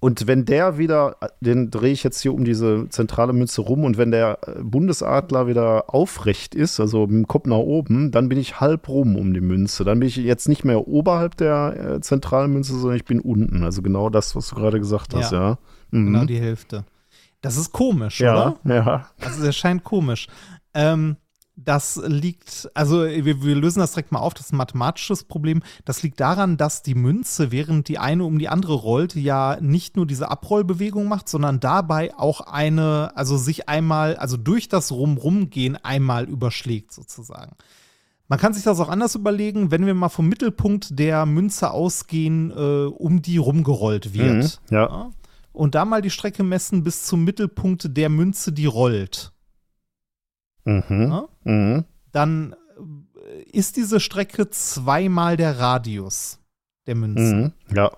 Und 0.00 0.28
wenn 0.28 0.44
der 0.44 0.78
wieder, 0.78 1.16
den 1.40 1.70
drehe 1.70 1.92
ich 1.92 2.04
jetzt 2.04 2.20
hier 2.20 2.32
um 2.32 2.44
diese 2.44 2.88
zentrale 2.88 3.32
Münze 3.32 3.62
rum 3.62 3.82
und 3.82 3.98
wenn 3.98 4.12
der 4.12 4.38
äh, 4.46 4.62
Bundesadler 4.62 5.48
wieder 5.48 5.92
aufrecht 5.92 6.54
ist, 6.54 6.78
also 6.78 7.08
mit 7.08 7.16
dem 7.16 7.26
Kopf 7.26 7.46
nach 7.46 7.56
oben, 7.56 8.12
dann 8.12 8.28
bin 8.28 8.38
ich 8.38 8.60
halb 8.60 8.88
rum 8.88 9.16
um 9.16 9.34
die 9.34 9.40
Münze. 9.40 9.82
Dann 9.82 9.98
bin 9.98 10.08
ich 10.08 10.16
jetzt 10.16 10.48
nicht 10.48 10.64
mehr 10.64 10.86
oberhalb 10.86 11.36
der 11.36 11.94
äh, 11.96 12.00
zentralen 12.00 12.52
Münze, 12.52 12.78
sondern 12.78 12.96
ich 12.96 13.06
bin 13.06 13.18
unten. 13.18 13.64
Also 13.64 13.82
genau 13.82 14.08
das, 14.08 14.36
was 14.36 14.50
du 14.50 14.54
gerade 14.54 14.78
gesagt 14.78 15.14
hast, 15.14 15.32
ja. 15.32 15.40
Ja. 15.40 15.58
Mhm. 15.90 16.06
Genau 16.06 16.24
die 16.26 16.38
Hälfte. 16.38 16.84
Das 17.40 17.56
ist 17.56 17.72
komisch, 17.72 18.20
ja, 18.20 18.56
oder? 18.64 18.74
ja. 18.74 19.08
Also 19.20 19.44
es 19.44 19.56
scheint 19.56 19.84
komisch. 19.84 20.26
Ähm, 20.74 21.16
das 21.60 22.00
liegt, 22.04 22.70
also 22.74 23.04
wir, 23.04 23.42
wir 23.42 23.56
lösen 23.56 23.80
das 23.80 23.92
direkt 23.92 24.12
mal 24.12 24.20
auf, 24.20 24.32
das 24.32 24.46
ist 24.46 24.52
ein 24.52 24.58
mathematisches 24.58 25.24
Problem. 25.24 25.62
Das 25.84 26.04
liegt 26.04 26.20
daran, 26.20 26.56
dass 26.56 26.82
die 26.82 26.94
Münze, 26.94 27.50
während 27.50 27.88
die 27.88 27.98
eine 27.98 28.24
um 28.24 28.38
die 28.38 28.48
andere 28.48 28.74
rollt, 28.74 29.16
ja 29.16 29.58
nicht 29.60 29.96
nur 29.96 30.06
diese 30.06 30.30
Abrollbewegung 30.30 31.08
macht, 31.08 31.28
sondern 31.28 31.58
dabei 31.58 32.16
auch 32.16 32.42
eine, 32.42 33.12
also 33.16 33.36
sich 33.36 33.68
einmal, 33.68 34.16
also 34.16 34.36
durch 34.36 34.68
das 34.68 34.92
Rumrumgehen 34.92 35.76
einmal 35.76 36.28
überschlägt 36.28 36.92
sozusagen. 36.92 37.56
Man 38.28 38.38
kann 38.38 38.52
sich 38.54 38.62
das 38.62 38.78
auch 38.78 38.90
anders 38.90 39.14
überlegen, 39.14 39.70
wenn 39.70 39.86
wir 39.86 39.94
mal 39.94 40.10
vom 40.10 40.28
Mittelpunkt 40.28 40.98
der 40.98 41.26
Münze 41.26 41.70
ausgehen, 41.70 42.50
äh, 42.50 42.84
um 42.86 43.20
die 43.20 43.38
rumgerollt 43.38 44.14
wird. 44.14 44.60
Mhm, 44.70 44.74
ja. 44.74 44.82
Ja? 44.82 45.10
Und 45.58 45.74
da 45.74 45.84
mal 45.84 46.02
die 46.02 46.10
Strecke 46.10 46.44
messen 46.44 46.84
bis 46.84 47.02
zum 47.04 47.24
Mittelpunkt 47.24 47.96
der 47.96 48.08
Münze, 48.10 48.52
die 48.52 48.66
rollt. 48.66 49.32
Mhm. 50.64 50.82
Ja? 51.10 51.28
Mhm. 51.44 51.84
Dann 52.12 52.52
äh, 52.52 53.42
ist 53.50 53.76
diese 53.76 53.98
Strecke 53.98 54.50
zweimal 54.50 55.36
der 55.36 55.58
Radius 55.58 56.38
der 56.86 56.94
Münze. 56.94 57.34
Mhm. 57.34 57.52
Ja. 57.74 57.90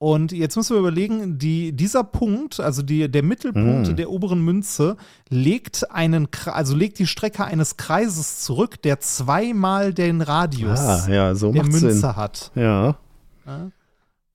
Und 0.00 0.30
jetzt 0.32 0.56
müssen 0.56 0.74
wir 0.74 0.80
überlegen, 0.80 1.38
die, 1.38 1.72
dieser 1.72 2.04
Punkt, 2.04 2.60
also 2.60 2.82
die, 2.82 3.10
der 3.10 3.22
Mittelpunkt 3.24 3.88
Mhm. 3.88 3.96
der 3.96 4.10
oberen 4.10 4.40
Münze, 4.42 4.96
legt 5.28 5.90
einen, 5.90 6.28
also 6.46 6.74
legt 6.76 6.98
die 7.00 7.06
Strecke 7.08 7.44
eines 7.44 7.76
Kreises 7.76 8.40
zurück, 8.40 8.80
der 8.82 9.00
zweimal 9.00 9.92
den 9.92 10.20
Radius 10.22 10.78
Ah, 10.80 11.08
ja, 11.10 11.34
so 11.34 11.52
der 11.52 11.64
Münze 11.64 11.90
Sinn. 11.92 12.16
hat. 12.16 12.52
Ja. 12.54 12.96
Ja? 13.44 13.70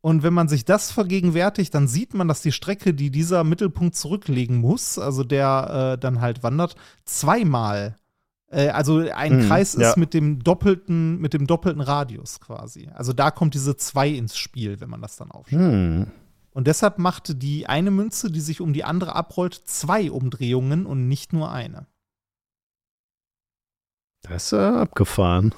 Und 0.03 0.21
wenn 0.21 0.33
man 0.33 0.49
sich 0.49 0.65
das 0.65 0.91
vergegenwärtigt, 0.91 1.73
dann 1.73 1.87
sieht 1.87 2.13
man, 2.13 2.27
dass 2.27 2.41
die 2.41 2.51
Strecke, 2.51 2.93
die 2.93 3.09
dieser 3.09 3.45
Mittelpunkt 3.45 3.95
zurücklegen 3.95 4.57
muss, 4.57 4.99
also 4.99 5.23
der 5.23 5.93
äh, 5.93 5.97
dann 5.97 6.19
halt 6.19 6.43
wandert, 6.43 6.75
zweimal 7.05 7.95
äh, 8.51 8.67
also 8.67 8.97
ein 8.97 9.39
hm, 9.39 9.47
Kreis 9.47 9.75
ist 9.75 9.81
ja. 9.81 9.93
mit 9.95 10.13
dem 10.13 10.43
doppelten, 10.43 11.21
mit 11.21 11.33
dem 11.33 11.47
doppelten 11.47 11.81
Radius 11.81 12.41
quasi. 12.41 12.89
Also 12.93 13.13
da 13.13 13.31
kommt 13.31 13.53
diese 13.53 13.77
2 13.77 14.09
ins 14.09 14.35
Spiel, 14.35 14.81
wenn 14.81 14.89
man 14.89 15.01
das 15.01 15.15
dann 15.15 15.31
aufschreibt. 15.31 15.61
Hm. 15.63 16.07
Und 16.51 16.67
deshalb 16.67 16.99
macht 16.99 17.41
die 17.41 17.67
eine 17.67 17.89
Münze, 17.89 18.29
die 18.29 18.41
sich 18.41 18.59
um 18.59 18.73
die 18.73 18.83
andere 18.83 19.15
abrollt, 19.15 19.53
zwei 19.53 20.11
Umdrehungen 20.11 20.85
und 20.85 21.07
nicht 21.07 21.31
nur 21.31 21.49
eine. 21.49 21.87
Das 24.23 24.47
ist 24.47 24.53
äh, 24.53 24.57
abgefahren. 24.57 25.55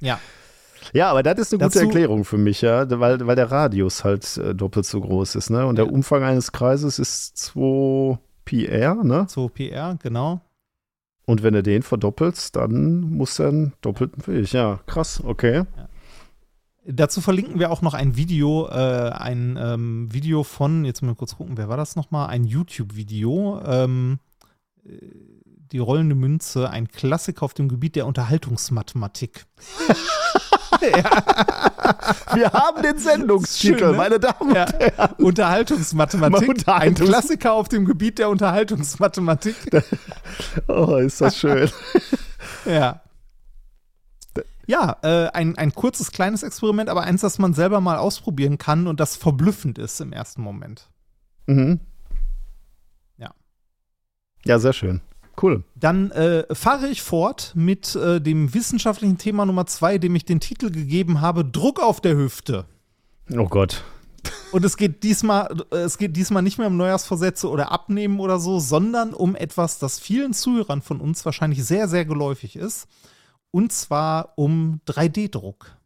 ja. 0.00 0.20
Ja, 0.92 1.10
aber 1.10 1.22
das 1.22 1.38
ist 1.38 1.52
eine 1.52 1.60
Dazu, 1.60 1.78
gute 1.78 1.86
Erklärung 1.86 2.24
für 2.24 2.38
mich, 2.38 2.60
ja, 2.60 2.88
weil, 3.00 3.26
weil 3.26 3.36
der 3.36 3.50
Radius 3.50 4.04
halt 4.04 4.36
äh, 4.36 4.54
doppelt 4.54 4.86
so 4.86 5.00
groß 5.00 5.36
ist, 5.36 5.50
ne? 5.50 5.66
Und 5.66 5.76
der 5.76 5.90
Umfang 5.90 6.22
eines 6.22 6.52
Kreises 6.52 6.98
ist 6.98 7.36
2 7.38 8.18
PR, 8.44 9.02
ne? 9.02 9.26
2 9.28 9.48
PR, 9.48 9.96
genau. 10.02 10.40
Und 11.26 11.42
wenn 11.42 11.54
du 11.54 11.62
den 11.62 11.82
verdoppelst, 11.82 12.56
dann 12.56 13.00
muss 13.00 13.38
er 13.38 13.48
einen 13.48 13.72
doppelten 13.80 14.26
Weg. 14.26 14.52
Ja, 14.52 14.80
krass, 14.86 15.22
okay. 15.24 15.64
Ja. 15.76 15.88
Dazu 16.86 17.22
verlinken 17.22 17.58
wir 17.58 17.70
auch 17.70 17.80
noch 17.80 17.94
ein 17.94 18.14
Video, 18.16 18.68
äh, 18.68 19.10
ein 19.10 19.58
ähm, 19.58 20.12
Video 20.12 20.42
von, 20.42 20.84
jetzt 20.84 21.00
mal 21.00 21.14
kurz 21.14 21.36
gucken, 21.36 21.56
wer 21.56 21.70
war 21.70 21.78
das 21.78 21.96
nochmal? 21.96 22.28
Ein 22.28 22.44
YouTube-Video. 22.44 23.62
Ähm, 23.64 24.18
die 25.74 25.80
rollende 25.80 26.14
Münze, 26.14 26.70
ein 26.70 26.86
Klassiker 26.86 27.42
auf 27.42 27.52
dem 27.52 27.68
Gebiet 27.68 27.96
der 27.96 28.06
Unterhaltungsmathematik. 28.06 29.44
Wir 32.32 32.52
haben 32.52 32.80
den 32.80 32.96
Sendungstitel, 32.96 33.78
Schön, 33.78 33.90
ne? 33.90 33.96
meine 33.96 34.20
Damen 34.20 34.50
und 34.50 34.54
ja. 34.54 34.66
Herren. 34.72 35.14
Unterhaltungsmathematik. 35.18 36.48
Unterhaltungs 36.50 37.00
ein 37.00 37.06
Klassiker 37.08 37.54
auf 37.54 37.68
dem 37.68 37.86
Gebiet 37.86 38.20
der 38.20 38.28
Unterhaltungsmathematik. 38.28 39.56
oh, 40.68 40.94
ist 40.94 41.20
das 41.20 41.38
schön. 41.38 41.68
ja. 42.64 43.00
Ja, 44.68 44.96
äh, 45.02 45.26
ein, 45.30 45.58
ein 45.58 45.74
kurzes, 45.74 46.12
kleines 46.12 46.44
Experiment, 46.44 46.88
aber 46.88 47.02
eins, 47.02 47.22
das 47.22 47.40
man 47.40 47.52
selber 47.52 47.80
mal 47.80 47.96
ausprobieren 47.96 48.58
kann 48.58 48.86
und 48.86 49.00
das 49.00 49.16
verblüffend 49.16 49.78
ist 49.78 50.00
im 50.00 50.12
ersten 50.12 50.40
Moment. 50.40 50.88
Mhm. 51.46 51.80
Ja. 53.18 53.34
Ja, 54.44 54.60
sehr 54.60 54.72
schön. 54.72 55.00
Cool. 55.44 55.62
Dann 55.74 56.10
äh, 56.12 56.46
fahre 56.54 56.88
ich 56.88 57.02
fort 57.02 57.52
mit 57.54 57.94
äh, 57.96 58.18
dem 58.18 58.54
wissenschaftlichen 58.54 59.18
Thema 59.18 59.44
Nummer 59.44 59.66
zwei, 59.66 59.98
dem 59.98 60.16
ich 60.16 60.24
den 60.24 60.40
Titel 60.40 60.70
gegeben 60.70 61.20
habe: 61.20 61.44
Druck 61.44 61.80
auf 61.80 62.00
der 62.00 62.16
Hüfte. 62.16 62.64
Oh 63.30 63.44
Gott. 63.44 63.84
Und 64.52 64.64
es 64.64 64.78
geht 64.78 65.02
diesmal, 65.02 65.54
äh, 65.70 65.80
es 65.80 65.98
geht 65.98 66.16
diesmal 66.16 66.42
nicht 66.42 66.56
mehr 66.56 66.68
um 66.68 66.78
Neujahrsvorsätze 66.78 67.50
oder 67.50 67.72
Abnehmen 67.72 68.20
oder 68.20 68.38
so, 68.38 68.58
sondern 68.58 69.12
um 69.12 69.36
etwas, 69.36 69.78
das 69.78 70.00
vielen 70.00 70.32
Zuhörern 70.32 70.80
von 70.80 70.98
uns 70.98 71.26
wahrscheinlich 71.26 71.62
sehr, 71.62 71.88
sehr 71.88 72.06
geläufig 72.06 72.56
ist. 72.56 72.88
Und 73.50 73.70
zwar 73.70 74.32
um 74.36 74.80
3D-Druck. 74.88 75.76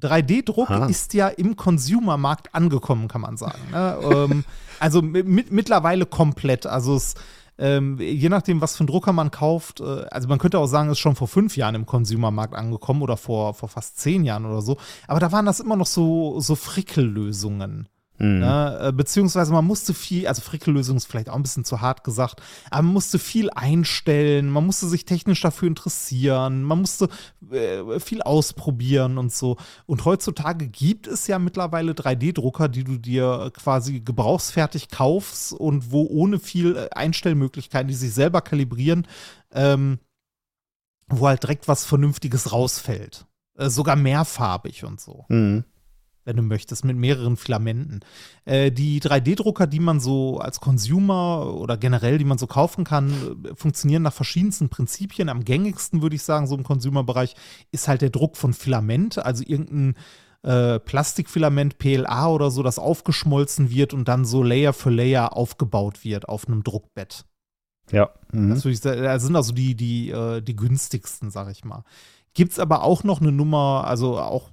3D-Druck 0.00 0.70
ist 0.88 1.14
ja 1.14 1.28
im 1.28 1.54
Consumermarkt 1.54 2.52
angekommen, 2.52 3.06
kann 3.06 3.20
man 3.20 3.36
sagen. 3.36 3.60
Ne? 3.70 3.98
ähm, 4.02 4.44
also 4.80 5.02
mit, 5.02 5.52
mittlerweile 5.52 6.06
komplett. 6.06 6.66
Also 6.66 6.96
es 6.96 7.14
ähm, 7.60 7.98
je 8.00 8.30
nachdem, 8.30 8.60
was 8.60 8.76
für 8.76 8.80
einen 8.80 8.88
Drucker 8.88 9.12
man 9.12 9.30
kauft, 9.30 9.80
äh, 9.80 10.06
also 10.10 10.28
man 10.28 10.38
könnte 10.38 10.58
auch 10.58 10.66
sagen, 10.66 10.90
ist 10.90 10.98
schon 10.98 11.14
vor 11.14 11.28
fünf 11.28 11.56
Jahren 11.56 11.74
im 11.74 11.84
Consumermarkt 11.84 12.54
angekommen 12.54 13.02
oder 13.02 13.18
vor, 13.18 13.52
vor 13.52 13.68
fast 13.68 13.98
zehn 13.98 14.24
Jahren 14.24 14.46
oder 14.46 14.62
so. 14.62 14.78
Aber 15.06 15.20
da 15.20 15.30
waren 15.30 15.44
das 15.44 15.60
immer 15.60 15.76
noch 15.76 15.86
so, 15.86 16.40
so 16.40 16.54
Frickellösungen. 16.54 17.88
Mhm. 18.20 18.40
Ne? 18.40 18.92
Beziehungsweise 18.94 19.52
man 19.52 19.64
musste 19.64 19.94
viel, 19.94 20.26
also 20.26 20.42
Frickellösung 20.42 20.98
ist 20.98 21.06
vielleicht 21.06 21.30
auch 21.30 21.36
ein 21.36 21.42
bisschen 21.42 21.64
zu 21.64 21.80
hart 21.80 22.04
gesagt, 22.04 22.42
aber 22.70 22.82
man 22.82 22.92
musste 22.92 23.18
viel 23.18 23.50
einstellen, 23.50 24.50
man 24.50 24.66
musste 24.66 24.86
sich 24.88 25.06
technisch 25.06 25.40
dafür 25.40 25.68
interessieren, 25.68 26.62
man 26.62 26.80
musste 26.80 27.08
äh, 27.50 27.98
viel 27.98 28.22
ausprobieren 28.22 29.16
und 29.16 29.32
so. 29.32 29.56
Und 29.86 30.04
heutzutage 30.04 30.68
gibt 30.68 31.06
es 31.06 31.26
ja 31.26 31.38
mittlerweile 31.38 31.92
3D-Drucker, 31.92 32.68
die 32.68 32.84
du 32.84 32.98
dir 32.98 33.50
quasi 33.56 34.00
gebrauchsfertig 34.00 34.90
kaufst 34.90 35.54
und 35.54 35.90
wo 35.90 36.06
ohne 36.06 36.38
viel 36.38 36.76
äh, 36.76 36.90
Einstellmöglichkeiten, 36.90 37.88
die 37.88 37.94
sich 37.94 38.12
selber 38.12 38.42
kalibrieren, 38.42 39.06
ähm, 39.52 39.98
wo 41.08 41.26
halt 41.26 41.42
direkt 41.42 41.68
was 41.68 41.86
Vernünftiges 41.86 42.52
rausfällt. 42.52 43.26
Äh, 43.56 43.70
sogar 43.70 43.96
mehrfarbig 43.96 44.84
und 44.84 45.00
so. 45.00 45.24
Mhm 45.28 45.64
wenn 46.24 46.36
du 46.36 46.42
möchtest, 46.42 46.84
mit 46.84 46.96
mehreren 46.96 47.36
Filamenten. 47.36 48.00
Äh, 48.44 48.70
die 48.70 49.00
3D-Drucker, 49.00 49.66
die 49.66 49.80
man 49.80 50.00
so 50.00 50.38
als 50.38 50.60
Consumer 50.60 51.54
oder 51.54 51.76
generell, 51.76 52.18
die 52.18 52.24
man 52.24 52.38
so 52.38 52.46
kaufen 52.46 52.84
kann, 52.84 53.10
äh, 53.44 53.54
funktionieren 53.54 54.02
nach 54.02 54.12
verschiedensten 54.12 54.68
Prinzipien. 54.68 55.28
Am 55.28 55.44
gängigsten 55.44 56.02
würde 56.02 56.16
ich 56.16 56.22
sagen, 56.22 56.46
so 56.46 56.54
im 56.56 56.64
Consumer-Bereich, 56.64 57.34
ist 57.70 57.88
halt 57.88 58.02
der 58.02 58.10
Druck 58.10 58.36
von 58.36 58.52
Filament, 58.52 59.18
also 59.18 59.42
irgendein 59.46 59.94
äh, 60.42 60.78
Plastikfilament, 60.78 61.78
PLA 61.78 62.28
oder 62.28 62.50
so, 62.50 62.62
das 62.62 62.78
aufgeschmolzen 62.78 63.70
wird 63.70 63.92
und 63.92 64.08
dann 64.08 64.24
so 64.24 64.42
Layer 64.42 64.72
für 64.72 64.90
Layer 64.90 65.36
aufgebaut 65.36 66.04
wird 66.04 66.28
auf 66.28 66.46
einem 66.46 66.62
Druckbett. 66.62 67.24
Ja. 67.90 68.10
Mhm. 68.32 68.50
Das, 68.50 68.64
ich, 68.64 68.80
das 68.80 69.22
sind 69.22 69.36
also 69.36 69.52
die, 69.52 69.74
die, 69.74 70.10
äh, 70.10 70.40
die 70.40 70.56
günstigsten, 70.56 71.30
sag 71.30 71.50
ich 71.50 71.64
mal. 71.64 71.84
Gibt 72.32 72.52
es 72.52 72.58
aber 72.58 72.84
auch 72.84 73.02
noch 73.02 73.20
eine 73.20 73.32
Nummer, 73.32 73.84
also 73.86 74.18
auch 74.18 74.50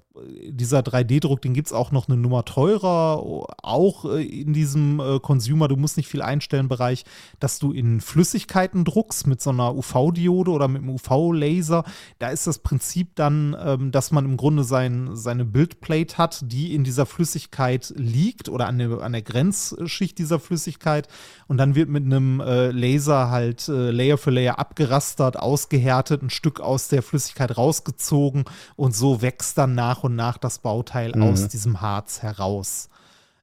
dieser 0.49 0.79
3D-Druck, 0.79 1.41
den 1.41 1.53
gibt 1.53 1.67
es 1.67 1.73
auch 1.73 1.91
noch 1.91 2.07
eine 2.07 2.17
Nummer 2.17 2.45
teurer, 2.45 3.23
auch 3.63 4.05
äh, 4.05 4.23
in 4.23 4.53
diesem 4.53 4.99
äh, 4.99 5.19
Consumer, 5.19 5.67
du 5.67 5.75
musst 5.75 5.97
nicht 5.97 6.07
viel 6.07 6.21
einstellen 6.21 6.67
Bereich, 6.67 7.05
dass 7.39 7.59
du 7.59 7.71
in 7.71 8.01
Flüssigkeiten 8.01 8.85
druckst 8.85 9.27
mit 9.27 9.41
so 9.41 9.51
einer 9.51 9.75
UV-Diode 9.75 10.51
oder 10.51 10.67
mit 10.67 10.81
einem 10.81 10.95
UV-Laser. 10.95 11.83
Da 12.19 12.29
ist 12.29 12.47
das 12.47 12.59
Prinzip 12.59 13.15
dann, 13.15 13.55
ähm, 13.59 13.91
dass 13.91 14.11
man 14.11 14.25
im 14.25 14.37
Grunde 14.37 14.63
sein, 14.63 15.09
seine 15.13 15.45
Bildplate 15.45 16.17
hat, 16.17 16.43
die 16.45 16.73
in 16.73 16.83
dieser 16.83 17.05
Flüssigkeit 17.05 17.93
liegt 17.95 18.49
oder 18.49 18.67
an 18.67 18.77
der, 18.77 19.01
an 19.01 19.11
der 19.11 19.21
Grenzschicht 19.21 20.17
dieser 20.17 20.39
Flüssigkeit 20.39 21.07
und 21.47 21.57
dann 21.57 21.75
wird 21.75 21.89
mit 21.89 22.03
einem 22.03 22.39
äh, 22.39 22.71
Laser 22.71 23.29
halt 23.29 23.67
äh, 23.67 23.91
Layer 23.91 24.17
für 24.17 24.31
Layer 24.31 24.59
abgerastert, 24.59 25.37
ausgehärtet, 25.37 26.23
ein 26.23 26.29
Stück 26.29 26.59
aus 26.59 26.87
der 26.87 27.03
Flüssigkeit 27.03 27.57
rausgezogen 27.57 28.45
und 28.75 28.95
so 28.95 29.21
wächst 29.21 29.57
dann 29.57 29.75
nach 29.75 30.03
und 30.03 30.06
nach 30.15 30.37
das 30.37 30.59
Bauteil 30.59 31.13
mhm. 31.15 31.23
aus 31.23 31.47
diesem 31.47 31.81
Harz 31.81 32.21
heraus. 32.21 32.89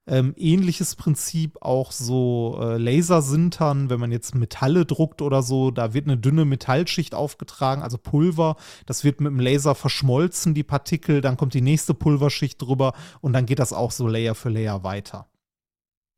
Ähm, 0.07 0.35
ähnliches 0.37 0.97
Prinzip 0.97 1.63
auch 1.63 1.91
so 1.91 2.59
äh, 2.61 2.77
Lasersintern, 2.77 3.89
wenn 3.89 3.99
man 3.99 4.13
jetzt 4.13 4.35
Metalle 4.35 4.85
druckt 4.85 5.23
oder 5.23 5.43
so, 5.43 5.71
da 5.71 5.95
wird 5.95 6.07
eine 6.07 6.19
dünne 6.19 6.45
Metallschicht 6.45 7.15
aufgetragen, 7.15 7.81
also 7.81 7.97
Pulver, 7.97 8.57
das 8.85 9.03
wird 9.03 9.23
mit 9.23 9.31
dem 9.31 9.41
Laser 9.41 9.75
verschmolzen, 9.75 10.53
die 10.53 10.63
Partikel, 10.63 11.23
dann 11.23 11.39
kommt 11.39 11.55
die 11.55 11.63
nächste 11.63 11.95
Pulverschicht 11.95 12.61
drüber 12.61 12.93
und 13.23 13.33
dann 13.33 13.47
geht 13.47 13.59
das 13.59 13.73
auch 13.73 13.93
so 13.93 14.07
Layer 14.07 14.35
für 14.35 14.51
Layer 14.51 14.85
weiter. 14.85 15.27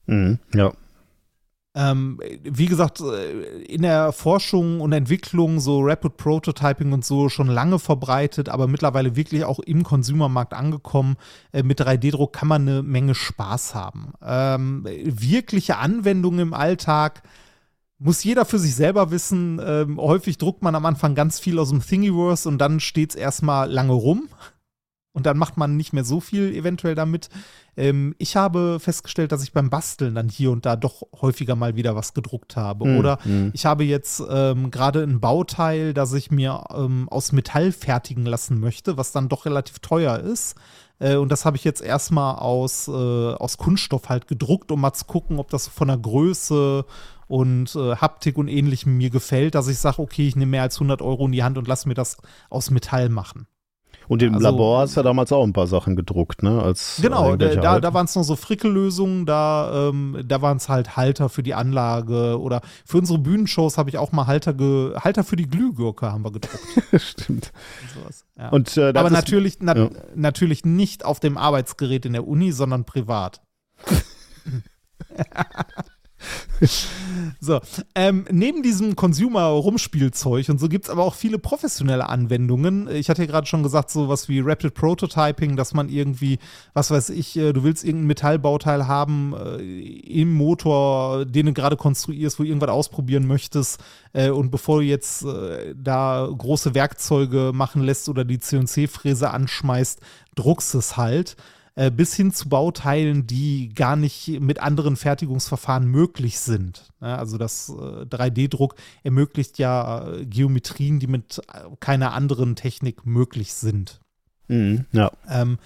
Mhm, 0.07 0.41
ja. 0.53 0.73
Ähm, 1.79 2.19
wie 2.43 2.67
gesagt, 2.67 3.03
äh, 3.03 3.63
in 3.65 3.83
der 3.83 4.13
Forschung 4.13 4.81
und 4.81 4.93
Entwicklung, 4.93 5.61
so 5.61 5.83
Rapid 5.83 6.17
Prototyping 6.17 6.93
und 6.93 7.05
so 7.05 7.29
schon 7.29 7.49
lange 7.49 7.79
verbreitet, 7.79 8.49
aber 8.49 8.67
mittlerweile 8.67 9.15
wirklich 9.15 9.45
auch 9.45 9.59
im 9.59 9.83
Consumermarkt 9.83 10.55
angekommen. 10.55 11.17
Äh, 11.53 11.63
mit 11.63 11.79
3D-Druck 11.79 12.33
kann 12.33 12.49
man 12.49 12.63
eine 12.63 12.83
Menge 12.83 13.15
Spaß 13.15 13.75
haben. 13.75 14.15
Ähm, 14.25 14.87
wirkliche 14.87 15.77
Anwendungen 15.77 16.41
im 16.41 16.55
Alltag 16.55 17.23
muss 17.99 18.25
jeder 18.25 18.47
für 18.47 18.59
sich 18.59 18.75
selber 18.75 19.11
wissen. 19.11 19.61
Ähm, 19.63 19.99
häufig 20.01 20.39
druckt 20.39 20.63
man 20.63 20.75
am 20.75 20.87
Anfang 20.87 21.15
ganz 21.15 21.39
viel 21.39 21.59
aus 21.59 21.69
dem 21.69 21.83
Thingiverse 21.83 22.49
und 22.49 22.57
dann 22.57 22.81
steht 22.81 23.11
es 23.11 23.17
erstmal 23.17 23.71
lange 23.71 23.93
rum. 23.93 24.29
Und 25.17 25.25
dann 25.25 25.39
macht 25.39 25.57
man 25.57 25.79
nicht 25.79 25.95
mehr 25.95 26.05
so 26.05 26.21
viel 26.21 26.55
eventuell 26.55 26.95
damit. 26.95 27.31
Ähm, 27.75 28.15
ich 28.19 28.37
habe 28.37 28.79
festgestellt, 28.79 29.33
dass 29.33 29.43
ich 29.43 29.55
beim 29.55 29.71
Basteln 29.71 30.15
dann 30.15 30.29
hier 30.29 30.51
und 30.51 30.67
da 30.67 30.77
doch 30.77 31.05
häufiger 31.23 31.57
mal 31.57 31.75
wieder 31.75 31.97
was 31.97 32.13
gedruckt 32.13 32.55
habe. 32.55 32.87
Mhm. 32.87 32.99
Oder 32.99 33.19
hm. 33.23 33.51
ich 33.55 33.65
habe 33.65 33.85
jetzt 33.85 34.23
ähm, 34.29 34.71
gerade 34.71 35.03
ein 35.03 35.19
Bauteil, 35.19 35.95
das 35.95 36.13
ich 36.13 36.31
mir 36.31 36.65
ähm, 36.71 37.09
aus 37.09 37.33
Metall 37.33 37.73
fertigen 37.73 38.27
lassen 38.27 38.61
möchte, 38.61 38.99
was 38.99 39.13
dann 39.13 39.31
doch 39.31 39.47
relativ 39.47 39.79
teuer 39.79 40.19
ist. 40.19 40.55
Äh, 40.99 41.17
und 41.17 41.33
das 41.33 41.47
habe 41.47 41.57
ich 41.57 41.65
jetzt 41.65 41.81
erstmal 41.81 42.37
aus, 42.37 42.87
äh, 42.87 42.91
aus 42.91 43.57
Kunststoff 43.57 44.11
halt 44.11 44.29
gedruckt, 44.29 44.71
um 44.71 44.83
mal 44.83 44.93
zu 44.93 45.07
gucken, 45.07 45.39
ob 45.39 45.49
das 45.49 45.67
von 45.67 45.89
der 45.89 45.97
Größe 45.97 46.85
und 47.27 47.75
äh, 47.75 47.97
Haptik 47.97 48.37
und 48.37 48.49
ähnlichem 48.49 48.99
mir 48.99 49.09
gefällt, 49.09 49.55
dass 49.55 49.69
ich 49.69 49.79
sage, 49.79 50.03
okay, 50.03 50.29
ich 50.29 50.37
nehme 50.37 50.51
mehr 50.51 50.63
als 50.63 50.77
100 50.77 51.01
Euro 51.01 51.25
in 51.25 51.33
die 51.33 51.43
Hand 51.43 51.57
und 51.57 51.69
lasse 51.69 51.89
mir 51.89 51.95
das 51.95 52.19
aus 52.51 52.71
Metall 52.71 53.09
machen. 53.09 53.47
Und 54.09 54.23
im 54.23 54.35
also, 54.35 54.45
Labor 54.45 54.81
hast 54.81 54.97
du 54.97 55.01
ja 55.01 55.05
damals 55.05 55.33
auch 55.33 55.45
ein 55.45 55.53
paar 55.53 55.67
Sachen 55.67 55.97
gedruckt, 55.97 56.43
ne? 56.43 56.63
Als 56.63 56.99
genau, 57.03 57.37
da, 57.37 57.81
da 57.81 57.95
waren 57.95 58.07
es 58.07 58.15
noch 58.15 58.23
so 58.23 58.37
Frickellösungen, 58.37 59.27
da, 59.27 59.89
ähm, 59.89 60.23
da 60.25 60.43
waren 60.43 60.59
es 60.59 60.69
halt 60.69 60.97
Halter 60.97 61.29
für 61.29 61.43
die 61.43 61.55
Anlage 61.55 62.41
oder 62.41 62.61
für 62.85 62.99
unsere 62.99 63.19
Bühnenshows 63.19 63.79
habe 63.79 63.91
ich 63.91 63.99
auch 63.99 64.13
mal 64.13 64.27
Halter, 64.27 64.55
Halter 65.03 65.25
für 65.25 65.37
die 65.37 65.49
Glühgurke 65.49 66.13
haben 66.13 66.25
wir 66.25 66.33
gedruckt. 66.33 66.65
Stimmt. 67.01 67.53
Und 67.95 68.15
ja. 68.37 68.49
Und, 68.51 68.77
äh, 68.77 68.93
Aber 68.95 69.11
natürlich, 69.11 69.59
na, 69.61 69.77
ja. 69.77 69.91
natürlich 70.15 70.65
nicht 70.65 71.05
auf 71.05 71.21
dem 71.21 71.39
Arbeitsgerät 71.39 72.07
in 72.07 72.13
der 72.13 72.27
Uni, 72.27 72.53
sondern 72.53 72.85
privat. 72.85 73.41
so, 77.41 77.61
ähm, 77.95 78.25
neben 78.31 78.63
diesem 78.63 78.97
Consumer-Rumspielzeug 78.97 80.49
und 80.49 80.59
so 80.59 80.69
gibt 80.69 80.87
es 80.87 80.91
aber 80.91 81.05
auch 81.05 81.15
viele 81.15 81.39
professionelle 81.39 82.09
Anwendungen. 82.09 82.89
Ich 82.89 83.11
hatte 83.11 83.23
ja 83.23 83.27
gerade 83.27 83.47
schon 83.47 83.63
gesagt, 83.63 83.91
so 83.91 84.09
was 84.09 84.29
wie 84.29 84.41
Rapid 84.41 84.75
Prototyping, 84.75 85.57
dass 85.57 85.75
man 85.75 85.89
irgendwie, 85.89 86.39
was 86.73 86.91
weiß 86.91 87.11
ich, 87.11 87.37
äh, 87.37 87.53
du 87.53 87.63
willst 87.65 87.85
irgendein 87.85 88.07
Metallbauteil 88.07 88.87
haben 88.87 89.35
äh, 89.35 89.57
im 89.61 90.33
Motor, 90.33 91.25
den 91.25 91.47
du 91.47 91.53
gerade 91.53 91.77
konstruierst, 91.77 92.39
wo 92.39 92.43
du 92.43 92.49
irgendwas 92.49 92.71
ausprobieren 92.71 93.27
möchtest. 93.27 93.81
Äh, 94.13 94.31
und 94.31 94.51
bevor 94.51 94.79
du 94.79 94.85
jetzt 94.85 95.25
äh, 95.25 95.75
da 95.77 96.29
große 96.37 96.75
Werkzeuge 96.75 97.53
machen 97.55 97.83
lässt 97.83 98.09
oder 98.09 98.25
die 98.25 98.39
CNC-Fräse 98.39 99.31
anschmeißt, 99.31 100.01
druckst 100.35 100.75
es 100.75 100.97
halt. 100.97 101.37
Äh, 101.79 101.91
bis 101.91 102.15
hin 102.15 102.33
zu 102.33 102.49
Bauteilen, 102.49 103.27
die 103.27 103.69
gar 103.75 103.97
nicht 103.97 104.41
mit 104.41 104.61
anderen 104.61 104.97
Fertigungsverfahren 104.97 105.87
möglich 105.87 106.39
sind. 106.39 106.89
Ja, 107.03 107.17
also 107.17 107.37
das 107.37 107.69
äh, 107.69 108.07
3D-Druck 108.07 108.77
ermöglicht 109.03 109.59
ja 109.59 110.09
äh, 110.09 110.25
Geometrien, 110.25 111.01
die 111.01 111.07
mit 111.07 111.43
äh, 111.53 111.65
keiner 111.79 112.15
anderen 112.15 112.57
Technik 112.57 113.05
möglich 113.05 113.53
sind. 113.53 114.01
Mhm, 114.49 114.87
ja. 114.93 115.13
Ähm, 115.29 115.59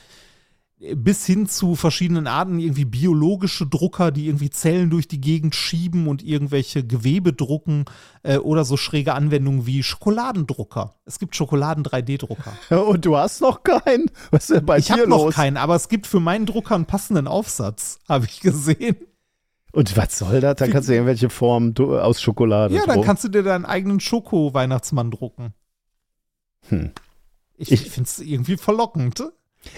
bis 0.94 1.26
hin 1.26 1.46
zu 1.46 1.76
verschiedenen 1.76 2.26
Arten, 2.26 2.58
irgendwie 2.58 2.86
biologische 2.86 3.66
Drucker, 3.66 4.10
die 4.10 4.28
irgendwie 4.28 4.48
Zellen 4.48 4.88
durch 4.88 5.06
die 5.06 5.20
Gegend 5.20 5.54
schieben 5.54 6.08
und 6.08 6.22
irgendwelche 6.22 6.84
Gewebe 6.84 7.34
drucken 7.34 7.84
äh, 8.22 8.38
oder 8.38 8.64
so 8.64 8.78
schräge 8.78 9.12
Anwendungen 9.12 9.66
wie 9.66 9.82
Schokoladendrucker. 9.82 10.94
Es 11.04 11.18
gibt 11.18 11.36
Schokoladen-3D-Drucker. 11.36 12.52
und 12.86 13.04
du 13.04 13.16
hast 13.16 13.42
noch 13.42 13.62
keinen? 13.62 14.10
Was 14.30 14.48
ist 14.48 14.56
denn 14.56 14.66
bei 14.66 14.78
ich 14.78 14.86
dir 14.86 14.96
los? 14.96 15.06
Ich 15.06 15.12
habe 15.12 15.26
noch 15.26 15.32
keinen, 15.32 15.56
aber 15.58 15.76
es 15.76 15.88
gibt 15.90 16.06
für 16.06 16.20
meinen 16.20 16.46
Drucker 16.46 16.76
einen 16.76 16.86
passenden 16.86 17.28
Aufsatz, 17.28 17.98
habe 18.08 18.24
ich 18.24 18.40
gesehen. 18.40 18.96
Und 19.72 19.96
was 19.98 20.18
soll 20.18 20.40
das? 20.40 20.56
Da 20.56 20.66
kannst 20.66 20.88
du 20.88 20.94
irgendwelche 20.94 21.28
Formen 21.28 21.76
aus 21.76 22.20
Schokolade 22.22 22.74
Ja, 22.74 22.86
dann 22.86 23.02
kannst 23.02 23.22
du 23.22 23.28
dir 23.28 23.42
deinen 23.42 23.66
eigenen 23.66 24.00
Schoko-Weihnachtsmann 24.00 25.10
drucken. 25.10 25.52
Hm. 26.68 26.90
Ich, 27.56 27.70
ich 27.70 27.90
finde 27.90 28.08
es 28.08 28.18
irgendwie 28.18 28.56
verlockend. 28.56 29.22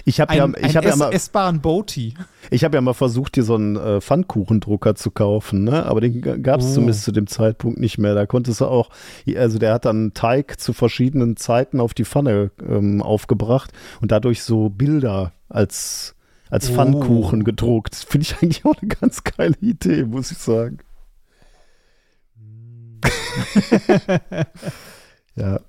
Ich 0.05 0.19
habe 0.19 0.35
ja, 0.35 0.49
ich 0.61 0.77
habe 0.77 0.87
ja 0.87 0.95
mal 0.95 1.13
essbaren 1.13 1.61
Boti. 1.61 2.13
Ich 2.49 2.63
habe 2.63 2.77
ja 2.77 2.81
mal 2.81 2.93
versucht, 2.93 3.35
hier 3.35 3.43
so 3.43 3.55
einen 3.55 3.75
äh, 3.75 4.01
Pfannkuchendrucker 4.01 4.95
zu 4.95 5.11
kaufen, 5.11 5.63
ne? 5.63 5.85
Aber 5.85 6.01
den 6.01 6.41
gab 6.41 6.61
es 6.61 6.67
oh. 6.67 6.73
zumindest 6.75 7.03
zu 7.03 7.11
dem 7.11 7.27
Zeitpunkt 7.27 7.79
nicht 7.79 7.97
mehr. 7.97 8.15
Da 8.15 8.25
konntest 8.25 8.61
du 8.61 8.65
auch, 8.65 8.89
also 9.35 9.59
der 9.59 9.73
hat 9.73 9.85
dann 9.85 10.13
Teig 10.13 10.59
zu 10.59 10.73
verschiedenen 10.73 11.35
Zeiten 11.35 11.79
auf 11.79 11.93
die 11.93 12.05
Pfanne 12.05 12.51
ähm, 12.65 13.01
aufgebracht 13.01 13.71
und 14.01 14.11
dadurch 14.11 14.43
so 14.43 14.69
Bilder 14.69 15.33
als 15.49 16.15
als 16.49 16.69
oh. 16.69 16.73
Pfannkuchen 16.75 17.43
gedruckt. 17.43 17.95
Finde 17.95 18.27
ich 18.27 18.35
eigentlich 18.35 18.63
auch 18.65 18.75
eine 18.79 18.89
ganz 18.89 19.23
geile 19.23 19.55
Idee, 19.59 20.03
muss 20.03 20.31
ich 20.31 20.37
sagen. 20.37 20.77
ja. 25.35 25.59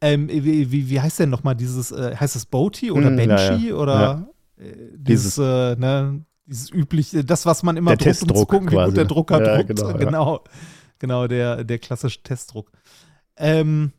Ähm, 0.00 0.28
wie, 0.28 0.70
wie, 0.72 0.88
wie 0.88 1.00
heißt 1.00 1.18
denn 1.18 1.30
nochmal 1.30 1.54
dieses, 1.54 1.92
äh, 1.92 2.16
heißt 2.16 2.36
es 2.36 2.46
Boti 2.46 2.90
oder 2.90 3.10
mm, 3.10 3.16
Banshee 3.16 3.34
ja, 3.34 3.58
ja. 3.68 3.74
oder 3.74 3.94
ja. 4.00 4.26
Äh, 4.64 4.74
dieses, 4.96 5.34
dieses, 5.34 5.38
äh, 5.38 5.76
ne, 5.76 6.24
dieses 6.46 6.70
übliche, 6.70 7.24
das, 7.24 7.46
was 7.46 7.62
man 7.62 7.76
immer 7.76 7.96
druckt, 7.96 8.22
um 8.22 8.34
zu 8.34 8.46
gucken, 8.46 8.68
quasi. 8.68 8.82
wie 8.82 8.86
gut 8.86 8.96
der 8.96 9.04
Drucker 9.04 9.40
druckt. 9.40 9.68
Genau, 9.68 9.92
genau, 9.98 10.44
genau, 10.98 11.26
der, 11.26 11.64
der 11.64 11.78
klassische 11.78 12.22
Testdruck. 12.22 12.70
Ähm, 13.36 13.92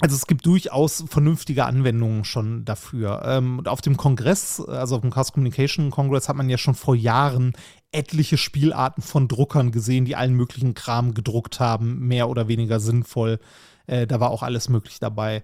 also 0.00 0.16
es 0.16 0.26
gibt 0.26 0.44
durchaus 0.44 1.04
vernünftige 1.08 1.64
Anwendungen 1.66 2.24
schon 2.24 2.64
dafür. 2.64 3.22
Ähm, 3.24 3.58
und 3.58 3.68
auf 3.68 3.80
dem 3.80 3.96
Kongress, 3.96 4.60
also 4.60 4.96
auf 4.96 5.00
dem 5.02 5.10
Chaos 5.10 5.32
Communication 5.32 5.90
Congress, 5.90 6.28
hat 6.28 6.36
man 6.36 6.50
ja 6.50 6.58
schon 6.58 6.74
vor 6.74 6.96
Jahren 6.96 7.52
etliche 7.92 8.36
Spielarten 8.36 9.02
von 9.02 9.28
Druckern 9.28 9.70
gesehen, 9.70 10.04
die 10.04 10.16
allen 10.16 10.34
möglichen 10.34 10.74
Kram 10.74 11.14
gedruckt 11.14 11.60
haben, 11.60 12.00
mehr 12.00 12.28
oder 12.28 12.48
weniger 12.48 12.80
sinnvoll. 12.80 13.38
Äh, 13.86 14.06
da 14.06 14.20
war 14.20 14.30
auch 14.30 14.42
alles 14.42 14.68
möglich 14.68 14.98
dabei. 14.98 15.42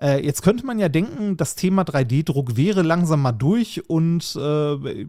Äh, 0.00 0.24
jetzt 0.24 0.42
könnte 0.42 0.66
man 0.66 0.78
ja 0.78 0.88
denken, 0.88 1.36
das 1.36 1.54
Thema 1.54 1.82
3D-Druck 1.82 2.56
wäre 2.56 2.82
langsam 2.82 3.22
mal 3.22 3.32
durch 3.32 3.88
und 3.88 4.36
äh, 4.36 5.06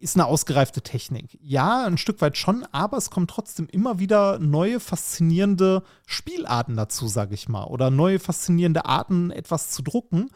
ist 0.00 0.16
eine 0.16 0.26
ausgereifte 0.26 0.82
Technik. 0.82 1.38
Ja, 1.42 1.84
ein 1.84 1.98
Stück 1.98 2.20
weit 2.20 2.36
schon, 2.36 2.64
aber 2.70 2.96
es 2.96 3.10
kommen 3.10 3.26
trotzdem 3.26 3.66
immer 3.70 3.98
wieder 3.98 4.38
neue 4.38 4.78
faszinierende 4.78 5.82
Spielarten 6.06 6.76
dazu, 6.76 7.08
sage 7.08 7.34
ich 7.34 7.48
mal, 7.48 7.64
oder 7.64 7.90
neue 7.90 8.18
faszinierende 8.18 8.84
Arten, 8.84 9.30
etwas 9.30 9.70
zu 9.70 9.82
drucken. 9.82 10.30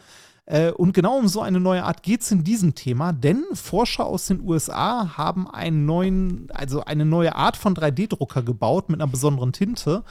Äh, 0.47 0.73
und 0.73 0.93
genau 0.93 1.19
um 1.19 1.28
so 1.28 1.40
eine 1.43 1.61
neue 1.61 1.85
Art 1.85 2.03
geht 2.03 2.23
es 2.23 2.32
in 2.32 2.43
diesem 2.43 2.74
Thema, 2.74 3.12
denn 3.12 3.44
Forscher 3.53 4.07
aus 4.07 4.27
den 4.27 4.40
USA 4.40 5.16
haben 5.16 5.49
einen 5.49 5.86
neuen, 5.86 6.51
also 6.53 6.85
eine 6.85 7.05
neue 7.05 7.36
Art 7.36 7.57
von 7.57 7.74
3D-Drucker 7.74 8.43
gebaut 8.43 8.89
mit 8.89 9.01
einer 9.01 9.11
besonderen 9.11 9.53
Tinte 9.53 10.03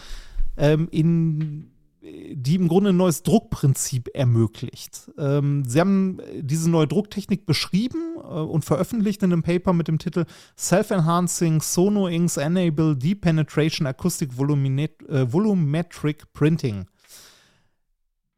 ähm, 0.57 0.87
in 0.91 1.71
die 2.03 2.55
im 2.55 2.67
Grunde 2.67 2.89
ein 2.89 2.97
neues 2.97 3.21
Druckprinzip 3.21 4.09
ermöglicht. 4.13 5.11
Ähm, 5.17 5.63
sie 5.65 5.79
haben 5.79 6.19
diese 6.39 6.69
neue 6.69 6.87
Drucktechnik 6.87 7.45
beschrieben 7.45 8.15
äh, 8.17 8.19
und 8.19 8.65
veröffentlicht 8.65 9.21
in 9.21 9.31
einem 9.31 9.43
Paper 9.43 9.73
mit 9.73 9.87
dem 9.87 9.99
Titel 9.99 10.25
Self-Enhancing 10.57 11.61
Sono 11.61 12.07
Inks 12.07 12.37
Enable 12.37 12.97
Deep 12.97 13.21
Penetration 13.21 13.85
Acoustic 13.85 14.35
Volumet 14.35 14.99
äh, 15.09 15.31
Volumetric 15.31 16.33
Printing. 16.33 16.87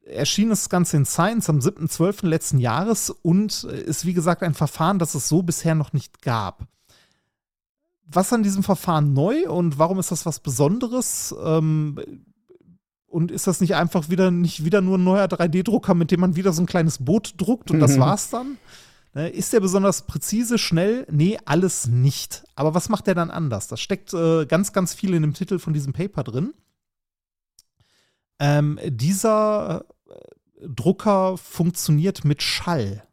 Erschien 0.02 0.49
das 0.49 0.68
Ganze 0.68 0.98
in 0.98 1.06
Science 1.06 1.49
am 1.49 1.60
7.12. 1.60 2.27
letzten 2.27 2.60
Jahres 2.60 3.10
und 3.10 3.64
ist 3.64 4.06
wie 4.06 4.14
gesagt 4.14 4.44
ein 4.44 4.53
Verfahren, 4.53 4.99
das 4.99 5.15
es 5.15 5.30
so 5.30 5.44
bisher 5.44 5.76
noch 5.76 5.94
nicht 5.94 6.22
gab 6.22 6.68
was 8.15 8.34
an 8.34 8.44
diesem 8.44 8.64
Verfahren 8.64 9.14
neu 9.14 9.49
und 9.49 9.80
warum 9.80 9.99
ist 9.99 10.11
das 10.11 10.26
was 10.26 10.40
Besonderes? 10.40 11.34
Ähm, 11.44 11.99
und 13.07 13.30
ist 13.30 13.45
das 13.45 13.61
nicht 13.61 13.76
einfach 13.76 14.10
wieder 14.10 14.31
nicht 14.31 14.65
wieder 14.65 14.81
nur 14.81 14.98
ein 14.98 15.03
neuer 15.03 15.26
3D-Drucker, 15.26 15.94
mit 15.94 16.10
dem 16.10 16.19
man 16.19 16.35
wieder 16.35 16.52
so 16.52 16.64
ein 16.64 16.65
kleines 16.68 17.06
Boot 17.06 17.35
druckt 17.38 17.69
und 17.69 17.77
mhm. 17.77 17.81
das 17.81 17.99
war's 17.99 18.30
dann? 18.30 18.57
Ne, 19.14 19.30
ist 19.30 19.53
der 19.53 19.60
besonders 19.60 20.07
präzise, 20.07 20.57
schnell? 20.57 21.06
Nee, 21.11 21.38
alles 21.45 21.88
nicht. 21.88 22.44
Aber 22.56 22.73
was 22.73 22.90
macht 22.90 23.06
der 23.06 23.14
dann 23.14 23.30
anders? 23.30 23.68
Das 23.68 23.80
steckt 23.80 24.14
äh, 24.14 24.48
ganz, 24.48 24.73
ganz 24.73 24.95
viel 24.95 25.14
in 25.14 25.22
dem 25.22 25.35
Titel 25.35 25.60
von 25.60 25.73
diesem 25.73 25.94
Paper 25.94 26.23
drin. 26.23 26.53
Ähm, 28.40 28.80
dieser 28.84 29.85
äh, 30.10 30.68
Drucker 30.68 31.38
funktioniert 31.38 32.26
mit 32.26 32.41
Schall 32.41 33.03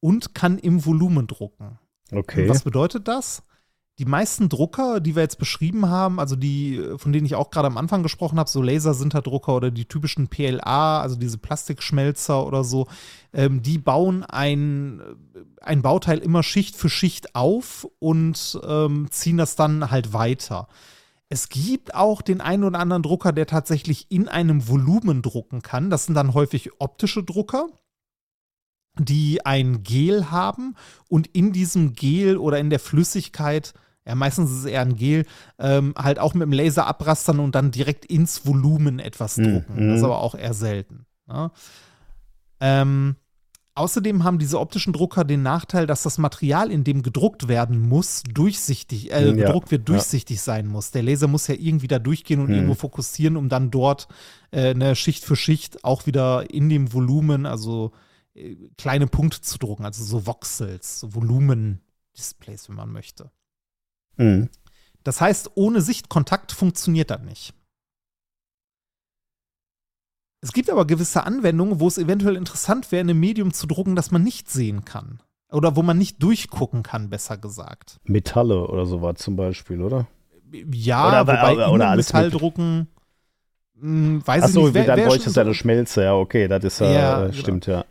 und 0.00 0.34
kann 0.34 0.58
im 0.58 0.84
Volumen 0.84 1.28
drucken. 1.28 1.78
Okay. 2.12 2.48
was 2.48 2.62
bedeutet 2.62 3.08
das? 3.08 3.42
Die 3.98 4.06
meisten 4.06 4.48
Drucker, 4.48 4.98
die 5.00 5.14
wir 5.14 5.22
jetzt 5.22 5.38
beschrieben 5.38 5.90
haben, 5.90 6.18
also 6.20 6.34
die, 6.34 6.82
von 6.96 7.12
denen 7.12 7.26
ich 7.26 7.34
auch 7.34 7.50
gerade 7.50 7.66
am 7.66 7.76
Anfang 7.76 8.02
gesprochen 8.02 8.38
habe, 8.38 8.48
so 8.48 8.62
Lasersinterdrucker 8.62 9.54
oder 9.54 9.70
die 9.70 9.84
typischen 9.84 10.28
PLA, 10.28 11.02
also 11.02 11.16
diese 11.16 11.36
Plastikschmelzer 11.36 12.46
oder 12.46 12.64
so, 12.64 12.86
ähm, 13.34 13.60
die 13.60 13.76
bauen 13.76 14.24
ein, 14.24 15.02
ein 15.60 15.82
Bauteil 15.82 16.16
immer 16.16 16.42
Schicht 16.42 16.76
für 16.76 16.88
Schicht 16.88 17.34
auf 17.34 17.86
und 17.98 18.58
ähm, 18.66 19.08
ziehen 19.10 19.36
das 19.36 19.54
dann 19.54 19.90
halt 19.90 20.14
weiter. 20.14 20.68
Es 21.28 21.50
gibt 21.50 21.94
auch 21.94 22.22
den 22.22 22.40
einen 22.40 22.64
oder 22.64 22.78
anderen 22.78 23.02
Drucker, 23.02 23.32
der 23.32 23.46
tatsächlich 23.46 24.06
in 24.10 24.28
einem 24.28 24.66
Volumen 24.66 25.20
drucken 25.20 25.60
kann. 25.60 25.90
Das 25.90 26.06
sind 26.06 26.14
dann 26.14 26.32
häufig 26.32 26.70
optische 26.78 27.22
Drucker 27.22 27.66
die 28.98 29.44
ein 29.46 29.82
Gel 29.82 30.30
haben 30.30 30.74
und 31.08 31.26
in 31.28 31.52
diesem 31.52 31.92
Gel 31.94 32.36
oder 32.36 32.58
in 32.58 32.70
der 32.70 32.80
Flüssigkeit, 32.80 33.72
ja, 34.06 34.14
meistens 34.14 34.50
ist 34.50 34.58
es 34.58 34.64
eher 34.64 34.80
ein 34.80 34.96
Gel, 34.96 35.26
ähm, 35.58 35.94
halt 35.96 36.18
auch 36.18 36.34
mit 36.34 36.42
dem 36.42 36.52
Laser 36.52 36.86
abrastern 36.86 37.38
und 37.38 37.54
dann 37.54 37.70
direkt 37.70 38.04
ins 38.04 38.46
Volumen 38.46 38.98
etwas 38.98 39.36
hm, 39.36 39.44
drucken. 39.44 39.74
Mhm. 39.84 39.88
Das 39.88 39.98
ist 39.98 40.04
aber 40.04 40.18
auch 40.18 40.34
eher 40.34 40.54
selten. 40.54 41.06
Ja. 41.28 41.44
Ne? 41.44 41.50
Ähm, 42.62 43.16
außerdem 43.74 44.24
haben 44.24 44.38
diese 44.38 44.60
optischen 44.60 44.92
Drucker 44.92 45.24
den 45.24 45.42
Nachteil, 45.42 45.86
dass 45.86 46.02
das 46.02 46.18
Material, 46.18 46.70
in 46.70 46.84
dem 46.84 47.02
gedruckt 47.02 47.48
werden 47.48 47.80
muss, 47.80 48.22
durchsichtig, 48.22 49.12
äh, 49.12 49.28
ja. 49.28 49.32
gedruckt 49.32 49.70
wird, 49.70 49.88
durchsichtig 49.88 50.40
sein 50.40 50.66
muss. 50.66 50.90
Der 50.90 51.02
Laser 51.02 51.28
muss 51.28 51.46
ja 51.46 51.54
irgendwie 51.58 51.88
da 51.88 51.98
durchgehen 51.98 52.40
und 52.40 52.48
mhm. 52.48 52.54
irgendwo 52.54 52.74
fokussieren, 52.74 53.36
um 53.36 53.48
dann 53.48 53.70
dort 53.70 54.08
äh, 54.50 54.70
eine 54.70 54.94
Schicht 54.94 55.24
für 55.24 55.36
Schicht 55.36 55.84
auch 55.84 56.06
wieder 56.06 56.50
in 56.52 56.68
dem 56.68 56.92
Volumen, 56.92 57.46
also 57.46 57.92
kleine 58.78 59.06
Punkte 59.06 59.40
zu 59.40 59.58
drucken, 59.58 59.84
also 59.84 60.04
so 60.04 60.26
Voxels, 60.26 61.00
so 61.00 61.14
Volumen-Displays, 61.14 62.68
wenn 62.68 62.76
man 62.76 62.92
möchte. 62.92 63.30
Mhm. 64.16 64.48
Das 65.04 65.20
heißt, 65.20 65.52
ohne 65.54 65.80
Sichtkontakt 65.80 66.52
funktioniert 66.52 67.10
das 67.10 67.22
nicht. 67.22 67.54
Es 70.42 70.52
gibt 70.52 70.70
aber 70.70 70.86
gewisse 70.86 71.24
Anwendungen, 71.24 71.80
wo 71.80 71.88
es 71.88 71.98
eventuell 71.98 72.36
interessant 72.36 72.90
wäre, 72.92 73.02
in 73.02 73.10
einem 73.10 73.20
Medium 73.20 73.52
zu 73.52 73.66
drucken, 73.66 73.94
das 73.94 74.10
man 74.10 74.22
nicht 74.22 74.50
sehen 74.50 74.84
kann. 74.84 75.20
Oder 75.52 75.76
wo 75.76 75.82
man 75.82 75.98
nicht 75.98 76.22
durchgucken 76.22 76.82
kann, 76.82 77.10
besser 77.10 77.36
gesagt. 77.36 77.98
Metalle 78.04 78.66
oder 78.66 78.86
sowas 78.86 79.16
zum 79.18 79.36
Beispiel, 79.36 79.82
oder? 79.82 80.06
Ja, 80.72 81.08
oder, 81.08 81.26
wobei 81.26 81.54
oder, 81.54 81.72
oder 81.72 81.88
alles 81.90 82.08
Metalldrucken, 82.08 82.88
mh, 83.74 83.82
hm, 83.82 84.26
weiß 84.26 84.44
Achso, 84.44 84.60
ich 84.60 84.64
nicht. 84.66 84.74
Wer, 84.74 84.96
dann 84.96 85.06
bräuchte 85.06 85.28
es 85.28 85.36
ja 85.36 85.42
eine 85.42 85.54
Schmelze, 85.54 86.04
ja, 86.04 86.14
okay, 86.14 86.48
das 86.48 86.64
ist 86.64 86.80
ja, 86.80 86.90
ja 86.90 87.26
äh, 87.26 87.32
stimmt, 87.32 87.66
genau. 87.66 87.78
ja. 87.78 87.84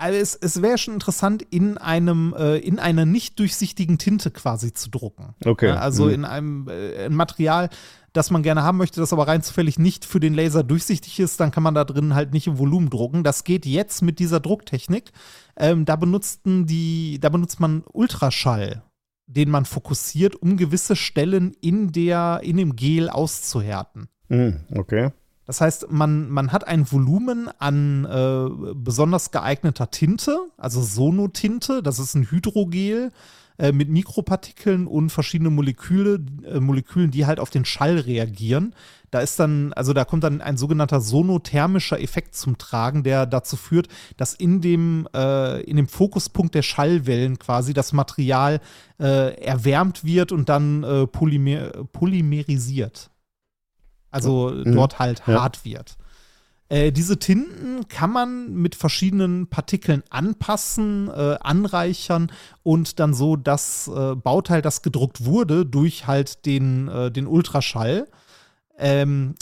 Also 0.00 0.18
es, 0.18 0.34
es 0.34 0.62
wäre 0.62 0.78
schon 0.78 0.94
interessant, 0.94 1.42
in 1.50 1.76
einem, 1.76 2.34
äh, 2.36 2.56
in 2.56 2.78
einer 2.78 3.04
nicht 3.04 3.38
durchsichtigen 3.38 3.98
Tinte 3.98 4.30
quasi 4.30 4.72
zu 4.72 4.88
drucken. 4.88 5.34
Okay. 5.44 5.68
Ja, 5.68 5.76
also 5.76 6.06
mhm. 6.06 6.10
in 6.10 6.24
einem 6.24 6.68
äh, 6.68 7.08
Material, 7.10 7.68
das 8.14 8.30
man 8.30 8.42
gerne 8.42 8.62
haben 8.62 8.78
möchte, 8.78 8.98
das 8.98 9.12
aber 9.12 9.28
rein 9.28 9.42
zufällig 9.42 9.78
nicht 9.78 10.06
für 10.06 10.18
den 10.18 10.32
Laser 10.32 10.62
durchsichtig 10.64 11.20
ist, 11.20 11.38
dann 11.38 11.50
kann 11.50 11.62
man 11.62 11.74
da 11.74 11.84
drin 11.84 12.14
halt 12.14 12.32
nicht 12.32 12.46
im 12.46 12.58
Volumen 12.58 12.88
drucken. 12.88 13.24
Das 13.24 13.44
geht 13.44 13.66
jetzt 13.66 14.00
mit 14.00 14.18
dieser 14.18 14.40
Drucktechnik. 14.40 15.12
Ähm, 15.56 15.84
da 15.84 15.96
benutzten 15.96 16.66
die, 16.66 17.18
da 17.20 17.28
benutzt 17.28 17.60
man 17.60 17.84
Ultraschall, 17.92 18.82
den 19.26 19.50
man 19.50 19.66
fokussiert, 19.66 20.34
um 20.34 20.56
gewisse 20.56 20.96
Stellen 20.96 21.52
in 21.60 21.92
der, 21.92 22.40
in 22.42 22.56
dem 22.56 22.74
Gel 22.74 23.10
auszuhärten. 23.10 24.08
Mhm, 24.28 24.60
okay. 24.74 25.10
Das 25.50 25.60
heißt, 25.60 25.90
man, 25.90 26.30
man 26.30 26.52
hat 26.52 26.68
ein 26.68 26.92
Volumen 26.92 27.50
an 27.58 28.04
äh, 28.04 28.72
besonders 28.72 29.32
geeigneter 29.32 29.90
Tinte, 29.90 30.38
also 30.56 30.80
Sonotinte, 30.80 31.82
das 31.82 31.98
ist 31.98 32.14
ein 32.14 32.30
Hydrogel 32.30 33.10
äh, 33.58 33.72
mit 33.72 33.88
Mikropartikeln 33.88 34.86
und 34.86 35.10
verschiedene 35.10 35.50
Moleküle, 35.50 36.24
äh, 36.46 36.60
Molekülen, 36.60 37.10
die 37.10 37.26
halt 37.26 37.40
auf 37.40 37.50
den 37.50 37.64
Schall 37.64 37.98
reagieren. 37.98 38.76
Da 39.10 39.18
ist 39.18 39.40
dann, 39.40 39.72
also 39.72 39.92
da 39.92 40.04
kommt 40.04 40.22
dann 40.22 40.40
ein 40.40 40.56
sogenannter 40.56 41.00
sonothermischer 41.00 42.00
Effekt 42.00 42.36
zum 42.36 42.56
Tragen, 42.56 43.02
der 43.02 43.26
dazu 43.26 43.56
führt, 43.56 43.88
dass 44.16 44.34
in 44.34 44.60
dem, 44.60 45.08
äh, 45.16 45.62
in 45.62 45.74
dem 45.74 45.88
Fokuspunkt 45.88 46.54
der 46.54 46.62
Schallwellen 46.62 47.40
quasi 47.40 47.74
das 47.74 47.92
Material 47.92 48.60
äh, 49.00 49.34
erwärmt 49.42 50.04
wird 50.04 50.30
und 50.30 50.48
dann 50.48 50.84
äh, 50.84 51.08
polymer 51.08 51.72
polymerisiert. 51.92 53.10
Also 54.10 54.50
mhm. 54.50 54.74
dort 54.74 54.98
halt 54.98 55.22
ja. 55.26 55.40
hart 55.40 55.64
wird. 55.64 55.96
Äh, 56.70 56.92
diese 56.92 57.18
Tinten 57.18 57.88
kann 57.88 58.12
man 58.12 58.54
mit 58.54 58.76
verschiedenen 58.76 59.48
Partikeln 59.48 60.04
anpassen, 60.08 61.08
äh, 61.08 61.36
anreichern 61.40 62.30
und 62.62 63.00
dann 63.00 63.12
so 63.12 63.34
das 63.34 63.88
äh, 63.88 64.14
Bauteil, 64.14 64.62
das 64.62 64.82
gedruckt 64.82 65.24
wurde, 65.24 65.66
durch 65.66 66.06
halt 66.06 66.46
den, 66.46 66.86
äh, 66.86 67.10
den 67.10 67.26
Ultraschall, 67.26 68.06
ähm, 68.78 69.34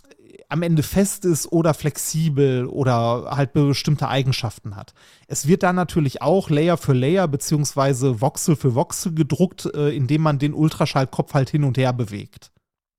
am 0.49 0.63
Ende 0.63 0.83
fest 0.83 1.27
ist 1.27 1.53
oder 1.53 1.75
flexibel 1.75 2.65
oder 2.65 3.37
halt 3.37 3.53
bestimmte 3.53 4.09
Eigenschaften 4.09 4.75
hat. 4.75 4.95
Es 5.27 5.47
wird 5.47 5.63
dann 5.63 5.77
natürlich 5.77 6.23
auch 6.23 6.49
Layer 6.49 6.79
für 6.79 6.95
Layer 6.95 7.29
beziehungsweise 7.29 8.23
Voxel 8.23 8.57
für 8.57 8.75
Voxel 8.75 9.13
gedruckt, 9.13 9.67
äh, 9.75 9.91
indem 9.91 10.23
man 10.23 10.39
den 10.39 10.55
Ultraschallkopf 10.55 11.35
halt 11.35 11.51
hin 11.51 11.65
und 11.65 11.77
her 11.77 11.93
bewegt. 11.93 12.53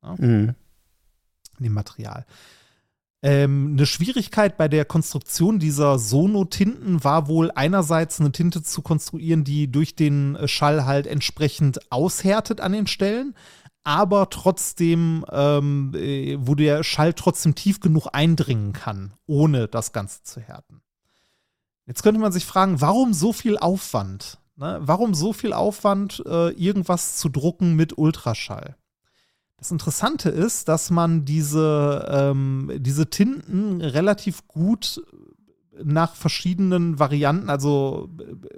Ja? 0.03 0.15
Mhm 0.19 0.55
in 1.59 1.65
dem 1.65 1.73
Material. 1.73 2.25
Ähm, 3.21 3.73
eine 3.73 3.85
Schwierigkeit 3.85 4.57
bei 4.57 4.67
der 4.69 4.85
Konstruktion 4.85 5.59
dieser 5.59 5.99
Sono-Tinten 5.99 7.03
war 7.03 7.27
wohl 7.27 7.51
einerseits 7.53 8.19
eine 8.19 8.31
Tinte 8.31 8.63
zu 8.63 8.81
konstruieren, 8.81 9.43
die 9.43 9.69
durch 9.69 9.95
den 9.95 10.37
Schall 10.45 10.85
halt 10.85 11.05
entsprechend 11.05 11.91
aushärtet 11.91 12.61
an 12.61 12.71
den 12.71 12.87
Stellen, 12.87 13.35
aber 13.83 14.29
trotzdem, 14.29 15.25
ähm, 15.31 15.93
äh, 15.95 16.37
wo 16.39 16.55
der 16.55 16.83
Schall 16.83 17.13
trotzdem 17.13 17.55
tief 17.55 17.79
genug 17.79 18.07
eindringen 18.13 18.71
kann, 18.71 19.13
ohne 19.25 19.67
das 19.67 19.91
Ganze 19.91 20.23
zu 20.23 20.39
härten. 20.39 20.81
Jetzt 21.85 22.03
könnte 22.03 22.21
man 22.21 22.31
sich 22.31 22.45
fragen, 22.45 22.81
warum 22.81 23.13
so 23.13 23.33
viel 23.33 23.57
Aufwand? 23.57 24.37
Ne? 24.55 24.77
Warum 24.81 25.13
so 25.13 25.33
viel 25.33 25.53
Aufwand, 25.53 26.21
äh, 26.25 26.49
irgendwas 26.51 27.17
zu 27.17 27.29
drucken 27.29 27.75
mit 27.75 27.97
Ultraschall? 27.97 28.75
Das 29.59 29.71
Interessante 29.71 30.29
ist, 30.29 30.67
dass 30.69 30.89
man 30.89 31.25
diese, 31.25 32.07
ähm, 32.09 32.71
diese 32.77 33.09
Tinten 33.09 33.81
relativ 33.81 34.47
gut 34.47 35.01
nach 35.83 36.15
verschiedenen 36.15 36.99
Varianten, 36.99 37.49
also 37.49 38.09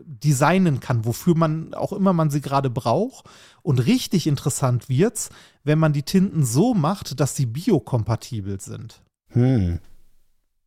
designen 0.04 0.80
kann, 0.80 1.06
wofür 1.06 1.36
man 1.36 1.74
auch 1.74 1.94
immer 1.94 2.14
man 2.14 2.30
sie 2.30 2.42
gerade 2.42 2.70
braucht. 2.70 3.26
Und 3.62 3.80
richtig 3.86 4.28
interessant 4.28 4.90
wird's, 4.90 5.30
wenn 5.64 5.80
man 5.80 5.94
die 5.94 6.04
Tinten 6.04 6.46
so 6.46 6.74
macht, 6.74 7.20
dass 7.20 7.36
sie 7.36 7.46
biokompatibel 7.46 8.60
sind. 8.60 9.02
Hm. 9.30 9.80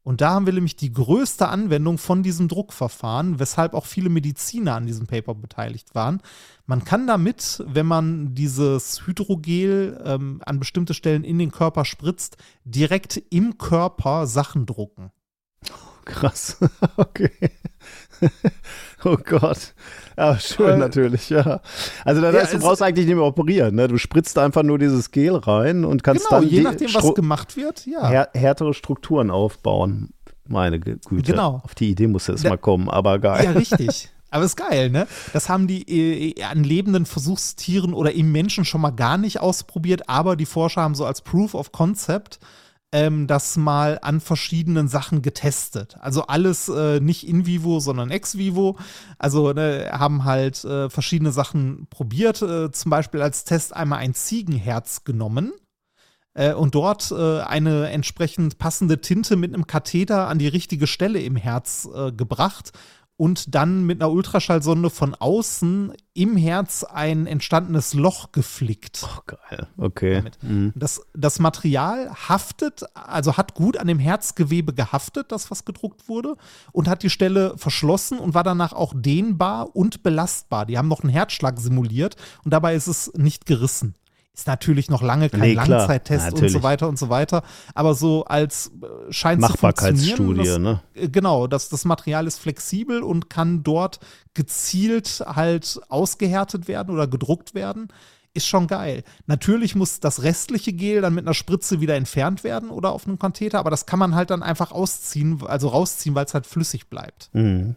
Und 0.05 0.21
da 0.21 0.33
haben 0.33 0.45
wir 0.45 0.53
nämlich 0.53 0.77
die 0.77 0.93
größte 0.93 1.49
Anwendung 1.49 1.97
von 1.97 2.23
diesem 2.23 2.47
Druckverfahren, 2.47 3.39
weshalb 3.39 3.73
auch 3.73 3.87
viele 3.87 4.11
Mediziner 4.11 4.75
an 4.75 4.87
diesem 4.87 5.07
Paper 5.07 5.35
beteiligt 5.35 5.95
waren. 5.95 6.21
Man 6.67 6.85
kann 6.85 7.07
damit, 7.07 7.65
wenn 7.67 7.87
man 7.87 8.35
dieses 8.35 9.07
Hydrogel 9.07 10.01
ähm, 10.05 10.43
an 10.45 10.59
bestimmte 10.59 10.93
Stellen 10.93 11.25
in 11.25 11.39
den 11.39 11.51
Körper 11.51 11.87
spritzt, 11.87 12.37
direkt 12.65 13.21
im 13.31 13.57
Körper 13.57 14.27
Sachen 14.27 14.67
drucken. 14.67 15.11
Krass. 16.05 16.59
okay. 16.97 17.33
oh 19.11 19.17
Gott. 19.17 19.75
Ja, 20.17 20.39
schön 20.39 20.71
äh, 20.71 20.77
natürlich, 20.77 21.31
ja. 21.31 21.61
Also 22.05 22.21
das 22.21 22.35
heißt, 22.35 22.53
ja, 22.53 22.59
du 22.59 22.65
brauchst 22.65 22.83
eigentlich 22.83 23.07
nicht 23.07 23.17
mehr 23.17 23.25
operieren, 23.25 23.75
ne? 23.75 23.89
Du 23.89 23.99
spritzt 23.99 24.39
einfach 24.39 24.63
nur 24.63 24.79
dieses 24.79 25.11
Gel 25.11 25.37
rein 25.37 25.85
und 25.85 26.03
kannst 26.03 26.29
genau, 26.29 26.41
dann 26.41 26.49
je 26.49 26.61
nachdem, 26.63 26.95
was 26.95 27.15
gemacht 27.15 27.57
wird, 27.57 27.87
ja. 27.87 28.09
Här 28.09 28.29
härtere 28.35 28.75
Strukturen 28.75 29.31
aufbauen. 29.31 30.11
Meine 30.47 30.79
Güte. 30.79 31.23
Genau. 31.23 31.63
Auf 31.65 31.75
die 31.75 31.91
Idee 31.91 32.07
muss 32.07 32.29
es 32.29 32.45
mal 32.45 32.59
kommen, 32.59 32.91
aber 32.91 33.19
geil. 33.19 33.45
Ja, 33.45 33.51
richtig. 33.53 34.11
Aber 34.31 34.45
ist 34.45 34.57
geil, 34.57 34.91
ne? 34.91 35.07
Das 35.33 35.49
haben 35.49 35.69
die 35.69 36.33
äh, 36.37 36.43
an 36.43 36.65
lebenden 36.65 37.07
Versuchstieren 37.07 37.95
oder 37.95 38.11
im 38.15 38.33
Menschen 38.33 38.65
schon 38.65 38.81
mal 38.81 38.91
gar 38.91 39.17
nicht 39.17 39.39
ausprobiert, 39.39 40.09
aber 40.09 40.35
die 40.35 40.45
Forscher 40.45 40.83
haben 40.83 40.97
so 40.97 41.07
als 41.07 41.21
Proof 41.21 41.55
of 41.55 41.71
Concept 41.71 42.41
ähm, 42.95 43.27
das 43.27 43.57
mal 43.57 43.99
an 44.03 44.21
verschiedenen 44.21 44.87
Sachen 44.87 45.21
getestet. 45.21 45.97
Also 46.01 46.29
alles 46.29 46.69
äh, 46.69 47.01
nicht 47.01 47.27
in 47.27 47.45
vivo, 47.45 47.81
sondern 47.81 48.13
ex 48.13 48.39
vivo. 48.39 48.79
Also 49.19 49.53
ne, 49.53 49.91
haben 49.93 50.25
halt 50.25 50.65
äh, 50.65 50.89
verschiedene 50.89 51.33
Sachen 51.33 51.89
probiert. 51.91 52.41
Äh, 52.41 52.71
zum 52.71 52.91
Beispiel 52.91 53.21
als 53.21 53.43
Test 53.43 53.75
einmal 53.75 53.99
ein 53.99 54.15
Ziegenherz 54.15 55.03
genommen 55.03 55.53
äh, 56.35 56.53
und 56.53 56.77
dort 56.77 57.11
äh, 57.11 57.41
eine 57.41 57.91
entsprechend 57.91 58.59
passende 58.59 59.01
Tinte 59.01 59.35
mit 59.35 59.53
einem 59.53 59.67
Katheter 59.67 60.29
an 60.29 60.39
die 60.39 60.49
richtige 60.49 60.87
Stelle 60.87 61.21
im 61.21 61.35
Herz 61.35 61.89
äh, 61.93 62.13
gebracht 62.13 62.71
und 63.17 63.55
dann 63.55 63.85
mit 63.85 64.01
einer 64.01 64.11
Ultraschallsonde 64.11 64.91
von 64.91 65.15
außen 65.15 65.93
im 66.15 66.37
Herz 66.37 66.83
ein 66.83 67.27
entstandenes 67.27 67.95
Loch 67.95 68.33
geflickt. 68.33 69.05
Oh, 69.05 69.21
geil. 69.27 69.69
Okay. 69.77 70.23
Mhm. 70.43 70.73
Das, 70.75 71.01
das 71.15 71.39
Material 71.39 72.11
haftet, 72.29 72.85
also 72.95 73.37
hat 73.37 73.55
gut 73.55 73.77
an 73.77 73.87
dem 73.87 74.01
Herzgewebe 74.01 74.73
gehaftet, 74.73 75.31
das 75.31 75.51
was 75.51 75.65
gedruckt 75.65 76.09
wurde, 76.09 76.37
und 76.73 76.89
hat 76.89 77.03
die 77.03 77.11
Stelle 77.11 77.55
verschlossen 77.57 78.19
und 78.19 78.35
war 78.35 78.45
danach 78.45 78.73
auch 78.73 78.93
dehnbar 78.97 79.77
und 79.77 80.03
belastbar. 80.03 80.67
Die 80.67 80.77
haben 80.77 80.89
noch 80.89 81.03
einen 81.03 81.13
Herzschlag 81.13 81.59
simuliert 81.61 82.17
und 82.45 82.53
dabei 82.53 82.75
ist 82.75 82.89
es 82.89 83.13
nicht 83.15 83.47
gerissen. 83.47 83.95
Ist 84.35 84.49
natürlich 84.49 84.91
noch 84.91 85.01
lange 85.01 85.31
kein 85.31 85.41
nee, 85.41 85.55
Langzeittest 85.55 86.33
und 86.35 86.49
so 86.49 86.65
weiter 86.65 86.89
und 86.89 86.99
so 86.99 87.09
weiter. 87.09 87.45
Aber 87.75 87.95
so 87.95 88.25
als 88.25 88.73
äh, 88.83 89.13
scheint 89.13 89.47
zu 89.47 89.57
funktionieren. 89.57 90.63
ne? 90.63 90.81
Äh, 90.95 91.09
genau, 91.09 91.47
das, 91.47 91.69
das 91.69 91.85
Material 91.85 92.27
ist 92.27 92.41
flexibel 92.41 93.05
und 93.05 93.31
kann 93.31 93.63
dort 93.63 94.01
gezielt 94.35 95.23
halt 95.25 95.81
ausgehärtet 95.89 96.67
werden 96.67 96.93
oder 96.93 97.07
gedruckt 97.07 97.55
werden. 97.55 97.89
Ist 98.37 98.49
schon 98.49 98.67
geil. 98.67 99.05
Natürlich 99.27 99.77
muss 99.77 100.01
das 100.01 100.25
restliche 100.25 100.73
Gel 100.73 101.01
dann 101.01 101.15
mit 101.15 101.25
einer 101.25 101.35
Spritze 101.35 101.81
wieder 101.81 101.95
entfernt 101.95 102.43
werden 102.43 102.71
oder 102.71 102.91
auf 102.91 103.07
einem 103.07 103.21
Katheter, 103.21 103.61
aber 103.61 103.71
das 103.71 103.87
kann 103.87 104.01
man 104.01 104.17
halt 104.17 104.31
dann 104.31 104.43
einfach 104.43 104.73
ausziehen, 104.73 105.47
also 105.47 105.69
rausziehen, 105.69 106.17
weil 106.17 106.25
es 106.25 106.35
halt 106.35 106.45
flüssig 106.45 106.89
bleibt. 106.89 107.31
Mhm. 107.33 107.77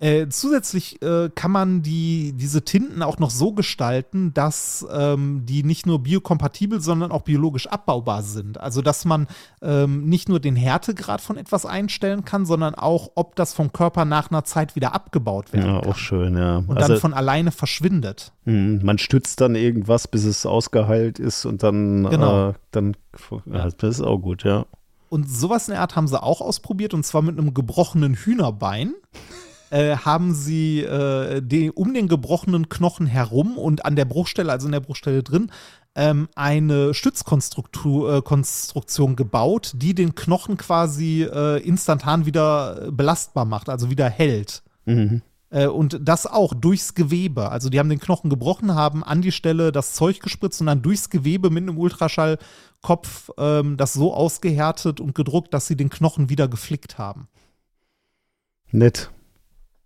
Äh, 0.00 0.28
zusätzlich 0.30 1.02
äh, 1.02 1.28
kann 1.34 1.50
man 1.50 1.82
die, 1.82 2.32
diese 2.32 2.64
Tinten 2.64 3.02
auch 3.02 3.18
noch 3.18 3.28
so 3.28 3.52
gestalten, 3.52 4.32
dass 4.32 4.86
ähm, 4.90 5.44
die 5.44 5.62
nicht 5.62 5.84
nur 5.84 6.02
biokompatibel, 6.02 6.80
sondern 6.80 7.12
auch 7.12 7.20
biologisch 7.20 7.66
abbaubar 7.66 8.22
sind. 8.22 8.58
Also 8.58 8.80
dass 8.80 9.04
man 9.04 9.26
ähm, 9.60 10.06
nicht 10.06 10.30
nur 10.30 10.40
den 10.40 10.56
Härtegrad 10.56 11.20
von 11.20 11.36
etwas 11.36 11.66
einstellen 11.66 12.24
kann, 12.24 12.46
sondern 12.46 12.74
auch, 12.74 13.10
ob 13.14 13.36
das 13.36 13.52
vom 13.52 13.74
Körper 13.74 14.06
nach 14.06 14.30
einer 14.30 14.42
Zeit 14.44 14.74
wieder 14.74 14.94
abgebaut 14.94 15.52
werden 15.52 15.74
ja, 15.74 15.80
kann. 15.82 15.90
auch 15.90 15.96
schön, 15.96 16.34
ja. 16.34 16.56
Und 16.66 16.78
also, 16.78 16.94
dann 16.94 17.00
von 17.00 17.12
alleine 17.12 17.50
verschwindet. 17.50 18.32
Mh, 18.46 18.82
man 18.82 18.96
stützt 18.96 19.42
dann 19.42 19.54
irgendwas, 19.54 20.08
bis 20.08 20.24
es 20.24 20.46
ausgeheilt 20.46 21.18
ist 21.18 21.44
und 21.44 21.62
dann, 21.62 22.08
genau. 22.08 22.50
äh, 22.50 22.54
dann 22.70 22.96
ja, 23.44 23.68
das 23.68 23.96
ist 23.96 24.00
auch 24.00 24.18
gut, 24.18 24.44
ja. 24.44 24.64
Und 25.10 25.28
sowas 25.28 25.68
in 25.68 25.72
der 25.72 25.82
Art 25.82 25.94
haben 25.94 26.08
sie 26.08 26.22
auch 26.22 26.40
ausprobiert 26.40 26.94
und 26.94 27.04
zwar 27.04 27.20
mit 27.20 27.36
einem 27.36 27.52
gebrochenen 27.52 28.14
Hühnerbein. 28.14 28.94
Äh, 29.70 29.96
haben 29.96 30.34
sie 30.34 30.80
äh, 30.80 31.40
die, 31.42 31.70
um 31.70 31.94
den 31.94 32.08
gebrochenen 32.08 32.68
Knochen 32.68 33.06
herum 33.06 33.56
und 33.56 33.84
an 33.84 33.96
der 33.96 34.04
Bruchstelle, 34.04 34.52
also 34.52 34.66
in 34.66 34.72
der 34.72 34.80
Bruchstelle 34.80 35.22
drin, 35.22 35.50
ähm, 35.94 36.28
eine 36.34 36.94
Stützkonstruktion 36.94 39.12
äh, 39.12 39.16
gebaut, 39.16 39.72
die 39.76 39.94
den 39.94 40.14
Knochen 40.14 40.56
quasi 40.56 41.22
äh, 41.22 41.62
instantan 41.62 42.26
wieder 42.26 42.90
belastbar 42.92 43.44
macht, 43.44 43.68
also 43.68 43.90
wieder 43.90 44.08
hält. 44.08 44.62
Mhm. 44.84 45.22
Äh, 45.50 45.66
und 45.66 45.98
das 46.02 46.26
auch 46.26 46.54
durchs 46.54 46.94
Gewebe. 46.94 47.50
Also 47.50 47.70
die 47.70 47.78
haben 47.78 47.88
den 47.88 48.00
Knochen 48.00 48.30
gebrochen, 48.30 48.74
haben 48.74 49.04
an 49.04 49.20
die 49.20 49.32
Stelle 49.32 49.72
das 49.72 49.94
Zeug 49.94 50.20
gespritzt 50.20 50.60
und 50.60 50.68
dann 50.68 50.82
durchs 50.82 51.10
Gewebe 51.10 51.50
mit 51.50 51.64
einem 51.64 51.78
Ultraschallkopf 51.78 53.30
ähm, 53.36 53.76
das 53.76 53.92
so 53.92 54.14
ausgehärtet 54.14 55.00
und 55.00 55.14
gedruckt, 55.14 55.52
dass 55.52 55.66
sie 55.66 55.76
den 55.76 55.90
Knochen 55.90 56.28
wieder 56.28 56.48
geflickt 56.48 56.98
haben. 56.98 57.28
Nett. 58.70 59.10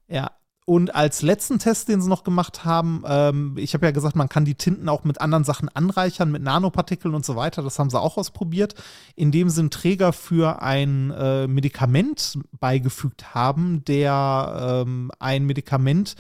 Ja, 0.09 0.31
und 0.67 0.95
als 0.95 1.21
letzten 1.21 1.59
Test, 1.59 1.89
den 1.89 2.01
sie 2.01 2.09
noch 2.09 2.25
gemacht 2.25 2.65
haben, 2.65 3.03
ähm, 3.07 3.55
ich 3.59 3.75
habe 3.75 3.85
ja 3.85 3.93
gesagt, 3.93 4.17
man 4.17 4.31
kann 4.31 4.47
die 4.47 4.55
Tinten 4.55 4.89
auch 4.89 5.05
mit 5.05 5.21
anderen 5.21 5.45
Sachen 5.45 5.69
anreichern, 5.69 6.31
mit 6.31 6.43
Nanopartikeln 6.43 7.15
und 7.15 7.27
so 7.27 7.37
weiter. 7.37 7.63
Das 7.63 7.79
haben 7.79 7.91
sie 7.91 8.01
auch 8.01 8.17
ausprobiert, 8.17 8.75
indem 9.15 9.51
sie 9.51 9.61
einen 9.61 9.71
Träger 9.71 10.15
für 10.15 10.63
ein 10.63 11.11
äh, 11.11 11.47
Medikament 11.47 12.39
beigefügt 12.59 13.35
haben, 13.35 13.85
der 13.85 14.85
ähm, 14.87 15.11
ein 15.19 15.45
Medikament 15.45 16.17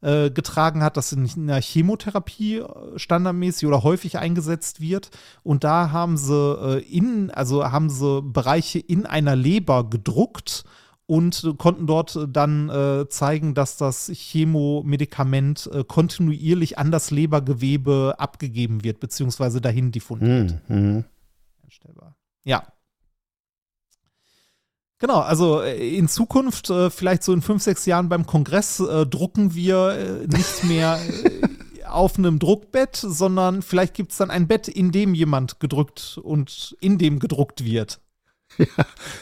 äh, 0.00 0.30
getragen 0.30 0.82
hat, 0.82 0.96
das 0.96 1.12
in 1.12 1.46
der 1.46 1.62
Chemotherapie 1.62 2.58
äh, 2.58 2.98
standardmäßig 2.98 3.68
oder 3.68 3.84
häufig 3.84 4.18
eingesetzt 4.18 4.80
wird. 4.80 5.10
Und 5.44 5.62
da 5.62 5.92
haben 5.92 6.16
sie 6.16 6.34
äh, 6.34 6.78
in, 6.80 7.30
also 7.30 7.70
haben 7.70 7.90
sie 7.90 8.22
Bereiche 8.22 8.80
in 8.80 9.06
einer 9.06 9.36
Leber 9.36 9.88
gedruckt 9.88 10.64
und 11.06 11.54
konnten 11.58 11.86
dort 11.86 12.18
dann 12.28 12.70
äh, 12.70 13.08
zeigen, 13.08 13.54
dass 13.54 13.76
das 13.76 14.10
Chemomedikament 14.12 15.68
äh, 15.72 15.84
kontinuierlich 15.84 16.78
an 16.78 16.90
das 16.90 17.10
Lebergewebe 17.10 18.14
abgegeben 18.18 18.84
wird, 18.84 19.00
beziehungsweise 19.00 19.60
dahin 19.60 19.92
diffundiert. 19.92 20.58
Mhm. 20.68 21.04
Einstellbar. 21.62 22.16
Ja. 22.44 22.66
Genau, 24.98 25.20
also 25.20 25.60
äh, 25.60 25.96
in 25.96 26.08
Zukunft, 26.08 26.70
äh, 26.70 26.88
vielleicht 26.88 27.22
so 27.22 27.34
in 27.34 27.42
fünf, 27.42 27.62
sechs 27.62 27.84
Jahren 27.84 28.08
beim 28.08 28.24
Kongress, 28.24 28.80
äh, 28.80 29.04
drucken 29.04 29.54
wir 29.54 29.90
äh, 29.90 30.26
nicht 30.26 30.64
mehr 30.64 30.98
auf 31.86 32.18
einem 32.18 32.38
Druckbett, 32.38 32.96
sondern 32.96 33.60
vielleicht 33.60 33.94
gibt 33.94 34.12
es 34.12 34.18
dann 34.18 34.30
ein 34.30 34.48
Bett, 34.48 34.68
in 34.68 34.90
dem 34.90 35.14
jemand 35.14 35.60
gedrückt 35.60 36.18
und 36.22 36.76
in 36.80 36.96
dem 36.96 37.18
gedruckt 37.18 37.64
wird. 37.64 38.00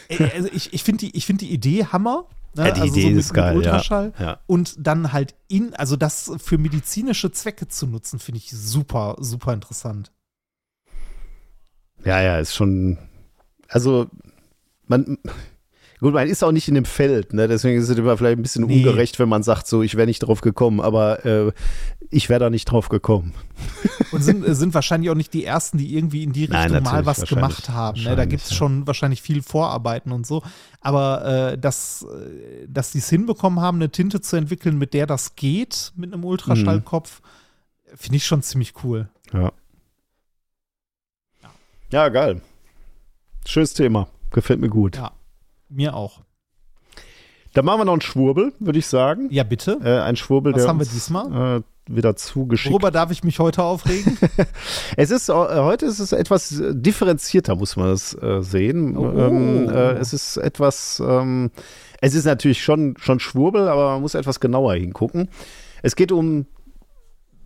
Ja. 0.08 0.26
Also 0.34 0.48
ich, 0.52 0.72
ich 0.72 0.84
finde 0.84 1.06
die, 1.06 1.20
find 1.20 1.40
die 1.40 1.50
Idee 1.50 1.86
Hammer. 1.86 2.26
Ne? 2.54 2.68
Ja, 2.68 2.70
die 2.72 2.80
also 2.82 2.92
Idee 2.92 3.02
so 3.02 3.08
mit, 3.08 3.18
ist 3.18 3.34
geil, 3.34 3.56
Ultraschall. 3.56 4.12
Ja. 4.18 4.40
Und 4.46 4.74
dann 4.78 5.12
halt 5.12 5.34
in, 5.48 5.74
also 5.74 5.96
das 5.96 6.30
für 6.38 6.58
medizinische 6.58 7.32
Zwecke 7.32 7.68
zu 7.68 7.86
nutzen, 7.86 8.18
finde 8.18 8.38
ich 8.38 8.50
super, 8.50 9.16
super 9.18 9.54
interessant. 9.54 10.12
Ja, 12.04 12.20
ja, 12.20 12.38
ist 12.38 12.54
schon. 12.54 12.98
Also, 13.68 14.08
man, 14.86 15.18
Gut, 16.02 16.14
man 16.14 16.26
ist 16.26 16.42
auch 16.42 16.50
nicht 16.50 16.66
in 16.66 16.74
dem 16.74 16.84
Feld, 16.84 17.32
ne? 17.32 17.46
deswegen 17.46 17.80
ist 17.80 17.88
es 17.88 17.96
immer 17.96 18.16
vielleicht 18.16 18.36
ein 18.36 18.42
bisschen 18.42 18.66
nee. 18.66 18.78
ungerecht, 18.78 19.20
wenn 19.20 19.28
man 19.28 19.44
sagt, 19.44 19.68
so, 19.68 19.82
ich 19.82 19.96
wäre 19.96 20.08
nicht 20.08 20.18
drauf 20.18 20.40
gekommen, 20.40 20.80
aber 20.80 21.24
äh, 21.24 21.52
ich 22.10 22.28
wäre 22.28 22.40
da 22.40 22.50
nicht 22.50 22.64
drauf 22.64 22.88
gekommen. 22.88 23.34
Und 24.10 24.20
sind, 24.20 24.44
äh, 24.44 24.52
sind 24.56 24.74
wahrscheinlich 24.74 25.10
auch 25.10 25.14
nicht 25.14 25.32
die 25.32 25.44
Ersten, 25.44 25.78
die 25.78 25.94
irgendwie 25.96 26.24
in 26.24 26.32
die 26.32 26.46
Richtung 26.46 26.72
Nein, 26.72 26.82
mal 26.82 27.06
was 27.06 27.24
gemacht 27.26 27.68
haben. 27.68 28.02
Ne? 28.02 28.16
Da 28.16 28.24
gibt 28.24 28.42
es 28.42 28.50
ja. 28.50 28.56
schon 28.56 28.84
wahrscheinlich 28.88 29.22
viel 29.22 29.42
Vorarbeiten 29.42 30.10
und 30.10 30.26
so. 30.26 30.42
Aber 30.80 31.52
äh, 31.52 31.58
dass, 31.58 32.02
äh, 32.02 32.66
dass 32.66 32.90
die 32.90 32.98
es 32.98 33.08
hinbekommen 33.08 33.60
haben, 33.60 33.76
eine 33.76 33.90
Tinte 33.90 34.20
zu 34.20 34.34
entwickeln, 34.34 34.78
mit 34.78 34.94
der 34.94 35.06
das 35.06 35.36
geht, 35.36 35.92
mit 35.94 36.12
einem 36.12 36.24
Ultraschallkopf, 36.24 37.22
mhm. 37.22 37.96
finde 37.96 38.16
ich 38.16 38.26
schon 38.26 38.42
ziemlich 38.42 38.74
cool. 38.82 39.08
Ja. 39.32 39.52
Ja, 41.92 42.08
geil. 42.08 42.40
Schönes 43.46 43.72
Thema. 43.72 44.08
Gefällt 44.32 44.60
mir 44.60 44.68
gut. 44.68 44.96
Ja. 44.96 45.12
Mir 45.72 45.94
auch. 45.94 46.20
Dann 47.54 47.64
machen 47.64 47.80
wir 47.80 47.84
noch 47.84 47.92
einen 47.92 48.00
Schwurbel, 48.00 48.52
würde 48.58 48.78
ich 48.78 48.86
sagen. 48.86 49.28
Ja, 49.30 49.42
bitte. 49.42 49.78
Äh, 49.82 50.00
ein 50.00 50.16
Schwurbel, 50.16 50.54
Was 50.54 50.62
der 50.62 50.68
haben 50.68 50.78
wir 50.78 50.86
diesmal? 50.86 51.58
Äh, 51.58 51.62
wieder 51.86 52.16
zugeschickt. 52.16 52.72
Worüber 52.72 52.90
darf 52.90 53.10
ich 53.10 53.24
mich 53.24 53.38
heute 53.38 53.62
aufregen? 53.62 54.16
es 54.96 55.10
ist 55.10 55.28
äh, 55.28 55.32
heute 55.32 55.86
ist 55.86 55.98
es 55.98 56.12
etwas 56.12 56.62
differenzierter, 56.70 57.56
muss 57.56 57.76
man 57.76 57.88
das 57.88 58.14
äh, 58.22 58.42
sehen. 58.42 58.96
Oh. 58.96 59.10
Ähm, 59.10 59.68
äh, 59.68 59.92
es 59.94 60.12
ist 60.12 60.36
etwas, 60.36 61.02
ähm, 61.04 61.50
es 62.00 62.14
ist 62.14 62.24
natürlich 62.24 62.62
schon 62.62 62.94
schon 62.98 63.20
Schwurbel, 63.20 63.68
aber 63.68 63.92
man 63.92 64.02
muss 64.02 64.14
etwas 64.14 64.40
genauer 64.40 64.74
hingucken. 64.74 65.28
Es 65.82 65.96
geht 65.96 66.12
um 66.12 66.46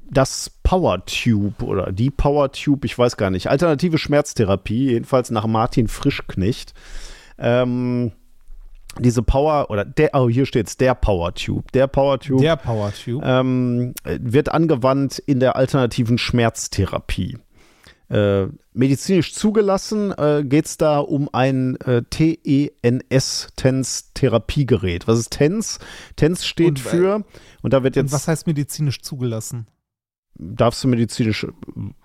das 0.09 0.51
Power 0.63 1.05
Tube 1.07 1.63
oder 1.63 1.91
die 1.91 2.11
Power 2.11 2.53
Tube, 2.53 2.85
ich 2.85 2.97
weiß 2.97 3.17
gar 3.17 3.31
nicht. 3.31 3.49
Alternative 3.49 3.99
Schmerztherapie, 3.99 4.91
jedenfalls 4.91 5.31
nach 5.31 5.47
Martin 5.47 5.89
Frischknecht. 5.89 6.75
Ähm, 7.39 8.13
diese 8.99 9.23
Power 9.23 9.71
oder 9.71 9.85
der, 9.85 10.11
oh, 10.15 10.29
hier 10.29 10.47
steht 10.47 10.67
es, 10.69 10.77
der 10.77 10.95
Power 10.95 11.35
Tube. 11.35 11.71
Der 11.73 11.87
Power 11.87 12.19
Tube. 12.19 12.41
Der 12.41 12.57
Power 12.57 12.93
Tube. 12.93 13.23
Ähm, 13.25 13.95
wird 14.05 14.53
angewandt 14.53 15.19
in 15.19 15.41
der 15.41 15.57
alternativen 15.57 16.19
Schmerztherapie. 16.19 17.39
Äh, 18.09 18.47
medizinisch 18.73 19.35
zugelassen 19.35 20.13
äh, 20.13 20.45
geht 20.45 20.67
es 20.67 20.77
da 20.77 21.01
um 21.01 21.29
ein 21.33 21.75
äh, 21.81 22.03
TENS-TENS-Therapiegerät. 22.09 25.09
Was 25.09 25.19
ist 25.19 25.33
TENS? 25.33 25.81
TENS 26.15 26.47
steht 26.47 26.69
und, 26.69 26.79
für, 26.79 27.25
und 27.63 27.73
da 27.73 27.83
wird 27.83 27.97
jetzt. 27.97 28.13
was 28.13 28.29
heißt 28.29 28.47
medizinisch 28.47 29.03
zugelassen? 29.03 29.67
Darfst 30.39 30.85
du 30.85 30.89
medizinisch, 30.89 31.47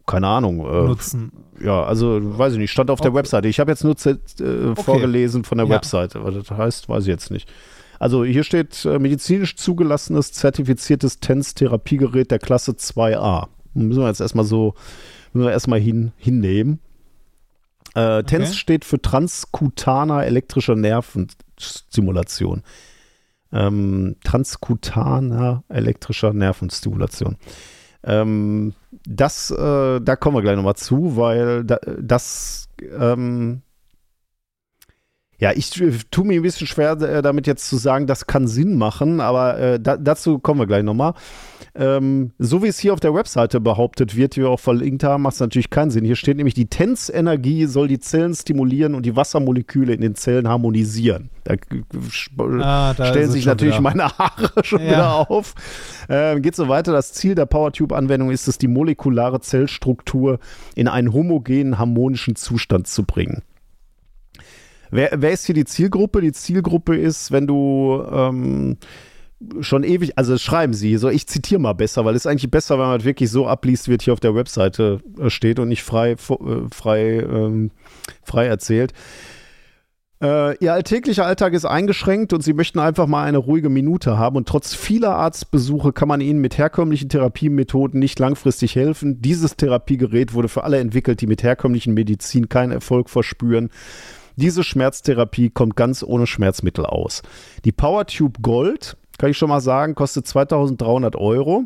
keine 0.05 0.27
Ahnung, 0.27 0.59
äh, 0.59 0.87
nutzen. 0.87 1.31
Ja, 1.59 1.83
also 1.83 2.19
weiß 2.37 2.53
ich 2.53 2.59
nicht, 2.59 2.71
stand 2.71 2.89
auf 2.89 2.99
okay. 2.99 3.09
der 3.09 3.15
Webseite. 3.15 3.47
Ich 3.47 3.59
habe 3.59 3.71
jetzt 3.71 3.83
nur 3.83 3.95
äh, 4.05 4.09
okay. 4.09 4.83
vorgelesen 4.83 5.43
von 5.43 5.57
der 5.57 5.67
ja. 5.67 5.73
Webseite, 5.73 6.23
was 6.23 6.35
das 6.35 6.51
heißt, 6.51 6.89
weiß 6.89 7.03
ich 7.03 7.09
jetzt 7.09 7.31
nicht. 7.31 7.51
Also 7.99 8.25
hier 8.25 8.43
steht 8.43 8.83
äh, 8.85 8.97
medizinisch 8.97 9.55
zugelassenes, 9.55 10.33
zertifiziertes 10.33 11.19
TENS-Therapiegerät 11.19 12.31
der 12.31 12.39
Klasse 12.39 12.71
2a. 12.71 13.47
Müssen 13.73 14.01
wir 14.01 14.07
jetzt 14.07 14.21
erstmal 14.21 14.45
so, 14.45 14.73
müssen 15.33 15.45
wir 15.45 15.51
erstmal 15.51 15.79
hin, 15.79 16.11
hinnehmen. 16.17 16.79
Äh, 17.93 18.19
okay. 18.19 18.23
TENS 18.23 18.57
steht 18.57 18.85
für 18.85 19.01
transkutaner 19.01 20.25
elektrischer 20.25 20.75
Nervenstimulation. 20.75 22.63
Ähm, 23.53 24.15
transkutaner 24.23 25.63
elektrischer 25.67 26.33
Nervenstimulation. 26.33 27.37
Ähm, 28.03 28.73
das, 29.05 29.51
äh, 29.51 29.99
da 30.01 30.15
kommen 30.15 30.37
wir 30.37 30.41
gleich 30.41 30.55
nochmal 30.55 30.75
zu, 30.75 31.17
weil 31.17 31.63
da, 31.63 31.77
das, 31.99 32.67
ähm, 32.97 33.61
ja, 35.41 35.51
ich 35.55 35.71
tue 35.71 36.25
mir 36.25 36.39
ein 36.39 36.43
bisschen 36.43 36.67
schwer, 36.67 36.91
äh, 37.01 37.23
damit 37.23 37.47
jetzt 37.47 37.67
zu 37.67 37.77
sagen, 37.77 38.05
das 38.05 38.27
kann 38.27 38.47
Sinn 38.47 38.77
machen, 38.77 39.19
aber 39.19 39.57
äh, 39.57 39.79
da, 39.79 39.97
dazu 39.97 40.37
kommen 40.37 40.59
wir 40.59 40.67
gleich 40.67 40.83
nochmal. 40.83 41.15
Ähm, 41.73 42.31
so 42.37 42.61
wie 42.61 42.67
es 42.67 42.77
hier 42.77 42.93
auf 42.93 42.99
der 42.99 43.15
Webseite 43.15 43.59
behauptet 43.59 44.15
wird, 44.15 44.35
die 44.35 44.41
wir 44.41 44.49
auch 44.51 44.59
verlinkt 44.59 45.03
haben, 45.03 45.23
macht 45.23 45.33
es 45.33 45.39
natürlich 45.39 45.71
keinen 45.71 45.89
Sinn. 45.89 46.05
Hier 46.05 46.15
steht 46.15 46.37
nämlich, 46.37 46.53
die 46.53 46.67
TENS-Energie 46.67 47.65
soll 47.65 47.87
die 47.87 47.99
Zellen 47.99 48.35
stimulieren 48.35 48.93
und 48.93 49.03
die 49.03 49.15
Wassermoleküle 49.15 49.93
in 49.93 50.01
den 50.01 50.13
Zellen 50.13 50.47
harmonisieren. 50.47 51.31
Da, 51.43 51.55
ah, 52.59 52.93
da 52.93 53.05
stellen 53.07 53.31
sich 53.31 53.47
natürlich 53.47 53.79
wieder. 53.79 53.81
meine 53.81 54.15
Haare 54.15 54.51
schon 54.63 54.81
ja. 54.81 54.87
wieder 54.87 55.31
auf. 55.31 55.55
Ähm, 56.07 56.43
geht 56.43 56.55
so 56.55 56.67
weiter. 56.67 56.91
Das 56.91 57.13
Ziel 57.13 57.33
der 57.33 57.47
PowerTube-Anwendung 57.47 58.29
ist 58.29 58.47
es, 58.47 58.59
die 58.59 58.67
molekulare 58.67 59.39
Zellstruktur 59.39 60.37
in 60.75 60.87
einen 60.87 61.13
homogenen, 61.13 61.79
harmonischen 61.79 62.35
Zustand 62.35 62.85
zu 62.85 63.05
bringen. 63.05 63.41
Wer, 64.91 65.09
wer 65.15 65.31
ist 65.31 65.45
hier 65.45 65.55
die 65.55 65.65
Zielgruppe? 65.65 66.21
Die 66.21 66.33
Zielgruppe 66.33 66.97
ist, 66.97 67.31
wenn 67.31 67.47
du 67.47 68.03
ähm, 68.11 68.77
schon 69.61 69.83
ewig, 69.83 70.17
also 70.17 70.37
schreiben 70.37 70.73
sie, 70.73 70.97
so 70.97 71.09
ich 71.09 71.27
zitiere 71.27 71.61
mal 71.61 71.73
besser, 71.73 72.05
weil 72.05 72.15
es 72.15 72.25
ist 72.25 72.27
eigentlich 72.27 72.51
besser, 72.51 72.77
wenn 72.77 72.87
man 72.87 73.03
wirklich 73.03 73.31
so 73.31 73.47
abliest, 73.47 73.87
wie 73.87 73.95
es 73.95 74.03
hier 74.03 74.13
auf 74.13 74.19
der 74.19 74.35
Webseite 74.35 74.99
äh, 75.19 75.29
steht 75.29 75.59
und 75.59 75.69
nicht 75.69 75.83
frei, 75.83 76.11
äh, 76.11 76.17
frei, 76.71 77.19
ähm, 77.19 77.71
frei 78.23 78.45
erzählt. 78.45 78.93
Äh, 80.21 80.55
ihr 80.57 80.73
alltäglicher 80.73 81.25
Alltag 81.25 81.53
ist 81.53 81.65
eingeschränkt 81.65 82.31
und 82.33 82.41
sie 82.41 82.53
möchten 82.53 82.77
einfach 82.77 83.07
mal 83.07 83.23
eine 83.23 83.39
ruhige 83.39 83.69
Minute 83.69 84.19
haben 84.19 84.35
und 84.35 84.47
trotz 84.47 84.75
vieler 84.75 85.15
Arztbesuche 85.15 85.93
kann 85.93 86.07
man 86.07 86.21
ihnen 86.21 86.41
mit 86.41 86.59
herkömmlichen 86.59 87.09
Therapiemethoden 87.09 87.99
nicht 87.99 88.19
langfristig 88.19 88.75
helfen. 88.75 89.19
Dieses 89.21 89.55
Therapiegerät 89.55 90.35
wurde 90.35 90.47
für 90.47 90.63
alle 90.63 90.79
entwickelt, 90.79 91.21
die 91.21 91.27
mit 91.27 91.41
herkömmlichen 91.41 91.95
Medizin 91.95 92.49
keinen 92.49 92.71
Erfolg 92.71 93.09
verspüren. 93.09 93.71
Diese 94.35 94.63
Schmerztherapie 94.63 95.49
kommt 95.49 95.75
ganz 95.75 96.03
ohne 96.03 96.27
Schmerzmittel 96.27 96.85
aus. 96.85 97.21
Die 97.65 97.71
PowerTube 97.71 98.41
Gold 98.41 98.97
kann 99.21 99.29
ich 99.29 99.37
schon 99.37 99.49
mal 99.49 99.61
sagen, 99.61 99.93
kostet 99.93 100.25
2300 100.25 101.15
Euro. 101.15 101.65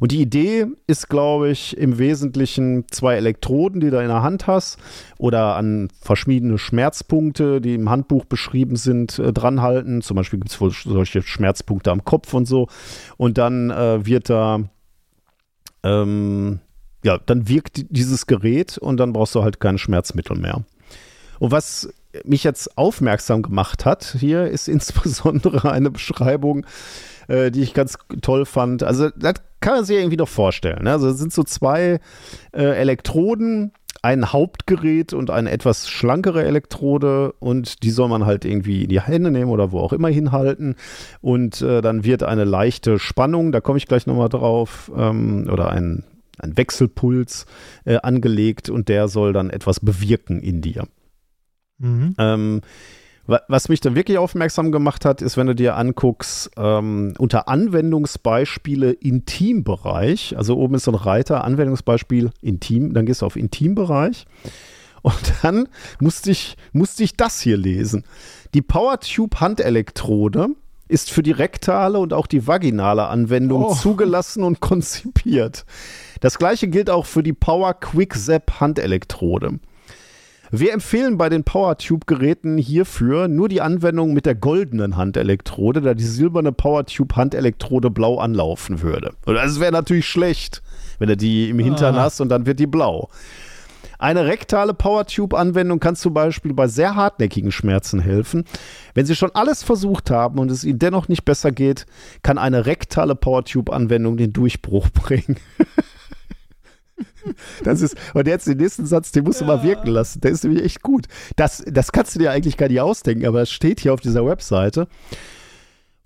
Und 0.00 0.10
die 0.10 0.20
Idee 0.20 0.66
ist, 0.88 1.08
glaube 1.08 1.50
ich, 1.50 1.76
im 1.76 1.98
Wesentlichen 1.98 2.84
zwei 2.90 3.14
Elektroden, 3.14 3.80
die 3.80 3.90
du 3.90 4.00
in 4.00 4.08
der 4.08 4.24
Hand 4.24 4.48
hast 4.48 4.78
oder 5.16 5.54
an 5.54 5.88
verschiedene 6.00 6.58
Schmerzpunkte, 6.58 7.60
die 7.60 7.74
im 7.74 7.88
Handbuch 7.88 8.24
beschrieben 8.24 8.74
sind, 8.74 9.20
äh, 9.20 9.32
dranhalten. 9.32 10.02
Zum 10.02 10.16
Beispiel 10.16 10.40
gibt 10.40 10.50
es 10.50 10.60
wohl 10.60 10.72
solche 10.72 11.22
Schmerzpunkte 11.22 11.92
am 11.92 12.04
Kopf 12.04 12.34
und 12.34 12.46
so. 12.46 12.66
Und 13.16 13.38
dann 13.38 13.70
äh, 13.70 14.04
wird 14.04 14.28
da, 14.28 14.64
ähm, 15.84 16.58
ja, 17.04 17.18
dann 17.24 17.48
wirkt 17.48 17.84
dieses 17.90 18.26
Gerät 18.26 18.78
und 18.78 18.96
dann 18.96 19.12
brauchst 19.12 19.36
du 19.36 19.44
halt 19.44 19.60
keine 19.60 19.78
Schmerzmittel 19.78 20.36
mehr. 20.36 20.64
Und 21.38 21.52
was 21.52 21.88
mich 22.24 22.44
jetzt 22.44 22.76
aufmerksam 22.78 23.42
gemacht 23.42 23.84
hat, 23.84 24.16
hier 24.18 24.46
ist 24.46 24.68
insbesondere 24.76 25.70
eine 25.70 25.90
Beschreibung, 25.90 26.66
äh, 27.28 27.50
die 27.50 27.62
ich 27.62 27.74
ganz 27.74 27.98
toll 28.22 28.46
fand. 28.46 28.82
Also, 28.82 29.10
das 29.10 29.34
kann 29.60 29.74
man 29.74 29.84
sich 29.84 29.96
irgendwie 29.96 30.16
noch 30.16 30.28
vorstellen. 30.28 30.84
Ne? 30.84 30.92
Also, 30.92 31.08
es 31.08 31.18
sind 31.18 31.32
so 31.32 31.42
zwei 31.42 32.00
äh, 32.52 32.62
Elektroden, 32.62 33.72
ein 34.06 34.32
Hauptgerät 34.32 35.12
und 35.12 35.30
eine 35.30 35.50
etwas 35.50 35.88
schlankere 35.88 36.44
Elektrode 36.44 37.32
und 37.40 37.82
die 37.82 37.90
soll 37.90 38.08
man 38.08 38.24
halt 38.24 38.44
irgendwie 38.44 38.84
in 38.84 38.88
die 38.88 39.00
Hände 39.00 39.32
nehmen 39.32 39.50
oder 39.50 39.72
wo 39.72 39.80
auch 39.80 39.92
immer 39.92 40.06
hinhalten 40.06 40.76
und 41.20 41.60
äh, 41.60 41.80
dann 41.80 42.04
wird 42.04 42.22
eine 42.22 42.44
leichte 42.44 43.00
Spannung, 43.00 43.50
da 43.50 43.60
komme 43.60 43.78
ich 43.78 43.88
gleich 43.88 44.06
nochmal 44.06 44.28
drauf, 44.28 44.92
ähm, 44.96 45.48
oder 45.50 45.70
ein, 45.70 46.04
ein 46.38 46.56
Wechselpuls 46.56 47.46
äh, 47.84 47.96
angelegt 47.96 48.70
und 48.70 48.88
der 48.88 49.08
soll 49.08 49.32
dann 49.32 49.50
etwas 49.50 49.80
bewirken 49.80 50.40
in 50.40 50.60
dir. 50.60 50.84
Mhm. 51.78 52.14
Ähm, 52.18 52.60
was 53.26 53.68
mich 53.68 53.80
dann 53.80 53.96
wirklich 53.96 54.18
aufmerksam 54.18 54.70
gemacht 54.70 55.04
hat, 55.04 55.20
ist, 55.20 55.36
wenn 55.36 55.48
du 55.48 55.54
dir 55.54 55.76
anguckst, 55.76 56.50
ähm, 56.56 57.14
unter 57.18 57.48
Anwendungsbeispiele 57.48 58.92
Intimbereich, 58.92 60.36
also 60.36 60.56
oben 60.56 60.76
ist 60.76 60.84
so 60.84 60.92
ein 60.92 60.96
Reiter, 60.96 61.42
Anwendungsbeispiel 61.42 62.30
Intim, 62.40 62.94
dann 62.94 63.04
gehst 63.04 63.22
du 63.22 63.26
auf 63.26 63.34
Intimbereich 63.34 64.26
und 65.02 65.32
dann 65.42 65.68
musste 66.00 66.30
ich, 66.30 66.56
musste 66.72 67.02
ich 67.02 67.16
das 67.16 67.40
hier 67.40 67.56
lesen. 67.56 68.04
Die 68.54 68.62
PowerTube 68.62 69.40
Handelektrode 69.40 70.50
ist 70.88 71.10
für 71.10 71.24
die 71.24 71.32
rektale 71.32 71.98
und 71.98 72.12
auch 72.12 72.28
die 72.28 72.46
vaginale 72.46 73.08
Anwendung 73.08 73.64
oh. 73.64 73.74
zugelassen 73.74 74.44
und 74.44 74.60
konzipiert. 74.60 75.64
Das 76.20 76.38
gleiche 76.38 76.68
gilt 76.68 76.90
auch 76.90 77.06
für 77.06 77.24
die 77.24 77.32
Power 77.32 77.74
Quick 77.74 78.14
Zap 78.14 78.60
Handelektrode. 78.60 79.58
Wir 80.52 80.72
empfehlen 80.72 81.18
bei 81.18 81.28
den 81.28 81.42
PowerTube-Geräten 81.42 82.56
hierfür 82.56 83.26
nur 83.26 83.48
die 83.48 83.60
Anwendung 83.60 84.14
mit 84.14 84.26
der 84.26 84.36
goldenen 84.36 84.96
Handelektrode, 84.96 85.80
da 85.80 85.94
die 85.94 86.04
silberne 86.04 86.52
PowerTube-Handelektrode 86.52 87.90
blau 87.90 88.18
anlaufen 88.18 88.80
würde. 88.80 89.14
Und 89.24 89.34
das 89.34 89.58
wäre 89.58 89.72
natürlich 89.72 90.06
schlecht, 90.06 90.62
wenn 90.98 91.08
du 91.08 91.16
die 91.16 91.50
im 91.50 91.58
Hintern 91.58 91.96
ah. 91.96 92.02
hast 92.02 92.20
und 92.20 92.28
dann 92.28 92.46
wird 92.46 92.60
die 92.60 92.66
blau. 92.66 93.08
Eine 93.98 94.26
rektale 94.26 94.74
PowerTube-Anwendung 94.74 95.80
kann 95.80 95.96
zum 95.96 96.12
Beispiel 96.12 96.52
bei 96.52 96.68
sehr 96.68 96.94
hartnäckigen 96.94 97.50
Schmerzen 97.50 97.98
helfen. 97.98 98.44
Wenn 98.94 99.06
Sie 99.06 99.16
schon 99.16 99.30
alles 99.34 99.62
versucht 99.62 100.10
haben 100.10 100.38
und 100.38 100.50
es 100.50 100.64
Ihnen 100.64 100.78
dennoch 100.78 101.08
nicht 101.08 101.24
besser 101.24 101.50
geht, 101.50 101.86
kann 102.22 102.36
eine 102.36 102.66
rektale 102.66 103.14
PowerTube-Anwendung 103.14 104.16
den 104.16 104.32
Durchbruch 104.32 104.90
bringen. 104.94 105.36
Das 107.64 107.80
ist, 107.80 107.96
und 108.14 108.26
jetzt 108.26 108.46
den 108.46 108.58
nächsten 108.58 108.86
Satz, 108.86 109.12
den 109.12 109.24
musst 109.24 109.40
du 109.40 109.44
ja. 109.44 109.56
mal 109.56 109.62
wirken 109.62 109.88
lassen. 109.88 110.20
Der 110.20 110.30
ist 110.30 110.44
nämlich 110.44 110.64
echt 110.64 110.82
gut. 110.82 111.06
Das, 111.36 111.64
das 111.66 111.92
kannst 111.92 112.14
du 112.14 112.18
dir 112.18 112.30
eigentlich 112.30 112.56
gar 112.56 112.68
nicht 112.68 112.80
ausdenken, 112.80 113.26
aber 113.26 113.42
es 113.42 113.50
steht 113.50 113.80
hier 113.80 113.92
auf 113.92 114.00
dieser 114.00 114.24
Webseite. 114.24 114.88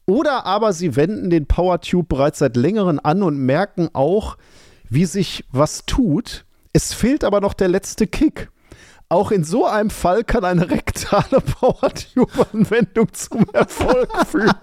Oder 0.07 0.47
aber 0.47 0.73
sie 0.73 0.97
wenden 0.97 1.31
den 1.31 1.47
PowerTube 1.47 2.09
bereits 2.09 2.41
seit 2.41 2.57
längerem 2.57 2.99
an 3.03 3.23
und 3.23 3.39
merken 3.39 3.91
auch, 3.93 4.37
wie 4.89 5.05
sich 5.05 5.45
was 5.53 5.85
tut. 5.87 6.45
Es 6.73 6.93
fehlt 6.93 7.23
aber 7.25 7.41
noch 7.41 7.55
der 7.55 7.69
letzte 7.69 8.07
Kick. 8.07 8.51
Auch 9.09 9.31
in 9.33 9.45
so 9.45 9.67
einem 9.67 9.91
Fall 9.91 10.25
kann 10.25 10.45
eine 10.45 10.71
rektale 10.71 11.41
PowerTube-Anwendung 11.61 13.13
zum 13.13 13.45
Erfolg 13.53 14.09
führen. 14.27 14.53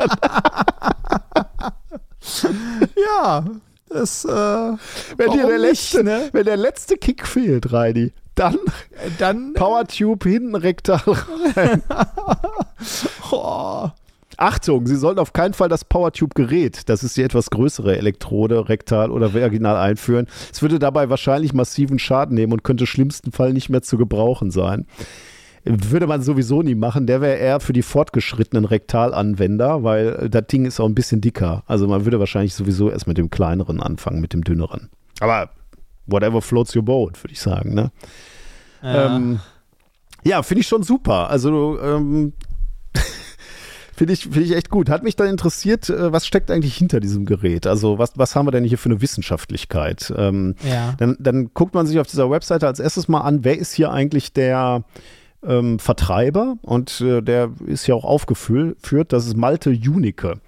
ja, 3.20 3.46
das, 3.90 4.26
äh, 4.26 4.30
wenn 4.30 5.32
dir 5.32 5.48
der 5.48 5.58
letzte, 5.58 6.04
ne? 6.04 6.30
wenn 6.32 6.46
der 6.46 6.58
letzte 6.58 6.98
Kick 6.98 7.26
fehlt, 7.28 7.72
Reini, 7.72 8.12
dann, 8.36 8.56
äh, 8.56 9.10
dann 9.18 9.54
Powertube 9.54 10.30
hinten 10.30 10.56
rektal 10.56 11.02
rein. 11.56 11.84
oh. 13.32 13.90
Achtung, 14.40 14.86
Sie 14.86 14.98
sollten 14.98 15.20
auf 15.20 15.34
keinen 15.34 15.56
Fall 15.56 15.68
das 15.68 15.84
PowerTube-Gerät, 15.84 16.90
das 16.90 17.04
ist 17.04 17.18
die 17.18 17.24
etwas 17.24 17.50
größere 17.50 17.98
Elektrode, 17.98 18.70
rektal 18.70 19.10
oder 19.10 19.34
vaginal 19.34 19.76
einführen. 19.78 20.28
Es 20.54 20.62
würde 20.62 20.78
dabei 20.78 21.10
wahrscheinlich 21.10 21.54
massiven 21.54 21.98
Schaden 21.98 22.36
nehmen 22.36 22.54
und 22.54 22.64
könnte 22.64 22.86
schlimmsten 22.86 23.32
Fall 23.32 23.52
nicht 23.54 23.70
mehr 23.70 23.82
zu 23.82 23.98
gebrauchen 23.98 24.52
sein 24.52 24.86
würde 25.70 26.08
man 26.08 26.22
sowieso 26.22 26.62
nie 26.62 26.76
machen. 26.76 27.08
Der 27.08 27.22
wäre 27.22 27.38
eher 27.38 27.60
für 27.60 27.74
die 27.74 27.82
fortgeschrittenen 27.82 28.66
Rektalanwender, 28.66 29.84
weil 29.84 30.30
das 30.30 30.48
Ding 30.48 30.66
ist 30.66 30.80
auch 30.80 30.88
ein 30.88 30.96
bisschen 30.96 31.22
dicker. 31.22 31.64
Also 31.68 31.88
man 31.88 32.06
würde 32.06 32.20
wahrscheinlich 32.20 32.54
sowieso 32.54 32.90
erst 32.90 33.08
mit 33.08 33.18
dem 33.18 33.30
kleineren 33.30 33.82
anfangen, 33.82 34.22
mit 34.22 34.34
dem 34.34 34.44
dünneren. 34.44 34.90
Aber 35.20 35.50
whatever 36.06 36.42
floats 36.42 36.76
your 36.76 36.84
boat, 36.84 37.24
würde 37.24 37.34
ich 37.34 37.42
sagen. 37.42 37.74
Ne? 37.74 37.92
Ja, 38.82 39.16
ähm, 39.16 39.40
ja 40.24 40.44
finde 40.44 40.62
ich 40.62 40.68
schon 40.68 40.84
super. 40.84 41.30
Also 41.30 41.80
ähm, 41.82 42.34
Finde 43.98 44.14
ich, 44.14 44.26
find 44.26 44.38
ich 44.38 44.56
echt 44.56 44.70
gut. 44.70 44.92
Hat 44.92 45.02
mich 45.02 45.16
dann 45.16 45.28
interessiert, 45.28 45.90
äh, 45.90 46.12
was 46.14 46.28
steckt 46.28 46.52
eigentlich 46.52 46.78
hinter 46.78 47.00
diesem 47.00 47.26
Gerät? 47.26 47.66
Also, 47.66 47.98
was, 47.98 48.12
was 48.16 48.36
haben 48.36 48.46
wir 48.46 48.52
denn 48.52 48.64
hier 48.64 48.78
für 48.78 48.90
eine 48.90 49.02
Wissenschaftlichkeit? 49.02 50.14
Ähm, 50.16 50.54
ja. 50.70 50.94
dann, 51.00 51.18
dann 51.20 51.50
guckt 51.56 51.74
man 51.74 51.88
sich 51.88 52.00
auf 52.00 52.06
dieser 52.06 52.30
Webseite 52.30 52.68
als 52.68 52.80
erstes 52.80 53.08
mal 53.08 53.22
an, 53.22 53.44
wer 53.44 53.58
ist 53.58 53.74
hier 53.74 53.92
eigentlich 53.92 54.34
der, 54.34 54.84
ähm, 55.44 55.80
Vertreiber 55.80 56.58
und 56.62 57.02
äh, 57.02 57.22
der 57.22 57.52
ist 57.66 57.88
ja 57.88 57.96
auch 57.96 58.06
aufgeführt, 58.06 59.14
das 59.14 59.28
ist 59.28 59.38
Malte 59.38 59.72
Junike. 59.72 60.40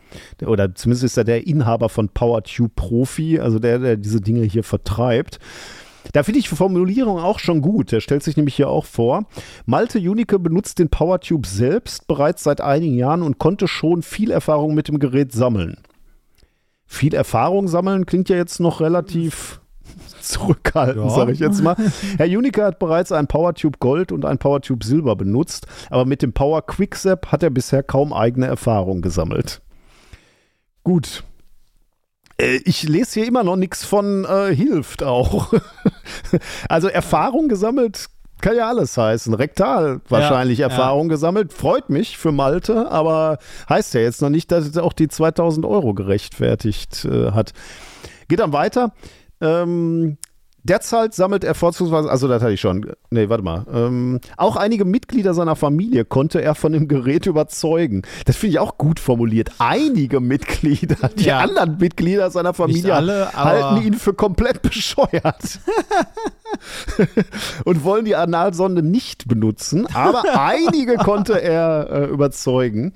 Oder 0.46 0.74
zumindest 0.76 1.04
ist 1.04 1.18
er 1.18 1.24
der 1.24 1.46
Inhaber 1.46 1.90
von 1.90 2.10
PowerTube 2.10 2.76
Profi, 2.76 3.40
also 3.40 3.60
der, 3.60 3.80
der 3.80 3.98
diese 3.98 4.22
Dinge 4.22 4.44
hier 4.44 4.64
vertreibt. 4.64 5.40
Da 6.14 6.24
finde 6.24 6.40
ich 6.40 6.50
die 6.50 6.56
Formulierung 6.56 7.20
auch 7.20 7.40
schon 7.40 7.62
gut. 7.62 7.92
Der 7.92 8.00
stellt 8.00 8.24
sich 8.24 8.36
nämlich 8.38 8.56
hier 8.56 8.70
auch 8.70 8.86
vor. 8.86 9.26
Malte 9.66 10.00
Junike 10.00 10.40
benutzt 10.40 10.80
den 10.80 10.90
PowerTube 10.90 11.46
selbst 11.46 12.08
bereits 12.08 12.44
seit 12.44 12.62
einigen 12.62 12.96
Jahren 12.96 13.22
und 13.22 13.38
konnte 13.38 13.68
schon 13.68 14.02
viel 14.02 14.32
Erfahrung 14.32 14.74
mit 14.74 14.88
dem 14.88 15.00
Gerät 15.00 15.32
sammeln. 15.34 15.78
Viel 16.86 17.14
Erfahrung 17.14 17.68
sammeln 17.68 18.08
klingt 18.08 18.30
ja 18.30 18.38
jetzt 18.38 18.60
noch 18.60 18.82
relativ 18.82 19.62
zurückhalten, 20.22 21.04
ja. 21.04 21.10
sage 21.10 21.32
ich 21.32 21.40
jetzt 21.40 21.62
mal. 21.62 21.76
Herr 22.18 22.28
Unica 22.28 22.66
hat 22.66 22.80
bereits 22.80 23.12
ein 23.12 23.28
PowerTube 23.28 23.80
Gold 23.80 24.12
und 24.12 24.26
ein 24.26 24.38
PowerTube 24.38 24.84
Silber 24.84 25.16
benutzt, 25.16 25.68
aber 25.90 26.06
mit 26.06 26.22
dem 26.22 26.34
Power 26.34 26.62
Quicksap 26.66 27.32
hat 27.32 27.44
er 27.44 27.50
bisher 27.50 27.84
kaum 27.84 28.14
eigene 28.14 28.48
Erfahrung 28.48 29.02
gesammelt. 29.02 29.62
Gut. 30.84 31.24
Äh, 32.40 32.60
ich 32.66 32.84
lese 32.84 33.20
hier 33.20 33.28
immer 33.28 33.44
noch 33.44 33.56
nichts 33.56 33.86
von 33.86 34.26
äh, 34.26 34.56
hilft 34.56 35.04
auch. 35.04 35.54
also 36.70 36.88
Erfahrung 36.88 37.48
gesammelt 37.48 38.10
kann 38.42 38.56
ja 38.56 38.70
alles 38.70 38.98
heißen. 38.98 39.34
Rektal 39.34 40.02
wahrscheinlich 40.08 40.60
ja, 40.60 40.68
Erfahrung 40.68 41.08
ja. 41.08 41.16
gesammelt. 41.16 41.54
Freut 41.54 41.90
mich 41.90 42.18
für 42.18 42.32
Malte, 42.32 42.90
aber 42.90 43.38
heißt 43.70 43.94
ja 43.94 44.02
jetzt 44.02 44.22
noch 44.22 44.30
nicht, 44.30 44.52
dass 44.52 44.66
es 44.66 44.78
auch 44.78 44.94
die 44.94 45.08
2000 45.08 45.66
Euro 45.66 45.94
gerechtfertigt 45.94 47.06
äh, 47.06 47.32
hat. 47.32 47.54
Geht 48.28 48.40
dann 48.40 48.54
weiter. 48.54 48.94
Ähm, 49.42 50.18
Derzeit 50.64 51.14
sammelt 51.14 51.44
er 51.44 51.56
vorzugsweise, 51.56 52.10
also 52.10 52.28
das 52.28 52.44
hatte 52.44 52.54
ich 52.54 52.62
schon, 52.62 52.92
nee, 53.10 53.30
warte 53.30 53.44
mal, 53.44 53.66
ähm, 53.74 54.20
auch 54.36 54.58
einige 54.58 54.84
Mitglieder 54.84 55.34
seiner 55.34 55.56
Familie 55.56 56.04
konnte 56.04 56.42
er 56.42 56.54
von 56.54 56.74
dem 56.74 56.88
Gerät 56.88 57.26
überzeugen. 57.28 58.02
Das 58.26 58.36
finde 58.36 58.52
ich 58.52 58.60
auch 58.60 58.78
gut 58.78 59.00
formuliert. 59.00 59.52
Einige 59.60 60.20
Mitglieder, 60.20 61.10
die 61.16 61.26
ja. 61.26 61.40
anderen 61.40 61.78
Mitglieder 61.78 62.30
seiner 62.30 62.54
Familie 62.54 62.94
alle, 62.94 63.34
halten 63.34 63.86
ihn 63.86 63.94
für 63.94 64.14
komplett 64.14 64.62
bescheuert 64.62 65.60
und 67.64 67.84
wollen 67.84 68.04
die 68.04 68.16
Analsonde 68.16 68.84
nicht 68.84 69.28
benutzen, 69.28 69.88
aber 69.94 70.24
einige 70.38 70.96
konnte 70.98 71.42
er 71.42 71.90
äh, 71.90 72.06
überzeugen. 72.06 72.94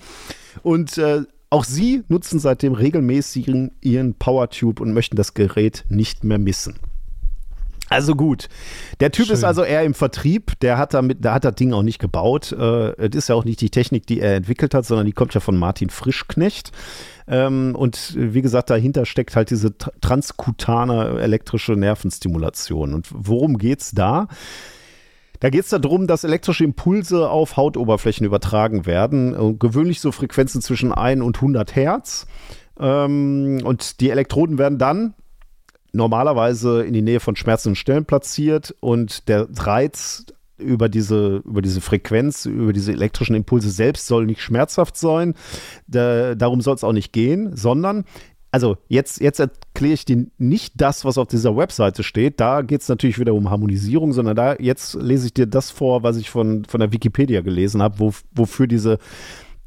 Und 0.62 0.98
äh, 0.98 1.24
auch 1.54 1.66
sie 1.66 2.04
nutzen 2.08 2.40
seitdem 2.40 2.74
regelmäßig 2.74 3.48
ihren 3.82 4.16
PowerTube 4.16 4.82
und 4.82 4.92
möchten 4.92 5.16
das 5.16 5.36
Gerät 5.36 5.86
nicht 5.88 6.24
mehr 6.24 6.40
missen. 6.40 6.80
Also 7.90 8.16
gut. 8.16 8.50
Der 9.00 9.12
Typ 9.12 9.28
Schön. 9.28 9.36
ist 9.36 9.44
also 9.44 9.62
eher 9.64 9.84
im 9.84 9.94
Vertrieb. 9.94 10.60
Der 10.62 10.80
hat, 10.80 10.96
damit, 10.96 11.24
der 11.24 11.36
hat 11.36 11.46
das 11.46 11.54
Ding 11.54 11.72
auch 11.74 11.84
nicht 11.84 12.00
gebaut. 12.00 12.52
Äh, 12.54 12.94
es 12.98 13.16
ist 13.16 13.30
ja 13.30 13.36
auch 13.36 13.46
nicht 13.46 13.62
die 13.62 13.70
Technik, 13.70 14.08
die 14.08 14.20
er 14.20 14.36
entwickelt 14.36 14.74
hat, 14.74 14.88
sondern 14.88 15.06
die 15.06 15.12
kommt 15.12 15.36
ja 15.36 15.42
von 15.42 15.56
Martin 15.56 15.92
Frischknecht. 15.92 16.72
Ähm, 17.28 17.76
und 17.76 18.16
wie 18.18 18.42
gesagt, 18.42 18.72
dahinter 18.72 19.06
steckt 19.06 19.36
halt 19.36 19.52
diese 19.52 19.78
transkutane 19.78 21.20
elektrische 21.22 21.74
Nervenstimulation. 21.74 22.96
Und 22.96 23.10
worum 23.12 23.60
geht 23.60 23.82
es 23.82 23.92
da? 23.92 24.28
Da 25.44 25.50
geht 25.50 25.66
es 25.66 25.72
darum, 25.72 26.08
dass 26.08 26.24
elektrische 26.24 26.64
Impulse 26.64 27.30
auf 27.30 27.58
Hautoberflächen 27.58 28.26
übertragen 28.26 28.86
werden. 28.86 29.60
Gewöhnlich 29.60 30.00
so 30.00 30.14
Frequenzen 30.14 30.62
zwischen 30.62 30.94
1 30.94 31.22
und 31.22 31.36
100 31.36 31.76
Hertz. 31.76 32.28
Ähm, 32.80 33.60
und 33.62 34.00
die 34.00 34.10
Elektroden 34.10 34.58
werden 34.58 34.78
dann 34.78 35.16
normalerweise 35.92 36.86
in 36.86 36.94
die 36.94 37.02
Nähe 37.02 37.20
von 37.20 37.36
schmerzenden 37.36 37.76
Stellen 37.76 38.06
platziert 38.06 38.74
und 38.80 39.28
der 39.28 39.50
Reiz 39.54 40.28
über 40.58 40.88
diese, 40.88 41.42
über 41.44 41.62
diese 41.62 41.82
Frequenz, 41.82 42.46
über 42.46 42.72
diese 42.72 42.94
elektrischen 42.94 43.36
Impulse 43.36 43.70
selbst 43.70 44.08
soll 44.08 44.26
nicht 44.26 44.42
schmerzhaft 44.42 44.96
sein. 44.96 45.34
Da, 45.88 46.36
darum 46.36 46.62
soll 46.62 46.76
es 46.76 46.86
auch 46.86 46.94
nicht 46.94 47.12
gehen, 47.12 47.54
sondern 47.54 48.06
also 48.54 48.78
jetzt, 48.88 49.20
jetzt 49.20 49.40
erkläre 49.40 49.96
ich 49.96 50.06
dir 50.06 50.28
nicht 50.38 50.74
das, 50.80 51.06
was 51.06 51.18
auf 51.18 51.28
dieser 51.28 51.58
Webseite 51.58 52.04
steht. 52.04 52.40
Da 52.40 52.62
geht 52.62 52.82
es 52.82 52.88
natürlich 52.88 53.18
wieder 53.18 53.34
um 53.34 53.50
Harmonisierung, 53.50 54.14
sondern 54.14 54.36
da 54.36 54.56
jetzt 54.60 54.94
lese 54.94 55.26
ich 55.26 55.34
dir 55.34 55.48
das 55.48 55.72
vor, 55.72 56.04
was 56.04 56.18
ich 56.18 56.30
von, 56.30 56.64
von 56.66 56.80
der 56.80 56.92
Wikipedia 56.92 57.42
gelesen 57.42 57.82
habe, 57.82 57.98
wo, 57.98 58.14
wofür 58.32 58.68
diese 58.68 59.00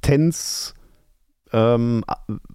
TENS 0.02 0.74
ähm, 1.52 2.04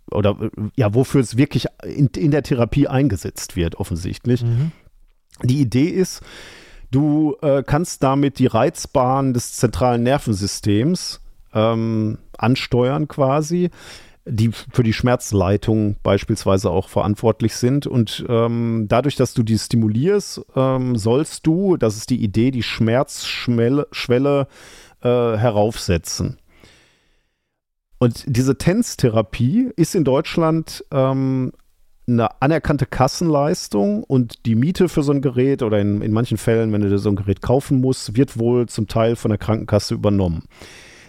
oder 0.09 0.37
ja, 0.77 0.93
wofür 0.93 1.19
es 1.19 1.35
wirklich 1.35 1.65
in, 1.83 2.07
in 2.15 2.31
der 2.31 2.43
Therapie 2.43 2.87
eingesetzt 2.87 3.57
wird, 3.57 3.75
offensichtlich. 3.75 4.41
Mhm. 4.41 4.71
Die 5.43 5.59
Idee 5.59 5.89
ist, 5.89 6.21
du 6.91 7.35
äh, 7.41 7.61
kannst 7.61 8.03
damit 8.03 8.39
die 8.39 8.47
Reizbahn 8.47 9.33
des 9.33 9.57
zentralen 9.57 10.03
Nervensystems 10.03 11.19
ähm, 11.53 12.19
ansteuern 12.37 13.09
quasi 13.09 13.69
die 14.25 14.51
für 14.51 14.83
die 14.83 14.93
Schmerzleitung 14.93 15.95
beispielsweise 16.03 16.69
auch 16.69 16.89
verantwortlich 16.89 17.55
sind. 17.55 17.87
Und 17.87 18.25
ähm, 18.29 18.85
dadurch, 18.87 19.15
dass 19.15 19.33
du 19.33 19.43
die 19.43 19.57
stimulierst, 19.57 20.41
ähm, 20.55 20.95
sollst 20.95 21.47
du, 21.47 21.77
das 21.77 21.97
ist 21.97 22.09
die 22.09 22.23
Idee, 22.23 22.51
die 22.51 22.63
Schmerzschwelle 22.63 24.47
äh, 25.01 25.07
heraufsetzen. 25.07 26.37
Und 27.97 28.23
diese 28.25 28.57
TENS-Therapie 28.57 29.71
ist 29.75 29.95
in 29.95 30.03
Deutschland 30.03 30.83
ähm, 30.91 31.51
eine 32.07 32.41
anerkannte 32.41 32.85
Kassenleistung 32.85 34.03
und 34.03 34.45
die 34.45 34.55
Miete 34.55 34.89
für 34.89 35.03
so 35.03 35.11
ein 35.11 35.21
Gerät 35.21 35.61
oder 35.63 35.79
in, 35.79 36.01
in 36.01 36.11
manchen 36.11 36.37
Fällen, 36.37 36.71
wenn 36.73 36.81
du 36.81 36.97
so 36.97 37.09
ein 37.09 37.15
Gerät 37.15 37.41
kaufen 37.41 37.79
musst, 37.79 38.15
wird 38.15 38.39
wohl 38.39 38.67
zum 38.67 38.87
Teil 38.87 39.15
von 39.15 39.29
der 39.29 39.37
Krankenkasse 39.37 39.93
übernommen. 39.93 40.43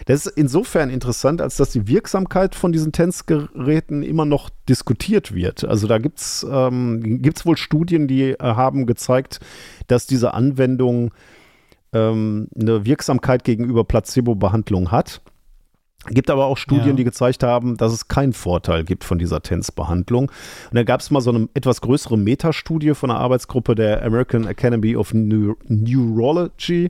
Das 0.05 0.25
ist 0.25 0.37
insofern 0.37 0.89
interessant, 0.89 1.41
als 1.41 1.57
dass 1.57 1.71
die 1.71 1.87
Wirksamkeit 1.87 2.55
von 2.55 2.71
diesen 2.71 2.91
TENS-Geräten 2.91 4.03
immer 4.03 4.25
noch 4.25 4.49
diskutiert 4.67 5.33
wird. 5.33 5.63
Also 5.63 5.87
da 5.87 5.97
gibt 5.97 6.19
es 6.19 6.45
ähm, 6.49 7.21
wohl 7.43 7.57
Studien, 7.57 8.07
die 8.07 8.31
äh, 8.31 8.37
haben 8.39 8.85
gezeigt, 8.85 9.39
dass 9.87 10.07
diese 10.07 10.33
Anwendung 10.33 11.11
ähm, 11.93 12.47
eine 12.59 12.85
Wirksamkeit 12.85 13.43
gegenüber 13.43 13.83
Placebo-Behandlung 13.83 14.91
hat. 14.91 15.21
Gibt 16.09 16.29
aber 16.29 16.45
auch 16.45 16.57
Studien, 16.57 16.89
ja. 16.89 16.93
die 16.95 17.03
gezeigt 17.05 17.43
haben, 17.43 17.77
dass 17.77 17.93
es 17.93 18.09
keinen 18.09 18.33
Vorteil 18.33 18.83
gibt 18.83 19.05
von 19.05 19.19
dieser 19.19 19.41
TENS-Behandlung. 19.41 20.23
Und 20.25 20.75
da 20.75 20.83
gab 20.83 20.99
es 20.99 21.11
mal 21.11 21.21
so 21.21 21.31
eine 21.31 21.47
etwas 21.53 21.79
größere 21.79 22.17
Metastudie 22.17 22.93
von 22.93 23.09
einer 23.09 23.21
Arbeitsgruppe 23.21 23.73
der 23.73 24.03
American 24.03 24.45
Academy 24.45 24.97
of 24.97 25.13
Neu 25.13 25.53
Neurology. 25.69 26.89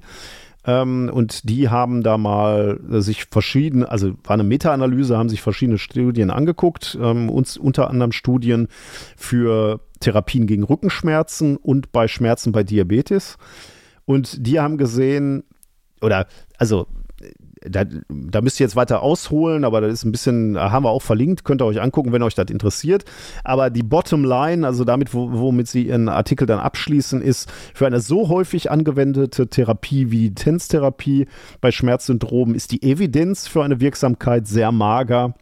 Ähm, 0.65 1.09
und 1.13 1.49
die 1.49 1.69
haben 1.69 2.03
da 2.03 2.17
mal 2.17 2.79
sich 2.87 3.25
verschiedene, 3.25 3.89
also 3.89 4.13
war 4.23 4.33
eine 4.33 4.43
Meta-Analyse, 4.43 5.17
haben 5.17 5.29
sich 5.29 5.41
verschiedene 5.41 5.77
Studien 5.77 6.29
angeguckt, 6.29 6.97
ähm, 7.01 7.29
uns, 7.29 7.57
unter 7.57 7.89
anderem 7.89 8.11
Studien 8.11 8.67
für 9.17 9.81
Therapien 9.99 10.47
gegen 10.47 10.63
Rückenschmerzen 10.63 11.57
und 11.57 11.91
bei 11.91 12.07
Schmerzen 12.07 12.51
bei 12.51 12.63
Diabetes. 12.63 13.37
Und 14.05 14.45
die 14.45 14.59
haben 14.59 14.77
gesehen, 14.77 15.43
oder 16.01 16.27
also 16.57 16.87
da, 17.69 17.83
da 18.09 18.41
müsst 18.41 18.59
ihr 18.59 18.65
jetzt 18.65 18.75
weiter 18.75 19.01
ausholen, 19.01 19.63
aber 19.63 19.81
das 19.81 19.93
ist 19.93 20.05
ein 20.05 20.11
bisschen, 20.11 20.57
haben 20.57 20.85
wir 20.85 20.89
auch 20.89 21.01
verlinkt, 21.01 21.43
könnt 21.43 21.61
ihr 21.61 21.65
euch 21.65 21.81
angucken, 21.81 22.11
wenn 22.11 22.23
euch 22.23 22.35
das 22.35 22.49
interessiert. 22.49 23.05
Aber 23.43 23.69
die 23.69 23.83
Bottomline, 23.83 24.65
also 24.65 24.83
damit, 24.83 25.13
womit 25.13 25.67
sie 25.67 25.87
ihren 25.87 26.09
Artikel 26.09 26.45
dann 26.47 26.59
abschließen, 26.59 27.21
ist, 27.21 27.51
für 27.73 27.87
eine 27.87 27.99
so 27.99 28.29
häufig 28.29 28.71
angewendete 28.71 29.47
Therapie 29.47 30.11
wie 30.11 30.29
die 30.29 30.35
TENS-Therapie 30.35 31.27
bei 31.61 31.71
Schmerzsyndromen 31.71 32.55
ist 32.55 32.71
die 32.71 32.83
Evidenz 32.83 33.47
für 33.47 33.63
eine 33.63 33.79
Wirksamkeit 33.79 34.47
sehr 34.47 34.71
mager. 34.71 35.35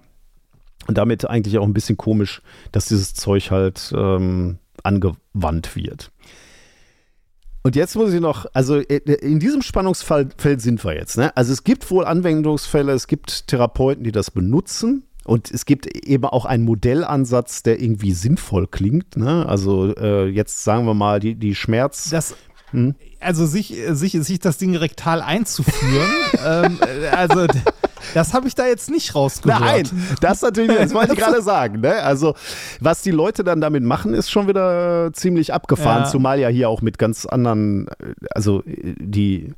Und 0.88 0.98
damit 0.98 1.30
eigentlich 1.30 1.60
auch 1.60 1.65
ein 1.65 1.73
bisschen 1.73 1.98
komisch, 1.98 2.41
dass 2.72 2.88
dieses 2.88 3.14
Zeug 3.14 3.52
halt 3.52 3.93
ähm, 3.95 4.57
angewandt 4.84 5.76
wird. 5.76 6.11
Und 7.63 7.75
jetzt 7.75 7.95
muss 7.95 8.13
ich 8.13 8.19
noch, 8.19 8.45
also 8.53 8.77
äh, 8.77 8.97
in 9.21 9.39
diesem 9.39 9.61
Spannungsfeld 9.61 10.61
sind 10.61 10.83
wir 10.83 10.95
jetzt. 10.95 11.17
Ne? 11.17 11.35
Also 11.38 11.53
es 11.53 11.63
gibt 11.63 11.89
wohl 11.91 12.05
Anwendungsfälle, 12.05 12.91
es 12.93 13.07
gibt 13.07 13.47
Therapeuten, 13.47 14.03
die 14.03 14.11
das 14.11 14.31
benutzen. 14.31 15.03
Und 15.23 15.51
es 15.51 15.65
gibt 15.65 15.85
eben 15.95 16.25
auch 16.25 16.45
einen 16.45 16.65
Modellansatz, 16.65 17.61
der 17.61 17.79
irgendwie 17.79 18.13
sinnvoll 18.13 18.65
klingt. 18.65 19.17
Ne? 19.17 19.45
Also 19.47 19.95
äh, 19.95 20.27
jetzt 20.27 20.63
sagen 20.63 20.85
wir 20.85 20.95
mal, 20.95 21.19
die, 21.19 21.35
die 21.35 21.53
Schmerz. 21.53 22.09
Das, 22.09 22.35
hm? 22.71 22.95
Also 23.19 23.45
sich, 23.45 23.75
sich, 23.91 24.13
sich 24.13 24.39
das 24.39 24.57
Ding 24.57 24.75
rektal 24.75 25.21
einzuführen, 25.21 26.09
ähm, 26.45 26.79
äh, 26.81 27.07
also 27.07 27.45
das 28.13 28.33
habe 28.33 28.47
ich 28.47 28.55
da 28.55 28.67
jetzt 28.67 28.89
nicht 28.89 29.15
rausgehört. 29.15 29.61
Nein, 29.61 29.89
das 30.21 30.41
natürlich, 30.41 30.77
das 30.77 30.93
wollte 30.93 31.13
ich 31.13 31.19
gerade 31.19 31.41
sagen. 31.41 31.81
Ne? 31.81 31.95
Also, 32.03 32.35
was 32.79 33.01
die 33.01 33.11
Leute 33.11 33.43
dann 33.43 33.61
damit 33.61 33.83
machen, 33.83 34.13
ist 34.13 34.29
schon 34.29 34.47
wieder 34.47 35.11
ziemlich 35.13 35.53
abgefahren, 35.53 36.03
ja. 36.03 36.09
zumal 36.09 36.39
ja 36.39 36.49
hier 36.49 36.69
auch 36.69 36.81
mit 36.81 36.97
ganz 36.97 37.25
anderen, 37.25 37.87
also 38.33 38.63
die 38.65 39.53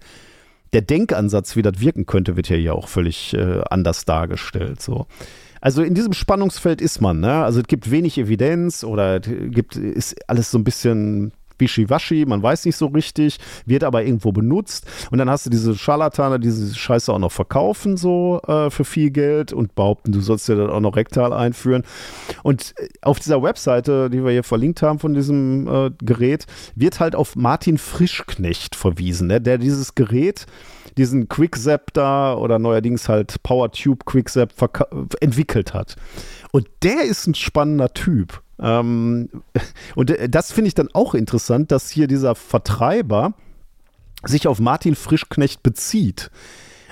der 0.74 0.82
Denkansatz, 0.82 1.56
wie 1.56 1.62
das 1.62 1.80
wirken 1.80 2.06
könnte, 2.06 2.36
wird 2.36 2.50
ja 2.50 2.56
hier 2.56 2.76
auch 2.76 2.88
völlig 2.88 3.34
äh, 3.36 3.62
anders 3.70 4.06
dargestellt. 4.06 4.82
So. 4.82 5.06
Also 5.62 5.84
in 5.84 5.94
diesem 5.94 6.14
Spannungsfeld 6.14 6.82
ist 6.82 7.00
man, 7.00 7.20
ne? 7.20 7.44
Also 7.44 7.62
es 7.62 7.68
gibt 7.68 7.90
wenig 7.90 8.18
Evidenz 8.18 8.84
oder 8.84 9.20
gibt, 9.20 9.76
ist 9.76 10.16
alles 10.28 10.52
so 10.52 10.58
ein 10.58 10.64
bisschen 10.64 11.32
wischiwaschi, 11.60 12.26
man 12.26 12.42
weiß 12.42 12.66
nicht 12.66 12.76
so 12.76 12.88
richtig, 12.88 13.38
wird 13.66 13.84
aber 13.84 14.04
irgendwo 14.04 14.32
benutzt. 14.32 14.86
Und 15.12 15.18
dann 15.18 15.30
hast 15.30 15.46
du 15.46 15.50
diese 15.50 15.76
Scharlatane, 15.76 16.40
die 16.40 16.48
diese 16.48 16.76
Scheiße 16.76 17.12
auch 17.12 17.20
noch 17.20 17.32
verkaufen, 17.32 17.98
so 17.98 18.42
äh, 18.48 18.70
für 18.70 18.86
viel 18.86 19.12
Geld 19.12 19.54
und 19.54 19.76
behaupten, 19.76 20.12
du 20.12 20.22
sollst 20.22 20.48
dir 20.48 20.56
dann 20.56 20.70
auch 20.70 20.80
noch 20.80 20.96
rektal 20.96 21.34
einführen. 21.34 21.84
Und 22.44 22.74
äh, 22.78 22.88
auf 23.02 23.20
dieser 23.20 23.42
Webseite, 23.42 24.10
die 24.10 24.24
wir 24.24 24.32
hier 24.32 24.44
verlinkt 24.44 24.82
haben 24.82 25.00
von 25.00 25.14
diesem 25.14 25.68
äh, 25.68 25.92
Gerät, 26.02 26.46
wird 26.76 27.00
halt 27.00 27.16
auf 27.16 27.36
Martin 27.36 27.78
Frischknecht 27.78 28.76
verwiesen, 28.76 29.28
ne? 29.28 29.42
der 29.42 29.58
dieses 29.58 29.96
Gerät 29.96 30.46
diesen 30.98 31.28
Quickzap 31.28 31.94
da 31.94 32.36
oder 32.36 32.60
neuerdings 32.60 33.10
halt 33.10 33.42
PowerTube 33.42 34.06
Quickzap 34.06 34.52
entwickelt 35.20 35.74
hat. 35.74 35.96
Und 36.52 36.68
der 36.84 37.04
ist 37.04 37.28
ein 37.28 37.36
spannender 37.36 37.94
Typ. 37.94 38.42
Ähm, 38.64 39.30
und 39.96 40.10
äh, 40.10 40.30
das 40.30 40.52
finde 40.52 40.70
ich 40.70 40.76
dann 40.76 40.90
auch 40.94 41.14
interessant, 41.14 41.72
dass 41.72 41.90
hier 41.90 42.08
dieser 42.08 42.34
Vertreiber 42.36 43.34
sich 44.24 44.48
auf 44.48 44.60
Martin 44.60 44.96
Frischknecht 44.96 45.62
bezieht. 45.64 46.32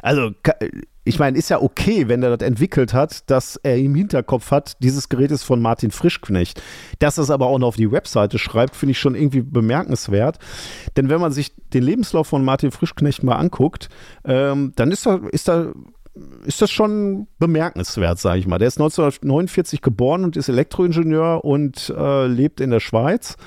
Also, 0.03 0.31
ich 1.03 1.19
meine, 1.19 1.37
ist 1.37 1.49
ja 1.49 1.61
okay, 1.61 2.07
wenn 2.07 2.21
er 2.23 2.35
das 2.35 2.47
entwickelt 2.47 2.93
hat, 2.93 3.29
dass 3.29 3.55
er 3.57 3.77
im 3.77 3.95
Hinterkopf 3.95 4.51
hat, 4.51 4.77
dieses 4.83 5.09
Gerät 5.09 5.31
ist 5.31 5.43
von 5.43 5.61
Martin 5.61 5.91
Frischknecht. 5.91 6.61
Dass 6.99 7.17
er 7.17 7.23
es 7.23 7.29
aber 7.29 7.47
auch 7.47 7.57
noch 7.57 7.69
auf 7.69 7.75
die 7.75 7.91
Webseite 7.91 8.37
schreibt, 8.37 8.75
finde 8.75 8.91
ich 8.91 8.99
schon 8.99 9.15
irgendwie 9.15 9.41
bemerkenswert. 9.41 10.39
Denn 10.97 11.09
wenn 11.09 11.21
man 11.21 11.31
sich 11.31 11.53
den 11.73 11.83
Lebenslauf 11.83 12.27
von 12.27 12.43
Martin 12.43 12.71
Frischknecht 12.71 13.23
mal 13.23 13.35
anguckt, 13.35 13.89
ähm, 14.25 14.73
dann 14.75 14.91
ist 14.91 15.05
da, 15.05 15.21
ist 15.31 15.47
da 15.47 15.71
ist 16.45 16.61
das 16.61 16.71
schon 16.71 17.27
bemerkenswert, 17.39 18.19
sage 18.19 18.39
ich 18.39 18.47
mal. 18.47 18.57
Der 18.57 18.67
ist 18.67 18.77
1949 18.77 19.81
geboren 19.81 20.23
und 20.23 20.35
ist 20.35 20.49
Elektroingenieur 20.49 21.43
und 21.45 21.93
äh, 21.95 22.27
lebt 22.27 22.59
in 22.59 22.69
der 22.69 22.79
Schweiz. 22.79 23.37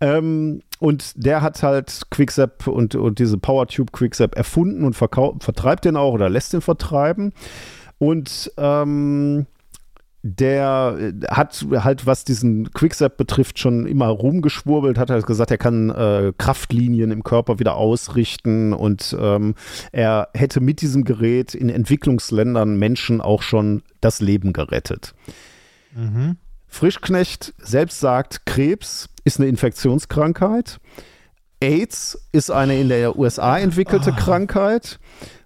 Ähm, 0.00 0.62
und 0.78 1.12
der 1.16 1.42
hat 1.42 1.62
halt 1.62 2.02
Quicksap 2.10 2.66
und, 2.66 2.94
und 2.94 3.18
diese 3.18 3.38
PowerTube 3.38 3.92
Quicksap 3.92 4.36
erfunden 4.36 4.84
und 4.84 4.94
vertreibt 4.94 5.84
den 5.84 5.96
auch 5.96 6.12
oder 6.12 6.28
lässt 6.28 6.52
den 6.52 6.60
vertreiben. 6.60 7.32
Und 7.98 8.52
ähm, 8.58 9.46
der 10.34 10.96
äh, 10.98 11.26
hat 11.28 11.64
halt, 11.72 12.06
was 12.06 12.24
diesen 12.24 12.72
Quicksap 12.72 13.16
betrifft, 13.16 13.58
schon 13.58 13.86
immer 13.86 14.08
rumgeschwurbelt, 14.08 14.98
hat 14.98 15.10
halt 15.10 15.26
gesagt, 15.26 15.50
er 15.50 15.58
kann 15.58 15.90
äh, 15.90 16.32
Kraftlinien 16.36 17.10
im 17.10 17.22
Körper 17.22 17.58
wieder 17.58 17.76
ausrichten 17.76 18.72
und 18.72 19.16
ähm, 19.18 19.54
er 19.92 20.28
hätte 20.34 20.60
mit 20.60 20.80
diesem 20.80 21.04
Gerät 21.04 21.54
in 21.54 21.68
Entwicklungsländern 21.68 22.76
Menschen 22.78 23.20
auch 23.20 23.42
schon 23.42 23.82
das 24.00 24.20
Leben 24.20 24.52
gerettet. 24.52 25.14
Mhm. 25.94 26.36
Frischknecht 26.66 27.54
selbst 27.58 28.00
sagt, 28.00 28.44
Krebs 28.46 29.08
ist 29.24 29.38
eine 29.38 29.48
Infektionskrankheit. 29.48 30.78
AIDS 31.60 32.18
ist 32.32 32.50
eine 32.50 32.78
in 32.78 32.88
der 32.88 33.18
USA 33.18 33.58
entwickelte 33.58 34.10
oh. 34.12 34.16
Krankheit. 34.18 34.98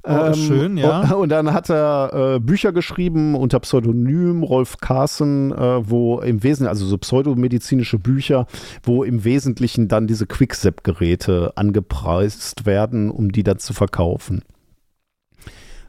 Oh, 0.02 0.08
ähm, 0.08 0.34
schön, 0.34 0.76
ja. 0.78 1.12
Und, 1.12 1.28
dann 1.28 1.52
hat 1.52 1.68
er 1.68 2.36
äh, 2.36 2.40
Bücher 2.40 2.72
geschrieben 2.72 3.34
unter 3.34 3.60
Pseudonym 3.60 4.42
Rolf 4.42 4.78
Carson, 4.78 5.52
äh, 5.52 5.88
wo 5.88 6.20
im 6.20 6.42
Wesentlichen, 6.42 6.68
also 6.68 6.86
so 6.86 6.96
pseudomedizinische 6.96 7.98
Bücher, 7.98 8.46
wo 8.82 9.04
im 9.04 9.24
Wesentlichen 9.24 9.88
dann 9.88 10.06
diese 10.06 10.26
Quickzap-Geräte 10.26 11.52
angepreist 11.56 12.64
werden, 12.64 13.10
um 13.10 13.30
die 13.30 13.42
dann 13.42 13.58
zu 13.58 13.74
verkaufen. 13.74 14.42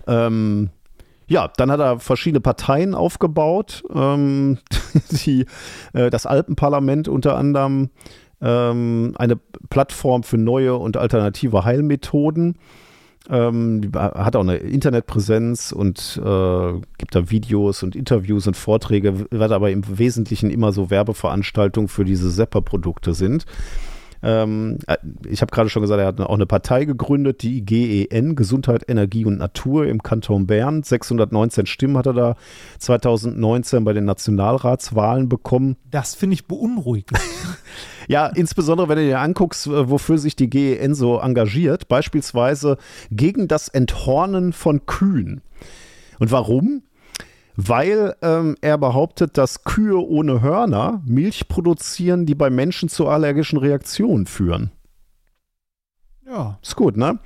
Ähm, 0.07 0.69
ja, 1.27 1.49
dann 1.55 1.71
hat 1.71 1.79
er 1.79 1.99
verschiedene 1.99 2.41
Parteien 2.41 2.93
aufgebaut. 2.93 3.83
Ähm, 3.95 4.57
die, 5.25 5.45
äh, 5.93 6.09
das 6.09 6.25
Alpenparlament 6.25 7.07
unter 7.07 7.37
anderem 7.37 7.89
ähm, 8.41 9.13
eine 9.17 9.37
Plattform 9.69 10.23
für 10.23 10.37
neue 10.37 10.75
und 10.75 10.97
alternative 10.97 11.63
Heilmethoden. 11.65 12.55
Ähm, 13.29 13.91
hat 13.93 14.35
auch 14.35 14.41
eine 14.41 14.57
Internetpräsenz 14.57 15.71
und 15.71 16.19
äh, 16.23 16.73
gibt 16.97 17.13
da 17.13 17.29
Videos 17.29 17.83
und 17.83 17.95
Interviews 17.95 18.47
und 18.47 18.57
Vorträge, 18.57 19.27
was 19.29 19.51
aber 19.51 19.69
im 19.69 19.83
Wesentlichen 19.99 20.49
immer 20.49 20.71
so 20.71 20.89
Werbeveranstaltungen 20.89 21.87
für 21.87 22.03
diese 22.03 22.31
Sepper-Produkte 22.31 23.13
sind. 23.13 23.45
Ähm, 24.23 24.79
äh, 24.87 24.97
ich 25.27 25.41
habe 25.41 25.51
gerade 25.51 25.69
schon 25.69 25.81
gesagt, 25.81 25.99
er 25.99 26.07
hat 26.07 26.21
auch 26.21 26.33
eine 26.33 26.45
Partei 26.45 26.85
gegründet, 26.85 27.41
die 27.41 27.65
GEN, 27.65 28.35
Gesundheit, 28.35 28.87
Energie 28.87 29.25
und 29.25 29.37
Natur 29.37 29.87
im 29.87 30.03
Kanton 30.03 30.47
Bern. 30.47 30.83
619 30.83 31.65
Stimmen 31.65 31.97
hat 31.97 32.05
er 32.05 32.13
da 32.13 32.35
2019 32.79 33.83
bei 33.83 33.93
den 33.93 34.05
Nationalratswahlen 34.05 35.29
bekommen. 35.29 35.77
Das 35.89 36.15
finde 36.15 36.35
ich 36.35 36.47
beunruhigend. 36.47 37.19
ja, 38.07 38.27
insbesondere 38.27 38.89
wenn 38.89 38.97
du 38.97 39.05
dir 39.05 39.19
anguckst, 39.19 39.69
wofür 39.69 40.17
sich 40.17 40.35
die 40.35 40.49
GEN 40.49 40.93
so 40.93 41.19
engagiert, 41.19 41.87
beispielsweise 41.87 42.77
gegen 43.11 43.47
das 43.47 43.67
Enthornen 43.67 44.53
von 44.53 44.85
Kühen. 44.85 45.41
Und 46.19 46.31
warum? 46.31 46.83
Weil 47.55 48.15
ähm, 48.21 48.55
er 48.61 48.77
behauptet, 48.77 49.37
dass 49.37 49.63
Kühe 49.63 49.99
ohne 49.99 50.41
Hörner 50.41 51.01
Milch 51.05 51.47
produzieren, 51.47 52.25
die 52.25 52.35
bei 52.35 52.49
Menschen 52.49 52.89
zu 52.89 53.07
allergischen 53.07 53.57
Reaktionen 53.57 54.25
führen. 54.25 54.71
Ja. 56.25 56.57
Ist 56.61 56.75
gut, 56.75 56.97
ne? 56.97 57.19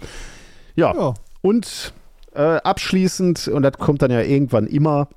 Ja. 0.76 0.93
ja. 0.95 1.14
Und 1.41 1.93
äh, 2.34 2.57
abschließend, 2.57 3.47
und 3.47 3.64
das 3.64 3.77
kommt 3.77 4.02
dann 4.02 4.11
ja 4.11 4.22
irgendwann 4.22 4.68
immer, 4.68 5.10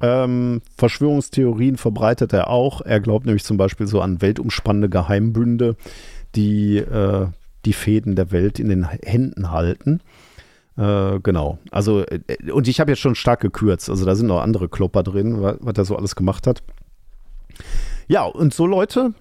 ähm, 0.00 0.62
Verschwörungstheorien 0.76 1.76
verbreitet 1.76 2.32
er 2.32 2.48
auch. 2.48 2.80
Er 2.80 3.00
glaubt 3.00 3.26
nämlich 3.26 3.44
zum 3.44 3.56
Beispiel 3.56 3.86
so 3.86 4.00
an 4.00 4.22
weltumspannende 4.22 4.88
Geheimbünde, 4.88 5.76
die 6.34 6.78
äh, 6.78 7.26
die 7.64 7.72
Fäden 7.72 8.16
der 8.16 8.32
Welt 8.32 8.58
in 8.58 8.68
den 8.68 8.88
Händen 8.88 9.50
halten. 9.50 10.00
Äh, 10.80 11.20
genau. 11.22 11.58
Also, 11.70 12.04
äh, 12.06 12.50
und 12.50 12.66
ich 12.66 12.80
habe 12.80 12.90
jetzt 12.90 13.00
schon 13.00 13.14
stark 13.14 13.40
gekürzt. 13.40 13.90
Also, 13.90 14.06
da 14.06 14.14
sind 14.14 14.26
noch 14.26 14.40
andere 14.40 14.68
Klopper 14.68 15.02
drin, 15.02 15.42
was, 15.42 15.56
was 15.60 15.74
er 15.76 15.84
so 15.84 15.96
alles 15.96 16.16
gemacht 16.16 16.46
hat. 16.46 16.62
Ja, 18.08 18.24
und 18.24 18.54
so 18.54 18.66
Leute 18.66 19.12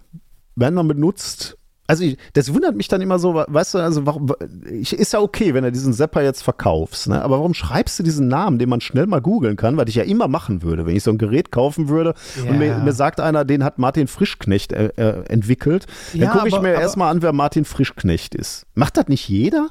werden 0.55 0.77
dann 0.77 0.87
benutzt. 0.87 1.57
Also, 1.85 2.05
ich, 2.05 2.17
das 2.33 2.53
wundert 2.53 2.77
mich 2.77 2.87
dann 2.87 3.01
immer 3.01 3.19
so, 3.19 3.33
weißt 3.33 3.73
du, 3.73 3.79
also, 3.79 4.05
warum, 4.05 4.31
ich, 4.71 4.93
ist 4.93 5.11
ja 5.11 5.19
okay, 5.19 5.53
wenn 5.53 5.65
du 5.65 5.71
diesen 5.71 5.91
Zapper 5.91 6.21
jetzt 6.21 6.43
verkaufst, 6.43 7.09
ne? 7.09 7.21
aber 7.21 7.39
warum 7.39 7.53
schreibst 7.53 7.99
du 7.99 8.03
diesen 8.03 8.29
Namen, 8.29 8.57
den 8.57 8.69
man 8.69 8.79
schnell 8.79 9.07
mal 9.07 9.19
googeln 9.19 9.57
kann, 9.57 9.75
weil 9.75 9.89
ich 9.89 9.95
ja 9.95 10.03
immer 10.03 10.29
machen 10.29 10.61
würde, 10.61 10.85
wenn 10.85 10.95
ich 10.95 11.03
so 11.03 11.11
ein 11.11 11.17
Gerät 11.17 11.51
kaufen 11.51 11.89
würde 11.89 12.13
ja. 12.37 12.49
und 12.49 12.59
mir, 12.59 12.77
mir, 12.77 12.93
sagt 12.93 13.19
einer, 13.19 13.43
den 13.43 13.65
hat 13.65 13.79
Martin 13.79 14.07
Frischknecht 14.07 14.71
äh, 14.71 14.91
äh, 14.95 15.25
entwickelt, 15.25 15.87
dann 16.13 16.21
ja, 16.21 16.31
gucke 16.31 16.47
ich 16.47 16.61
mir 16.61 16.73
erstmal 16.73 17.11
an, 17.11 17.21
wer 17.21 17.33
Martin 17.33 17.65
Frischknecht 17.65 18.35
ist. 18.35 18.65
Macht 18.75 18.95
das 18.95 19.07
nicht 19.07 19.27
jeder? 19.27 19.69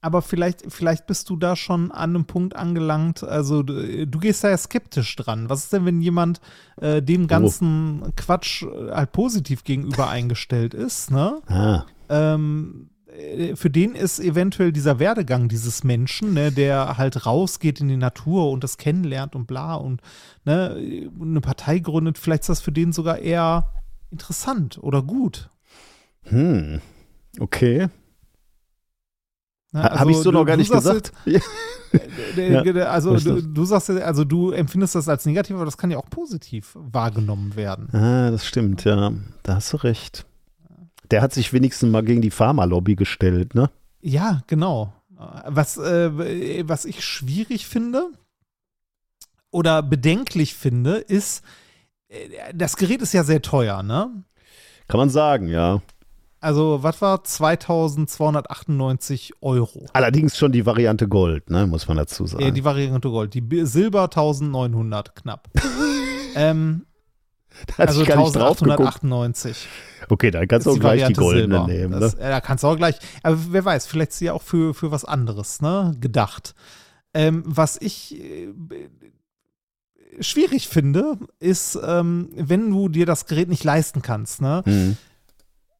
Aber 0.00 0.22
vielleicht, 0.22 0.72
vielleicht 0.72 1.06
bist 1.06 1.30
du 1.30 1.36
da 1.36 1.56
schon 1.56 1.90
an 1.90 2.10
einem 2.10 2.24
Punkt 2.26 2.54
angelangt. 2.54 3.24
Also 3.24 3.62
du, 3.62 4.06
du 4.06 4.18
gehst 4.18 4.44
da 4.44 4.50
ja 4.50 4.56
skeptisch 4.56 5.16
dran. 5.16 5.48
Was 5.48 5.64
ist 5.64 5.72
denn, 5.72 5.84
wenn 5.84 6.00
jemand 6.00 6.40
äh, 6.76 7.02
dem 7.02 7.24
oh. 7.24 7.26
ganzen 7.26 8.02
oh. 8.04 8.10
Quatsch 8.16 8.62
äh, 8.62 8.92
halt 8.92 9.12
positiv 9.12 9.64
gegenüber 9.64 10.08
eingestellt 10.10 10.74
ist? 10.74 11.10
Ne? 11.10 11.40
Ah. 11.46 11.84
Ähm, 12.08 12.90
äh, 13.16 13.56
für 13.56 13.70
den 13.70 13.94
ist 13.94 14.20
eventuell 14.20 14.72
dieser 14.72 14.98
Werdegang 14.98 15.48
dieses 15.48 15.84
Menschen, 15.84 16.34
ne, 16.34 16.52
der 16.52 16.98
halt 16.98 17.26
rausgeht 17.26 17.80
in 17.80 17.88
die 17.88 17.96
Natur 17.96 18.50
und 18.50 18.62
das 18.62 18.78
kennenlernt 18.78 19.34
und 19.34 19.46
bla 19.46 19.74
und 19.74 20.00
ne, 20.44 20.76
eine 21.20 21.40
Partei 21.40 21.78
gründet, 21.78 22.18
vielleicht 22.18 22.42
ist 22.42 22.48
das 22.48 22.60
für 22.60 22.72
den 22.72 22.92
sogar 22.92 23.18
eher 23.18 23.72
interessant 24.10 24.78
oder 24.80 25.02
gut. 25.02 25.50
Hm, 26.24 26.80
okay. 27.40 27.88
Also, 29.76 30.00
Habe 30.00 30.10
ich 30.10 30.16
so 30.18 30.30
du, 30.30 30.38
noch 30.38 30.44
gar 30.44 30.56
nicht 30.56 30.72
gesagt. 30.72 31.12
Jetzt, 31.24 31.46
ja, 32.36 32.60
also 32.86 33.16
du, 33.16 33.42
du, 33.42 33.64
sagst, 33.64 33.90
also 33.90 34.24
du 34.24 34.50
empfindest 34.50 34.94
das 34.94 35.08
als 35.08 35.26
negativ, 35.26 35.56
aber 35.56 35.64
das 35.64 35.76
kann 35.76 35.90
ja 35.90 35.98
auch 35.98 36.08
positiv 36.08 36.72
wahrgenommen 36.74 37.56
werden. 37.56 37.88
Ah, 37.94 38.30
das 38.30 38.46
stimmt, 38.46 38.84
ja. 38.84 39.12
Da 39.42 39.54
hast 39.56 39.72
du 39.72 39.78
recht. 39.78 40.26
Der 41.10 41.22
hat 41.22 41.32
sich 41.32 41.52
wenigstens 41.52 41.90
mal 41.90 42.02
gegen 42.02 42.22
die 42.22 42.30
Pharmalobby 42.30 42.96
gestellt, 42.96 43.54
ne? 43.54 43.70
Ja, 44.00 44.42
genau. 44.46 44.92
Was, 45.48 45.78
äh, 45.78 46.68
was 46.68 46.84
ich 46.84 47.04
schwierig 47.04 47.66
finde 47.66 48.10
oder 49.50 49.82
bedenklich 49.82 50.54
finde, 50.54 50.96
ist, 50.96 51.42
äh, 52.08 52.52
das 52.54 52.76
Gerät 52.76 53.02
ist 53.02 53.14
ja 53.14 53.24
sehr 53.24 53.42
teuer, 53.42 53.82
ne? 53.82 54.10
Kann 54.88 54.98
man 54.98 55.10
sagen, 55.10 55.48
ja. 55.48 55.80
Also, 56.46 56.80
was 56.80 57.02
war 57.02 57.24
2298 57.24 59.32
Euro? 59.40 59.86
Allerdings 59.94 60.38
schon 60.38 60.52
die 60.52 60.64
Variante 60.64 61.08
Gold, 61.08 61.50
ne, 61.50 61.66
muss 61.66 61.88
man 61.88 61.96
dazu 61.96 62.24
sagen. 62.24 62.44
Ja, 62.44 62.52
die 62.52 62.62
Variante 62.62 63.08
Gold. 63.08 63.34
Die 63.34 63.66
Silber 63.66 64.04
1900 64.04 65.16
knapp. 65.16 65.48
ähm, 66.36 66.86
also 67.76 68.02
1898. 68.02 69.66
Okay, 70.08 70.30
dann 70.30 70.46
kannst 70.46 70.68
du 70.68 70.70
auch 70.70 70.78
gleich 70.78 71.04
die 71.08 71.14
goldene 71.14 71.56
Silber. 71.56 71.66
nehmen. 71.66 72.00
Das, 72.00 72.14
ne? 72.14 72.20
Da 72.20 72.40
kannst 72.40 72.62
du 72.62 72.68
auch 72.68 72.76
gleich, 72.76 72.94
aber 73.24 73.38
wer 73.50 73.64
weiß, 73.64 73.88
vielleicht 73.88 74.12
ist 74.12 74.18
sie 74.18 74.30
auch 74.30 74.42
für, 74.42 74.72
für 74.72 74.92
was 74.92 75.04
anderes 75.04 75.60
ne, 75.60 75.96
gedacht. 75.98 76.54
Ähm, 77.12 77.42
was 77.44 77.76
ich 77.76 78.22
äh, 78.22 78.52
schwierig 80.20 80.68
finde, 80.68 81.18
ist, 81.40 81.76
ähm, 81.84 82.28
wenn 82.36 82.70
du 82.70 82.88
dir 82.88 83.04
das 83.04 83.26
Gerät 83.26 83.48
nicht 83.48 83.64
leisten 83.64 84.00
kannst, 84.00 84.40
ne? 84.40 84.62
Mhm 84.64 84.96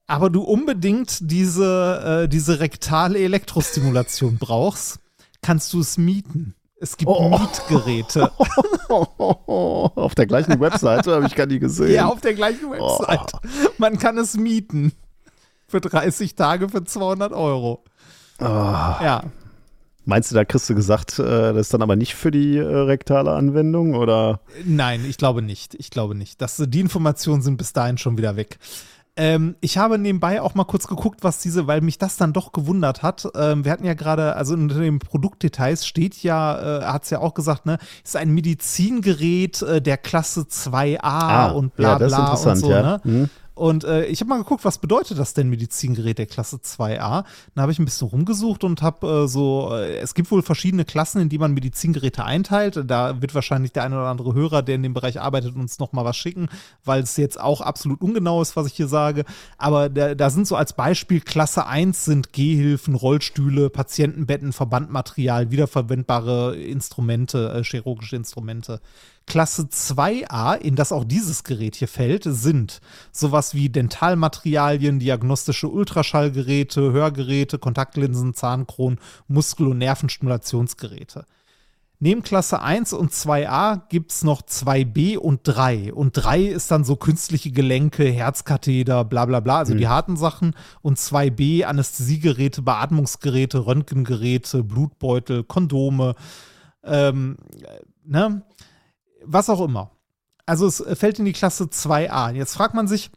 aber 0.07 0.31
du 0.31 0.43
unbedingt 0.43 1.31
diese, 1.31 2.25
äh, 2.25 2.29
diese 2.29 2.61
rektale 2.61 3.19
Elektrostimulation 3.19 4.37
brauchst, 4.41 5.01
kannst 5.43 5.73
du 5.73 5.81
es 5.81 5.99
mieten. 5.99 6.55
Es 6.79 6.97
gibt 6.97 7.11
oh. 7.11 7.31
Mietgeräte. 7.31 8.31
auf 8.89 10.15
der 10.15 10.27
gleichen 10.27 10.61
Webseite 10.61 11.15
habe 11.15 11.27
ich 11.27 11.35
gar 11.35 11.47
nicht 11.47 11.61
gesehen. 11.61 11.95
Ja, 11.95 12.07
auf 12.07 12.21
der 12.21 12.35
gleichen 12.35 12.71
Webseite. 12.71 13.39
Oh. 13.43 13.69
Man 13.79 13.99
kann 13.99 14.19
es 14.19 14.37
mieten. 14.37 14.93
Für 15.69 15.81
30 15.81 16.35
Tage 16.35 16.69
für 16.69 16.85
200 16.85 17.33
Euro. 17.33 17.83
Oh. 18.41 18.45
Ja. 18.45 19.25
Meinst 20.05 20.31
du, 20.31 20.37
da 20.37 20.45
kriegst 20.45 20.71
du 20.71 20.75
gesagt, 20.75 21.19
äh, 21.19 21.53
das 21.53 21.63
ist 21.63 21.75
dann 21.75 21.83
aber 21.83 21.97
nicht 21.97 22.15
für 22.15 22.31
die 22.31 22.59
äh, 22.59 22.63
rektale 22.63 23.33
Anwendung 23.33 23.95
oder? 23.95 24.41
Nein, 24.65 25.05
ich 25.09 25.17
glaube 25.17 25.43
nicht. 25.43 25.75
Ich 25.75 25.91
glaube 25.91 26.15
nicht. 26.15 26.41
Das, 26.41 26.63
die 26.65 26.81
Informationen 26.81 27.43
sind 27.43 27.57
bis 27.57 27.73
dahin 27.73 27.99
schon 27.99 28.17
wieder 28.17 28.37
weg. 28.37 28.59
Ähm, 29.19 29.57
ich 29.61 29.79
habe 29.79 29.99
nebenbei 29.99 30.43
auch 30.43 30.55
mal 30.55 30.65
kurz 30.65 30.87
geguckt, 30.87 31.21
was 31.23 31.39
diese, 31.39 31.67
weil 31.67 31.81
mich 31.81 31.97
das 31.97 32.17
dann 32.17 32.35
doch 32.35 32.53
gewundert 32.53 33.03
hat. 33.03 33.27
Ähm, 33.35 33.65
wir 33.65 33.73
hatten 33.73 33.85
ja 33.85 33.95
gerade, 33.95 34.37
also 34.37 34.53
unter 34.53 34.79
den 34.79 34.99
Produktdetails 34.99 35.87
steht 35.87 36.23
ja, 36.23 36.81
äh, 36.81 36.85
hat 36.85 37.05
es 37.05 37.11
ja 37.11 37.21
auch 37.21 37.33
gesagt, 37.33 37.65
ne, 37.65 37.79
ist 38.05 38.17
ein 38.17 38.31
Medizingerät 38.31 39.63
äh, 39.63 39.81
der 39.81 39.97
Klasse 39.97 40.43
2a 40.43 40.99
ah, 41.01 41.47
und 41.53 41.75
bla 41.77 41.97
bla 41.97 42.09
ja, 42.09 42.33
und 42.35 42.57
so, 42.57 42.71
ja. 42.71 42.83
ne? 42.83 43.01
Mhm. 43.05 43.31
Und 43.57 43.85
äh, 43.85 44.05
ich 44.05 44.21
habe 44.21 44.29
mal 44.29 44.37
geguckt, 44.37 44.67
was 44.67 44.77
bedeutet 44.77 45.19
das 45.19 45.33
denn 45.33 45.49
Medizingerät 45.49 46.19
der 46.19 46.27
Klasse 46.27 46.57
2a? 46.57 47.25
Dann 47.55 47.63
habe 47.63 47.73
ich 47.73 47.79
ein 47.79 47.87
bisschen 47.87 48.07
rumgesucht 48.07 48.65
und 48.65 48.83
habe 48.83 49.25
äh, 49.25 49.29
so, 49.29 49.71
äh, 49.73 49.97
es 49.97 50.13
gibt 50.13 50.31
wohl 50.31 50.43
verschiedene 50.43 50.85
Klassen, 50.85 51.23
in 51.23 51.31
die 51.31 51.39
man 51.39 51.55
Medizingeräte 51.55 52.23
einteilt. 52.23 52.85
Da 52.87 53.23
wird 53.23 53.35
wahrscheinlich 53.35 53.73
der 53.73 53.85
eine 53.85 53.97
oder 53.97 54.09
andere 54.09 54.35
Hörer, 54.35 54.61
der 54.61 54.75
in 54.75 54.83
dem 54.83 54.93
Bereich 54.93 55.23
arbeitet, 55.23 55.57
uns 55.57 55.79
nochmal 55.79 56.05
was 56.05 56.19
schicken, 56.19 56.51
weil 56.85 57.03
es 57.03 57.17
jetzt 57.17 57.41
auch 57.41 57.63
absolut 57.63 58.03
ungenau 58.03 58.43
ist, 58.43 58.57
was 58.57 58.67
ich 58.67 58.75
hier 58.75 58.89
sage. 58.89 59.25
Aber 59.57 59.89
da, 59.89 60.15
da 60.15 60.29
sind 60.29 60.47
so 60.47 60.55
als 60.55 60.75
Beispiel 60.75 61.23
Klasse 61.23 61.67
1 61.67 62.05
sind 62.05 62.35
Gehhilfen, 62.35 62.95
Rollstühle, 62.95 63.71
Patientenbetten, 63.71 64.53
Verbandmaterial, 64.53 65.51
wiederverwendbare 65.51 66.57
Instrumente, 66.57 67.55
äh, 67.55 67.65
chirurgische 67.65 68.17
Instrumente. 68.17 68.83
Klasse 69.27 69.63
2a, 69.63 70.57
in 70.57 70.77
das 70.77 70.93
auch 70.93 71.05
dieses 71.05 71.43
Gerät 71.43 71.75
hier 71.75 71.89
fällt, 71.89 72.23
sind 72.25 72.81
sowas 73.11 73.55
wie 73.55 73.69
Dentalmaterialien, 73.69 75.01
diagnostische 75.01 75.69
Ultraschallgeräte, 75.69 76.93
Hörgeräte, 76.93 77.59
Kontaktlinsen, 77.59 78.35
Zahnkronen, 78.35 79.01
Muskel- 79.27 79.69
und 79.69 79.79
Nervenstimulationsgeräte. 79.79 81.27
Neben 81.99 82.23
Klasse 82.23 82.61
1 82.61 82.93
und 82.93 83.13
2a 83.13 83.81
gibt 83.89 84.13
es 84.13 84.23
noch 84.23 84.43
2b 84.43 85.17
und 85.17 85.41
3. 85.45 85.95
Und 85.95 86.13
3 86.13 86.43
ist 86.43 86.71
dann 86.71 86.85
so 86.85 86.95
künstliche 86.97 87.51
Gelenke, 87.51 88.05
Herzkatheter, 88.05 89.05
bla 89.05 89.25
bla 89.25 89.41
bla, 89.41 89.59
also 89.59 89.73
mhm. 89.73 89.79
die 89.79 89.89
harten 89.89 90.17
Sachen. 90.17 90.55
Und 90.83 90.99
2b 90.99 91.65
Anästhesiegeräte, 91.65 92.61
Beatmungsgeräte, 92.61 93.67
Röntgengeräte, 93.67 94.63
Blutbeutel, 94.63 95.43
Kondome. 95.43 96.15
Ähm, 96.85 97.39
ne? 98.05 98.43
Was 99.27 99.51
auch 99.51 99.61
immer. 99.61 99.91
Also 100.47 100.67
es 100.67 100.83
fällt 100.99 101.19
in 101.19 101.25
die 101.25 101.33
Klasse 101.33 101.65
2a. 101.65 102.33
Jetzt 102.33 102.55
fragt 102.55 102.75
man 102.75 102.87
sich, 102.87 103.11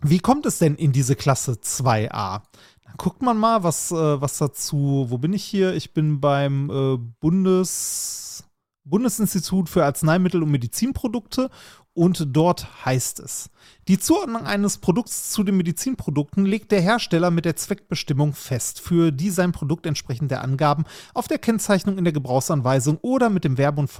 wie 0.00 0.18
kommt 0.18 0.46
es 0.46 0.58
denn 0.58 0.74
in 0.74 0.92
diese 0.92 1.16
Klasse 1.16 1.52
2a? 1.52 2.42
Dann 2.84 2.94
guckt 2.98 3.22
man 3.22 3.38
mal, 3.38 3.62
was, 3.62 3.90
äh, 3.90 4.20
was 4.20 4.38
dazu, 4.38 5.06
wo 5.08 5.18
bin 5.18 5.32
ich 5.32 5.44
hier? 5.44 5.74
Ich 5.74 5.94
bin 5.94 6.20
beim 6.20 6.70
äh, 6.70 6.98
Bundes, 7.20 8.44
Bundesinstitut 8.84 9.68
für 9.68 9.84
Arzneimittel 9.84 10.42
und 10.42 10.50
Medizinprodukte 10.50 11.50
und 11.94 12.28
dort 12.34 12.86
heißt 12.86 13.20
es, 13.20 13.50
die 13.86 13.98
Zuordnung 13.98 14.46
eines 14.46 14.78
Produkts 14.78 15.30
zu 15.30 15.42
den 15.42 15.58
Medizinprodukten 15.58 16.46
legt 16.46 16.72
der 16.72 16.80
Hersteller 16.80 17.30
mit 17.30 17.44
der 17.44 17.56
Zweckbestimmung 17.56 18.32
fest, 18.32 18.80
für 18.80 19.12
die 19.12 19.28
sein 19.28 19.52
Produkt 19.52 19.84
entsprechend 19.84 20.30
der 20.30 20.42
Angaben 20.42 20.84
auf 21.12 21.28
der 21.28 21.38
Kennzeichnung 21.38 21.98
in 21.98 22.04
der 22.04 22.14
Gebrauchsanweisung 22.14 22.98
oder 23.02 23.28
mit 23.28 23.44
dem 23.44 23.58
Werbe- 23.58 23.80
und 23.80 23.90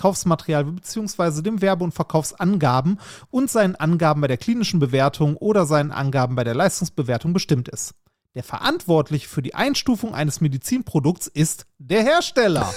Verkaufsmaterial 0.00 0.64
bzw. 0.64 1.42
dem 1.42 1.60
Werbe- 1.60 1.84
und 1.84 1.92
Verkaufsangaben 1.92 2.98
und 3.30 3.50
seinen 3.50 3.76
Angaben 3.76 4.22
bei 4.22 4.28
der 4.28 4.38
klinischen 4.38 4.80
Bewertung 4.80 5.36
oder 5.36 5.66
seinen 5.66 5.90
Angaben 5.90 6.36
bei 6.36 6.44
der 6.44 6.54
Leistungsbewertung 6.54 7.34
bestimmt 7.34 7.68
ist. 7.68 7.92
Der 8.34 8.42
Verantwortliche 8.42 9.28
für 9.28 9.42
die 9.42 9.54
Einstufung 9.54 10.14
eines 10.14 10.40
Medizinprodukts 10.40 11.26
ist 11.26 11.66
der 11.78 12.02
Hersteller. 12.02 12.72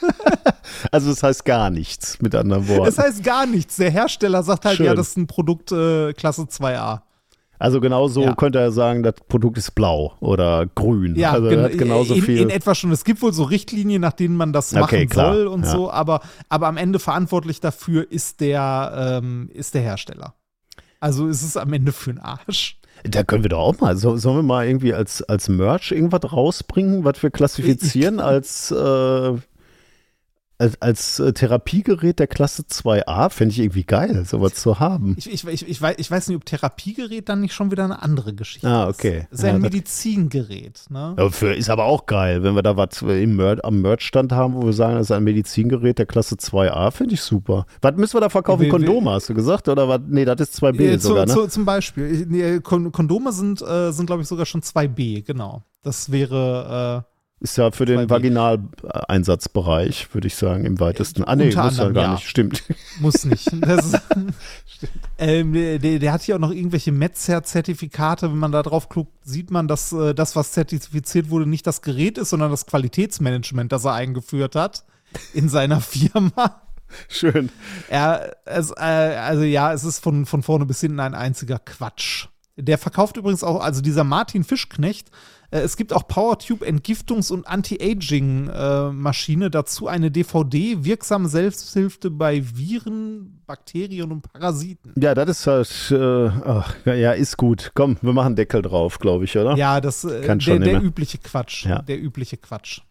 also 0.92 1.08
das 1.08 1.22
heißt 1.22 1.46
gar 1.46 1.70
nichts, 1.70 2.20
mit 2.20 2.34
anderen 2.34 2.68
Worten. 2.68 2.88
Es 2.88 2.98
heißt 2.98 3.24
gar 3.24 3.46
nichts. 3.46 3.76
Der 3.76 3.90
Hersteller 3.90 4.42
sagt 4.42 4.66
halt, 4.66 4.76
Schön. 4.76 4.86
ja, 4.86 4.94
das 4.94 5.08
ist 5.08 5.16
ein 5.16 5.28
Produkt 5.28 5.72
äh, 5.72 6.12
Klasse 6.12 6.42
2a. 6.42 7.00
Also 7.58 7.80
genauso 7.80 8.22
ja. 8.22 8.34
könnte 8.34 8.60
er 8.60 8.70
sagen, 8.70 9.02
das 9.02 9.14
Produkt 9.28 9.58
ist 9.58 9.74
blau 9.74 10.14
oder 10.20 10.66
grün. 10.74 11.16
Ja, 11.16 11.32
also 11.32 11.48
gen 11.48 11.62
hat 11.62 11.76
genauso 11.76 12.14
in, 12.14 12.22
viel. 12.22 12.38
In 12.38 12.50
etwa 12.50 12.74
schon. 12.74 12.92
Es 12.92 13.04
gibt 13.04 13.20
wohl 13.20 13.32
so 13.32 13.42
Richtlinien, 13.42 14.00
nach 14.00 14.12
denen 14.12 14.36
man 14.36 14.52
das 14.52 14.72
okay, 14.72 14.80
machen 14.80 15.08
klar. 15.08 15.34
soll 15.34 15.46
und 15.48 15.64
ja. 15.64 15.70
so, 15.70 15.90
aber, 15.90 16.20
aber 16.48 16.68
am 16.68 16.76
Ende 16.76 16.98
verantwortlich 16.98 17.60
dafür 17.60 18.10
ist 18.10 18.40
der, 18.40 19.20
ähm, 19.22 19.50
ist 19.52 19.74
der 19.74 19.82
Hersteller. 19.82 20.34
Also 21.00 21.26
ist 21.28 21.42
es 21.42 21.56
am 21.56 21.72
Ende 21.72 21.92
für 21.92 22.12
den 22.12 22.20
Arsch. 22.20 22.78
Da 23.04 23.22
können 23.22 23.44
wir 23.44 23.50
doch 23.50 23.60
auch 23.60 23.80
mal, 23.80 23.96
so, 23.96 24.16
sollen 24.16 24.38
wir 24.38 24.42
mal 24.42 24.66
irgendwie 24.66 24.92
als, 24.92 25.22
als 25.22 25.48
Merch 25.48 25.92
irgendwas 25.92 26.32
rausbringen, 26.32 27.04
was 27.04 27.22
wir 27.22 27.30
klassifizieren 27.30 28.18
als 28.20 28.70
äh, 28.70 29.34
als, 30.58 30.82
als 30.82 31.20
äh, 31.20 31.32
Therapiegerät 31.32 32.18
der 32.18 32.26
Klasse 32.26 32.62
2a 32.62 33.30
fände 33.30 33.52
ich 33.52 33.60
irgendwie 33.60 33.84
geil, 33.84 34.24
sowas 34.24 34.54
zu 34.54 34.80
haben. 34.80 35.14
Ich, 35.16 35.32
ich, 35.32 35.46
ich, 35.46 35.68
ich, 35.68 35.80
weiß, 35.80 35.96
ich 35.98 36.10
weiß 36.10 36.28
nicht, 36.28 36.36
ob 36.36 36.44
Therapiegerät 36.44 37.28
dann 37.28 37.40
nicht 37.40 37.54
schon 37.54 37.70
wieder 37.70 37.84
eine 37.84 38.02
andere 38.02 38.34
Geschichte 38.34 38.66
ah, 38.66 38.88
okay. 38.88 39.18
ist. 39.18 39.26
Das 39.30 39.38
ist 39.40 39.44
ein 39.44 39.54
ja, 39.54 39.60
Medizingerät. 39.60 40.80
Ne? 40.90 41.14
Dafür 41.16 41.54
ist 41.54 41.70
aber 41.70 41.84
auch 41.84 42.06
geil, 42.06 42.42
wenn 42.42 42.54
wir 42.54 42.62
da 42.62 42.76
was 42.76 43.02
im 43.02 43.36
Mer 43.36 43.58
am 43.64 43.80
Merchstand 43.80 44.32
haben, 44.32 44.54
wo 44.54 44.66
wir 44.66 44.72
sagen, 44.72 44.94
das 44.94 45.06
ist 45.06 45.12
ein 45.12 45.22
Medizingerät 45.22 45.98
der 45.98 46.06
Klasse 46.06 46.34
2a, 46.34 46.90
finde 46.90 47.14
ich 47.14 47.22
super. 47.22 47.66
Was 47.80 47.94
müssen 47.96 48.14
wir 48.14 48.20
da 48.20 48.28
verkaufen? 48.28 48.62
Wie, 48.62 48.68
Kondome, 48.68 49.12
hast 49.12 49.28
du 49.28 49.34
gesagt? 49.34 49.68
Oder 49.68 49.88
was? 49.88 50.00
Nee, 50.08 50.24
das 50.24 50.40
ist 50.40 50.62
2b 50.62 50.80
äh, 50.80 50.98
sogar, 50.98 51.26
zu, 51.28 51.42
ne? 51.42 51.48
zum 51.48 51.64
Beispiel. 51.64 52.26
Nee, 52.28 52.58
Kondome 52.60 53.32
sind, 53.32 53.62
äh, 53.62 53.92
sind 53.92 54.06
glaube 54.06 54.22
ich, 54.22 54.28
sogar 54.28 54.44
schon 54.44 54.62
2b, 54.62 55.24
genau. 55.24 55.62
Das 55.84 56.10
wäre 56.10 57.04
äh, 57.06 57.17
ist 57.40 57.56
ja 57.56 57.70
für 57.70 57.84
den 57.84 58.10
Vaginaleinsatzbereich, 58.10 60.12
würde 60.12 60.26
ich 60.26 60.34
sagen, 60.34 60.64
im 60.64 60.80
weitesten. 60.80 61.22
Ah, 61.22 61.36
nee, 61.36 61.54
muss 61.54 61.78
ja 61.78 61.88
gar 61.90 62.02
ja. 62.02 62.14
nicht, 62.14 62.28
stimmt. 62.28 62.64
Muss 63.00 63.24
nicht. 63.24 63.46
Ist, 63.46 64.00
ähm, 65.18 65.52
der, 65.52 66.00
der, 66.00 66.12
hat 66.12 66.22
hier 66.22 66.34
auch 66.34 66.40
noch 66.40 66.50
irgendwelche 66.50 66.90
Metzger-Zertifikate. 66.90 68.30
Wenn 68.30 68.38
man 68.38 68.50
da 68.50 68.64
drauf 68.64 68.88
guckt, 68.88 69.12
sieht 69.22 69.52
man, 69.52 69.68
dass 69.68 69.92
äh, 69.92 70.14
das, 70.14 70.34
was 70.34 70.50
zertifiziert 70.52 71.30
wurde, 71.30 71.48
nicht 71.48 71.64
das 71.66 71.82
Gerät 71.82 72.18
ist, 72.18 72.30
sondern 72.30 72.50
das 72.50 72.66
Qualitätsmanagement, 72.66 73.70
das 73.70 73.84
er 73.84 73.94
eingeführt 73.94 74.56
hat 74.56 74.84
in 75.32 75.48
seiner 75.48 75.80
Firma. 75.80 76.62
Schön. 77.08 77.50
Er, 77.88 78.36
es, 78.46 78.72
äh, 78.72 78.82
also 78.82 79.44
ja, 79.44 79.72
es 79.72 79.84
ist 79.84 80.00
von, 80.00 80.26
von 80.26 80.42
vorne 80.42 80.66
bis 80.66 80.80
hinten 80.80 80.98
ein 80.98 81.14
einziger 81.14 81.60
Quatsch. 81.60 82.26
Der 82.56 82.78
verkauft 82.78 83.16
übrigens 83.16 83.44
auch, 83.44 83.60
also 83.60 83.80
dieser 83.80 84.02
Martin 84.02 84.42
Fischknecht, 84.42 85.12
es 85.50 85.76
gibt 85.76 85.92
auch 85.94 86.06
PowerTube 86.06 86.62
Entgiftungs- 86.62 87.32
und 87.32 87.46
Anti-Aging-Maschine, 87.46 89.46
äh, 89.46 89.50
dazu 89.50 89.88
eine 89.88 90.10
DVD, 90.10 90.84
wirksame 90.84 91.26
Selbsthilfe 91.28 92.10
bei 92.10 92.42
Viren, 92.44 93.40
Bakterien 93.46 94.12
und 94.12 94.30
Parasiten. 94.30 94.92
Ja, 95.00 95.14
das 95.14 95.40
ist 95.40 95.46
halt, 95.46 95.90
äh, 95.90 96.28
ach, 96.44 96.74
ja, 96.84 97.12
ist 97.12 97.38
gut. 97.38 97.70
Komm, 97.74 97.96
wir 98.02 98.12
machen 98.12 98.36
Deckel 98.36 98.60
drauf, 98.60 98.98
glaube 98.98 99.24
ich, 99.24 99.38
oder? 99.38 99.56
Ja, 99.56 99.80
das 99.80 100.04
äh, 100.04 100.20
Kann 100.20 100.38
der, 100.40 100.58
der 100.58 100.82
übliche 100.82 101.16
Quatsch. 101.16 101.64
Ja. 101.64 101.80
Der 101.80 101.98
übliche 101.98 102.36
Quatsch. 102.36 102.82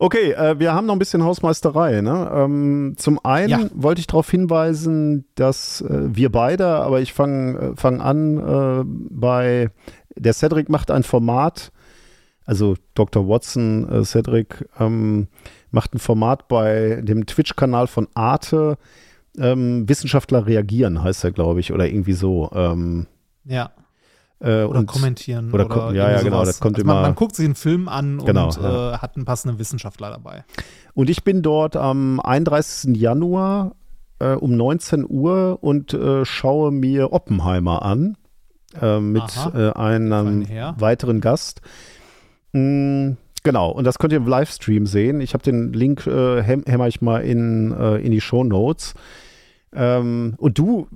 Okay, 0.00 0.30
äh, 0.32 0.60
wir 0.60 0.74
haben 0.74 0.86
noch 0.86 0.94
ein 0.94 1.00
bisschen 1.00 1.24
Hausmeisterei. 1.24 2.02
Ne? 2.02 2.30
Ähm, 2.32 2.94
zum 2.96 3.18
einen 3.24 3.48
ja. 3.48 3.58
wollte 3.74 3.98
ich 4.00 4.06
darauf 4.06 4.30
hinweisen, 4.30 5.24
dass 5.34 5.80
äh, 5.80 6.14
wir 6.14 6.30
beide, 6.30 6.68
aber 6.68 7.00
ich 7.00 7.12
fange 7.12 7.58
äh, 7.58 7.72
fang 7.74 8.00
an 8.00 8.38
äh, 8.38 8.84
bei 8.86 9.70
der 10.18 10.32
Cedric 10.32 10.68
macht 10.68 10.90
ein 10.90 11.02
Format, 11.02 11.72
also 12.44 12.76
Dr. 12.94 13.28
Watson, 13.28 13.88
äh, 13.90 14.04
Cedric, 14.04 14.68
ähm, 14.78 15.28
macht 15.70 15.94
ein 15.94 15.98
Format 15.98 16.48
bei 16.48 17.00
dem 17.02 17.26
Twitch-Kanal 17.26 17.86
von 17.86 18.08
Arte. 18.14 18.78
Ähm, 19.38 19.88
Wissenschaftler 19.88 20.46
reagieren, 20.46 21.02
heißt 21.02 21.24
er, 21.24 21.30
glaube 21.30 21.60
ich, 21.60 21.72
oder 21.72 21.86
irgendwie 21.86 22.14
so. 22.14 22.50
Ähm, 22.54 23.06
ja. 23.44 23.70
Äh, 24.40 24.62
oder 24.62 24.80
und, 24.80 24.86
kommentieren. 24.86 25.52
Oder, 25.52 25.66
oder 25.66 25.92
ja, 25.92 26.10
ja, 26.10 26.22
genau. 26.22 26.44
Das 26.44 26.60
kommt 26.60 26.76
also 26.76 26.82
immer, 26.84 26.94
man, 26.94 27.02
man, 27.02 27.14
guckt 27.14 27.36
sich 27.36 27.44
einen 27.44 27.54
Film 27.54 27.88
an 27.88 28.18
genau, 28.24 28.46
und 28.46 28.56
ja. 28.56 28.94
äh, 28.94 28.98
hat 28.98 29.16
einen 29.16 29.24
passenden 29.24 29.58
Wissenschaftler 29.58 30.10
dabei. 30.10 30.44
Und 30.94 31.10
ich 31.10 31.24
bin 31.24 31.42
dort 31.42 31.76
am 31.76 32.20
31. 32.20 32.96
Januar 32.96 33.74
äh, 34.20 34.32
um 34.32 34.56
19 34.56 35.06
Uhr 35.08 35.58
und 35.60 35.92
äh, 35.92 36.24
schaue 36.24 36.70
mir 36.70 37.12
Oppenheimer 37.12 37.82
an 37.82 38.16
äh, 38.80 39.00
mit 39.00 39.24
äh, 39.54 39.70
einem 39.72 40.46
weiteren 40.78 41.20
Gast. 41.20 41.60
Mm, 42.52 43.12
genau, 43.42 43.70
und 43.70 43.84
das 43.84 43.98
könnt 43.98 44.12
ihr 44.12 44.18
im 44.18 44.26
Livestream 44.26 44.86
sehen. 44.86 45.20
Ich 45.20 45.34
habe 45.34 45.44
den 45.44 45.72
Link, 45.72 46.06
äh, 46.06 46.42
hämmer 46.42 46.88
ich 46.88 47.00
mal 47.00 47.20
in, 47.20 47.72
äh, 47.72 47.96
in 47.96 48.10
die 48.10 48.20
Show 48.20 48.44
Notes. 48.44 48.94
Ähm, 49.74 50.34
und 50.38 50.58
du, 50.58 50.88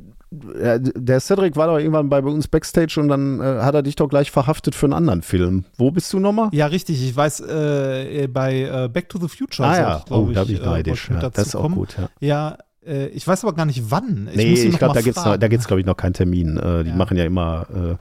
äh, 0.58 0.80
der 0.80 1.20
Cedric 1.20 1.56
war 1.56 1.66
doch 1.66 1.78
irgendwann 1.78 2.08
bei 2.08 2.20
uns 2.20 2.48
Backstage 2.48 2.98
und 2.98 3.08
dann 3.08 3.40
äh, 3.40 3.60
hat 3.60 3.74
er 3.74 3.82
dich 3.82 3.96
doch 3.96 4.08
gleich 4.08 4.30
verhaftet 4.30 4.74
für 4.74 4.86
einen 4.86 4.94
anderen 4.94 5.22
Film. 5.22 5.64
Wo 5.76 5.90
bist 5.90 6.12
du 6.12 6.20
nochmal? 6.20 6.48
Ja, 6.52 6.66
richtig. 6.66 7.02
Ich 7.02 7.14
weiß, 7.14 7.40
äh, 7.40 8.28
bei 8.32 8.62
äh, 8.62 8.88
Back 8.88 9.08
to 9.10 9.18
the 9.18 9.28
Future. 9.28 9.68
Ah 9.68 9.76
ja, 9.76 10.02
ich, 10.04 10.12
oh, 10.12 10.30
da 10.32 10.44
bin 10.44 10.54
ich 10.54 10.62
neidisch. 10.62 11.10
Ja, 11.10 11.28
das 11.28 11.48
ist 11.48 11.54
auch 11.54 11.62
kommen. 11.62 11.74
gut. 11.74 11.96
Ja. 11.98 12.08
ja, 12.20 12.58
ich 12.84 13.26
weiß 13.26 13.44
aber 13.44 13.54
gar 13.54 13.66
nicht 13.66 13.90
wann. 13.90 14.28
Ich 14.30 14.36
nee, 14.36 14.52
ich 14.54 14.78
glaube, 14.78 14.94
da 14.94 15.02
gibt 15.02 15.16
es, 15.16 15.22
da 15.22 15.36
glaube 15.36 15.80
ich, 15.80 15.86
noch 15.86 15.96
keinen 15.96 16.14
Termin. 16.14 16.56
Äh, 16.56 16.84
die 16.84 16.90
ja. 16.90 16.96
machen 16.96 17.16
ja 17.16 17.24
immer 17.24 17.66
äh, 17.74 17.96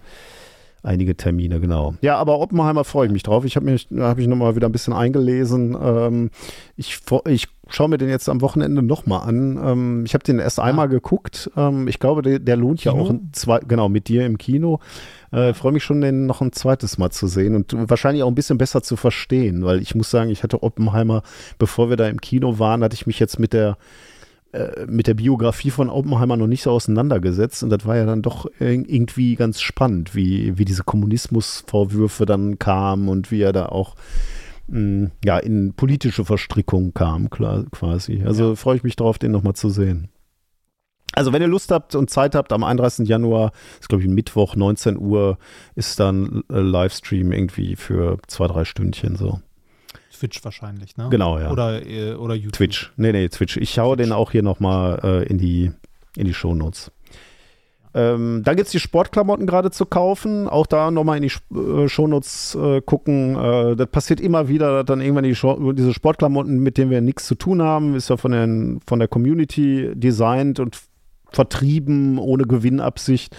einige 0.84 1.16
Termine, 1.16 1.60
genau. 1.60 1.94
Ja, 2.02 2.18
aber 2.18 2.40
Oppenheimer 2.40 2.84
freue 2.84 3.08
ich 3.08 3.14
mich 3.14 3.24
drauf. 3.24 3.46
Ich 3.46 3.56
habe 3.56 3.66
mich, 3.66 3.88
habe 3.96 4.22
ich 4.22 4.28
nochmal 4.28 4.56
wieder 4.56 4.68
ein 4.68 4.72
bisschen 4.72 4.94
eingelesen. 4.94 5.78
Ähm, 5.82 6.32
ich, 6.76 7.00
ich 7.28 7.48
schaue 7.70 7.90
mir 7.90 7.98
den 7.98 8.10
jetzt 8.10 8.30
am 8.30 8.42
Wochenende 8.42 8.82
nochmal 8.82 9.28
an. 9.28 9.60
Ähm, 9.64 10.04
ich 10.06 10.14
habe 10.14 10.24
den 10.24 10.40
erst 10.40 10.60
einmal 10.60 10.90
geguckt. 10.90 11.52
Ähm, 11.56 11.88
ich 11.88 12.00
glaube, 12.00 12.22
der, 12.22 12.40
der 12.40 12.58
lohnt 12.58 12.82
Kino? 12.82 12.96
ja 12.96 13.02
auch 13.02 13.14
zwei, 13.32 13.60
genau, 13.60 13.90
mit 13.90 14.08
dir 14.08 14.26
im 14.26 14.38
Kino. 14.38 14.80
Äh, 15.32 15.54
freue 15.54 15.72
mich 15.72 15.84
schon, 15.84 16.02
den 16.02 16.26
noch 16.26 16.42
ein 16.42 16.52
zweites 16.52 16.98
Mal 16.98 17.12
zu 17.12 17.28
sehen 17.28 17.56
und 17.56 17.74
wahrscheinlich 17.90 18.24
auch 18.24 18.28
ein 18.28 18.36
bisschen 18.36 18.58
besser 18.58 18.82
zu 18.82 18.98
verstehen, 18.98 19.64
weil 19.64 19.82
ich 19.82 19.96
muss 19.96 20.12
sagen, 20.12 20.30
ich 20.30 20.44
hatte 20.44 20.62
Oppenheimer, 20.62 21.24
bevor 21.58 21.90
wir 21.90 21.96
da 21.96 22.08
im 22.10 22.20
Kino 22.20 22.60
waren, 22.60 22.84
hatte 22.84 22.96
ich 22.96 23.08
mich 23.08 23.20
jetzt 23.20 23.40
mit 23.40 23.54
der 23.54 23.78
äh, 24.54 24.86
mit 24.88 25.08
der 25.08 25.14
Biografie 25.14 25.72
von 25.72 25.90
Oppenheimer 25.90 26.36
noch 26.36 26.48
nicht 26.48 26.64
so 26.64 26.72
auseinandergesetzt 26.72 27.64
und 27.64 27.70
das 27.70 27.86
war 27.86 27.96
ja 27.96 28.06
dann 28.06 28.22
doch 28.22 28.48
irgendwie 28.60 29.36
ganz 29.36 29.62
spannend, 29.62 30.14
wie, 30.16 30.58
wie 30.58 30.66
diese 30.66 30.84
Kommunismusvorwürfe 30.84 32.26
dann 32.26 32.60
kamen 32.60 33.08
und 33.08 33.32
wie 33.32 33.42
er 33.42 33.54
da 33.54 33.68
auch 33.68 33.96
mh, 34.68 34.80
mm, 34.80 35.12
ja, 35.24 35.38
in 35.38 35.74
politische 35.74 36.26
Verstrickungen 36.26 36.94
kam, 36.94 37.30
klar, 37.30 37.66
quasi. 37.72 38.24
Also 38.26 38.50
ja. 38.50 38.56
freue 38.56 38.76
ich 38.76 38.84
mich 38.84 38.96
darauf, 38.96 39.18
den 39.18 39.32
nochmal 39.32 39.54
zu 39.54 39.70
sehen. 39.70 40.10
Also 41.14 41.34
wenn 41.34 41.42
ihr 41.42 41.48
Lust 41.48 41.72
habt 41.72 41.96
und 41.96 42.10
Zeit 42.10 42.36
habt, 42.36 42.54
am 42.54 42.64
31. 42.64 43.08
Januar, 43.08 43.52
ist 43.80 43.90
glaube 43.90 44.02
ich 44.04 44.10
ein 44.10 44.14
Mittwoch, 44.14 44.56
19 44.56 44.98
Uhr, 44.98 45.38
ist 45.76 46.00
dann 46.00 46.44
äh, 46.52 46.60
Livestream 46.60 47.32
irgendwie 47.32 47.76
für 47.76 48.18
zwei, 48.28 48.48
drei 48.48 48.66
Stündchen 48.66 49.16
so. 49.16 49.40
Twitch 50.22 50.44
wahrscheinlich, 50.46 50.98
ne? 50.98 51.08
Genau, 51.10 51.40
ja. 51.40 51.50
Oder, 51.50 51.84
äh, 51.84 52.14
oder 52.14 52.36
YouTube. 52.36 52.54
Twitch. 52.54 52.92
Nee, 52.96 53.12
nee, 53.12 53.28
Twitch. 53.28 53.58
Ich 53.58 53.72
schaue 53.72 53.98
den 53.98 54.12
auch 54.12 54.32
hier 54.32 54.44
nochmal 54.44 55.00
äh, 55.04 55.24
in 55.28 55.40
die, 55.40 55.72
in 56.16 56.26
die 56.26 56.34
Shownotes. 56.34 56.92
Ähm, 57.96 58.44
dann 58.46 58.56
gibt 58.56 58.68
es 58.68 58.72
die 58.72 58.80
Sportklamotten 58.80 59.48
gerade 59.48 59.72
zu 59.72 59.88
kaufen. 59.88 60.48
Auch 60.48 60.68
da 60.68 60.92
nochmal 60.92 61.18
in 61.18 61.24
die 61.24 61.58
äh, 61.58 61.90
Shownotes 61.90 62.56
äh, 62.56 62.82
gucken. 62.82 63.36
Äh, 63.36 63.76
das 63.76 63.88
passiert 63.88 64.22
immer 64.22 64.48
wieder, 64.48 64.78
dass 64.78 64.86
dann 64.86 65.02
irgendwann 65.02 65.24
die 65.24 65.76
diese 65.76 65.94
Sportklamotten, 65.94 66.60
mit 66.60 66.78
denen 66.78 66.92
wir 66.92 67.02
nichts 67.02 67.26
zu 67.26 67.34
tun 67.34 67.64
haben, 67.64 67.96
ist 67.96 68.10
ja 68.10 68.18
von, 68.18 68.32
den, 68.32 68.80
von 68.86 69.00
der 69.00 69.08
Community 69.08 69.92
designt 69.96 70.60
und 70.60 70.78
vertrieben, 71.32 72.20
ohne 72.20 72.44
Gewinnabsicht. 72.44 73.36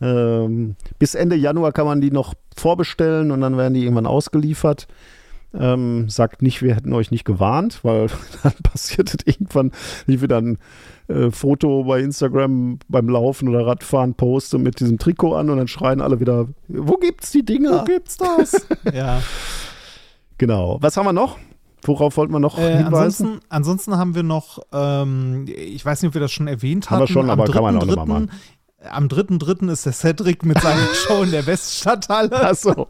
Ähm, 0.00 0.74
bis 0.98 1.14
Ende 1.14 1.36
Januar 1.36 1.70
kann 1.70 1.86
man 1.86 2.00
die 2.00 2.10
noch 2.10 2.34
vorbestellen 2.56 3.30
und 3.30 3.40
dann 3.40 3.56
werden 3.56 3.74
die 3.74 3.84
irgendwann 3.84 4.06
ausgeliefert. 4.06 4.88
Ähm, 5.54 6.10
sagt 6.10 6.42
nicht, 6.42 6.60
wir 6.60 6.74
hätten 6.74 6.92
euch 6.92 7.10
nicht 7.10 7.24
gewarnt, 7.24 7.80
weil 7.82 8.08
dann 8.42 8.52
passiert 8.62 9.14
es 9.14 9.26
irgendwann, 9.26 9.72
ich 10.06 10.20
will 10.20 10.28
dann 10.28 10.58
äh, 11.08 11.30
Foto 11.30 11.84
bei 11.84 12.00
Instagram 12.00 12.78
beim 12.88 13.08
Laufen 13.08 13.48
oder 13.48 13.66
Radfahren 13.66 14.14
poste 14.14 14.58
mit 14.58 14.80
diesem 14.80 14.98
Trikot 14.98 15.34
an 15.34 15.48
und 15.48 15.56
dann 15.56 15.68
schreien 15.68 16.02
alle 16.02 16.20
wieder, 16.20 16.48
wo 16.68 16.96
gibt's 16.96 17.30
die 17.30 17.44
Dinger? 17.44 17.80
Wo 17.80 17.84
gibt's 17.84 18.18
das? 18.18 18.66
ja. 18.92 19.22
Genau. 20.36 20.78
Was 20.80 20.96
haben 20.96 21.06
wir 21.06 21.12
noch? 21.14 21.38
Worauf 21.82 22.16
wollten 22.16 22.32
wir 22.32 22.40
noch 22.40 22.58
äh, 22.58 22.82
ansonsten, 22.84 23.40
ansonsten, 23.48 23.96
haben 23.96 24.14
wir 24.14 24.24
noch, 24.24 24.58
ähm, 24.72 25.46
ich 25.46 25.84
weiß 25.84 26.02
nicht, 26.02 26.08
ob 26.08 26.14
wir 26.14 26.20
das 26.20 26.32
schon 26.32 26.48
erwähnt 26.48 26.90
haben. 26.90 26.96
Haben 26.96 27.08
wir 27.08 27.12
schon, 27.12 27.30
aber 27.30 27.44
kann 27.44 27.62
man 27.62 27.76
auch 27.78 27.86
nochmal 27.86 28.06
machen. 28.06 28.30
Am 28.90 29.06
3.3. 29.06 29.70
ist 29.70 29.86
der 29.86 29.92
Cedric 29.92 30.44
mit 30.44 30.60
seiner 30.60 30.86
Show 30.94 31.22
in 31.22 31.30
der 31.30 31.46
Weststadthalle. 31.46 32.32
Achso. 32.32 32.88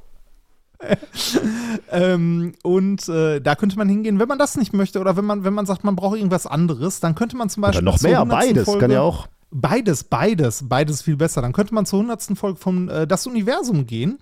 ähm, 1.90 2.52
und 2.62 3.09
äh, 3.09 3.40
da 3.40 3.55
könnte 3.55 3.76
man 3.76 3.88
hingehen, 3.88 4.18
wenn 4.18 4.28
man 4.28 4.38
das 4.38 4.56
nicht 4.56 4.72
möchte 4.72 5.00
oder 5.00 5.16
wenn 5.16 5.24
man, 5.24 5.44
wenn 5.44 5.55
man 5.55 5.66
sagt, 5.66 5.84
man 5.84 5.96
braucht 5.96 6.16
irgendwas 6.16 6.46
anderes, 6.46 7.00
dann 7.00 7.14
könnte 7.14 7.36
man 7.36 7.48
zum 7.50 7.62
Beispiel. 7.62 7.82
Oder 7.82 7.92
noch 7.92 8.00
mehr, 8.00 8.24
beides, 8.24 8.64
Folge, 8.64 8.80
kann 8.80 8.90
ja 8.90 9.00
auch. 9.00 9.28
Beides, 9.50 10.05
beides, 10.05 10.68
beides 10.68 11.02
viel 11.02 11.16
besser. 11.16 11.42
Dann 11.42 11.52
könnte 11.52 11.74
man 11.74 11.86
zur 11.86 12.00
100. 12.00 12.38
Folge 12.38 12.59
von 12.59 12.88
äh, 12.88 13.06
Das 13.06 13.26
Universum 13.26 13.86
gehen. 13.86 14.18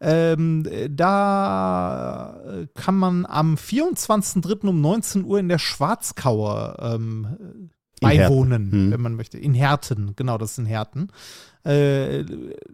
Ähm, 0.00 0.66
da 0.90 2.66
kann 2.74 2.96
man 2.96 3.24
am 3.24 3.54
24.03. 3.54 4.66
um 4.66 4.80
19 4.80 5.24
Uhr 5.24 5.38
in 5.38 5.48
der 5.48 5.58
Schwarzkauer 5.58 6.76
ähm, 6.80 7.70
beiwohnen, 8.00 8.72
hm. 8.72 8.90
wenn 8.90 9.00
man 9.00 9.14
möchte. 9.14 9.38
In 9.38 9.54
Herten, 9.54 10.14
genau, 10.16 10.38
das 10.38 10.52
ist 10.52 10.58
in 10.58 10.66
Herten. 10.66 11.08
Äh, 11.64 12.24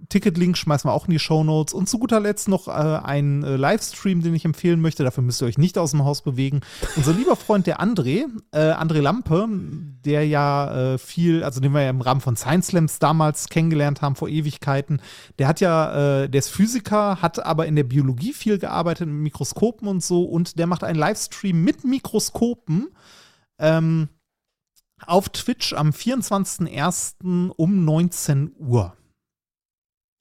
Ticketlink 0.09 0.57
schmeißen 0.57 0.89
wir 0.89 0.95
auch 0.95 1.07
in 1.07 1.11
die 1.11 1.19
Show 1.19 1.45
Notes. 1.45 1.75
Und 1.75 1.89
zu 1.89 1.99
guter 1.99 2.21
Letzt 2.21 2.49
noch 2.49 2.69
äh, 2.69 2.71
ein 2.71 3.43
äh, 3.43 3.57
Livestream, 3.57 4.23
den 4.23 4.35
ich 4.35 4.45
empfehlen 4.45 4.81
möchte. 4.81 5.05
Dafür 5.05 5.23
müsst 5.23 5.43
ihr 5.43 5.47
euch 5.47 5.59
nicht 5.59 5.77
aus 5.77 5.91
dem 5.91 6.05
Haus 6.05 6.23
bewegen. 6.23 6.61
Unser 6.97 7.13
lieber 7.13 7.37
Freund, 7.37 7.67
der 7.67 7.81
André, 7.81 8.25
äh, 8.53 8.73
André 8.73 9.01
Lampe, 9.01 9.49
der 10.05 10.27
ja 10.27 10.95
äh, 10.95 10.99
viel, 10.99 11.45
also 11.45 11.61
den 11.61 11.73
wir 11.73 11.83
ja 11.83 11.91
im 11.91 12.01
Rahmen 12.01 12.21
von 12.21 12.37
Science 12.37 12.69
Slams 12.69 12.99
damals 12.99 13.49
kennengelernt 13.49 14.01
haben 14.01 14.17
vor 14.17 14.29
Ewigkeiten, 14.29 15.03
der 15.39 15.49
hat 15.49 15.61
ja, 15.61 16.23
äh, 16.23 16.29
der 16.29 16.39
ist 16.39 16.49
Physiker, 16.49 17.21
hat 17.21 17.45
aber 17.45 17.67
in 17.67 17.77
der 17.77 17.85
Biologie 17.85 18.33
viel 18.33 18.59
gearbeitet 18.59 19.07
mit 19.09 19.17
Mikroskopen 19.17 19.87
und 19.87 20.03
so. 20.03 20.25
Und 20.25 20.59
der 20.59 20.67
macht 20.67 20.83
einen 20.83 20.99
Livestream 20.99 21.63
mit 21.63 21.85
Mikroskopen. 21.85 22.89
Ähm, 23.59 24.09
auf 25.07 25.29
Twitch 25.29 25.73
am 25.73 25.91
24.01. 25.91 27.51
um 27.57 27.85
19 27.85 28.53
Uhr. 28.59 28.95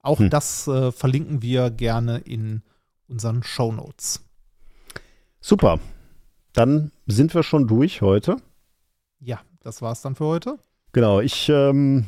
Auch 0.01 0.19
hm. 0.19 0.29
das 0.29 0.67
äh, 0.67 0.91
verlinken 0.91 1.41
wir 1.41 1.69
gerne 1.69 2.19
in 2.19 2.61
unseren 3.07 3.43
Show 3.43 3.71
Notes. 3.71 4.23
Super. 5.41 5.79
Dann 6.53 6.91
sind 7.05 7.33
wir 7.33 7.43
schon 7.43 7.67
durch 7.67 8.01
heute. 8.01 8.37
Ja, 9.19 9.41
das 9.61 9.81
war's 9.81 10.01
dann 10.01 10.15
für 10.15 10.25
heute. 10.25 10.57
Genau, 10.91 11.19
ich 11.19 11.49
ähm, 11.49 12.07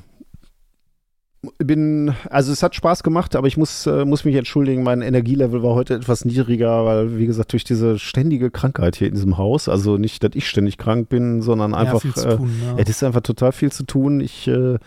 bin, 1.57 2.13
also 2.29 2.51
es 2.51 2.63
hat 2.63 2.75
Spaß 2.75 3.03
gemacht, 3.03 3.35
aber 3.35 3.47
ich 3.47 3.55
muss, 3.55 3.85
äh, 3.85 4.03
muss 4.03 4.25
mich 4.25 4.35
entschuldigen, 4.35 4.83
mein 4.83 5.01
Energielevel 5.01 5.63
war 5.63 5.73
heute 5.73 5.95
etwas 5.95 6.25
niedriger, 6.25 6.85
weil, 6.85 7.17
wie 7.17 7.25
gesagt, 7.25 7.53
durch 7.53 7.63
diese 7.63 7.97
ständige 7.97 8.51
Krankheit 8.51 8.97
hier 8.97 9.07
in 9.07 9.13
diesem 9.13 9.37
Haus, 9.37 9.69
also 9.69 9.97
nicht, 9.97 10.23
dass 10.23 10.31
ich 10.33 10.49
ständig 10.49 10.77
krank 10.77 11.07
bin, 11.07 11.41
sondern 11.41 11.73
einfach, 11.73 12.03
ja, 12.03 12.11
viel 12.11 12.23
äh, 12.23 12.35
tun, 12.35 12.51
ja. 12.65 12.75
es 12.77 12.89
ist 12.89 13.03
einfach 13.03 13.21
total 13.21 13.53
viel 13.53 13.71
zu 13.71 13.83
tun. 13.83 14.19
Ich 14.19 14.47
äh, 14.49 14.77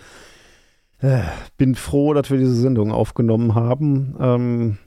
äh, 0.98 1.22
bin 1.56 1.74
froh, 1.74 2.12
dass 2.12 2.30
wir 2.30 2.38
diese 2.38 2.54
Sendung 2.54 2.92
aufgenommen 2.92 3.54
haben. 3.54 4.14
Ähm, 4.20 4.78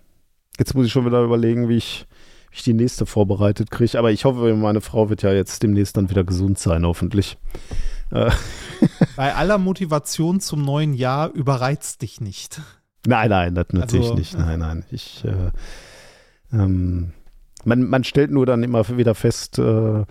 jetzt 0.60 0.76
muss 0.76 0.86
ich 0.86 0.92
schon 0.92 1.06
wieder 1.06 1.24
überlegen, 1.24 1.68
wie 1.68 1.78
ich, 1.78 2.06
wie 2.52 2.58
ich 2.58 2.64
die 2.64 2.74
nächste 2.74 3.08
vorbereitet 3.08 3.72
kriege, 3.72 3.98
aber 3.98 4.12
ich 4.12 4.26
hoffe, 4.26 4.54
meine 4.54 4.82
Frau 4.82 5.10
wird 5.10 5.24
ja 5.24 5.34
jetzt 5.34 5.64
demnächst 5.64 5.98
dann 5.98 6.12
wieder 6.12 6.24
gesund 6.24 6.60
sein, 6.60 6.86
hoffentlich. 6.86 7.38
Äh. 8.12 8.32
Bei 9.16 9.36
aller 9.36 9.58
Motivation 9.58 10.40
zum 10.40 10.64
neuen 10.64 10.94
Jahr 10.94 11.32
überreizt 11.32 12.02
dich 12.02 12.22
nicht. 12.22 12.62
Nein, 13.06 13.30
nein, 13.30 13.56
das 13.56 13.68
natürlich 13.72 14.06
also, 14.06 14.16
nicht. 14.16 14.38
Nein, 14.38 14.60
nein. 14.60 14.86
Ich, 14.92 15.24
äh, 15.26 15.52
ähm, 16.52 17.12
man, 17.64 17.84
man 17.84 18.04
stellt 18.04 18.32
nur 18.32 18.46
dann 18.46 18.64
immer 18.64 18.98
wieder 18.98 19.16
fest, 19.16 19.60
äh, 19.60 20.06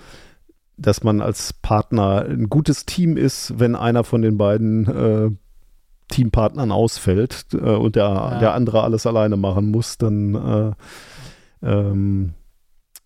dass 0.77 1.03
man 1.05 1.21
als 1.21 1.53
Partner 1.53 2.27
ein 2.29 2.49
gutes 2.49 2.87
Team 2.87 3.17
ist, 3.17 3.59
wenn 3.59 3.77
einer 3.77 4.05
von 4.05 4.23
den 4.23 4.37
beiden 4.37 4.87
äh, 4.87 5.31
Teampartnern 6.09 6.73
ausfällt 6.73 7.47
äh, 7.53 7.57
und 7.57 7.97
der, 7.97 8.05
ja. 8.05 8.39
der 8.39 8.55
andere 8.55 8.83
alles 8.83 9.07
alleine 9.07 9.37
machen 9.37 9.71
muss, 9.71 9.99
dann 9.99 10.35
äh, 11.63 11.67
ähm, 11.67 12.35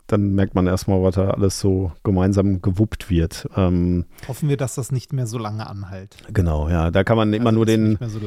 dann 0.08 0.34
merkt 0.34 0.54
man 0.54 0.66
erstmal, 0.66 1.02
was 1.02 1.16
da 1.16 1.30
alles 1.30 1.60
so 1.60 1.92
gemeinsam 2.02 2.62
gewuppt 2.62 3.10
wird. 3.10 3.46
Ähm, 3.56 4.06
Hoffen 4.26 4.48
wir, 4.48 4.56
dass 4.56 4.74
das 4.74 4.90
nicht 4.90 5.12
mehr 5.12 5.26
so 5.26 5.38
lange 5.38 5.66
anhält. 5.66 6.16
Genau, 6.32 6.68
ja. 6.68 6.90
Da 6.90 7.04
kann 7.04 7.18
man 7.18 7.34
immer 7.34 7.50
also 7.50 7.56
nur 7.56 7.66
den, 7.66 7.98
so 8.00 8.18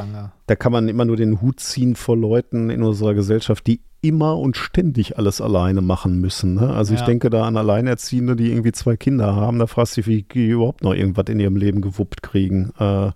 da 0.46 0.56
kann 0.56 0.72
man 0.72 0.88
immer 0.88 1.06
nur 1.06 1.18
den 1.18 1.42
Hut 1.42 1.60
ziehen 1.60 1.96
vor 1.96 2.16
Leuten 2.16 2.70
in 2.70 2.84
unserer 2.84 3.16
Gesellschaft, 3.16 3.66
die 3.66 3.82
immer 4.02 4.38
und 4.38 4.58
ständig 4.58 5.18
alles 5.18 5.42
alleine 5.42 5.82
machen 5.82 6.22
müssen. 6.22 6.54
Ne? 6.56 6.70
Also 6.70 6.94
ja. 6.94 7.00
ich 7.00 7.06
denke 7.06 7.32
da 7.32 7.46
an 7.46 7.58
Alleinerziehende, 7.58 8.36
die 8.36 8.52
irgendwie 8.52 8.72
zwei 8.72 8.96
Kinder 8.96 9.36
haben. 9.36 9.58
Da 9.58 9.66
fragst 9.66 9.98
du 9.98 10.02
dich, 10.02 10.08
wie 10.08 10.24
die 10.24 10.50
überhaupt 10.50 10.84
noch 10.84 10.94
irgendwas 10.94 11.26
in 11.30 11.40
ihrem 11.40 11.56
Leben 11.56 11.82
gewuppt 11.82 12.22
kriegen. 12.22 12.72
Äh, 12.80 12.84
ja. 12.84 13.14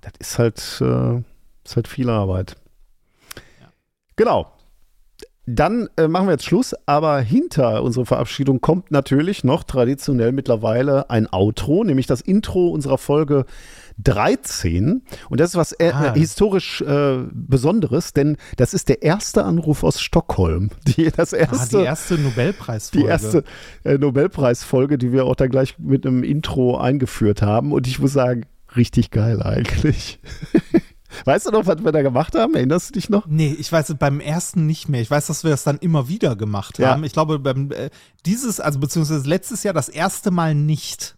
Das 0.00 0.12
ist 0.18 0.38
halt, 0.38 0.58
äh, 0.80 1.22
ist 1.64 1.76
halt 1.76 1.86
viel 1.88 2.10
Arbeit. 2.10 2.56
Ja. 3.60 3.68
Genau. 4.16 4.55
Dann 5.46 5.88
äh, 5.96 6.08
machen 6.08 6.26
wir 6.26 6.32
jetzt 6.32 6.44
Schluss, 6.44 6.74
aber 6.86 7.20
hinter 7.20 7.84
unserer 7.84 8.04
Verabschiedung 8.04 8.60
kommt 8.60 8.90
natürlich 8.90 9.44
noch 9.44 9.62
traditionell 9.62 10.32
mittlerweile 10.32 11.08
ein 11.08 11.28
Outro, 11.32 11.84
nämlich 11.84 12.06
das 12.06 12.20
Intro 12.20 12.68
unserer 12.68 12.98
Folge 12.98 13.46
13. 14.02 15.02
Und 15.30 15.40
das 15.40 15.50
ist 15.50 15.56
was 15.56 15.72
äh, 15.72 15.92
ah. 15.94 16.14
historisch 16.14 16.82
äh, 16.82 17.18
Besonderes, 17.32 18.12
denn 18.12 18.36
das 18.56 18.74
ist 18.74 18.88
der 18.88 19.02
erste 19.02 19.44
Anruf 19.44 19.84
aus 19.84 20.00
Stockholm. 20.00 20.70
Die, 20.86 21.10
das 21.10 21.32
erste, 21.32 21.78
ah, 21.78 21.80
die 21.80 21.86
erste 21.86 22.18
Nobelpreisfolge. 22.18 23.04
Die 23.04 23.10
erste 23.10 23.44
äh, 23.84 23.98
Nobelpreisfolge, 23.98 24.98
die 24.98 25.12
wir 25.12 25.26
auch 25.26 25.36
da 25.36 25.46
gleich 25.46 25.78
mit 25.78 26.06
einem 26.06 26.24
Intro 26.24 26.76
eingeführt 26.76 27.42
haben. 27.42 27.72
Und 27.72 27.86
ich 27.86 27.98
muss 28.00 28.12
sagen, 28.12 28.46
richtig 28.76 29.10
geil 29.10 29.42
eigentlich. 29.42 30.18
Weißt 31.24 31.46
du 31.46 31.50
noch, 31.50 31.66
was 31.66 31.84
wir 31.84 31.92
da 31.92 32.02
gemacht 32.02 32.34
haben? 32.34 32.54
Erinnerst 32.54 32.90
du 32.90 32.92
dich 32.94 33.08
noch? 33.08 33.26
Nee, 33.26 33.54
ich 33.58 33.70
weiß 33.70 33.94
beim 33.98 34.20
ersten 34.20 34.66
nicht 34.66 34.88
mehr. 34.88 35.00
Ich 35.00 35.10
weiß, 35.10 35.26
dass 35.26 35.44
wir 35.44 35.50
das 35.50 35.64
dann 35.64 35.78
immer 35.78 36.08
wieder 36.08 36.36
gemacht 36.36 36.78
haben. 36.78 37.02
Ja. 37.02 37.06
Ich 37.06 37.12
glaube, 37.12 37.38
beim 37.38 37.70
äh, 37.72 37.90
dieses, 38.24 38.60
also 38.60 38.78
beziehungsweise 38.78 39.28
letztes 39.28 39.62
Jahr 39.62 39.74
das 39.74 39.88
erste 39.88 40.30
Mal 40.30 40.54
nicht. 40.54 41.16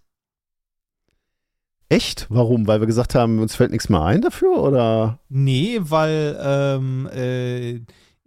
Echt? 1.88 2.26
Warum? 2.28 2.66
Weil 2.66 2.80
wir 2.80 2.86
gesagt 2.86 3.14
haben, 3.14 3.38
uns 3.38 3.54
fällt 3.54 3.70
nichts 3.70 3.88
mehr 3.88 4.02
ein 4.02 4.20
dafür, 4.20 4.58
oder? 4.62 5.18
Nee, 5.28 5.78
weil 5.80 6.38
ähm, 6.40 7.08
äh, 7.12 7.80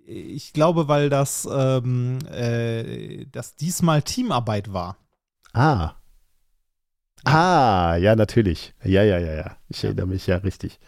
ich 0.05 0.53
glaube, 0.53 0.87
weil 0.87 1.09
das, 1.09 1.47
ähm, 1.51 2.19
äh, 2.31 3.25
das 3.31 3.55
diesmal 3.55 4.01
Teamarbeit 4.01 4.73
war. 4.73 4.97
Ah. 5.53 5.91
Ah, 7.23 7.97
ja, 7.97 8.15
natürlich. 8.15 8.73
Ja, 8.83 9.03
ja, 9.03 9.19
ja, 9.19 9.33
ja. 9.33 9.57
Ich 9.69 9.83
erinnere 9.83 10.07
mich 10.07 10.25
ja 10.25 10.37
richtig. 10.37 10.79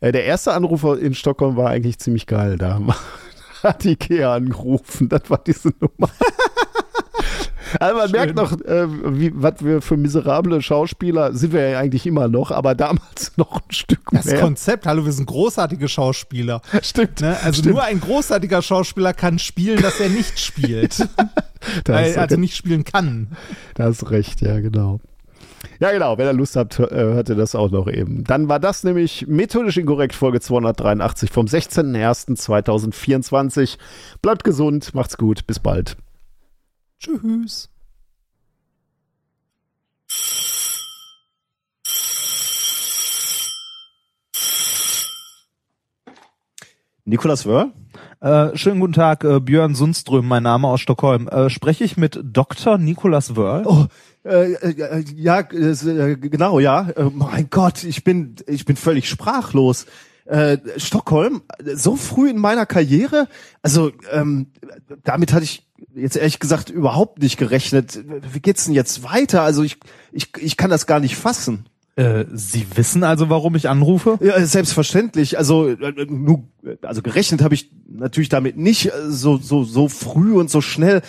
Äh, 0.00 0.12
der 0.12 0.24
erste 0.24 0.52
Anrufer 0.52 0.98
in 0.98 1.14
Stockholm 1.14 1.56
war 1.56 1.70
eigentlich 1.70 1.98
ziemlich 1.98 2.26
geil. 2.26 2.56
Da 2.58 2.80
hat 3.62 3.84
Ikea 3.84 4.34
angerufen. 4.34 5.08
Das 5.08 5.28
war 5.28 5.38
diese 5.38 5.72
Nummer. 5.80 6.10
Also 7.78 7.96
man 7.96 8.08
Schön. 8.08 8.18
merkt 8.18 8.34
noch, 8.34 8.52
äh, 8.62 8.88
wie, 9.16 9.30
was 9.32 9.64
wir 9.64 9.80
für 9.80 9.96
miserable 9.96 10.60
Schauspieler 10.60 11.34
sind 11.34 11.52
wir 11.52 11.68
ja 11.68 11.78
eigentlich 11.78 12.04
immer 12.04 12.26
noch, 12.26 12.50
aber 12.50 12.74
damals 12.74 13.32
noch 13.36 13.56
ein 13.56 13.70
Stück 13.70 14.12
mehr. 14.12 14.22
Das 14.22 14.40
Konzept, 14.40 14.86
hallo, 14.86 15.04
wir 15.04 15.12
sind 15.12 15.26
großartige 15.26 15.86
Schauspieler. 15.88 16.62
Stimmt. 16.82 17.20
Ne? 17.20 17.36
Also 17.44 17.60
stimmt. 17.60 17.76
nur 17.76 17.84
ein 17.84 18.00
großartiger 18.00 18.62
Schauspieler 18.62 19.12
kann 19.12 19.38
spielen, 19.38 19.80
dass 19.80 20.00
er 20.00 20.08
nicht 20.08 20.40
spielt. 20.40 21.08
Weil, 21.84 22.16
also 22.16 22.36
nicht 22.36 22.56
spielen 22.56 22.82
kann. 22.82 23.36
Da 23.74 23.84
hast 23.84 24.10
recht, 24.10 24.40
ja, 24.40 24.58
genau. 24.58 24.98
Ja, 25.80 25.90
genau. 25.92 26.18
Wenn 26.18 26.26
ihr 26.26 26.34
Lust 26.34 26.56
habt, 26.56 26.78
äh, 26.78 26.86
hört 26.90 27.30
ihr 27.30 27.36
das 27.36 27.54
auch 27.54 27.70
noch 27.70 27.88
eben. 27.88 28.24
Dann 28.24 28.48
war 28.48 28.60
das 28.60 28.84
nämlich 28.84 29.26
methodisch 29.26 29.78
inkorrekt 29.78 30.14
Folge 30.14 30.40
283 30.40 31.30
vom 31.30 31.46
16.01.2024. 31.46 33.78
Bleibt 34.20 34.44
gesund, 34.44 34.94
macht's 34.94 35.16
gut, 35.16 35.46
bis 35.46 35.58
bald. 35.58 35.96
Tschüss. 36.98 37.70
Nikolas 47.10 47.44
Wörl? 47.44 47.72
Äh, 48.20 48.56
schönen 48.56 48.78
guten 48.78 48.92
Tag, 48.92 49.24
äh, 49.24 49.40
Björn 49.40 49.74
Sundström, 49.74 50.28
mein 50.28 50.44
Name 50.44 50.68
aus 50.68 50.80
Stockholm. 50.80 51.26
Äh, 51.26 51.50
spreche 51.50 51.82
ich 51.82 51.96
mit 51.96 52.20
Dr. 52.22 52.78
Nikolas 52.78 53.34
Wörl? 53.34 53.64
Oh, 53.66 53.86
äh, 54.24 54.52
äh, 54.52 55.04
ja, 55.16 55.40
äh, 55.40 56.16
genau, 56.16 56.60
ja. 56.60 56.88
Äh, 56.90 57.10
mein 57.12 57.50
Gott, 57.50 57.82
ich 57.82 58.04
bin, 58.04 58.36
ich 58.46 58.64
bin 58.64 58.76
völlig 58.76 59.08
sprachlos. 59.08 59.86
Äh, 60.24 60.58
Stockholm, 60.76 61.42
so 61.74 61.96
früh 61.96 62.30
in 62.30 62.38
meiner 62.38 62.64
Karriere, 62.64 63.26
also 63.60 63.90
ähm, 64.12 64.52
damit 65.02 65.32
hatte 65.32 65.42
ich 65.42 65.66
jetzt 65.92 66.16
ehrlich 66.16 66.38
gesagt 66.38 66.70
überhaupt 66.70 67.20
nicht 67.20 67.38
gerechnet. 67.38 67.98
Wie 68.32 68.38
geht's 68.38 68.66
denn 68.66 68.74
jetzt 68.74 69.02
weiter? 69.02 69.42
Also 69.42 69.64
ich, 69.64 69.78
ich, 70.12 70.28
ich 70.38 70.56
kann 70.56 70.70
das 70.70 70.86
gar 70.86 71.00
nicht 71.00 71.16
fassen. 71.16 71.66
Äh, 71.96 72.24
Sie 72.32 72.66
wissen 72.74 73.04
also, 73.04 73.30
warum 73.30 73.56
ich 73.56 73.68
anrufe? 73.68 74.18
Ja, 74.20 74.44
selbstverständlich. 74.44 75.38
Also 75.38 75.68
äh, 75.68 76.06
nur, 76.08 76.44
also 76.82 77.02
gerechnet 77.02 77.42
habe 77.42 77.54
ich 77.54 77.70
natürlich 77.88 78.28
damit 78.28 78.56
nicht 78.56 78.92
so 79.08 79.36
so 79.38 79.64
so 79.64 79.88
früh 79.88 80.34
und 80.34 80.50
so 80.50 80.60
schnell. 80.60 81.02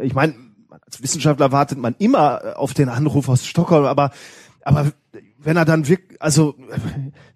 Ich 0.00 0.14
meine, 0.14 0.34
als 0.70 1.02
Wissenschaftler 1.02 1.52
wartet 1.52 1.78
man 1.78 1.94
immer 1.98 2.40
äh, 2.42 2.52
auf 2.54 2.74
den 2.74 2.88
Anruf 2.88 3.28
aus 3.28 3.46
Stockholm, 3.46 3.84
aber, 3.84 4.10
aber 4.64 4.92
wenn 5.38 5.56
er 5.56 5.64
dann 5.64 5.86
wirklich, 5.86 6.20
also 6.20 6.54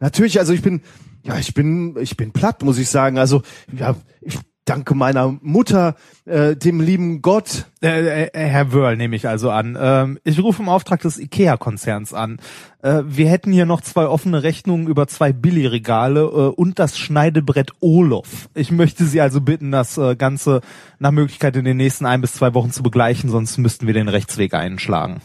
natürlich, 0.00 0.38
also 0.38 0.52
ich 0.52 0.62
bin, 0.62 0.80
ja, 1.22 1.38
ich 1.38 1.54
bin, 1.54 1.96
ich 2.00 2.16
bin 2.16 2.32
platt, 2.32 2.62
muss 2.62 2.78
ich 2.78 2.88
sagen. 2.88 3.18
Also 3.18 3.42
ja, 3.72 3.94
ich 4.20 4.38
danke 4.64 4.94
meiner 4.94 5.36
Mutter, 5.40 5.96
äh, 6.24 6.56
dem 6.56 6.80
lieben 6.80 7.22
Gott. 7.22 7.66
Äh, 7.82 8.26
äh, 8.26 8.30
Herr 8.32 8.72
Wörl 8.72 8.96
nehme 8.96 9.16
ich 9.16 9.28
also 9.28 9.50
an. 9.50 9.76
Ähm, 9.80 10.18
ich 10.24 10.40
rufe 10.40 10.62
im 10.62 10.68
Auftrag 10.68 11.00
des 11.00 11.18
IKEA-Konzerns 11.18 12.14
an. 12.14 12.38
Äh, 12.82 13.02
wir 13.04 13.28
hätten 13.28 13.52
hier 13.52 13.66
noch 13.66 13.80
zwei 13.80 14.06
offene 14.06 14.42
Rechnungen 14.42 14.86
über 14.86 15.08
zwei 15.08 15.32
Billigregale 15.32 16.22
äh, 16.22 16.48
und 16.54 16.78
das 16.78 16.98
Schneidebrett 16.98 17.72
Olof. 17.80 18.48
Ich 18.54 18.70
möchte 18.70 19.04
Sie 19.04 19.20
also 19.20 19.40
bitten, 19.40 19.72
das 19.72 19.98
äh, 19.98 20.16
Ganze 20.16 20.60
nach 20.98 21.10
Möglichkeit 21.10 21.56
in 21.56 21.64
den 21.64 21.76
nächsten 21.76 22.06
ein 22.06 22.20
bis 22.20 22.34
zwei 22.34 22.54
Wochen 22.54 22.70
zu 22.70 22.82
begleichen, 22.82 23.30
sonst 23.30 23.58
müssten 23.58 23.86
wir 23.86 23.94
den 23.94 24.08
Rechtsweg 24.08 24.54
einschlagen. 24.54 25.20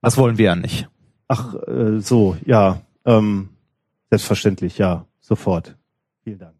Das 0.00 0.16
wollen 0.16 0.38
wir 0.38 0.46
ja 0.46 0.56
nicht. 0.56 0.88
Ach, 1.28 1.54
äh, 1.66 2.00
so, 2.00 2.36
ja. 2.46 2.80
Ähm, 3.04 3.50
selbstverständlich, 4.10 4.78
ja. 4.78 5.04
Sofort. 5.20 5.76
Vielen 6.24 6.38
Dank. 6.38 6.57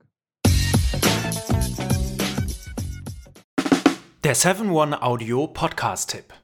Der 4.25 4.35
7-One 4.35 5.01
Audio 5.01 5.47
Podcast-Tipp. 5.47 6.35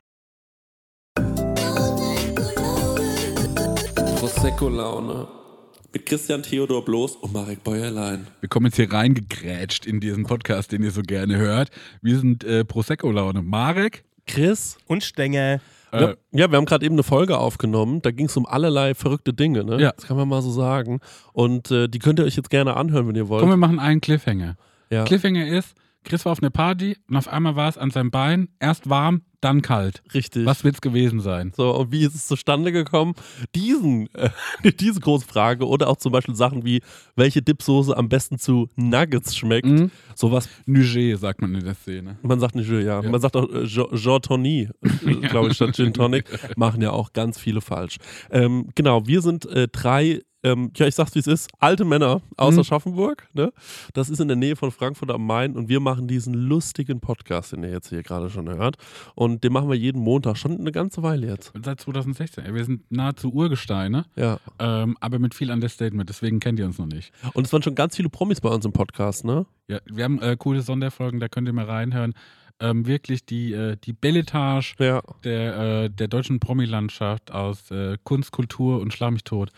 Prosecco-Laune. 4.21 5.27
Mit 5.93 6.07
Christian 6.07 6.45
Theodor 6.45 6.85
Bloß 6.85 7.17
und 7.17 7.33
Marek 7.33 7.65
Bäuerlein. 7.65 8.29
Wir 8.39 8.49
kommen 8.49 8.67
jetzt 8.67 8.77
hier 8.77 8.93
reingegrätscht 8.93 9.87
in 9.87 9.99
diesen 9.99 10.25
Podcast, 10.25 10.71
den 10.71 10.85
ihr 10.85 10.93
so 10.93 11.03
gerne 11.03 11.37
hört. 11.37 11.71
Wir 12.01 12.19
sind 12.21 12.45
äh, 12.45 12.65
Prosecco-Laune. 12.65 13.43
Marek, 13.43 14.05
Chris 14.29 14.79
und 14.87 15.03
Stengel. 15.03 15.61
Äh, 15.91 16.15
ja, 16.31 16.51
wir 16.51 16.57
haben 16.57 16.67
gerade 16.67 16.87
eben 16.87 16.95
eine 16.95 17.03
Folge 17.03 17.39
aufgenommen. 17.39 18.03
Da 18.03 18.13
ging 18.13 18.27
es 18.27 18.37
um 18.37 18.47
allerlei 18.47 18.95
verrückte 18.95 19.33
Dinge. 19.33 19.65
Ne? 19.65 19.81
Ja. 19.81 19.93
Das 19.93 20.07
kann 20.07 20.17
man 20.17 20.29
mal 20.29 20.43
so 20.43 20.53
sagen. 20.53 21.01
Und 21.33 21.73
äh, 21.73 21.89
die 21.89 21.99
könnt 21.99 22.21
ihr 22.21 22.25
euch 22.25 22.37
jetzt 22.37 22.51
gerne 22.51 22.77
anhören, 22.77 23.09
wenn 23.09 23.17
ihr 23.17 23.29
wollt. 23.29 23.41
komm, 23.41 23.51
wir 23.51 23.57
machen 23.57 23.81
einen 23.81 24.01
Cliffhanger. 24.01 24.57
ja. 24.91 25.05
Cliffhanger 25.05 25.47
ist, 25.49 25.75
Chris 26.05 26.25
war 26.25 26.33
auf 26.33 26.43
einer 26.43 26.51
Party 26.51 26.97
und 27.09 27.17
auf 27.17 27.29
einmal 27.29 27.57
war 27.57 27.69
es 27.69 27.79
an 27.79 27.91
seinem 27.91 28.11
Bein 28.11 28.49
erst 28.61 28.89
warm, 28.89 29.23
dann 29.45 29.61
kalt. 29.61 30.03
Richtig. 30.15 30.47
Was 30.47 30.65
wird's 30.65 30.81
gewesen 30.81 31.21
sein? 31.21 31.53
So, 31.55 31.75
und 31.77 31.93
wie 31.93 32.05
ist 32.05 32.15
es 32.15 32.27
zustande 32.27 32.73
gekommen? 32.73 33.15
Diesen, 33.55 34.09
äh, 34.15 34.31
diese 34.81 35.01
große 35.01 35.27
Frage 35.27 35.67
oder 35.67 35.89
auch 35.89 35.99
zum 35.99 36.13
Beispiel 36.13 36.35
Sachen 36.35 36.65
wie, 36.65 36.81
welche 37.15 37.43
Dipsoße 37.43 37.95
am 37.97 38.09
besten 38.09 38.39
zu 38.39 38.71
Nuggets 38.77 39.37
schmeckt. 39.37 39.67
Mhm. 39.67 39.91
Sowas, 40.15 40.49
Nugget, 40.65 41.19
sagt 41.19 41.43
man 41.43 41.55
in 41.55 41.65
der 41.65 41.75
Szene. 41.75 42.17
man 42.23 42.41
sagt 42.41 42.55
nicht, 42.55 42.71
ja. 42.71 43.03
Ja. 43.03 43.03
Man 43.03 43.21
sagt 43.21 43.37
auch 43.37 43.49
äh, 43.51 43.67
Jean 43.67 44.23
Tony, 44.23 44.71
äh, 44.83 45.15
glaube 45.29 45.49
ich, 45.49 45.57
statt 45.57 45.77
Gin 45.77 45.93
Tonic. 45.93 46.25
Machen 46.57 46.81
ja 46.81 46.91
auch 46.91 47.13
ganz 47.13 47.39
viele 47.39 47.61
falsch. 47.61 47.97
Ähm, 48.31 48.69
genau, 48.75 49.07
wir 49.07 49.21
sind 49.21 49.45
äh, 49.47 49.69
drei, 49.69 50.23
ähm, 50.45 50.71
ja, 50.77 50.87
ich 50.87 50.95
sag's 50.95 51.15
wie 51.15 51.19
es 51.19 51.27
ist, 51.27 51.51
alte 51.59 51.85
Männer 51.85 52.23
aus 52.37 52.55
Mhm. 52.55 52.61
Aschaffenburg. 52.61 53.27
Ne? 53.33 53.53
Das 53.95 54.09
ist 54.11 54.21
in 54.21 54.29
der 54.29 54.37
Nähe 54.37 54.55
von 54.55 54.71
Frankfurt 54.71 55.11
am 55.11 55.27
Main 55.27 55.57
und 55.57 55.69
wir 55.69 55.81
machen 55.81 56.07
diesen 56.07 56.35
lustigen 56.35 57.01
Podcast, 57.01 57.53
den 57.53 57.65
ihr 57.65 57.71
jetzt 57.71 57.89
hier 57.89 58.03
gerade 58.03 58.31
schon 58.31 58.49
hört. 58.49 58.77
Und 59.17 59.43
den 59.43 59.53
machen 59.53 59.69
wir 59.69 59.75
jeden 59.77 60.01
Montag, 60.01 60.37
schon 60.37 60.59
eine 60.61 60.71
ganze 60.71 61.03
Weile 61.03 61.27
jetzt. 61.27 61.53
Seit 61.65 61.81
2016. 61.81 62.55
Wir 62.55 62.65
sind 62.65 62.83
nahezu 62.93 63.33
Urgesteine, 63.33 64.05
Ja. 64.17 64.39
ähm, 64.59 64.97
aber 65.01 65.19
mit 65.19 65.35
viel 65.35 65.51
Understatement, 65.51 66.09
deswegen 66.09 66.39
kennt 66.41 66.59
ihr 66.59 66.67
uns 66.67 66.79
noch 66.79 66.87
nicht. 66.87 67.13
Und 67.33 67.47
es 67.47 67.53
waren 67.53 67.63
schon 67.63 67.75
ganz 67.75 67.97
viele 67.97 68.09
Promis 68.11 68.41
bei 68.41 68.51
uns 68.51 68.65
im 68.65 68.73
Podcast, 68.73 69.25
ne? 69.25 69.47
Ja, 69.69 69.79
wir 69.87 70.05
haben 70.05 70.21
äh, 70.21 70.37
coole 70.39 70.61
Sonderfolgen, 70.63 71.21
da 71.21 71.29
könnt 71.29 71.49
ihr 71.49 71.53
mal 71.55 71.65
reinhören. 71.65 72.15
Ähm, 72.61 72.87
wirklich 72.87 73.27
die, 73.27 73.53
äh, 73.53 73.77
die 73.83 73.93
Belletage 73.93 74.77
Ja. 74.79 75.03
der, 75.25 75.57
äh, 75.85 75.91
der 75.91 76.07
deutschen 76.07 76.39
Promi-Landschaft 76.39 77.33
aus 77.33 77.71
äh, 77.73 77.97
Kunst, 78.05 78.31
Kultur 78.31 78.81
und 78.81 78.93
Schlag 78.93 79.11
mich 79.13 79.25
tot. 79.25 79.51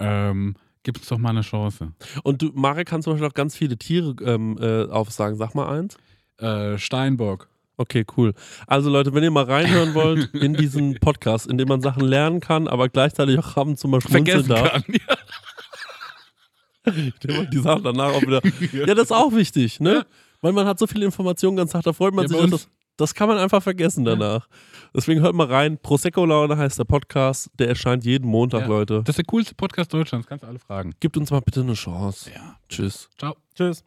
Ähm, 0.00 0.54
Gib 0.82 0.96
uns 0.96 1.08
doch 1.08 1.18
mal 1.18 1.28
eine 1.30 1.42
Chance. 1.42 1.92
Und 2.22 2.40
du, 2.40 2.50
Marek 2.54 2.88
kann 2.88 3.02
zum 3.02 3.12
Beispiel 3.12 3.28
auch 3.28 3.34
ganz 3.34 3.54
viele 3.54 3.76
Tiere 3.76 4.14
ähm, 4.24 4.56
äh, 4.58 4.84
aufsagen. 4.90 5.36
Sag 5.36 5.54
mal 5.54 5.68
eins. 5.68 5.98
Äh, 6.38 6.78
Steinbock. 6.78 7.48
Okay, 7.76 8.04
cool. 8.16 8.32
Also 8.66 8.88
Leute, 8.90 9.12
wenn 9.12 9.22
ihr 9.22 9.30
mal 9.30 9.44
reinhören 9.44 9.92
wollt 9.94 10.34
in 10.34 10.54
diesen 10.54 10.94
Podcast, 11.00 11.46
in 11.48 11.58
dem 11.58 11.68
man 11.68 11.82
Sachen 11.82 12.02
lernen 12.06 12.40
kann, 12.40 12.66
aber 12.66 12.88
gleichzeitig 12.88 13.38
auch 13.38 13.56
haben 13.56 13.76
zum 13.76 13.90
Beispiel 13.90 14.10
Vergessen 14.12 14.54
kann. 14.54 14.82
Der 16.86 17.36
macht 17.36 17.52
die 17.52 17.58
Sachen 17.58 17.84
danach 17.84 18.14
auch 18.14 18.22
wieder. 18.22 18.40
Ja, 18.86 18.94
das 18.94 19.04
ist 19.04 19.12
auch 19.12 19.32
wichtig, 19.34 19.80
ne? 19.80 20.06
Weil 20.40 20.52
man 20.52 20.66
hat 20.66 20.78
so 20.78 20.86
viele 20.86 21.04
Informationen 21.04 21.56
ganz 21.56 21.72
Tag, 21.72 21.82
da 21.82 21.92
freut 21.92 22.14
man 22.14 22.24
Ja, 22.24 22.28
sich. 22.28 22.36
bei 22.38 22.42
uns- 22.44 22.50
Das, 22.52 22.68
das 23.00 23.14
kann 23.14 23.28
man 23.28 23.38
einfach 23.38 23.62
vergessen 23.62 24.04
danach. 24.04 24.48
Deswegen 24.94 25.20
hört 25.20 25.34
mal 25.34 25.46
rein. 25.46 25.78
Prosecco 25.78 26.24
Laune 26.24 26.56
heißt 26.56 26.78
der 26.78 26.84
Podcast. 26.84 27.50
Der 27.58 27.68
erscheint 27.68 28.04
jeden 28.04 28.28
Montag, 28.28 28.62
Ja. 28.62 28.66
Leute. 28.66 28.98
Das 29.04 29.10
ist 29.10 29.18
der 29.18 29.24
coolste 29.26 29.54
Podcast 29.54 29.92
Deutschlands, 29.92 30.26
kannst 30.26 30.42
du 30.44 30.48
alle 30.48 30.58
fragen. 30.58 30.92
Gibt 31.00 31.16
uns 31.16 31.30
mal 31.30 31.40
bitte 31.40 31.60
eine 31.60 31.74
Chance. 31.74 32.30
Ja. 32.34 32.56
Tschüss. 32.68 33.08
Ciao. 33.18 33.36
Tschüss. 33.54 33.84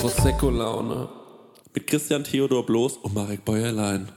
Prosecco-Laune. 0.00 1.08
Mit 1.74 1.86
Christian 1.86 2.22
Theodor 2.24 2.64
Bloß 2.64 2.98
und 2.98 3.14
Marek 3.14 3.44
Bäuerlein. 3.44 4.08